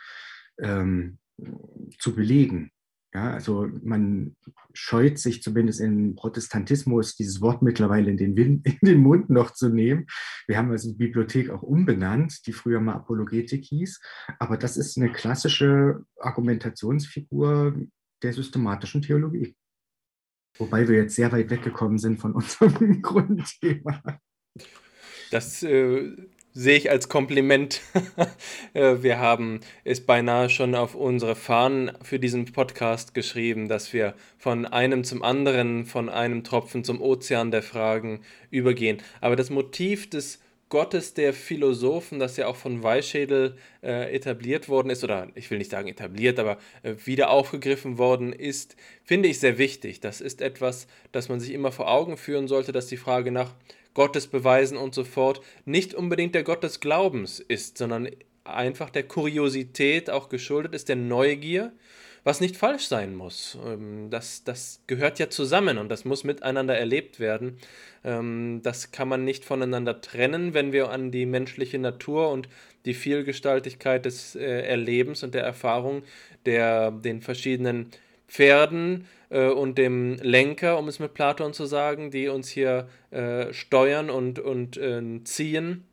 ähm, 0.62 1.19
zu 1.99 2.15
belegen. 2.15 2.70
Ja, 3.12 3.32
also 3.32 3.69
man 3.82 4.37
scheut 4.73 5.19
sich 5.19 5.43
zumindest 5.43 5.81
im 5.81 6.15
Protestantismus, 6.15 7.16
dieses 7.16 7.41
Wort 7.41 7.61
mittlerweile 7.61 8.09
in 8.09 8.16
den, 8.16 8.37
Wind, 8.37 8.65
in 8.81 8.87
den 8.87 9.01
Mund 9.01 9.31
noch 9.31 9.51
zu 9.51 9.69
nehmen. 9.69 10.07
Wir 10.47 10.57
haben 10.57 10.70
also 10.70 10.91
die 10.91 10.97
Bibliothek 10.97 11.51
auch 11.51 11.62
umbenannt, 11.62 12.47
die 12.47 12.53
früher 12.53 12.81
mal 12.81 12.95
Apologetik 12.95 13.65
hieß. 13.65 14.01
Aber 14.39 14.57
das 14.57 14.77
ist 14.77 14.97
eine 14.97 15.11
klassische 15.11 16.05
Argumentationsfigur 16.20 17.74
der 18.23 18.32
systematischen 18.32 19.03
Theologie. 19.03 19.57
Wobei 20.59 20.87
wir 20.89 20.97
jetzt 20.97 21.16
sehr 21.16 21.32
weit 21.32 21.51
weggekommen 21.51 21.99
sind 21.99 22.19
von 22.19 22.32
unserem 22.35 23.03
Grundthema. 23.03 24.20
Das 25.32 25.62
äh, 25.65 26.16
sehe 26.53 26.77
ich 26.77 26.91
als 26.91 27.09
Kompliment. 27.09 27.81
Äh, 28.73 29.03
wir 29.03 29.19
haben 29.19 29.61
es 29.83 30.01
beinahe 30.01 30.49
schon 30.49 30.77
auf 30.77 30.95
unsere 30.95 31.35
Fahnen 31.35 31.91
für 32.03 32.21
diesen 32.21 32.45
Podcast 32.53 33.15
geschrieben, 33.15 33.69
dass 33.69 33.93
wir 33.93 34.15
von 34.39 34.65
einem 34.65 35.03
zum 35.03 35.25
anderen, 35.25 35.87
von 35.87 36.09
einem 36.09 36.45
Tropfen 36.45 36.85
zum 36.85 37.01
Ozean 37.01 37.51
der 37.51 37.63
Fragen 37.63 38.21
übergehen. 38.51 38.99
Aber 39.21 39.35
das 39.35 39.51
Motiv 39.51 40.09
des 40.09 40.39
Gottes 40.71 41.15
der 41.15 41.35
Philosophen, 41.35 42.21
das 42.21 42.37
ja 42.37 42.47
auch 42.47 42.55
von 42.55 42.81
Weißschädel 42.81 43.57
äh, 43.83 44.15
etabliert 44.15 44.69
worden 44.69 44.91
ist, 44.91 45.03
oder 45.03 45.27
ich 45.35 45.51
will 45.51 45.59
nicht 45.59 45.73
sagen 45.73 45.89
etabliert, 45.89 46.39
aber 46.39 46.59
äh, 46.85 46.95
wieder 47.05 47.31
aufgegriffen 47.31 47.99
worden 47.99 48.33
ist, 48.33 48.77
finde 49.03 49.29
ich 49.29 49.41
sehr 49.41 49.59
wichtig. 49.59 49.99
Das 49.99 50.21
ist 50.21 50.41
etwas, 50.41 50.87
das 51.11 51.29
man 51.29 51.41
sich 51.41 51.53
immer 51.53 51.73
vor 51.73 51.91
Augen 51.91 52.17
führen 52.17 52.47
sollte, 52.47 52.71
dass 52.71 52.87
die 52.87 52.97
Frage 52.97 53.33
nach 53.33 53.53
Gottesbeweisen 53.95 54.77
und 54.77 54.95
so 54.95 55.05
fort 55.05 55.41
nicht 55.65 55.95
unbedingt 55.95 56.35
der 56.35 56.45
Gott 56.45 56.62
des 56.62 56.81
Glaubens 56.81 57.41
ist, 57.41 57.79
sondern 57.79 58.09
einfach 58.45 58.91
der 58.91 59.05
Kuriosität 59.05 60.11
auch 60.11 60.29
geschuldet 60.29 60.75
ist, 60.75 60.89
der 60.89 60.97
Neugier, 60.97 61.73
was 62.23 62.41
nicht 62.41 62.57
falsch 62.57 62.85
sein 62.85 63.15
muss. 63.15 63.59
Ähm, 63.65 64.11
das, 64.11 64.45
das 64.45 64.83
gehört 64.87 65.19
ja 65.19 65.31
zusammen 65.31 65.79
und 65.79 65.89
das 65.89 66.05
muss 66.05 66.25
miteinander 66.25 66.77
erlebt 66.77 67.19
werden. 67.19 67.59
Ähm, 68.05 68.61
das 68.62 68.93
kann 68.93 69.09
man 69.09 69.25
nicht 69.25 69.45
voneinander 69.45 70.01
trennen, 70.01 70.55
wenn 70.55 70.73
wir 70.73 70.91
an 70.91 71.11
die 71.11 71.27
menschliche 71.27 71.79
Natur 71.79 72.31
und 72.31 72.49
die 72.85 72.95
Vielgestaltigkeit 72.95 74.05
des 74.05 74.35
äh, 74.35 74.62
Erlebens 74.62 75.23
und 75.23 75.35
der 75.35 75.45
Erfahrung 75.45 76.03
der 76.47 76.91
den 76.91 77.21
verschiedenen 77.21 77.91
Pferden 78.31 79.07
äh, 79.28 79.48
und 79.48 79.77
dem 79.77 80.16
Lenker, 80.23 80.78
um 80.78 80.89
es 80.89 81.01
mit 81.01 81.15
Platon 81.15 81.52
zu 81.52 81.66
sagen, 81.66 82.11
die 82.11 82.28
uns 82.28 82.48
hier 82.48 82.89
äh, 83.11 83.52
steuern 83.52 84.09
und, 84.09 84.39
und 84.39 84.77
äh, 84.77 85.02
ziehen, 85.24 85.85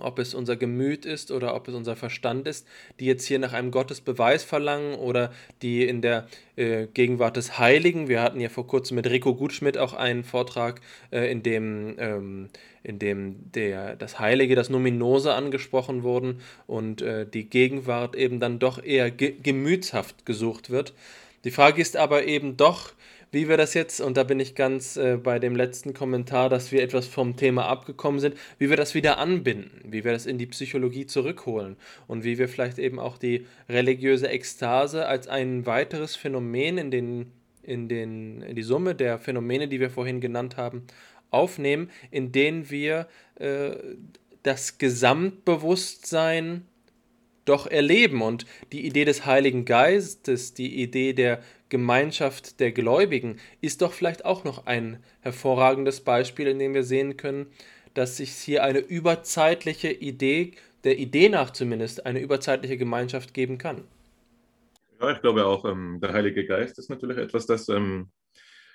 ob 0.00 0.18
es 0.18 0.34
unser 0.34 0.56
Gemüt 0.56 1.06
ist 1.06 1.30
oder 1.30 1.54
ob 1.54 1.68
es 1.68 1.74
unser 1.74 1.94
Verstand 1.94 2.48
ist, 2.48 2.66
die 2.98 3.04
jetzt 3.04 3.26
hier 3.26 3.38
nach 3.38 3.52
einem 3.52 3.70
Gottesbeweis 3.70 4.42
verlangen 4.42 4.94
oder 4.94 5.30
die 5.62 5.86
in 5.86 6.02
der 6.02 6.26
äh, 6.56 6.86
Gegenwart 6.86 7.36
des 7.36 7.58
Heiligen, 7.58 8.08
wir 8.08 8.20
hatten 8.20 8.40
ja 8.40 8.48
vor 8.48 8.66
kurzem 8.66 8.96
mit 8.96 9.08
Rico 9.08 9.34
Gutschmidt 9.34 9.78
auch 9.78 9.94
einen 9.94 10.24
Vortrag, 10.24 10.80
äh, 11.12 11.30
in 11.30 11.42
dem, 11.42 11.94
ähm, 11.98 12.48
in 12.82 12.98
dem 12.98 13.52
der, 13.52 13.94
das 13.94 14.18
Heilige, 14.18 14.56
das 14.56 14.68
Numinose 14.68 15.32
angesprochen 15.32 16.02
wurden 16.02 16.40
und 16.66 17.00
äh, 17.00 17.26
die 17.26 17.48
Gegenwart 17.48 18.16
eben 18.16 18.40
dann 18.40 18.58
doch 18.58 18.82
eher 18.82 19.10
ge 19.10 19.34
gemütshaft 19.40 20.26
gesucht 20.26 20.70
wird. 20.70 20.92
Die 21.44 21.50
Frage 21.50 21.80
ist 21.82 21.96
aber 21.96 22.24
eben 22.24 22.56
doch, 22.56 22.92
wie 23.30 23.48
wir 23.48 23.56
das 23.56 23.74
jetzt, 23.74 24.00
und 24.00 24.16
da 24.16 24.22
bin 24.22 24.40
ich 24.40 24.54
ganz 24.54 24.96
äh, 24.96 25.16
bei 25.16 25.38
dem 25.38 25.56
letzten 25.56 25.92
Kommentar, 25.92 26.48
dass 26.48 26.72
wir 26.72 26.82
etwas 26.82 27.06
vom 27.06 27.36
Thema 27.36 27.66
abgekommen 27.66 28.20
sind, 28.20 28.36
wie 28.58 28.70
wir 28.70 28.76
das 28.76 28.94
wieder 28.94 29.18
anbinden, 29.18 29.70
wie 29.84 30.04
wir 30.04 30.12
das 30.12 30.24
in 30.24 30.38
die 30.38 30.46
Psychologie 30.46 31.06
zurückholen 31.06 31.76
und 32.06 32.24
wie 32.24 32.38
wir 32.38 32.48
vielleicht 32.48 32.78
eben 32.78 32.98
auch 32.98 33.18
die 33.18 33.46
religiöse 33.68 34.28
Ekstase 34.28 35.06
als 35.06 35.26
ein 35.28 35.66
weiteres 35.66 36.16
Phänomen 36.16 36.78
in, 36.78 36.90
den, 36.90 37.32
in, 37.62 37.88
den, 37.88 38.40
in 38.42 38.54
die 38.54 38.62
Summe 38.62 38.94
der 38.94 39.18
Phänomene, 39.18 39.68
die 39.68 39.80
wir 39.80 39.90
vorhin 39.90 40.20
genannt 40.20 40.56
haben, 40.56 40.86
aufnehmen, 41.30 41.90
in 42.12 42.30
denen 42.30 42.70
wir 42.70 43.08
äh, 43.34 43.72
das 44.44 44.78
Gesamtbewusstsein 44.78 46.66
doch 47.44 47.66
erleben. 47.66 48.22
Und 48.22 48.46
die 48.72 48.86
Idee 48.86 49.04
des 49.04 49.26
Heiligen 49.26 49.64
Geistes, 49.64 50.54
die 50.54 50.82
Idee 50.82 51.12
der 51.12 51.42
Gemeinschaft 51.68 52.60
der 52.60 52.72
Gläubigen, 52.72 53.38
ist 53.60 53.82
doch 53.82 53.92
vielleicht 53.92 54.24
auch 54.24 54.44
noch 54.44 54.66
ein 54.66 55.02
hervorragendes 55.20 56.00
Beispiel, 56.00 56.46
in 56.46 56.58
dem 56.58 56.74
wir 56.74 56.84
sehen 56.84 57.16
können, 57.16 57.46
dass 57.94 58.16
sich 58.16 58.32
hier 58.32 58.64
eine 58.64 58.80
überzeitliche 58.80 59.90
Idee, 59.90 60.52
der 60.84 60.98
Idee 60.98 61.28
nach 61.28 61.50
zumindest, 61.50 62.06
eine 62.06 62.20
überzeitliche 62.20 62.76
Gemeinschaft 62.76 63.34
geben 63.34 63.58
kann. 63.58 63.84
Ja, 65.00 65.12
ich 65.12 65.20
glaube 65.20 65.46
auch, 65.46 65.64
ähm, 65.64 65.98
der 66.00 66.12
Heilige 66.12 66.46
Geist 66.46 66.78
ist 66.78 66.90
natürlich 66.90 67.18
etwas, 67.18 67.46
das 67.46 67.68
ähm, 67.68 68.10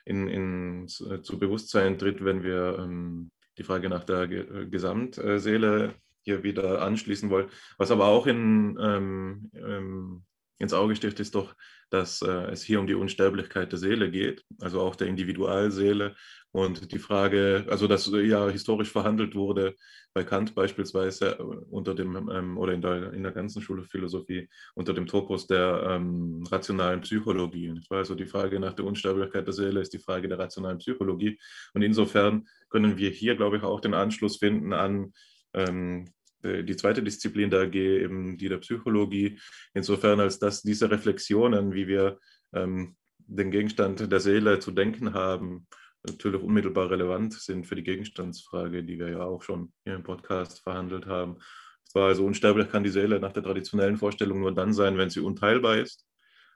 in, 0.05 0.27
in, 0.27 0.87
zu 0.87 1.37
Bewusstsein 1.37 1.97
tritt, 1.97 2.23
wenn 2.23 2.43
wir 2.43 2.77
ähm, 2.79 3.29
die 3.57 3.63
Frage 3.63 3.89
nach 3.89 4.03
der 4.03 4.27
Ge 4.27 4.67
Gesamtseele 4.69 5.93
hier 6.29 6.43
wieder 6.43 6.81
anschließen 6.81 7.29
wollen. 7.29 7.49
Was 7.77 7.91
aber 7.91 8.05
auch 8.05 8.27
in, 8.27 8.77
ähm, 8.81 9.51
ähm, 9.55 10.23
ins 10.59 10.73
Auge 10.73 10.95
sticht, 10.95 11.19
ist 11.19 11.35
doch, 11.35 11.55
dass 11.89 12.21
äh, 12.21 12.51
es 12.51 12.63
hier 12.63 12.79
um 12.79 12.87
die 12.87 12.93
Unsterblichkeit 12.93 13.71
der 13.71 13.79
Seele 13.79 14.11
geht, 14.11 14.43
also 14.59 14.81
auch 14.81 14.95
der 14.95 15.07
Individualseele. 15.07 16.15
Und 16.51 16.91
die 16.91 16.99
Frage, 16.99 17.65
also 17.69 17.87
dass 17.87 18.11
ja 18.11 18.49
historisch 18.49 18.91
verhandelt 18.91 19.35
wurde, 19.35 19.75
bei 20.13 20.23
Kant 20.23 20.55
beispielsweise 20.55 21.37
äh, 21.37 21.43
unter 21.43 21.95
dem 21.95 22.29
ähm, 22.29 22.57
oder 22.57 22.73
in 22.73 22.81
der, 22.81 23.13
in 23.13 23.23
der 23.23 23.31
ganzen 23.31 23.61
Schulphilosophie 23.61 24.49
unter 24.75 24.93
dem 24.93 25.07
Topos 25.07 25.47
der 25.47 25.83
ähm, 25.89 26.43
rationalen 26.51 27.01
Psychologie. 27.01 27.79
Also 27.89 28.15
die 28.15 28.25
Frage 28.25 28.59
nach 28.59 28.73
der 28.73 28.85
Unsterblichkeit 28.85 29.45
der 29.45 29.53
Seele 29.53 29.81
ist 29.81 29.93
die 29.93 29.99
Frage 29.99 30.27
der 30.27 30.39
rationalen 30.39 30.79
Psychologie. 30.79 31.39
Und 31.73 31.83
insofern 31.83 32.47
können 32.69 32.97
wir 32.97 33.11
hier, 33.11 33.35
glaube 33.35 33.57
ich, 33.57 33.63
auch 33.63 33.79
den 33.79 33.93
Anschluss 33.93 34.37
finden 34.37 34.73
an 34.73 35.13
ähm, 35.53 36.05
äh, 36.05 36.18
die 36.43 36.75
zweite 36.75 37.03
Disziplin 37.03 37.49
der 37.49 37.61
AG, 37.61 37.75
eben 37.75 38.37
die 38.37 38.49
der 38.49 38.57
Psychologie, 38.57 39.39
insofern 39.73 40.19
als 40.19 40.39
dass 40.39 40.61
diese 40.61 40.89
Reflexionen, 40.89 41.73
wie 41.73 41.87
wir 41.87 42.19
ähm, 42.53 42.95
den 43.17 43.51
Gegenstand 43.51 44.11
der 44.11 44.19
Seele 44.19 44.59
zu 44.59 44.71
denken 44.71 45.13
haben, 45.13 45.67
natürlich 46.05 46.41
unmittelbar 46.41 46.89
relevant 46.89 47.33
sind 47.33 47.67
für 47.67 47.75
die 47.75 47.83
Gegenstandsfrage, 47.83 48.83
die 48.83 48.97
wir 48.99 49.09
ja 49.09 49.21
auch 49.21 49.43
schon 49.43 49.73
hier 49.83 49.95
im 49.95 50.03
Podcast 50.03 50.61
verhandelt 50.61 51.05
haben. 51.05 51.37
Zwar 51.83 52.07
also 52.07 52.25
unsterblich 52.25 52.69
kann 52.69 52.83
die 52.83 52.89
Seele 52.89 53.19
nach 53.19 53.33
der 53.33 53.43
traditionellen 53.43 53.97
Vorstellung 53.97 54.39
nur 54.39 54.53
dann 54.53 54.73
sein, 54.73 54.97
wenn 54.97 55.09
sie 55.09 55.21
unteilbar 55.21 55.77
ist. 55.77 56.05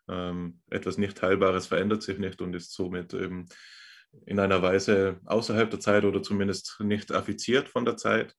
Ähm, 0.07 0.61
etwas 0.69 0.97
nicht 0.97 1.17
Teilbares 1.17 1.67
verändert 1.67 2.03
sich 2.03 2.19
nicht 2.19 2.41
und 2.41 2.53
ist 2.55 2.73
somit 2.73 3.13
eben 3.13 3.47
in 4.25 4.39
einer 4.39 4.61
Weise 4.61 5.19
außerhalb 5.25 5.69
der 5.69 5.79
Zeit 5.79 6.05
oder 6.05 6.21
zumindest 6.21 6.77
nicht 6.79 7.11
affiziert 7.11 7.67
von 7.67 7.85
der 7.85 7.97
Zeit. 7.97 8.35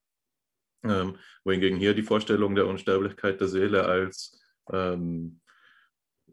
Ähm, 0.85 1.16
wohingegen 1.44 1.78
hier 1.78 1.94
die 1.94 2.02
Vorstellung 2.02 2.55
der 2.55 2.66
Unsterblichkeit 2.66 3.40
der 3.40 3.48
Seele 3.48 3.85
als 3.86 4.40
ähm, 4.73 5.40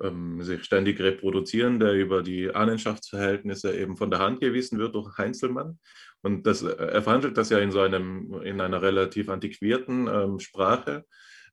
ähm, 0.01 0.41
sich 0.41 0.63
ständig 0.63 0.99
reproduzierende 0.99 1.93
über 1.93 2.23
die 2.23 2.53
Ahnenschaftsverhältnisse 2.53 3.75
eben 3.77 3.97
von 3.97 4.09
der 4.09 4.19
Hand 4.19 4.39
gewiesen 4.39 4.79
wird 4.79 4.95
durch 4.95 5.17
Heinzelmann. 5.17 5.79
Und 6.21 6.45
das, 6.45 6.63
äh, 6.63 6.73
er 6.73 7.01
verhandelt 7.01 7.37
das 7.37 7.49
ja 7.49 7.59
in, 7.59 7.71
so 7.71 7.81
einem, 7.81 8.41
in 8.43 8.61
einer 8.61 8.81
relativ 8.81 9.29
antiquierten 9.29 10.07
ähm, 10.07 10.39
Sprache. 10.39 11.05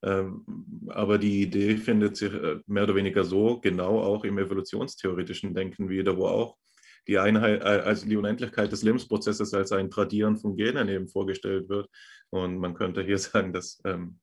Ähm, 0.03 0.45
aber 0.89 1.19
die 1.19 1.43
Idee 1.43 1.77
findet 1.77 2.17
sich 2.17 2.33
äh, 2.33 2.61
mehr 2.67 2.85
oder 2.85 2.95
weniger 2.95 3.25
so 3.25 3.61
genau 3.61 4.01
auch 4.01 4.25
im 4.25 4.39
evolutionstheoretischen 4.39 5.55
Denken 5.55 5.89
wieder, 5.89 6.17
wo 6.17 6.27
auch 6.27 6.57
die 7.09 7.19
Einheit, 7.19 7.63
äh, 7.63 7.65
also 7.65 8.07
die 8.07 8.17
Unendlichkeit 8.17 8.71
des 8.71 8.83
Lebensprozesses 8.83 9.55
als 9.55 9.73
ein 9.73 9.91
Tradieren 9.91 10.37
von 10.37 10.57
Genen 10.57 10.89
eben 10.89 11.09
vorgestellt 11.09 11.69
wird. 11.69 11.89
Und 12.31 12.59
man 12.59 12.75
könnte 12.75 13.03
hier 13.03 13.19
sagen, 13.19 13.53
dass 13.53 13.81
ähm, 13.85 14.19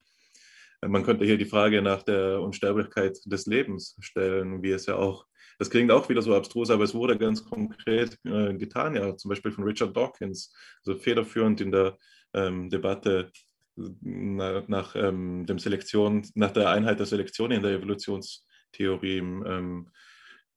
man 0.85 1.03
könnte 1.03 1.25
hier 1.25 1.37
die 1.37 1.45
Frage 1.45 1.81
nach 1.81 2.03
der 2.03 2.41
Unsterblichkeit 2.41 3.17
des 3.25 3.47
Lebens 3.47 3.97
stellen, 3.99 4.61
wie 4.61 4.71
es 4.71 4.85
ja 4.85 4.95
auch 4.95 5.25
das 5.57 5.69
klingt 5.69 5.91
auch 5.91 6.09
wieder 6.09 6.21
so 6.21 6.35
abstrus, 6.35 6.69
aber 6.69 6.83
es 6.83 6.93
wurde 6.93 7.17
ganz 7.17 7.45
konkret 7.45 8.19
äh, 8.25 8.53
getan, 8.55 8.95
ja, 8.95 9.15
zum 9.15 9.29
Beispiel 9.29 9.51
von 9.51 9.63
Richard 9.63 9.95
Dawkins, 9.95 10.53
also 10.85 10.99
federführend 10.99 11.61
in 11.61 11.71
der 11.71 11.97
ähm, 12.33 12.69
Debatte 12.69 13.31
nach, 13.75 14.67
nach 14.67 14.95
ähm, 14.95 15.45
dem 15.45 15.59
Selektion, 15.59 16.27
nach 16.35 16.51
der 16.51 16.69
Einheit 16.69 16.99
der 16.99 17.05
Selektion 17.05 17.51
in 17.51 17.61
der 17.61 17.71
Evolutionstheorie 17.71 19.17
ähm, 19.17 19.89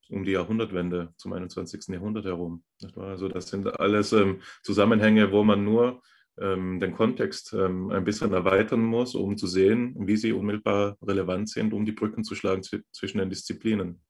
um 0.09 0.23
die 0.23 0.31
Jahrhundertwende 0.31 1.13
zum 1.17 1.33
21. 1.33 1.87
Jahrhundert 1.89 2.25
herum. 2.25 2.63
Also 2.95 3.29
das 3.29 3.47
sind 3.47 3.79
alles 3.79 4.11
ähm, 4.11 4.41
Zusammenhänge, 4.63 5.31
wo 5.31 5.43
man 5.43 5.63
nur 5.63 6.01
ähm, 6.39 6.79
den 6.79 6.95
Kontext 6.95 7.53
ähm, 7.53 7.91
ein 7.91 8.03
bisschen 8.03 8.33
erweitern 8.33 8.81
muss, 8.81 9.15
um 9.15 9.37
zu 9.37 9.47
sehen, 9.47 9.95
wie 9.99 10.17
sie 10.17 10.33
unmittelbar 10.33 10.97
relevant 11.01 11.49
sind, 11.49 11.73
um 11.73 11.85
die 11.85 11.91
Brücken 11.91 12.23
zu 12.23 12.35
schlagen 12.35 12.63
zwischen 12.63 13.17
den 13.17 13.29
Disziplinen. 13.29 14.01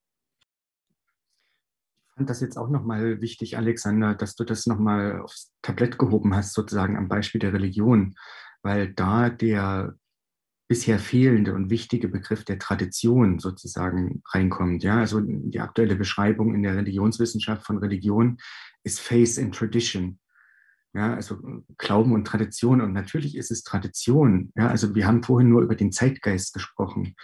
Ich 2.07 2.15
fand 2.15 2.29
das 2.29 2.41
jetzt 2.41 2.57
auch 2.57 2.69
nochmal 2.69 3.21
wichtig, 3.21 3.57
Alexander, 3.57 4.13
dass 4.13 4.35
du 4.35 4.43
das 4.43 4.67
nochmal 4.67 5.21
aufs 5.21 5.53
Tablett 5.61 5.97
gehoben 5.97 6.35
hast, 6.35 6.53
sozusagen 6.53 6.97
am 6.97 7.07
Beispiel 7.07 7.39
der 7.39 7.53
Religion, 7.53 8.15
weil 8.61 8.93
da 8.93 9.29
der 9.29 9.95
bisher 10.69 10.99
fehlende 10.99 11.55
und 11.55 11.71
wichtige 11.71 12.07
Begriff 12.07 12.45
der 12.45 12.59
Tradition 12.59 13.39
sozusagen 13.39 14.21
reinkommt. 14.31 14.83
Ja, 14.83 14.99
also 14.99 15.19
die 15.19 15.59
aktuelle 15.59 15.95
Beschreibung 15.95 16.53
in 16.53 16.61
der 16.61 16.75
Religionswissenschaft 16.75 17.65
von 17.65 17.79
Religion 17.79 18.37
ist 18.83 18.99
Faith 18.99 19.39
in 19.39 19.51
Tradition. 19.51 20.19
Ja, 20.93 21.15
also 21.15 21.39
Glauben 21.79 22.13
und 22.13 22.25
Tradition. 22.25 22.81
Und 22.81 22.93
natürlich 22.93 23.35
ist 23.35 23.49
es 23.49 23.63
Tradition. 23.63 24.51
Ja, 24.55 24.67
also 24.67 24.93
wir 24.93 25.07
haben 25.07 25.23
vorhin 25.23 25.49
nur 25.49 25.63
über 25.63 25.75
den 25.75 25.91
Zeitgeist 25.91 26.53
gesprochen. 26.53 27.15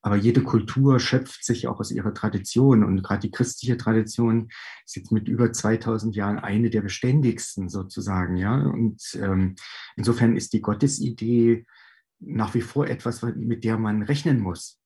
Aber 0.00 0.16
jede 0.16 0.42
Kultur 0.42 0.98
schöpft 0.98 1.44
sich 1.44 1.68
auch 1.68 1.80
aus 1.80 1.90
ihrer 1.90 2.14
Tradition. 2.14 2.84
Und 2.84 3.02
gerade 3.02 3.20
die 3.20 3.30
christliche 3.30 3.76
Tradition 3.76 4.48
ist 4.86 4.96
jetzt 4.96 5.12
mit 5.12 5.28
über 5.28 5.52
2000 5.52 6.16
Jahren 6.16 6.38
eine 6.38 6.70
der 6.70 6.80
beständigsten 6.80 7.68
sozusagen. 7.68 8.36
Ja, 8.36 8.54
und 8.54 9.02
ähm, 9.20 9.56
insofern 9.94 10.36
ist 10.36 10.54
die 10.54 10.62
Gottesidee 10.62 11.66
nach 12.20 12.54
wie 12.54 12.60
vor 12.60 12.86
etwas, 12.86 13.22
mit 13.22 13.64
der 13.64 13.78
man 13.78 14.02
rechnen 14.02 14.40
muss. 14.40 14.80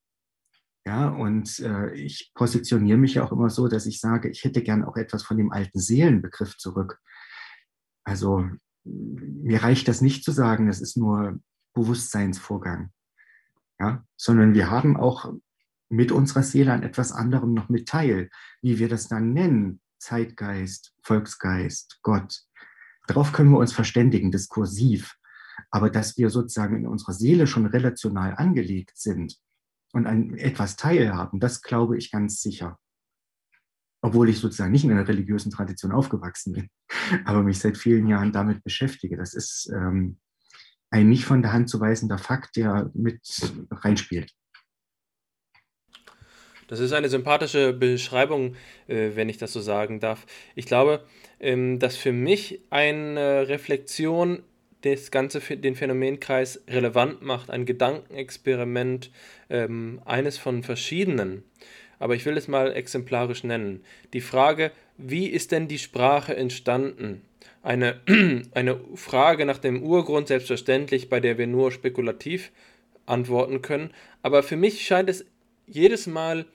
Ja, 0.86 1.08
und 1.08 1.58
äh, 1.60 1.92
ich 1.92 2.32
positioniere 2.34 2.96
mich 2.96 3.20
auch 3.20 3.30
immer 3.30 3.50
so, 3.50 3.68
dass 3.68 3.84
ich 3.84 4.00
sage, 4.00 4.30
ich 4.30 4.44
hätte 4.44 4.62
gern 4.62 4.84
auch 4.84 4.96
etwas 4.96 5.22
von 5.22 5.36
dem 5.36 5.52
alten 5.52 5.78
Seelenbegriff 5.78 6.56
zurück. 6.56 6.98
Also 8.04 8.48
mir 8.84 9.62
reicht 9.62 9.86
das 9.86 10.00
nicht 10.00 10.24
zu 10.24 10.32
sagen, 10.32 10.66
das 10.66 10.80
ist 10.80 10.96
nur 10.96 11.38
Bewusstseinsvorgang, 11.74 12.90
ja, 13.78 14.02
sondern 14.16 14.54
wir 14.54 14.70
haben 14.70 14.96
auch 14.96 15.34
mit 15.90 16.10
unserer 16.10 16.42
Seele 16.42 16.72
an 16.72 16.82
etwas 16.82 17.12
anderem 17.12 17.52
noch 17.52 17.68
mit 17.68 17.88
teil, 17.88 18.30
wie 18.62 18.78
wir 18.78 18.88
das 18.88 19.08
dann 19.08 19.34
nennen, 19.34 19.80
Zeitgeist, 19.98 20.94
Volksgeist, 21.02 21.98
Gott. 22.02 22.42
Darauf 23.06 23.32
können 23.32 23.50
wir 23.50 23.58
uns 23.58 23.72
verständigen, 23.72 24.30
diskursiv. 24.30 25.17
Aber 25.70 25.90
dass 25.90 26.16
wir 26.16 26.30
sozusagen 26.30 26.76
in 26.76 26.86
unserer 26.86 27.12
Seele 27.12 27.46
schon 27.46 27.66
relational 27.66 28.34
angelegt 28.34 28.96
sind 28.96 29.36
und 29.92 30.06
an 30.06 30.34
etwas 30.36 30.76
teilhaben, 30.76 31.40
das 31.40 31.62
glaube 31.62 31.98
ich 31.98 32.10
ganz 32.10 32.40
sicher 32.40 32.78
obwohl 34.00 34.28
ich 34.28 34.38
sozusagen 34.38 34.72
nicht 34.72 34.84
in 34.84 34.90
einer 34.90 35.08
religiösen 35.08 35.50
Tradition 35.50 35.92
aufgewachsen 35.92 36.52
bin, 36.52 36.70
aber 37.24 37.42
mich 37.42 37.58
seit 37.58 37.76
vielen 37.76 38.06
Jahren 38.06 38.32
damit 38.32 38.62
beschäftige. 38.62 39.16
Das 39.16 39.34
ist 39.34 39.70
ähm, 39.74 40.18
ein 40.90 41.08
nicht 41.08 41.24
von 41.24 41.42
der 41.42 41.52
Hand 41.52 41.68
zu 41.68 41.80
weisender 41.80 42.18
Fakt, 42.18 42.56
der 42.56 42.90
mit 42.94 43.20
reinspielt. 43.70 44.32
Das 46.68 46.80
ist 46.80 46.92
eine 46.92 47.08
sympathische 47.08 47.72
Beschreibung, 47.72 48.54
äh, 48.88 49.12
wenn 49.14 49.30
ich 49.30 49.38
das 49.38 49.54
so 49.54 49.60
sagen 49.60 50.00
darf. 50.00 50.26
Ich 50.54 50.66
glaube, 50.66 51.04
ähm, 51.40 51.78
dass 51.78 51.96
für 51.96 52.12
mich 52.12 52.60
eine 52.68 53.48
Reflexion 53.48 54.42
das 54.82 55.10
Ganze 55.10 55.40
den 55.40 55.74
Phänomenkreis 55.74 56.62
relevant 56.68 57.22
macht, 57.22 57.50
ein 57.50 57.66
Gedankenexperiment, 57.66 59.10
ähm, 59.50 60.00
eines 60.04 60.38
von 60.38 60.62
verschiedenen 60.62 61.42
aber 61.98 62.14
ich 62.14 62.24
will 62.26 62.36
es 62.36 62.48
mal 62.48 62.72
exemplarisch 62.72 63.44
nennen. 63.44 63.82
Die 64.12 64.20
Frage, 64.20 64.72
wie 64.96 65.26
ist 65.26 65.52
denn 65.52 65.68
die 65.68 65.78
Sprache 65.78 66.36
entstanden? 66.36 67.22
Eine, 67.62 68.00
eine 68.54 68.80
Frage 68.94 69.44
nach 69.44 69.58
dem 69.58 69.82
Urgrund, 69.82 70.28
selbstverständlich, 70.28 71.08
bei 71.08 71.20
der 71.20 71.38
wir 71.38 71.46
nur 71.46 71.72
spekulativ 71.72 72.52
antworten 73.06 73.62
können. 73.62 73.90
Aber 74.22 74.42
für 74.42 74.56
mich 74.56 74.86
scheint 74.86 75.10
es 75.10 75.24
jedes 75.66 76.06
Mal 76.06 76.46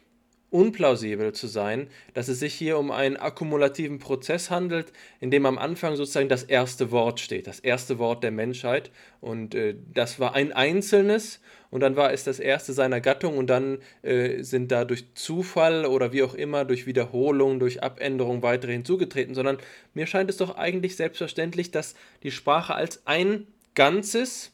unplausibel 0.53 1.33
zu 1.33 1.47
sein, 1.47 1.87
dass 2.13 2.27
es 2.27 2.39
sich 2.39 2.53
hier 2.53 2.77
um 2.77 2.91
einen 2.91 3.17
akkumulativen 3.17 3.97
Prozess 3.99 4.51
handelt, 4.51 4.93
in 5.19 5.31
dem 5.31 5.45
am 5.45 5.57
Anfang 5.57 5.95
sozusagen 5.95 6.29
das 6.29 6.43
erste 6.43 6.91
Wort 6.91 7.19
steht, 7.19 7.47
das 7.47 7.59
erste 7.59 7.97
Wort 7.97 8.23
der 8.23 8.31
Menschheit. 8.31 8.91
Und 9.19 9.55
äh, 9.55 9.75
das 9.93 10.19
war 10.19 10.35
ein 10.35 10.53
einzelnes 10.53 11.41
und 11.71 11.79
dann 11.79 11.95
war 11.95 12.13
es 12.13 12.23
das 12.23 12.39
erste 12.39 12.71
seiner 12.71 13.01
Gattung 13.01 13.35
und 13.35 13.47
dann 13.47 13.79
äh, 14.03 14.43
sind 14.43 14.71
da 14.71 14.85
durch 14.85 15.05
Zufall 15.15 15.87
oder 15.87 16.13
wie 16.13 16.21
auch 16.21 16.35
immer, 16.35 16.65
durch 16.65 16.85
Wiederholung, 16.85 17.59
durch 17.59 17.81
Abänderung 17.81 18.43
weitere 18.43 18.73
hinzugetreten, 18.73 19.33
sondern 19.33 19.57
mir 19.95 20.05
scheint 20.05 20.29
es 20.29 20.37
doch 20.37 20.55
eigentlich 20.55 20.95
selbstverständlich, 20.95 21.71
dass 21.71 21.95
die 22.21 22.31
Sprache 22.31 22.75
als 22.75 23.07
ein 23.07 23.47
Ganzes 23.73 24.52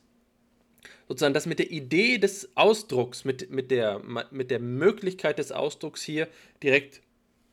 sozusagen 1.09 1.33
das 1.33 1.47
mit 1.47 1.59
der 1.59 1.71
Idee 1.71 2.19
des 2.19 2.55
Ausdrucks, 2.55 3.25
mit, 3.25 3.49
mit, 3.49 3.71
der, 3.71 4.01
mit 4.31 4.51
der 4.51 4.59
Möglichkeit 4.59 5.39
des 5.39 5.51
Ausdrucks 5.51 6.03
hier 6.03 6.29
direkt 6.63 7.01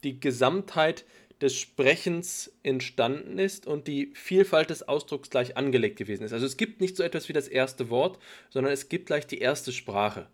die 0.04 0.20
Gesamtheit 0.20 1.04
des 1.40 1.54
Sprechens 1.54 2.52
entstanden 2.62 3.38
ist 3.38 3.66
und 3.66 3.88
die 3.88 4.12
Vielfalt 4.14 4.70
des 4.70 4.86
Ausdrucks 4.86 5.30
gleich 5.30 5.56
angelegt 5.56 5.96
gewesen 5.96 6.22
ist. 6.22 6.32
Also 6.32 6.46
es 6.46 6.56
gibt 6.56 6.80
nicht 6.80 6.96
so 6.96 7.02
etwas 7.02 7.28
wie 7.28 7.32
das 7.32 7.48
erste 7.48 7.90
Wort, 7.90 8.18
sondern 8.50 8.72
es 8.72 8.88
gibt 8.88 9.06
gleich 9.06 9.26
die 9.26 9.38
erste 9.38 9.72
Sprache. 9.72 10.28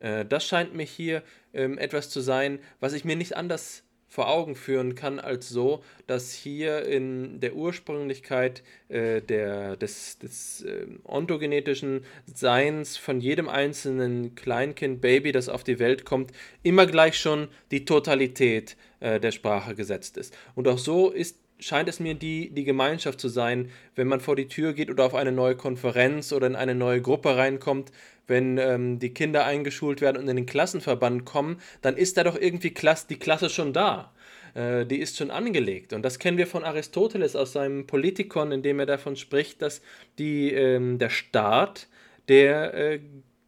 Äh, 0.00 0.24
das 0.24 0.46
scheint 0.46 0.74
mir 0.74 0.84
hier 0.84 1.22
ähm, 1.54 1.78
etwas 1.78 2.10
zu 2.10 2.20
sein, 2.20 2.58
was 2.80 2.94
ich 2.94 3.04
mir 3.04 3.16
nicht 3.16 3.36
anders 3.36 3.84
vor 4.12 4.28
Augen 4.28 4.56
führen 4.56 4.94
kann, 4.94 5.18
als 5.18 5.48
so, 5.48 5.82
dass 6.06 6.34
hier 6.34 6.84
in 6.84 7.40
der 7.40 7.56
Ursprünglichkeit 7.56 8.62
äh, 8.90 9.22
der, 9.22 9.78
des, 9.78 10.18
des 10.18 10.60
äh, 10.64 10.84
ontogenetischen 11.04 12.04
Seins 12.26 12.98
von 12.98 13.22
jedem 13.22 13.48
einzelnen 13.48 14.34
Kleinkind, 14.34 15.00
Baby, 15.00 15.32
das 15.32 15.48
auf 15.48 15.64
die 15.64 15.78
Welt 15.78 16.04
kommt, 16.04 16.30
immer 16.62 16.84
gleich 16.84 17.18
schon 17.18 17.48
die 17.70 17.86
Totalität 17.86 18.76
äh, 19.00 19.18
der 19.18 19.32
Sprache 19.32 19.74
gesetzt 19.74 20.18
ist. 20.18 20.36
Und 20.54 20.68
auch 20.68 20.76
so 20.76 21.08
ist 21.08 21.38
scheint 21.62 21.88
es 21.88 22.00
mir 22.00 22.14
die, 22.14 22.50
die 22.50 22.64
Gemeinschaft 22.64 23.20
zu 23.20 23.28
sein, 23.28 23.70
wenn 23.94 24.08
man 24.08 24.20
vor 24.20 24.36
die 24.36 24.48
Tür 24.48 24.72
geht 24.72 24.90
oder 24.90 25.04
auf 25.04 25.14
eine 25.14 25.32
neue 25.32 25.56
Konferenz 25.56 26.32
oder 26.32 26.46
in 26.46 26.56
eine 26.56 26.74
neue 26.74 27.00
Gruppe 27.00 27.36
reinkommt, 27.36 27.92
wenn 28.26 28.58
ähm, 28.58 28.98
die 28.98 29.14
Kinder 29.14 29.44
eingeschult 29.44 30.00
werden 30.00 30.22
und 30.22 30.28
in 30.28 30.36
den 30.36 30.46
Klassenverband 30.46 31.24
kommen, 31.24 31.60
dann 31.80 31.96
ist 31.96 32.16
da 32.16 32.24
doch 32.24 32.36
irgendwie 32.38 32.70
Klasse, 32.70 33.06
die 33.08 33.18
Klasse 33.18 33.50
schon 33.50 33.72
da. 33.72 34.12
Äh, 34.54 34.86
die 34.86 34.98
ist 34.98 35.16
schon 35.16 35.30
angelegt. 35.30 35.92
Und 35.92 36.02
das 36.02 36.18
kennen 36.18 36.38
wir 36.38 36.46
von 36.46 36.64
Aristoteles 36.64 37.36
aus 37.36 37.52
seinem 37.52 37.86
Politikon, 37.86 38.52
in 38.52 38.62
dem 38.62 38.78
er 38.78 38.86
davon 38.86 39.16
spricht, 39.16 39.62
dass 39.62 39.82
die, 40.18 40.52
ähm, 40.52 40.98
der 40.98 41.10
Staat 41.10 41.88
der, 42.28 42.74
äh, 42.74 43.00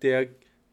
der 0.02 0.28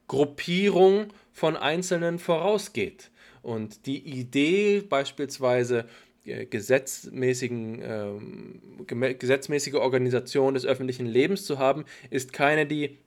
Gruppierung 0.07 1.07
von 1.31 1.55
Einzelnen 1.55 2.19
vorausgeht. 2.19 3.11
Und 3.41 3.85
die 3.85 3.99
Idee 3.99 4.81
beispielsweise 4.81 5.85
äh, 6.25 6.45
gesetzmäßigen, 6.45 7.81
äh, 7.81 9.13
gesetzmäßige 9.15 9.75
Organisation 9.75 10.53
des 10.53 10.65
öffentlichen 10.65 11.05
Lebens 11.05 11.45
zu 11.45 11.57
haben, 11.57 11.85
ist 12.09 12.33
keine, 12.33 12.65
die 12.65 12.97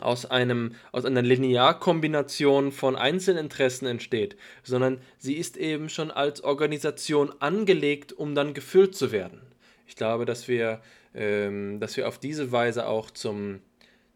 aus, 0.00 0.26
einem, 0.26 0.74
aus 0.92 1.04
einer 1.04 1.22
Linearkombination 1.22 2.72
von 2.72 2.96
Einzelinteressen 2.96 3.86
entsteht, 3.86 4.36
sondern 4.62 4.98
sie 5.18 5.34
ist 5.34 5.56
eben 5.56 5.88
schon 5.88 6.10
als 6.10 6.42
Organisation 6.42 7.32
angelegt, 7.40 8.12
um 8.12 8.34
dann 8.34 8.54
gefüllt 8.54 8.96
zu 8.96 9.12
werden. 9.12 9.40
Ich 9.86 9.96
glaube, 9.96 10.24
dass 10.24 10.48
wir, 10.48 10.80
ähm, 11.14 11.80
dass 11.80 11.96
wir 11.96 12.08
auf 12.08 12.18
diese 12.18 12.52
Weise 12.52 12.86
auch 12.86 13.10
zum, 13.10 13.60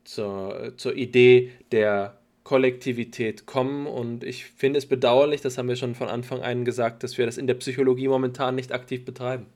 zur, 0.04 0.74
zur 0.76 0.94
Idee 0.94 1.52
der 1.70 2.18
Kollektivität 2.44 3.44
kommen 3.44 3.86
und 3.86 4.24
ich 4.24 4.46
finde 4.46 4.78
es 4.78 4.86
bedauerlich, 4.86 5.42
das 5.42 5.58
haben 5.58 5.68
wir 5.68 5.76
schon 5.76 5.94
von 5.94 6.08
Anfang 6.08 6.40
an 6.40 6.64
gesagt, 6.64 7.02
dass 7.02 7.18
wir 7.18 7.26
das 7.26 7.36
in 7.36 7.46
der 7.46 7.54
Psychologie 7.54 8.08
momentan 8.08 8.54
nicht 8.54 8.72
aktiv 8.72 9.04
betreiben. 9.04 9.46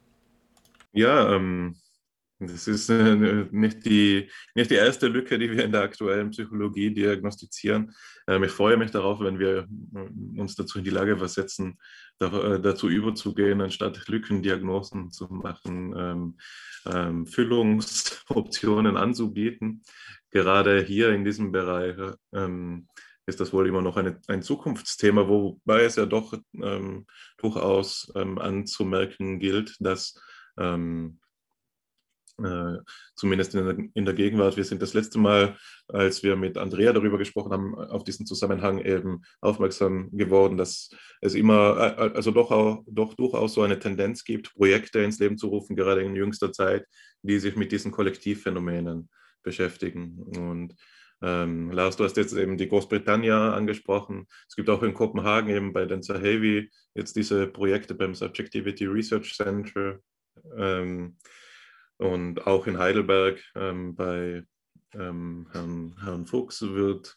Ja, 0.93 1.35
ähm, 1.35 1.75
das 2.47 2.67
ist 2.67 2.89
äh, 2.89 3.47
nicht, 3.51 3.85
die, 3.85 4.29
nicht 4.55 4.71
die 4.71 4.77
erste 4.77 5.09
Lücke, 5.09 5.39
die 5.39 5.51
wir 5.51 5.65
in 5.65 5.73
der 5.73 5.83
aktuellen 5.83 6.31
Psychologie 6.31 6.93
diagnostizieren. 6.93 7.95
Ähm, 8.27 8.45
ich 8.45 8.51
freue 8.51 8.77
mich 8.77 8.91
darauf, 8.91 9.21
wenn 9.21 9.39
wir 9.39 9.69
äh, 9.95 10.41
uns 10.41 10.55
dazu 10.55 10.79
in 10.79 10.85
die 10.85 10.91
Lage 10.91 11.17
versetzen, 11.17 11.79
äh, 12.21 12.61
dazu 12.61 12.89
überzugehen, 12.89 13.61
anstatt 13.61 14.09
Lückendiagnosen 14.09 15.11
zu 15.11 15.27
machen, 15.29 15.95
ähm, 15.97 16.37
ähm, 16.87 17.27
Füllungsoptionen 17.27 18.97
anzubieten. 18.97 19.83
Gerade 20.31 20.83
hier 20.83 21.11
in 21.11 21.25
diesem 21.25 21.53
Bereich 21.53 21.97
ist 23.27 23.39
das 23.39 23.53
wohl 23.53 23.69
immer 23.69 23.83
noch 23.83 23.99
eine, 23.99 24.19
ein 24.29 24.41
Zukunftsthema, 24.41 25.29
wobei 25.29 25.83
es 25.83 25.97
ja 25.97 26.07
doch 26.07 26.33
durchaus 27.37 28.11
anzumerken 28.15 29.41
gilt, 29.41 29.77
dass 29.81 30.19
äh, 32.43 32.79
zumindest 33.15 33.55
in 33.55 33.65
der, 33.65 33.79
in 33.95 34.05
der, 34.05 34.15
Gegenwart. 34.15 34.57
Wir 34.57 34.65
sind 34.65 34.83
das 34.83 34.95
letzte 34.95 35.19
Mal, 35.19 35.57
als 35.89 36.23
wir 36.23 36.37
mit 36.37 36.57
Andrea 36.57 36.93
darüber 36.93 37.19
gesprochen 37.19 37.53
haben, 37.53 37.75
auf 37.75 38.05
diesen 38.05 38.27
Zusammenhang 38.27 38.79
eben 38.79 39.23
aufmerksam 39.41 40.09
geworden, 40.13 40.57
dass 40.57 40.91
es 41.21 41.35
immer, 41.35 41.77
äh, 41.99 42.13
also 42.15 42.31
doch, 42.31 42.51
auch, 42.51 42.85
doch 42.87 43.15
durchaus 43.15 43.55
so 43.55 43.63
eine 43.63 43.79
Tendenz 43.79 44.25
gibt, 44.25 44.55
Projekte 44.55 45.01
ins 45.01 45.19
Leben 45.19 45.37
zu 45.37 45.49
rufen, 45.49 45.77
gerade 45.77 46.03
in 46.03 46.17
jüngster 46.17 46.53
Zeit, 46.53 46.87
die 47.23 47.39
sich 47.39 47.57
mit 47.57 47.73
diesen 47.73 47.93
Kollektivphänomenen 47.93 49.09
beschäftigen. 49.43 50.23
Und 50.37 50.75
ähm, 51.23 51.71
Lars, 51.71 51.97
du 51.97 52.05
hast 52.05 52.17
jetzt 52.17 52.35
eben 52.35 52.57
die 52.57 52.69
Großbritannien 52.69 53.33
angesprochen. 53.33 54.27
Es 54.49 54.57
gibt 54.57 54.69
auch 54.69 54.83
in 54.83 54.95
Kopenhagen 54.95 55.51
eben 55.51 55.73
bei 55.73 55.85
den 55.85 56.03
Sahevi 56.03 56.69
jetzt 56.95 57.15
diese 57.15 57.47
Projekte 57.47 57.95
beim 57.95 58.15
Subjectivity 58.15 58.87
Research 58.87 59.35
Center. 59.37 60.01
Ähm, 60.57 61.17
und 62.03 62.47
auch 62.47 62.67
in 62.67 62.79
Heidelberg 62.79 63.43
ähm, 63.55 63.95
bei 63.95 64.45
ähm, 64.95 65.47
Herrn, 65.53 65.95
Herrn 66.03 66.27
Fuchs 66.27 66.63
wird 66.63 67.15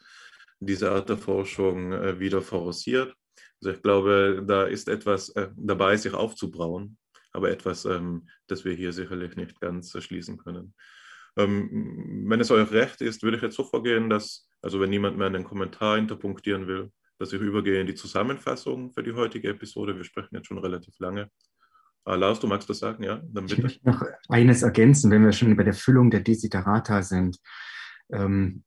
diese 0.60 0.91
Art 0.91 1.10
der 1.10 1.18
Forschung 1.18 1.91
äh, 1.91 2.20
wieder 2.20 2.41
forciert. 2.41 3.14
Also 3.62 3.76
ich 3.76 3.82
glaube, 3.82 4.44
da 4.48 4.64
ist 4.64 4.88
etwas 4.88 5.30
äh, 5.30 5.49
dabei, 5.56 5.98
sich 5.98 6.14
aufzubrauen, 6.14 6.98
aber 7.32 7.49
etwas, 7.49 7.86
ähm, 7.86 8.28
das 8.48 8.64
wir 8.64 8.74
hier 8.74 8.94
sicherlich 8.94 9.36
nicht 9.36 9.60
ganz 9.60 9.94
erschließen 9.94 10.38
können. 10.38 10.74
Ähm, 11.38 12.26
wenn 12.30 12.40
es 12.40 12.52
euch 12.52 12.72
recht 12.72 13.02
ist, 13.02 13.24
würde 13.24 13.38
ich 13.38 13.44
jetzt 13.44 13.56
so 13.56 13.64
vorgehen, 13.64 14.10
dass, 14.10 14.48
also 14.62 14.80
wenn 14.80 14.90
niemand 14.90 15.18
mehr 15.18 15.28
einen 15.28 15.44
Kommentar 15.44 15.98
interpunktieren 15.98 16.68
will, 16.68 16.91
dass 17.18 17.34
ich 17.34 17.41
übergehe 17.41 17.82
in 17.82 17.88
die 17.88 17.95
Zusammenfassung 17.95 18.91
für 18.91 19.03
die 19.03 19.14
heutige 19.14 19.49
Episode. 19.49 19.95
Wir 19.95 20.03
sprechen 20.03 20.36
jetzt 20.36 20.48
schon 20.48 20.60
relativ 20.60 20.98
lange. 20.99 21.30
Ah, 22.06 22.15
Lars, 22.15 22.40
du 22.40 22.45
magst 22.45 22.69
das 22.69 22.80
sagen, 22.80 23.03
ja? 23.03 23.15
Dann 23.15 23.48
bitte. 23.48 23.56
Ich 23.56 23.64
möchte 23.64 23.90
noch 23.90 24.03
eines 24.30 24.61
ergänzen, 24.61 25.10
wenn 25.10 25.26
wir 25.26 25.32
schon 25.32 25.56
bei 25.57 25.64
der 25.64 25.73
Füllung 25.73 26.11
der 26.11 26.19
Desiderata 26.19 27.02
sind. 27.02 27.40
Ähm, 28.11 28.64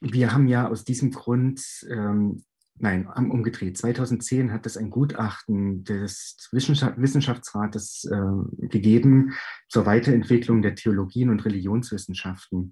wir 0.00 0.32
haben 0.32 0.46
ja 0.46 0.68
aus 0.68 0.84
diesem 0.84 1.10
Grund, 1.10 1.60
ähm, 1.90 2.44
nein, 2.76 3.08
umgedreht, 3.08 3.76
2010 3.76 4.52
hat 4.52 4.64
es 4.64 4.76
ein 4.76 4.90
Gutachten 4.90 5.82
des 5.82 6.48
Wissenschaftsrates 6.52 8.04
äh, 8.04 8.68
gegeben 8.68 9.32
zur 9.68 9.84
Weiterentwicklung 9.84 10.62
der 10.62 10.76
Theologien 10.76 11.30
und 11.30 11.44
Religionswissenschaften. 11.44 12.70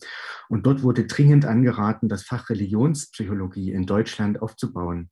Und 0.48 0.66
dort 0.66 0.84
wurde 0.84 1.06
dringend 1.06 1.46
angeraten, 1.46 2.08
das 2.08 2.22
Fach 2.22 2.48
Religionspsychologie 2.48 3.72
in 3.72 3.86
Deutschland 3.86 4.40
aufzubauen. 4.40 5.10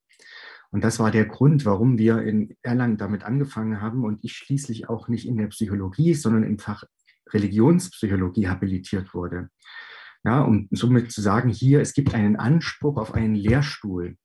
Und 0.74 0.82
das 0.82 0.98
war 0.98 1.12
der 1.12 1.26
Grund, 1.26 1.64
warum 1.66 1.98
wir 1.98 2.22
in 2.22 2.56
Erlangen 2.62 2.96
damit 2.96 3.22
angefangen 3.22 3.80
haben 3.80 4.02
und 4.02 4.18
ich 4.24 4.32
schließlich 4.32 4.88
auch 4.88 5.06
nicht 5.06 5.24
in 5.24 5.36
der 5.36 5.46
Psychologie, 5.46 6.14
sondern 6.14 6.42
im 6.42 6.58
Fach 6.58 6.82
Religionspsychologie 7.32 8.48
habilitiert 8.48 9.14
wurde. 9.14 9.50
Ja, 10.24 10.40
um 10.40 10.66
somit 10.72 11.12
zu 11.12 11.20
sagen, 11.20 11.48
hier, 11.48 11.80
es 11.80 11.94
gibt 11.94 12.12
einen 12.12 12.34
Anspruch 12.34 12.96
auf 12.96 13.14
einen 13.14 13.36
Lehrstuhl. 13.36 14.16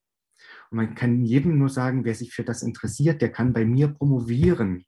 Und 0.72 0.76
man 0.76 0.96
kann 0.96 1.24
jedem 1.24 1.60
nur 1.60 1.70
sagen, 1.70 2.04
wer 2.04 2.16
sich 2.16 2.34
für 2.34 2.44
das 2.44 2.64
interessiert, 2.64 3.22
der 3.22 3.32
kann 3.32 3.54
bei 3.54 3.64
mir 3.64 3.90
promovieren 3.90 4.86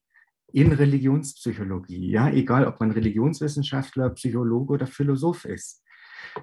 in 0.51 0.71
Religionspsychologie. 0.71 2.09
Ja, 2.09 2.31
egal, 2.31 2.65
ob 2.65 2.79
man 2.79 2.89
Religionswissenschaftler, 2.89 4.09
Psychologe 4.15 4.73
oder 4.73 4.87
Philosoph 4.87 5.45
ist. 5.45 5.83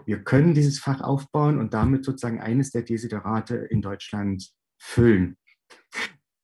Wir 0.07 0.23
können 0.23 0.55
dieses 0.55 0.79
Fach 0.79 1.01
aufbauen 1.01 1.59
und 1.59 1.75
damit 1.75 2.05
sozusagen 2.05 2.41
eines 2.41 2.71
der 2.71 2.83
Desiderate 2.83 3.57
in 3.57 3.83
Deutschland 3.83 4.53
füllen. 4.79 5.37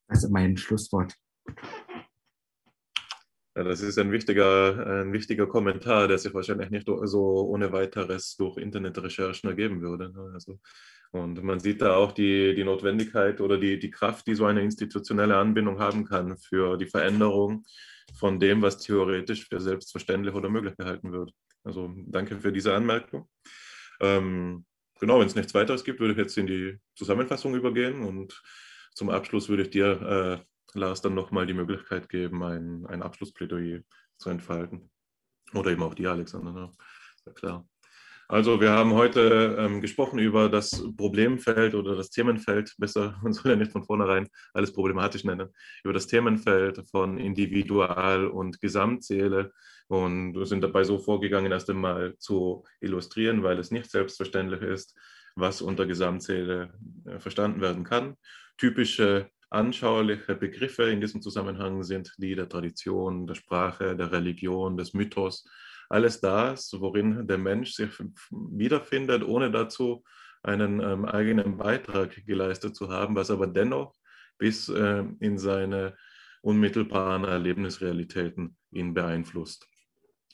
Das 0.08 0.24
ist 0.24 0.30
mein 0.30 0.56
Schlusswort. 0.56 1.14
Ja, 3.56 3.62
das 3.62 3.80
ist 3.82 3.98
ein 3.98 4.10
wichtiger, 4.10 5.02
ein 5.02 5.12
wichtiger 5.12 5.46
Kommentar, 5.46 6.08
der 6.08 6.18
sich 6.18 6.34
wahrscheinlich 6.34 6.70
nicht 6.70 6.88
so 7.04 7.48
ohne 7.48 7.70
weiteres 7.72 8.36
durch 8.36 8.56
Internetrecherchen 8.56 9.48
ergeben 9.48 9.80
würde. 9.80 10.10
Ne? 10.10 10.32
Also, 10.34 10.58
und 11.12 11.40
man 11.44 11.60
sieht 11.60 11.80
da 11.80 11.94
auch 11.94 12.10
die, 12.10 12.56
die 12.56 12.64
Notwendigkeit 12.64 13.40
oder 13.40 13.56
die, 13.56 13.78
die 13.78 13.90
Kraft, 13.90 14.26
die 14.26 14.34
so 14.34 14.46
eine 14.46 14.62
institutionelle 14.62 15.36
Anbindung 15.36 15.78
haben 15.78 16.04
kann 16.04 16.36
für 16.36 16.76
die 16.76 16.86
Veränderung 16.86 17.64
von 18.18 18.40
dem, 18.40 18.60
was 18.60 18.78
theoretisch 18.78 19.48
für 19.48 19.60
selbstverständlich 19.60 20.34
oder 20.34 20.48
möglich 20.48 20.76
gehalten 20.76 21.12
wird. 21.12 21.30
Also 21.62 21.94
danke 22.06 22.40
für 22.40 22.52
diese 22.52 22.74
Anmerkung. 22.74 23.28
Ähm, 24.00 24.64
genau, 25.00 25.20
wenn 25.20 25.26
es 25.26 25.34
nichts 25.34 25.54
weiteres 25.54 25.84
gibt, 25.84 26.00
würde 26.00 26.12
ich 26.12 26.18
jetzt 26.18 26.36
in 26.38 26.46
die 26.46 26.78
Zusammenfassung 26.94 27.54
übergehen 27.54 28.02
und 28.02 28.42
zum 28.94 29.10
Abschluss 29.10 29.48
würde 29.48 29.62
ich 29.64 29.70
dir, 29.70 30.44
äh, 30.74 30.78
Lars, 30.78 31.02
dann 31.02 31.14
nochmal 31.14 31.46
die 31.46 31.54
Möglichkeit 31.54 32.08
geben, 32.08 32.42
ein, 32.42 32.86
ein 32.86 33.02
Abschlussplädoyer 33.02 33.80
zu 34.16 34.30
entfalten. 34.30 34.90
Oder 35.52 35.70
eben 35.70 35.82
auch 35.82 35.94
die, 35.94 36.06
Alexander, 36.06 36.52
ne? 36.52 36.72
ja 37.26 37.32
klar. 37.32 37.68
Also 38.28 38.60
wir 38.60 38.70
haben 38.70 38.94
heute 38.94 39.56
ähm, 39.58 39.80
gesprochen 39.82 40.18
über 40.18 40.48
das 40.48 40.82
Problemfeld 40.96 41.74
oder 41.74 41.94
das 41.94 42.10
Themenfeld, 42.10 42.74
besser, 42.78 43.18
man 43.22 43.32
soll 43.32 43.52
ja 43.52 43.56
nicht 43.56 43.72
von 43.72 43.84
vornherein 43.84 44.28
alles 44.54 44.72
problematisch 44.72 45.24
nennen, 45.24 45.48
über 45.82 45.92
das 45.92 46.06
Themenfeld 46.06 46.82
von 46.90 47.18
Individual- 47.18 48.26
und 48.26 48.60
Gesamtseele 48.60 49.52
und 49.88 50.42
sind 50.46 50.62
dabei 50.62 50.84
so 50.84 50.98
vorgegangen, 50.98 51.52
erst 51.52 51.68
einmal 51.68 52.16
zu 52.18 52.64
illustrieren, 52.80 53.42
weil 53.42 53.58
es 53.58 53.70
nicht 53.70 53.90
selbstverständlich 53.90 54.62
ist, 54.62 54.96
was 55.36 55.60
unter 55.60 55.84
Gesamtseele 55.84 56.72
äh, 57.06 57.18
verstanden 57.18 57.60
werden 57.60 57.84
kann. 57.84 58.16
Typische 58.56 59.28
anschauliche 59.50 60.34
Begriffe 60.34 60.84
in 60.90 61.00
diesem 61.00 61.20
Zusammenhang 61.20 61.82
sind 61.82 62.14
die 62.18 62.34
der 62.34 62.48
Tradition, 62.48 63.26
der 63.26 63.34
Sprache, 63.34 63.96
der 63.96 64.12
Religion, 64.12 64.76
des 64.76 64.94
Mythos, 64.94 65.46
alles 65.88 66.20
das, 66.20 66.72
worin 66.78 67.26
der 67.26 67.38
Mensch 67.38 67.72
sich 67.72 67.90
wiederfindet, 68.30 69.22
ohne 69.22 69.50
dazu 69.50 70.02
einen 70.42 70.80
ähm, 70.80 71.04
eigenen 71.04 71.56
Beitrag 71.56 72.24
geleistet 72.26 72.76
zu 72.76 72.90
haben, 72.90 73.16
was 73.16 73.30
aber 73.30 73.46
dennoch 73.46 73.94
bis 74.38 74.68
äh, 74.68 75.04
in 75.20 75.38
seine 75.38 75.96
unmittelbaren 76.42 77.24
Erlebnisrealitäten 77.24 78.56
ihn 78.72 78.92
beeinflusst. 78.92 79.66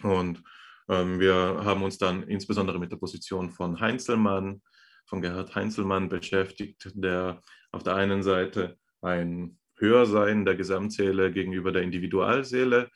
Und 0.02 0.43
ähm, 0.89 1.20
wir 1.20 1.60
haben 1.64 1.82
uns 1.85 1.98
dann 1.98 2.24
insbesondere 2.24 2.81
mit 2.81 2.90
der 2.90 2.97
Position 2.97 3.51
von 3.51 3.81
Heinzelmann, 3.81 4.60
von 5.06 5.22
Gerhard 5.22 5.55
Heinzelmann 5.55 6.09
beschäftigt, 6.09 6.90
der 6.94 7.40
auf 7.70 7.85
der 7.85 7.94
einen 7.94 8.22
Seite 8.22 8.77
ein 9.01 9.59
Höhersein 9.77 10.44
der 10.44 10.56
Gesamtseele 10.56 11.32
gegenüber 11.32 11.72
der 11.72 11.82
Individualseele 11.82 12.90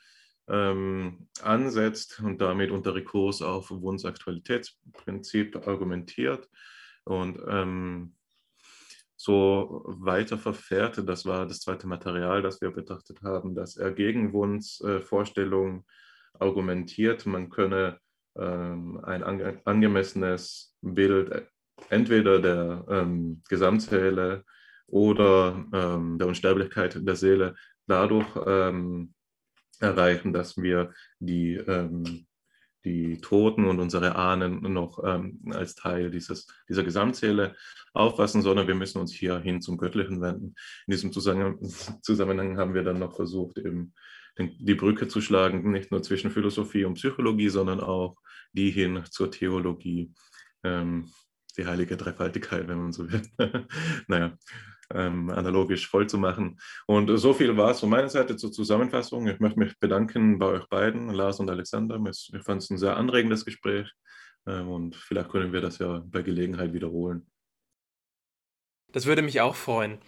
ähm, 0.48 1.28
ansetzt 1.42 2.20
und 2.20 2.40
damit 2.40 2.70
unter 2.70 2.94
Rekurs 2.94 3.42
auf 3.42 3.70
Wunds 3.70 4.04
Aktualitätsprinzip 4.04 5.66
argumentiert 5.66 6.48
und 7.04 7.40
ähm, 7.48 8.14
so 9.16 9.82
weiter 9.86 10.36
verfährt. 10.36 11.08
Das 11.08 11.24
war 11.24 11.46
das 11.46 11.60
zweite 11.60 11.86
Material, 11.86 12.42
das 12.42 12.60
wir 12.60 12.70
betrachtet 12.70 13.22
haben, 13.22 13.54
dass 13.54 13.76
er 13.76 13.92
gegen 13.92 14.32
Wunds 14.32 14.80
äh, 14.82 15.00
Vorstellung 15.00 15.86
argumentiert, 16.38 17.26
man 17.26 17.48
könne 17.48 17.98
ähm, 18.36 19.00
ein 19.04 19.22
ange 19.22 19.60
angemessenes 19.64 20.76
Bild 20.82 21.46
entweder 21.88 22.40
der 22.40 22.84
ähm, 22.88 23.42
Gesamtseele 23.48 24.44
oder 24.86 25.64
ähm, 25.72 26.18
der 26.18 26.26
Unsterblichkeit 26.28 26.98
der 27.06 27.16
Seele 27.16 27.54
dadurch 27.86 28.28
ähm, 28.46 29.13
erreichen, 29.84 30.32
dass 30.32 30.56
wir 30.56 30.92
die, 31.18 31.54
ähm, 31.54 32.26
die 32.84 33.18
Toten 33.18 33.64
und 33.64 33.80
unsere 33.80 34.16
Ahnen 34.16 34.60
noch 34.72 35.02
ähm, 35.04 35.40
als 35.52 35.74
Teil 35.74 36.10
dieses, 36.10 36.46
dieser 36.68 36.84
Gesamtseele 36.84 37.54
auffassen, 37.94 38.42
sondern 38.42 38.66
wir 38.66 38.74
müssen 38.74 38.98
uns 38.98 39.12
hier 39.12 39.38
hin 39.38 39.60
zum 39.60 39.78
Göttlichen 39.78 40.20
wenden. 40.20 40.54
In 40.86 40.90
diesem 40.90 41.12
Zusammenhang 41.12 42.58
haben 42.58 42.74
wir 42.74 42.82
dann 42.82 42.98
noch 42.98 43.16
versucht, 43.16 43.58
eben 43.58 43.94
die 44.38 44.74
Brücke 44.74 45.08
zu 45.08 45.20
schlagen, 45.20 45.70
nicht 45.70 45.92
nur 45.92 46.02
zwischen 46.02 46.30
Philosophie 46.30 46.84
und 46.84 46.94
Psychologie, 46.94 47.48
sondern 47.48 47.80
auch 47.80 48.16
die 48.52 48.70
hin 48.70 49.02
zur 49.10 49.30
Theologie. 49.30 50.12
Ähm, 50.64 51.10
die 51.56 51.66
heilige 51.66 51.96
Dreifaltigkeit, 51.96 52.66
wenn 52.68 52.78
man 52.78 52.92
so 52.92 53.10
will. 53.10 53.22
naja, 54.08 54.36
ähm, 54.92 55.30
analogisch 55.30 55.88
voll 55.88 56.08
zu 56.08 56.18
machen. 56.18 56.58
Und 56.86 57.16
so 57.18 57.32
viel 57.32 57.56
war 57.56 57.70
es 57.70 57.80
von 57.80 57.90
meiner 57.90 58.08
Seite 58.08 58.36
zur 58.36 58.52
Zusammenfassung. 58.52 59.26
Ich 59.28 59.40
möchte 59.40 59.58
mich 59.58 59.78
bedanken 59.78 60.38
bei 60.38 60.46
euch 60.46 60.66
beiden, 60.68 61.10
Lars 61.10 61.40
und 61.40 61.50
Alexander. 61.50 62.00
Ich 62.10 62.42
fand 62.44 62.62
es 62.62 62.70
ein 62.70 62.78
sehr 62.78 62.96
anregendes 62.96 63.44
Gespräch 63.44 63.90
ähm, 64.46 64.68
und 64.68 64.96
vielleicht 64.96 65.30
können 65.30 65.52
wir 65.52 65.60
das 65.60 65.78
ja 65.78 66.02
bei 66.06 66.22
Gelegenheit 66.22 66.72
wiederholen. 66.72 67.26
Das 68.92 69.06
würde 69.06 69.22
mich 69.22 69.40
auch 69.40 69.56
freuen. 69.56 69.98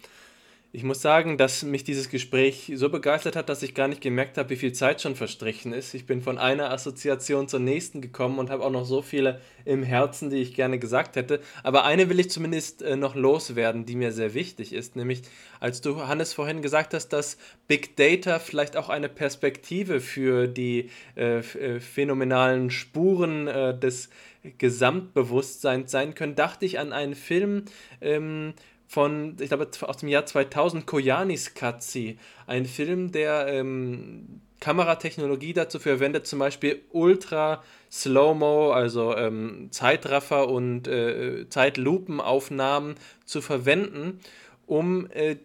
Ich 0.73 0.83
muss 0.83 1.01
sagen, 1.01 1.37
dass 1.37 1.63
mich 1.63 1.85
dieses 1.85 2.09
Gespräch 2.09 2.73
so 2.75 2.89
begeistert 2.89 3.37
hat, 3.37 3.47
dass 3.47 3.63
ich 3.63 3.73
gar 3.73 3.87
nicht 3.87 4.01
gemerkt 4.01 4.37
habe, 4.37 4.49
wie 4.49 4.57
viel 4.57 4.73
Zeit 4.73 5.01
schon 5.01 5.15
verstrichen 5.15 5.71
ist. 5.71 5.93
Ich 5.93 6.05
bin 6.05 6.21
von 6.21 6.37
einer 6.37 6.71
Assoziation 6.71 7.47
zur 7.47 7.61
nächsten 7.61 8.01
gekommen 8.01 8.37
und 8.37 8.49
habe 8.49 8.65
auch 8.65 8.71
noch 8.71 8.83
so 8.83 9.01
viele 9.01 9.39
im 9.63 9.81
Herzen, 9.81 10.29
die 10.29 10.37
ich 10.37 10.55
gerne 10.55 10.77
gesagt 10.77 11.15
hätte. 11.15 11.39
Aber 11.63 11.85
eine 11.85 12.09
will 12.09 12.19
ich 12.19 12.29
zumindest 12.29 12.81
äh, 12.81 12.97
noch 12.97 13.15
loswerden, 13.15 13.85
die 13.85 13.95
mir 13.95 14.11
sehr 14.11 14.33
wichtig 14.33 14.73
ist. 14.73 14.97
Nämlich, 14.97 15.21
als 15.61 15.79
du, 15.79 16.05
Hannes, 16.05 16.33
vorhin 16.33 16.61
gesagt 16.61 16.93
hast, 16.93 17.09
dass 17.09 17.37
Big 17.69 17.95
Data 17.95 18.37
vielleicht 18.37 18.75
auch 18.75 18.89
eine 18.89 19.07
Perspektive 19.07 20.01
für 20.01 20.47
die 20.47 20.89
äh, 21.15 21.37
äh 21.39 21.79
phänomenalen 21.79 22.71
Spuren 22.71 23.47
äh, 23.47 23.77
des 23.77 24.09
Gesamtbewusstseins 24.57 25.91
sein 25.91 26.13
können, 26.13 26.35
dachte 26.35 26.65
ich 26.65 26.77
an 26.77 26.91
einen 26.91 27.15
Film, 27.15 27.63
ähm, 28.01 28.53
von, 28.87 29.35
ich 29.39 29.49
glaube, 29.49 29.67
aus 29.81 29.97
dem 29.97 30.09
Jahr 30.09 30.25
2000, 30.25 30.85
Koyanis 30.85 31.53
Katzi. 31.53 32.17
Ein 32.45 32.65
Film, 32.65 33.11
der 33.11 33.47
ähm, 33.47 34.41
Kameratechnologie 34.59 35.53
dazu 35.53 35.77
verwendet, 35.77 36.25
zum 36.25 36.39
Beispiel 36.39 36.81
Ultra 36.91 37.63
Slow-Mo, 37.91 38.71
also 38.71 39.15
ähm, 39.15 39.67
Zeitraffer 39.71 40.49
und 40.49 40.87
äh, 40.87 41.47
Zeitlupenaufnahmen 41.49 42.95
zu 43.25 43.41
verwenden, 43.41 44.19
um 44.65 45.09
äh, 45.11 45.35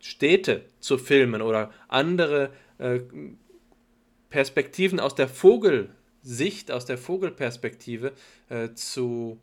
Städte 0.00 0.64
zu 0.78 0.98
filmen 0.98 1.42
oder 1.42 1.72
andere 1.88 2.50
äh, 2.78 3.00
Perspektiven 4.30 5.00
aus 5.00 5.14
der 5.14 5.28
Vogelsicht, 5.28 6.70
aus 6.70 6.86
der 6.86 6.96
Vogelperspektive 6.98 8.12
äh, 8.48 8.72
zu 8.74 9.38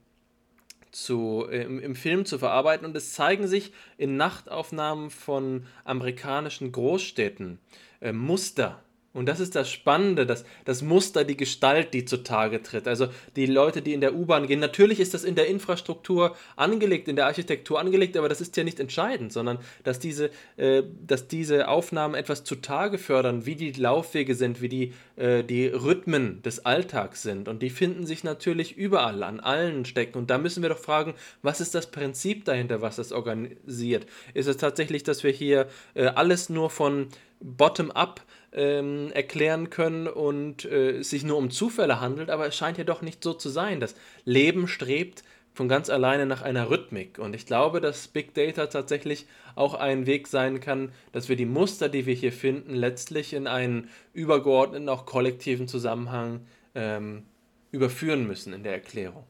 zu, 0.93 1.45
im, 1.49 1.79
im 1.79 1.95
Film 1.95 2.25
zu 2.25 2.39
verarbeiten. 2.39 2.85
Und 2.85 2.95
es 2.95 3.13
zeigen 3.13 3.47
sich 3.47 3.73
in 3.97 4.15
Nachtaufnahmen 4.15 5.09
von 5.09 5.65
amerikanischen 5.83 6.71
Großstädten 6.71 7.59
äh, 7.99 8.13
Muster 8.13 8.82
und 9.13 9.27
das 9.27 9.39
ist 9.39 9.53
das 9.55 9.69
Spannende, 9.69 10.25
das, 10.25 10.43
das 10.65 10.81
Muster, 10.81 11.23
die 11.23 11.37
Gestalt, 11.37 11.93
die 11.93 12.03
zutage 12.03 12.63
tritt. 12.63 12.87
Also 12.87 13.07
die 13.35 13.45
Leute, 13.45 13.83
die 13.83 13.93
in 13.93 14.01
der 14.01 14.15
U-Bahn 14.15 14.47
gehen. 14.47 14.59
Natürlich 14.59 14.99
ist 14.99 15.13
das 15.13 15.23
in 15.23 15.35
der 15.35 15.47
Infrastruktur 15.47 16.35
angelegt, 16.55 17.07
in 17.07 17.15
der 17.15 17.27
Architektur 17.27 17.79
angelegt, 17.79 18.17
aber 18.17 18.27
das 18.27 18.41
ist 18.41 18.57
ja 18.57 18.63
nicht 18.63 18.79
entscheidend, 18.79 19.31
sondern 19.31 19.59
dass 19.83 19.99
diese, 19.99 20.31
äh, 20.57 20.81
dass 21.05 21.27
diese 21.27 21.67
Aufnahmen 21.67 22.15
etwas 22.15 22.43
zutage 22.43 22.97
fördern, 22.97 23.45
wie 23.45 23.55
die 23.55 23.71
Laufwege 23.73 24.33
sind, 24.33 24.61
wie 24.61 24.69
die, 24.69 24.93
äh, 25.15 25.43
die 25.43 25.67
Rhythmen 25.67 26.41
des 26.41 26.65
Alltags 26.65 27.21
sind. 27.21 27.47
Und 27.47 27.61
die 27.61 27.69
finden 27.69 28.07
sich 28.07 28.23
natürlich 28.23 28.77
überall, 28.77 29.21
an 29.21 29.39
allen 29.39 29.85
Stecken. 29.85 30.17
Und 30.17 30.31
da 30.31 30.39
müssen 30.39 30.63
wir 30.63 30.69
doch 30.69 30.79
fragen, 30.79 31.13
was 31.43 31.61
ist 31.61 31.75
das 31.75 31.91
Prinzip 31.91 32.45
dahinter, 32.45 32.81
was 32.81 32.95
das 32.95 33.11
organisiert? 33.11 34.07
Ist 34.33 34.47
es 34.47 34.57
tatsächlich, 34.57 35.03
dass 35.03 35.23
wir 35.23 35.31
hier 35.31 35.67
äh, 35.93 36.05
alles 36.05 36.49
nur 36.49 36.71
von 36.71 37.09
bottom-up 37.43 38.21
ähm, 38.53 39.11
erklären 39.13 39.69
können 39.69 40.07
und 40.07 40.65
äh, 40.65 40.97
es 40.97 41.09
sich 41.09 41.23
nur 41.23 41.37
um 41.37 41.49
Zufälle 41.49 41.99
handelt, 41.99 42.29
aber 42.29 42.47
es 42.47 42.55
scheint 42.55 42.77
ja 42.77 42.83
doch 42.83 43.01
nicht 43.01 43.23
so 43.23 43.33
zu 43.33 43.49
sein. 43.49 43.79
Das 43.79 43.95
Leben 44.25 44.67
strebt 44.67 45.23
von 45.53 45.67
ganz 45.67 45.89
alleine 45.89 46.25
nach 46.25 46.41
einer 46.41 46.69
Rhythmik. 46.69 47.19
Und 47.19 47.35
ich 47.35 47.45
glaube, 47.45 47.79
dass 47.79 48.07
Big 48.07 48.33
Data 48.33 48.67
tatsächlich 48.67 49.27
auch 49.55 49.75
ein 49.75 50.05
Weg 50.07 50.27
sein 50.27 50.59
kann, 50.59 50.91
dass 51.11 51.29
wir 51.29 51.35
die 51.35 51.45
Muster, 51.45 51.89
die 51.89 52.05
wir 52.05 52.15
hier 52.15 52.33
finden, 52.33 52.73
letztlich 52.73 53.33
in 53.33 53.47
einen 53.47 53.89
übergeordneten, 54.13 54.89
auch 54.89 55.05
kollektiven 55.05 55.67
Zusammenhang 55.67 56.41
ähm, 56.73 57.23
überführen 57.71 58.25
müssen 58.25 58.53
in 58.53 58.63
der 58.63 58.73
Erklärung. 58.73 59.25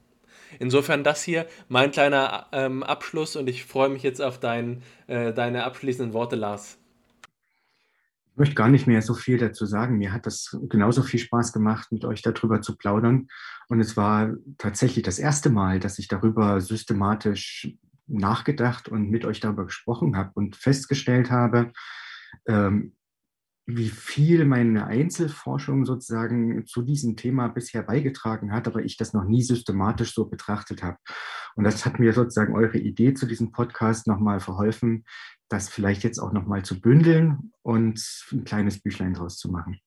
Insofern 0.59 1.03
das 1.03 1.23
hier 1.23 1.47
mein 1.67 1.91
kleiner 1.91 2.47
ähm, 2.51 2.83
Abschluss 2.83 3.35
und 3.35 3.49
ich 3.49 3.65
freue 3.65 3.89
mich 3.89 4.03
jetzt 4.03 4.21
auf 4.21 4.39
dein, 4.39 4.83
äh, 5.07 5.33
deine 5.33 5.63
abschließenden 5.63 6.13
Worte, 6.13 6.35
Lars. 6.35 6.77
Ich 8.33 8.37
möchte 8.37 8.55
gar 8.55 8.67
nicht 8.67 8.87
mehr 8.87 9.03
so 9.03 9.13
viel 9.13 9.37
dazu 9.37 9.67
sagen. 9.67 9.99
Mir 9.99 10.11
hat 10.11 10.25
das 10.25 10.57
genauso 10.67 11.03
viel 11.03 11.19
Spaß 11.19 11.53
gemacht, 11.53 11.91
mit 11.91 12.03
euch 12.03 12.23
darüber 12.23 12.61
zu 12.61 12.75
plaudern. 12.75 13.27
Und 13.69 13.79
es 13.79 13.95
war 13.95 14.33
tatsächlich 14.57 15.03
das 15.03 15.19
erste 15.19 15.51
Mal, 15.51 15.79
dass 15.79 15.99
ich 15.99 16.07
darüber 16.07 16.59
systematisch 16.59 17.71
nachgedacht 18.07 18.89
und 18.89 19.11
mit 19.11 19.23
euch 19.23 19.39
darüber 19.39 19.65
gesprochen 19.65 20.17
habe 20.17 20.31
und 20.33 20.55
festgestellt 20.55 21.29
habe, 21.29 21.73
ähm, 22.47 22.95
wie 23.65 23.89
viel 23.89 24.45
meine 24.45 24.87
Einzelforschung 24.87 25.85
sozusagen 25.85 26.65
zu 26.65 26.81
diesem 26.81 27.15
Thema 27.15 27.47
bisher 27.47 27.81
beigetragen 27.81 28.51
hat, 28.51 28.67
aber 28.67 28.83
ich 28.83 28.97
das 28.97 29.13
noch 29.13 29.23
nie 29.23 29.41
systematisch 29.41 30.13
so 30.13 30.25
betrachtet 30.25 30.83
habe. 30.83 30.97
Und 31.55 31.63
das 31.63 31.85
hat 31.85 31.99
mir 31.99 32.13
sozusagen 32.13 32.55
eure 32.55 32.77
Idee 32.77 33.13
zu 33.13 33.25
diesem 33.25 33.51
Podcast 33.51 34.07
nochmal 34.07 34.39
verholfen, 34.39 35.05
das 35.47 35.69
vielleicht 35.69 36.03
jetzt 36.03 36.19
auch 36.19 36.33
nochmal 36.33 36.63
zu 36.63 36.81
bündeln 36.81 37.53
und 37.61 38.03
ein 38.31 38.43
kleines 38.43 38.81
Büchlein 38.81 39.13
draus 39.13 39.37
zu 39.37 39.49
machen. 39.49 39.79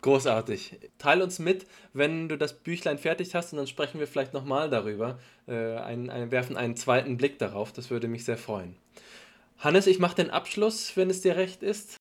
Großartig. 0.00 0.92
Teil 0.98 1.22
uns 1.22 1.38
mit, 1.38 1.66
wenn 1.94 2.28
du 2.28 2.36
das 2.36 2.62
Büchlein 2.62 2.98
fertig 2.98 3.34
hast 3.34 3.52
und 3.52 3.56
dann 3.56 3.66
sprechen 3.66 4.00
wir 4.00 4.06
vielleicht 4.06 4.34
nochmal 4.34 4.68
darüber, 4.68 5.18
äh, 5.46 5.76
ein, 5.76 6.10
ein, 6.10 6.30
werfen 6.30 6.56
einen 6.56 6.76
zweiten 6.76 7.16
Blick 7.16 7.38
darauf. 7.38 7.72
Das 7.72 7.90
würde 7.90 8.06
mich 8.06 8.24
sehr 8.24 8.36
freuen. 8.36 8.76
Hannes, 9.58 9.86
ich 9.86 9.98
mache 9.98 10.16
den 10.16 10.30
Abschluss, 10.30 10.94
wenn 10.96 11.08
es 11.08 11.22
dir 11.22 11.36
recht 11.36 11.62
ist. 11.62 11.96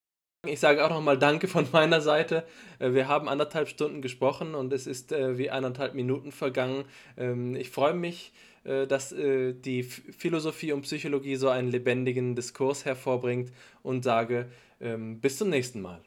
Ich 0.46 0.60
sage 0.60 0.84
auch 0.84 0.90
nochmal 0.90 1.18
Danke 1.18 1.48
von 1.48 1.68
meiner 1.72 2.02
Seite. 2.02 2.44
Äh, 2.80 2.94
wir 2.94 3.08
haben 3.08 3.30
anderthalb 3.30 3.70
Stunden 3.70 4.02
gesprochen 4.02 4.56
und 4.56 4.74
es 4.74 4.88
ist 4.88 5.14
äh, 5.14 5.38
wie 5.38 5.50
eineinhalb 5.50 5.94
Minuten 5.94 6.34
vergangen. 6.34 6.84
Ähm, 7.16 7.56
ich 7.56 7.70
freue 7.70 7.94
mich, 7.94 8.34
äh, 8.66 8.86
dass 8.86 9.10
die 9.16 9.84
Philosophie 9.84 10.74
und 10.74 10.82
Psychologie 10.82 11.38
so 11.38 11.50
einen 11.50 11.70
lebendigen 11.70 12.36
Diskurs 12.36 12.84
hervorbringt 12.84 13.52
und 13.84 14.04
sage 14.04 14.50
ähm, 14.82 15.22
bis 15.22 15.38
zum 15.38 15.50
nächsten 15.50 15.82
Mal. 15.82 16.02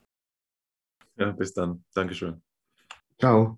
Ja, 1.17 1.33
bis 1.33 1.55
dann. 1.55 1.83
Dankeschön. 1.95 2.43
Ciao. 3.19 3.55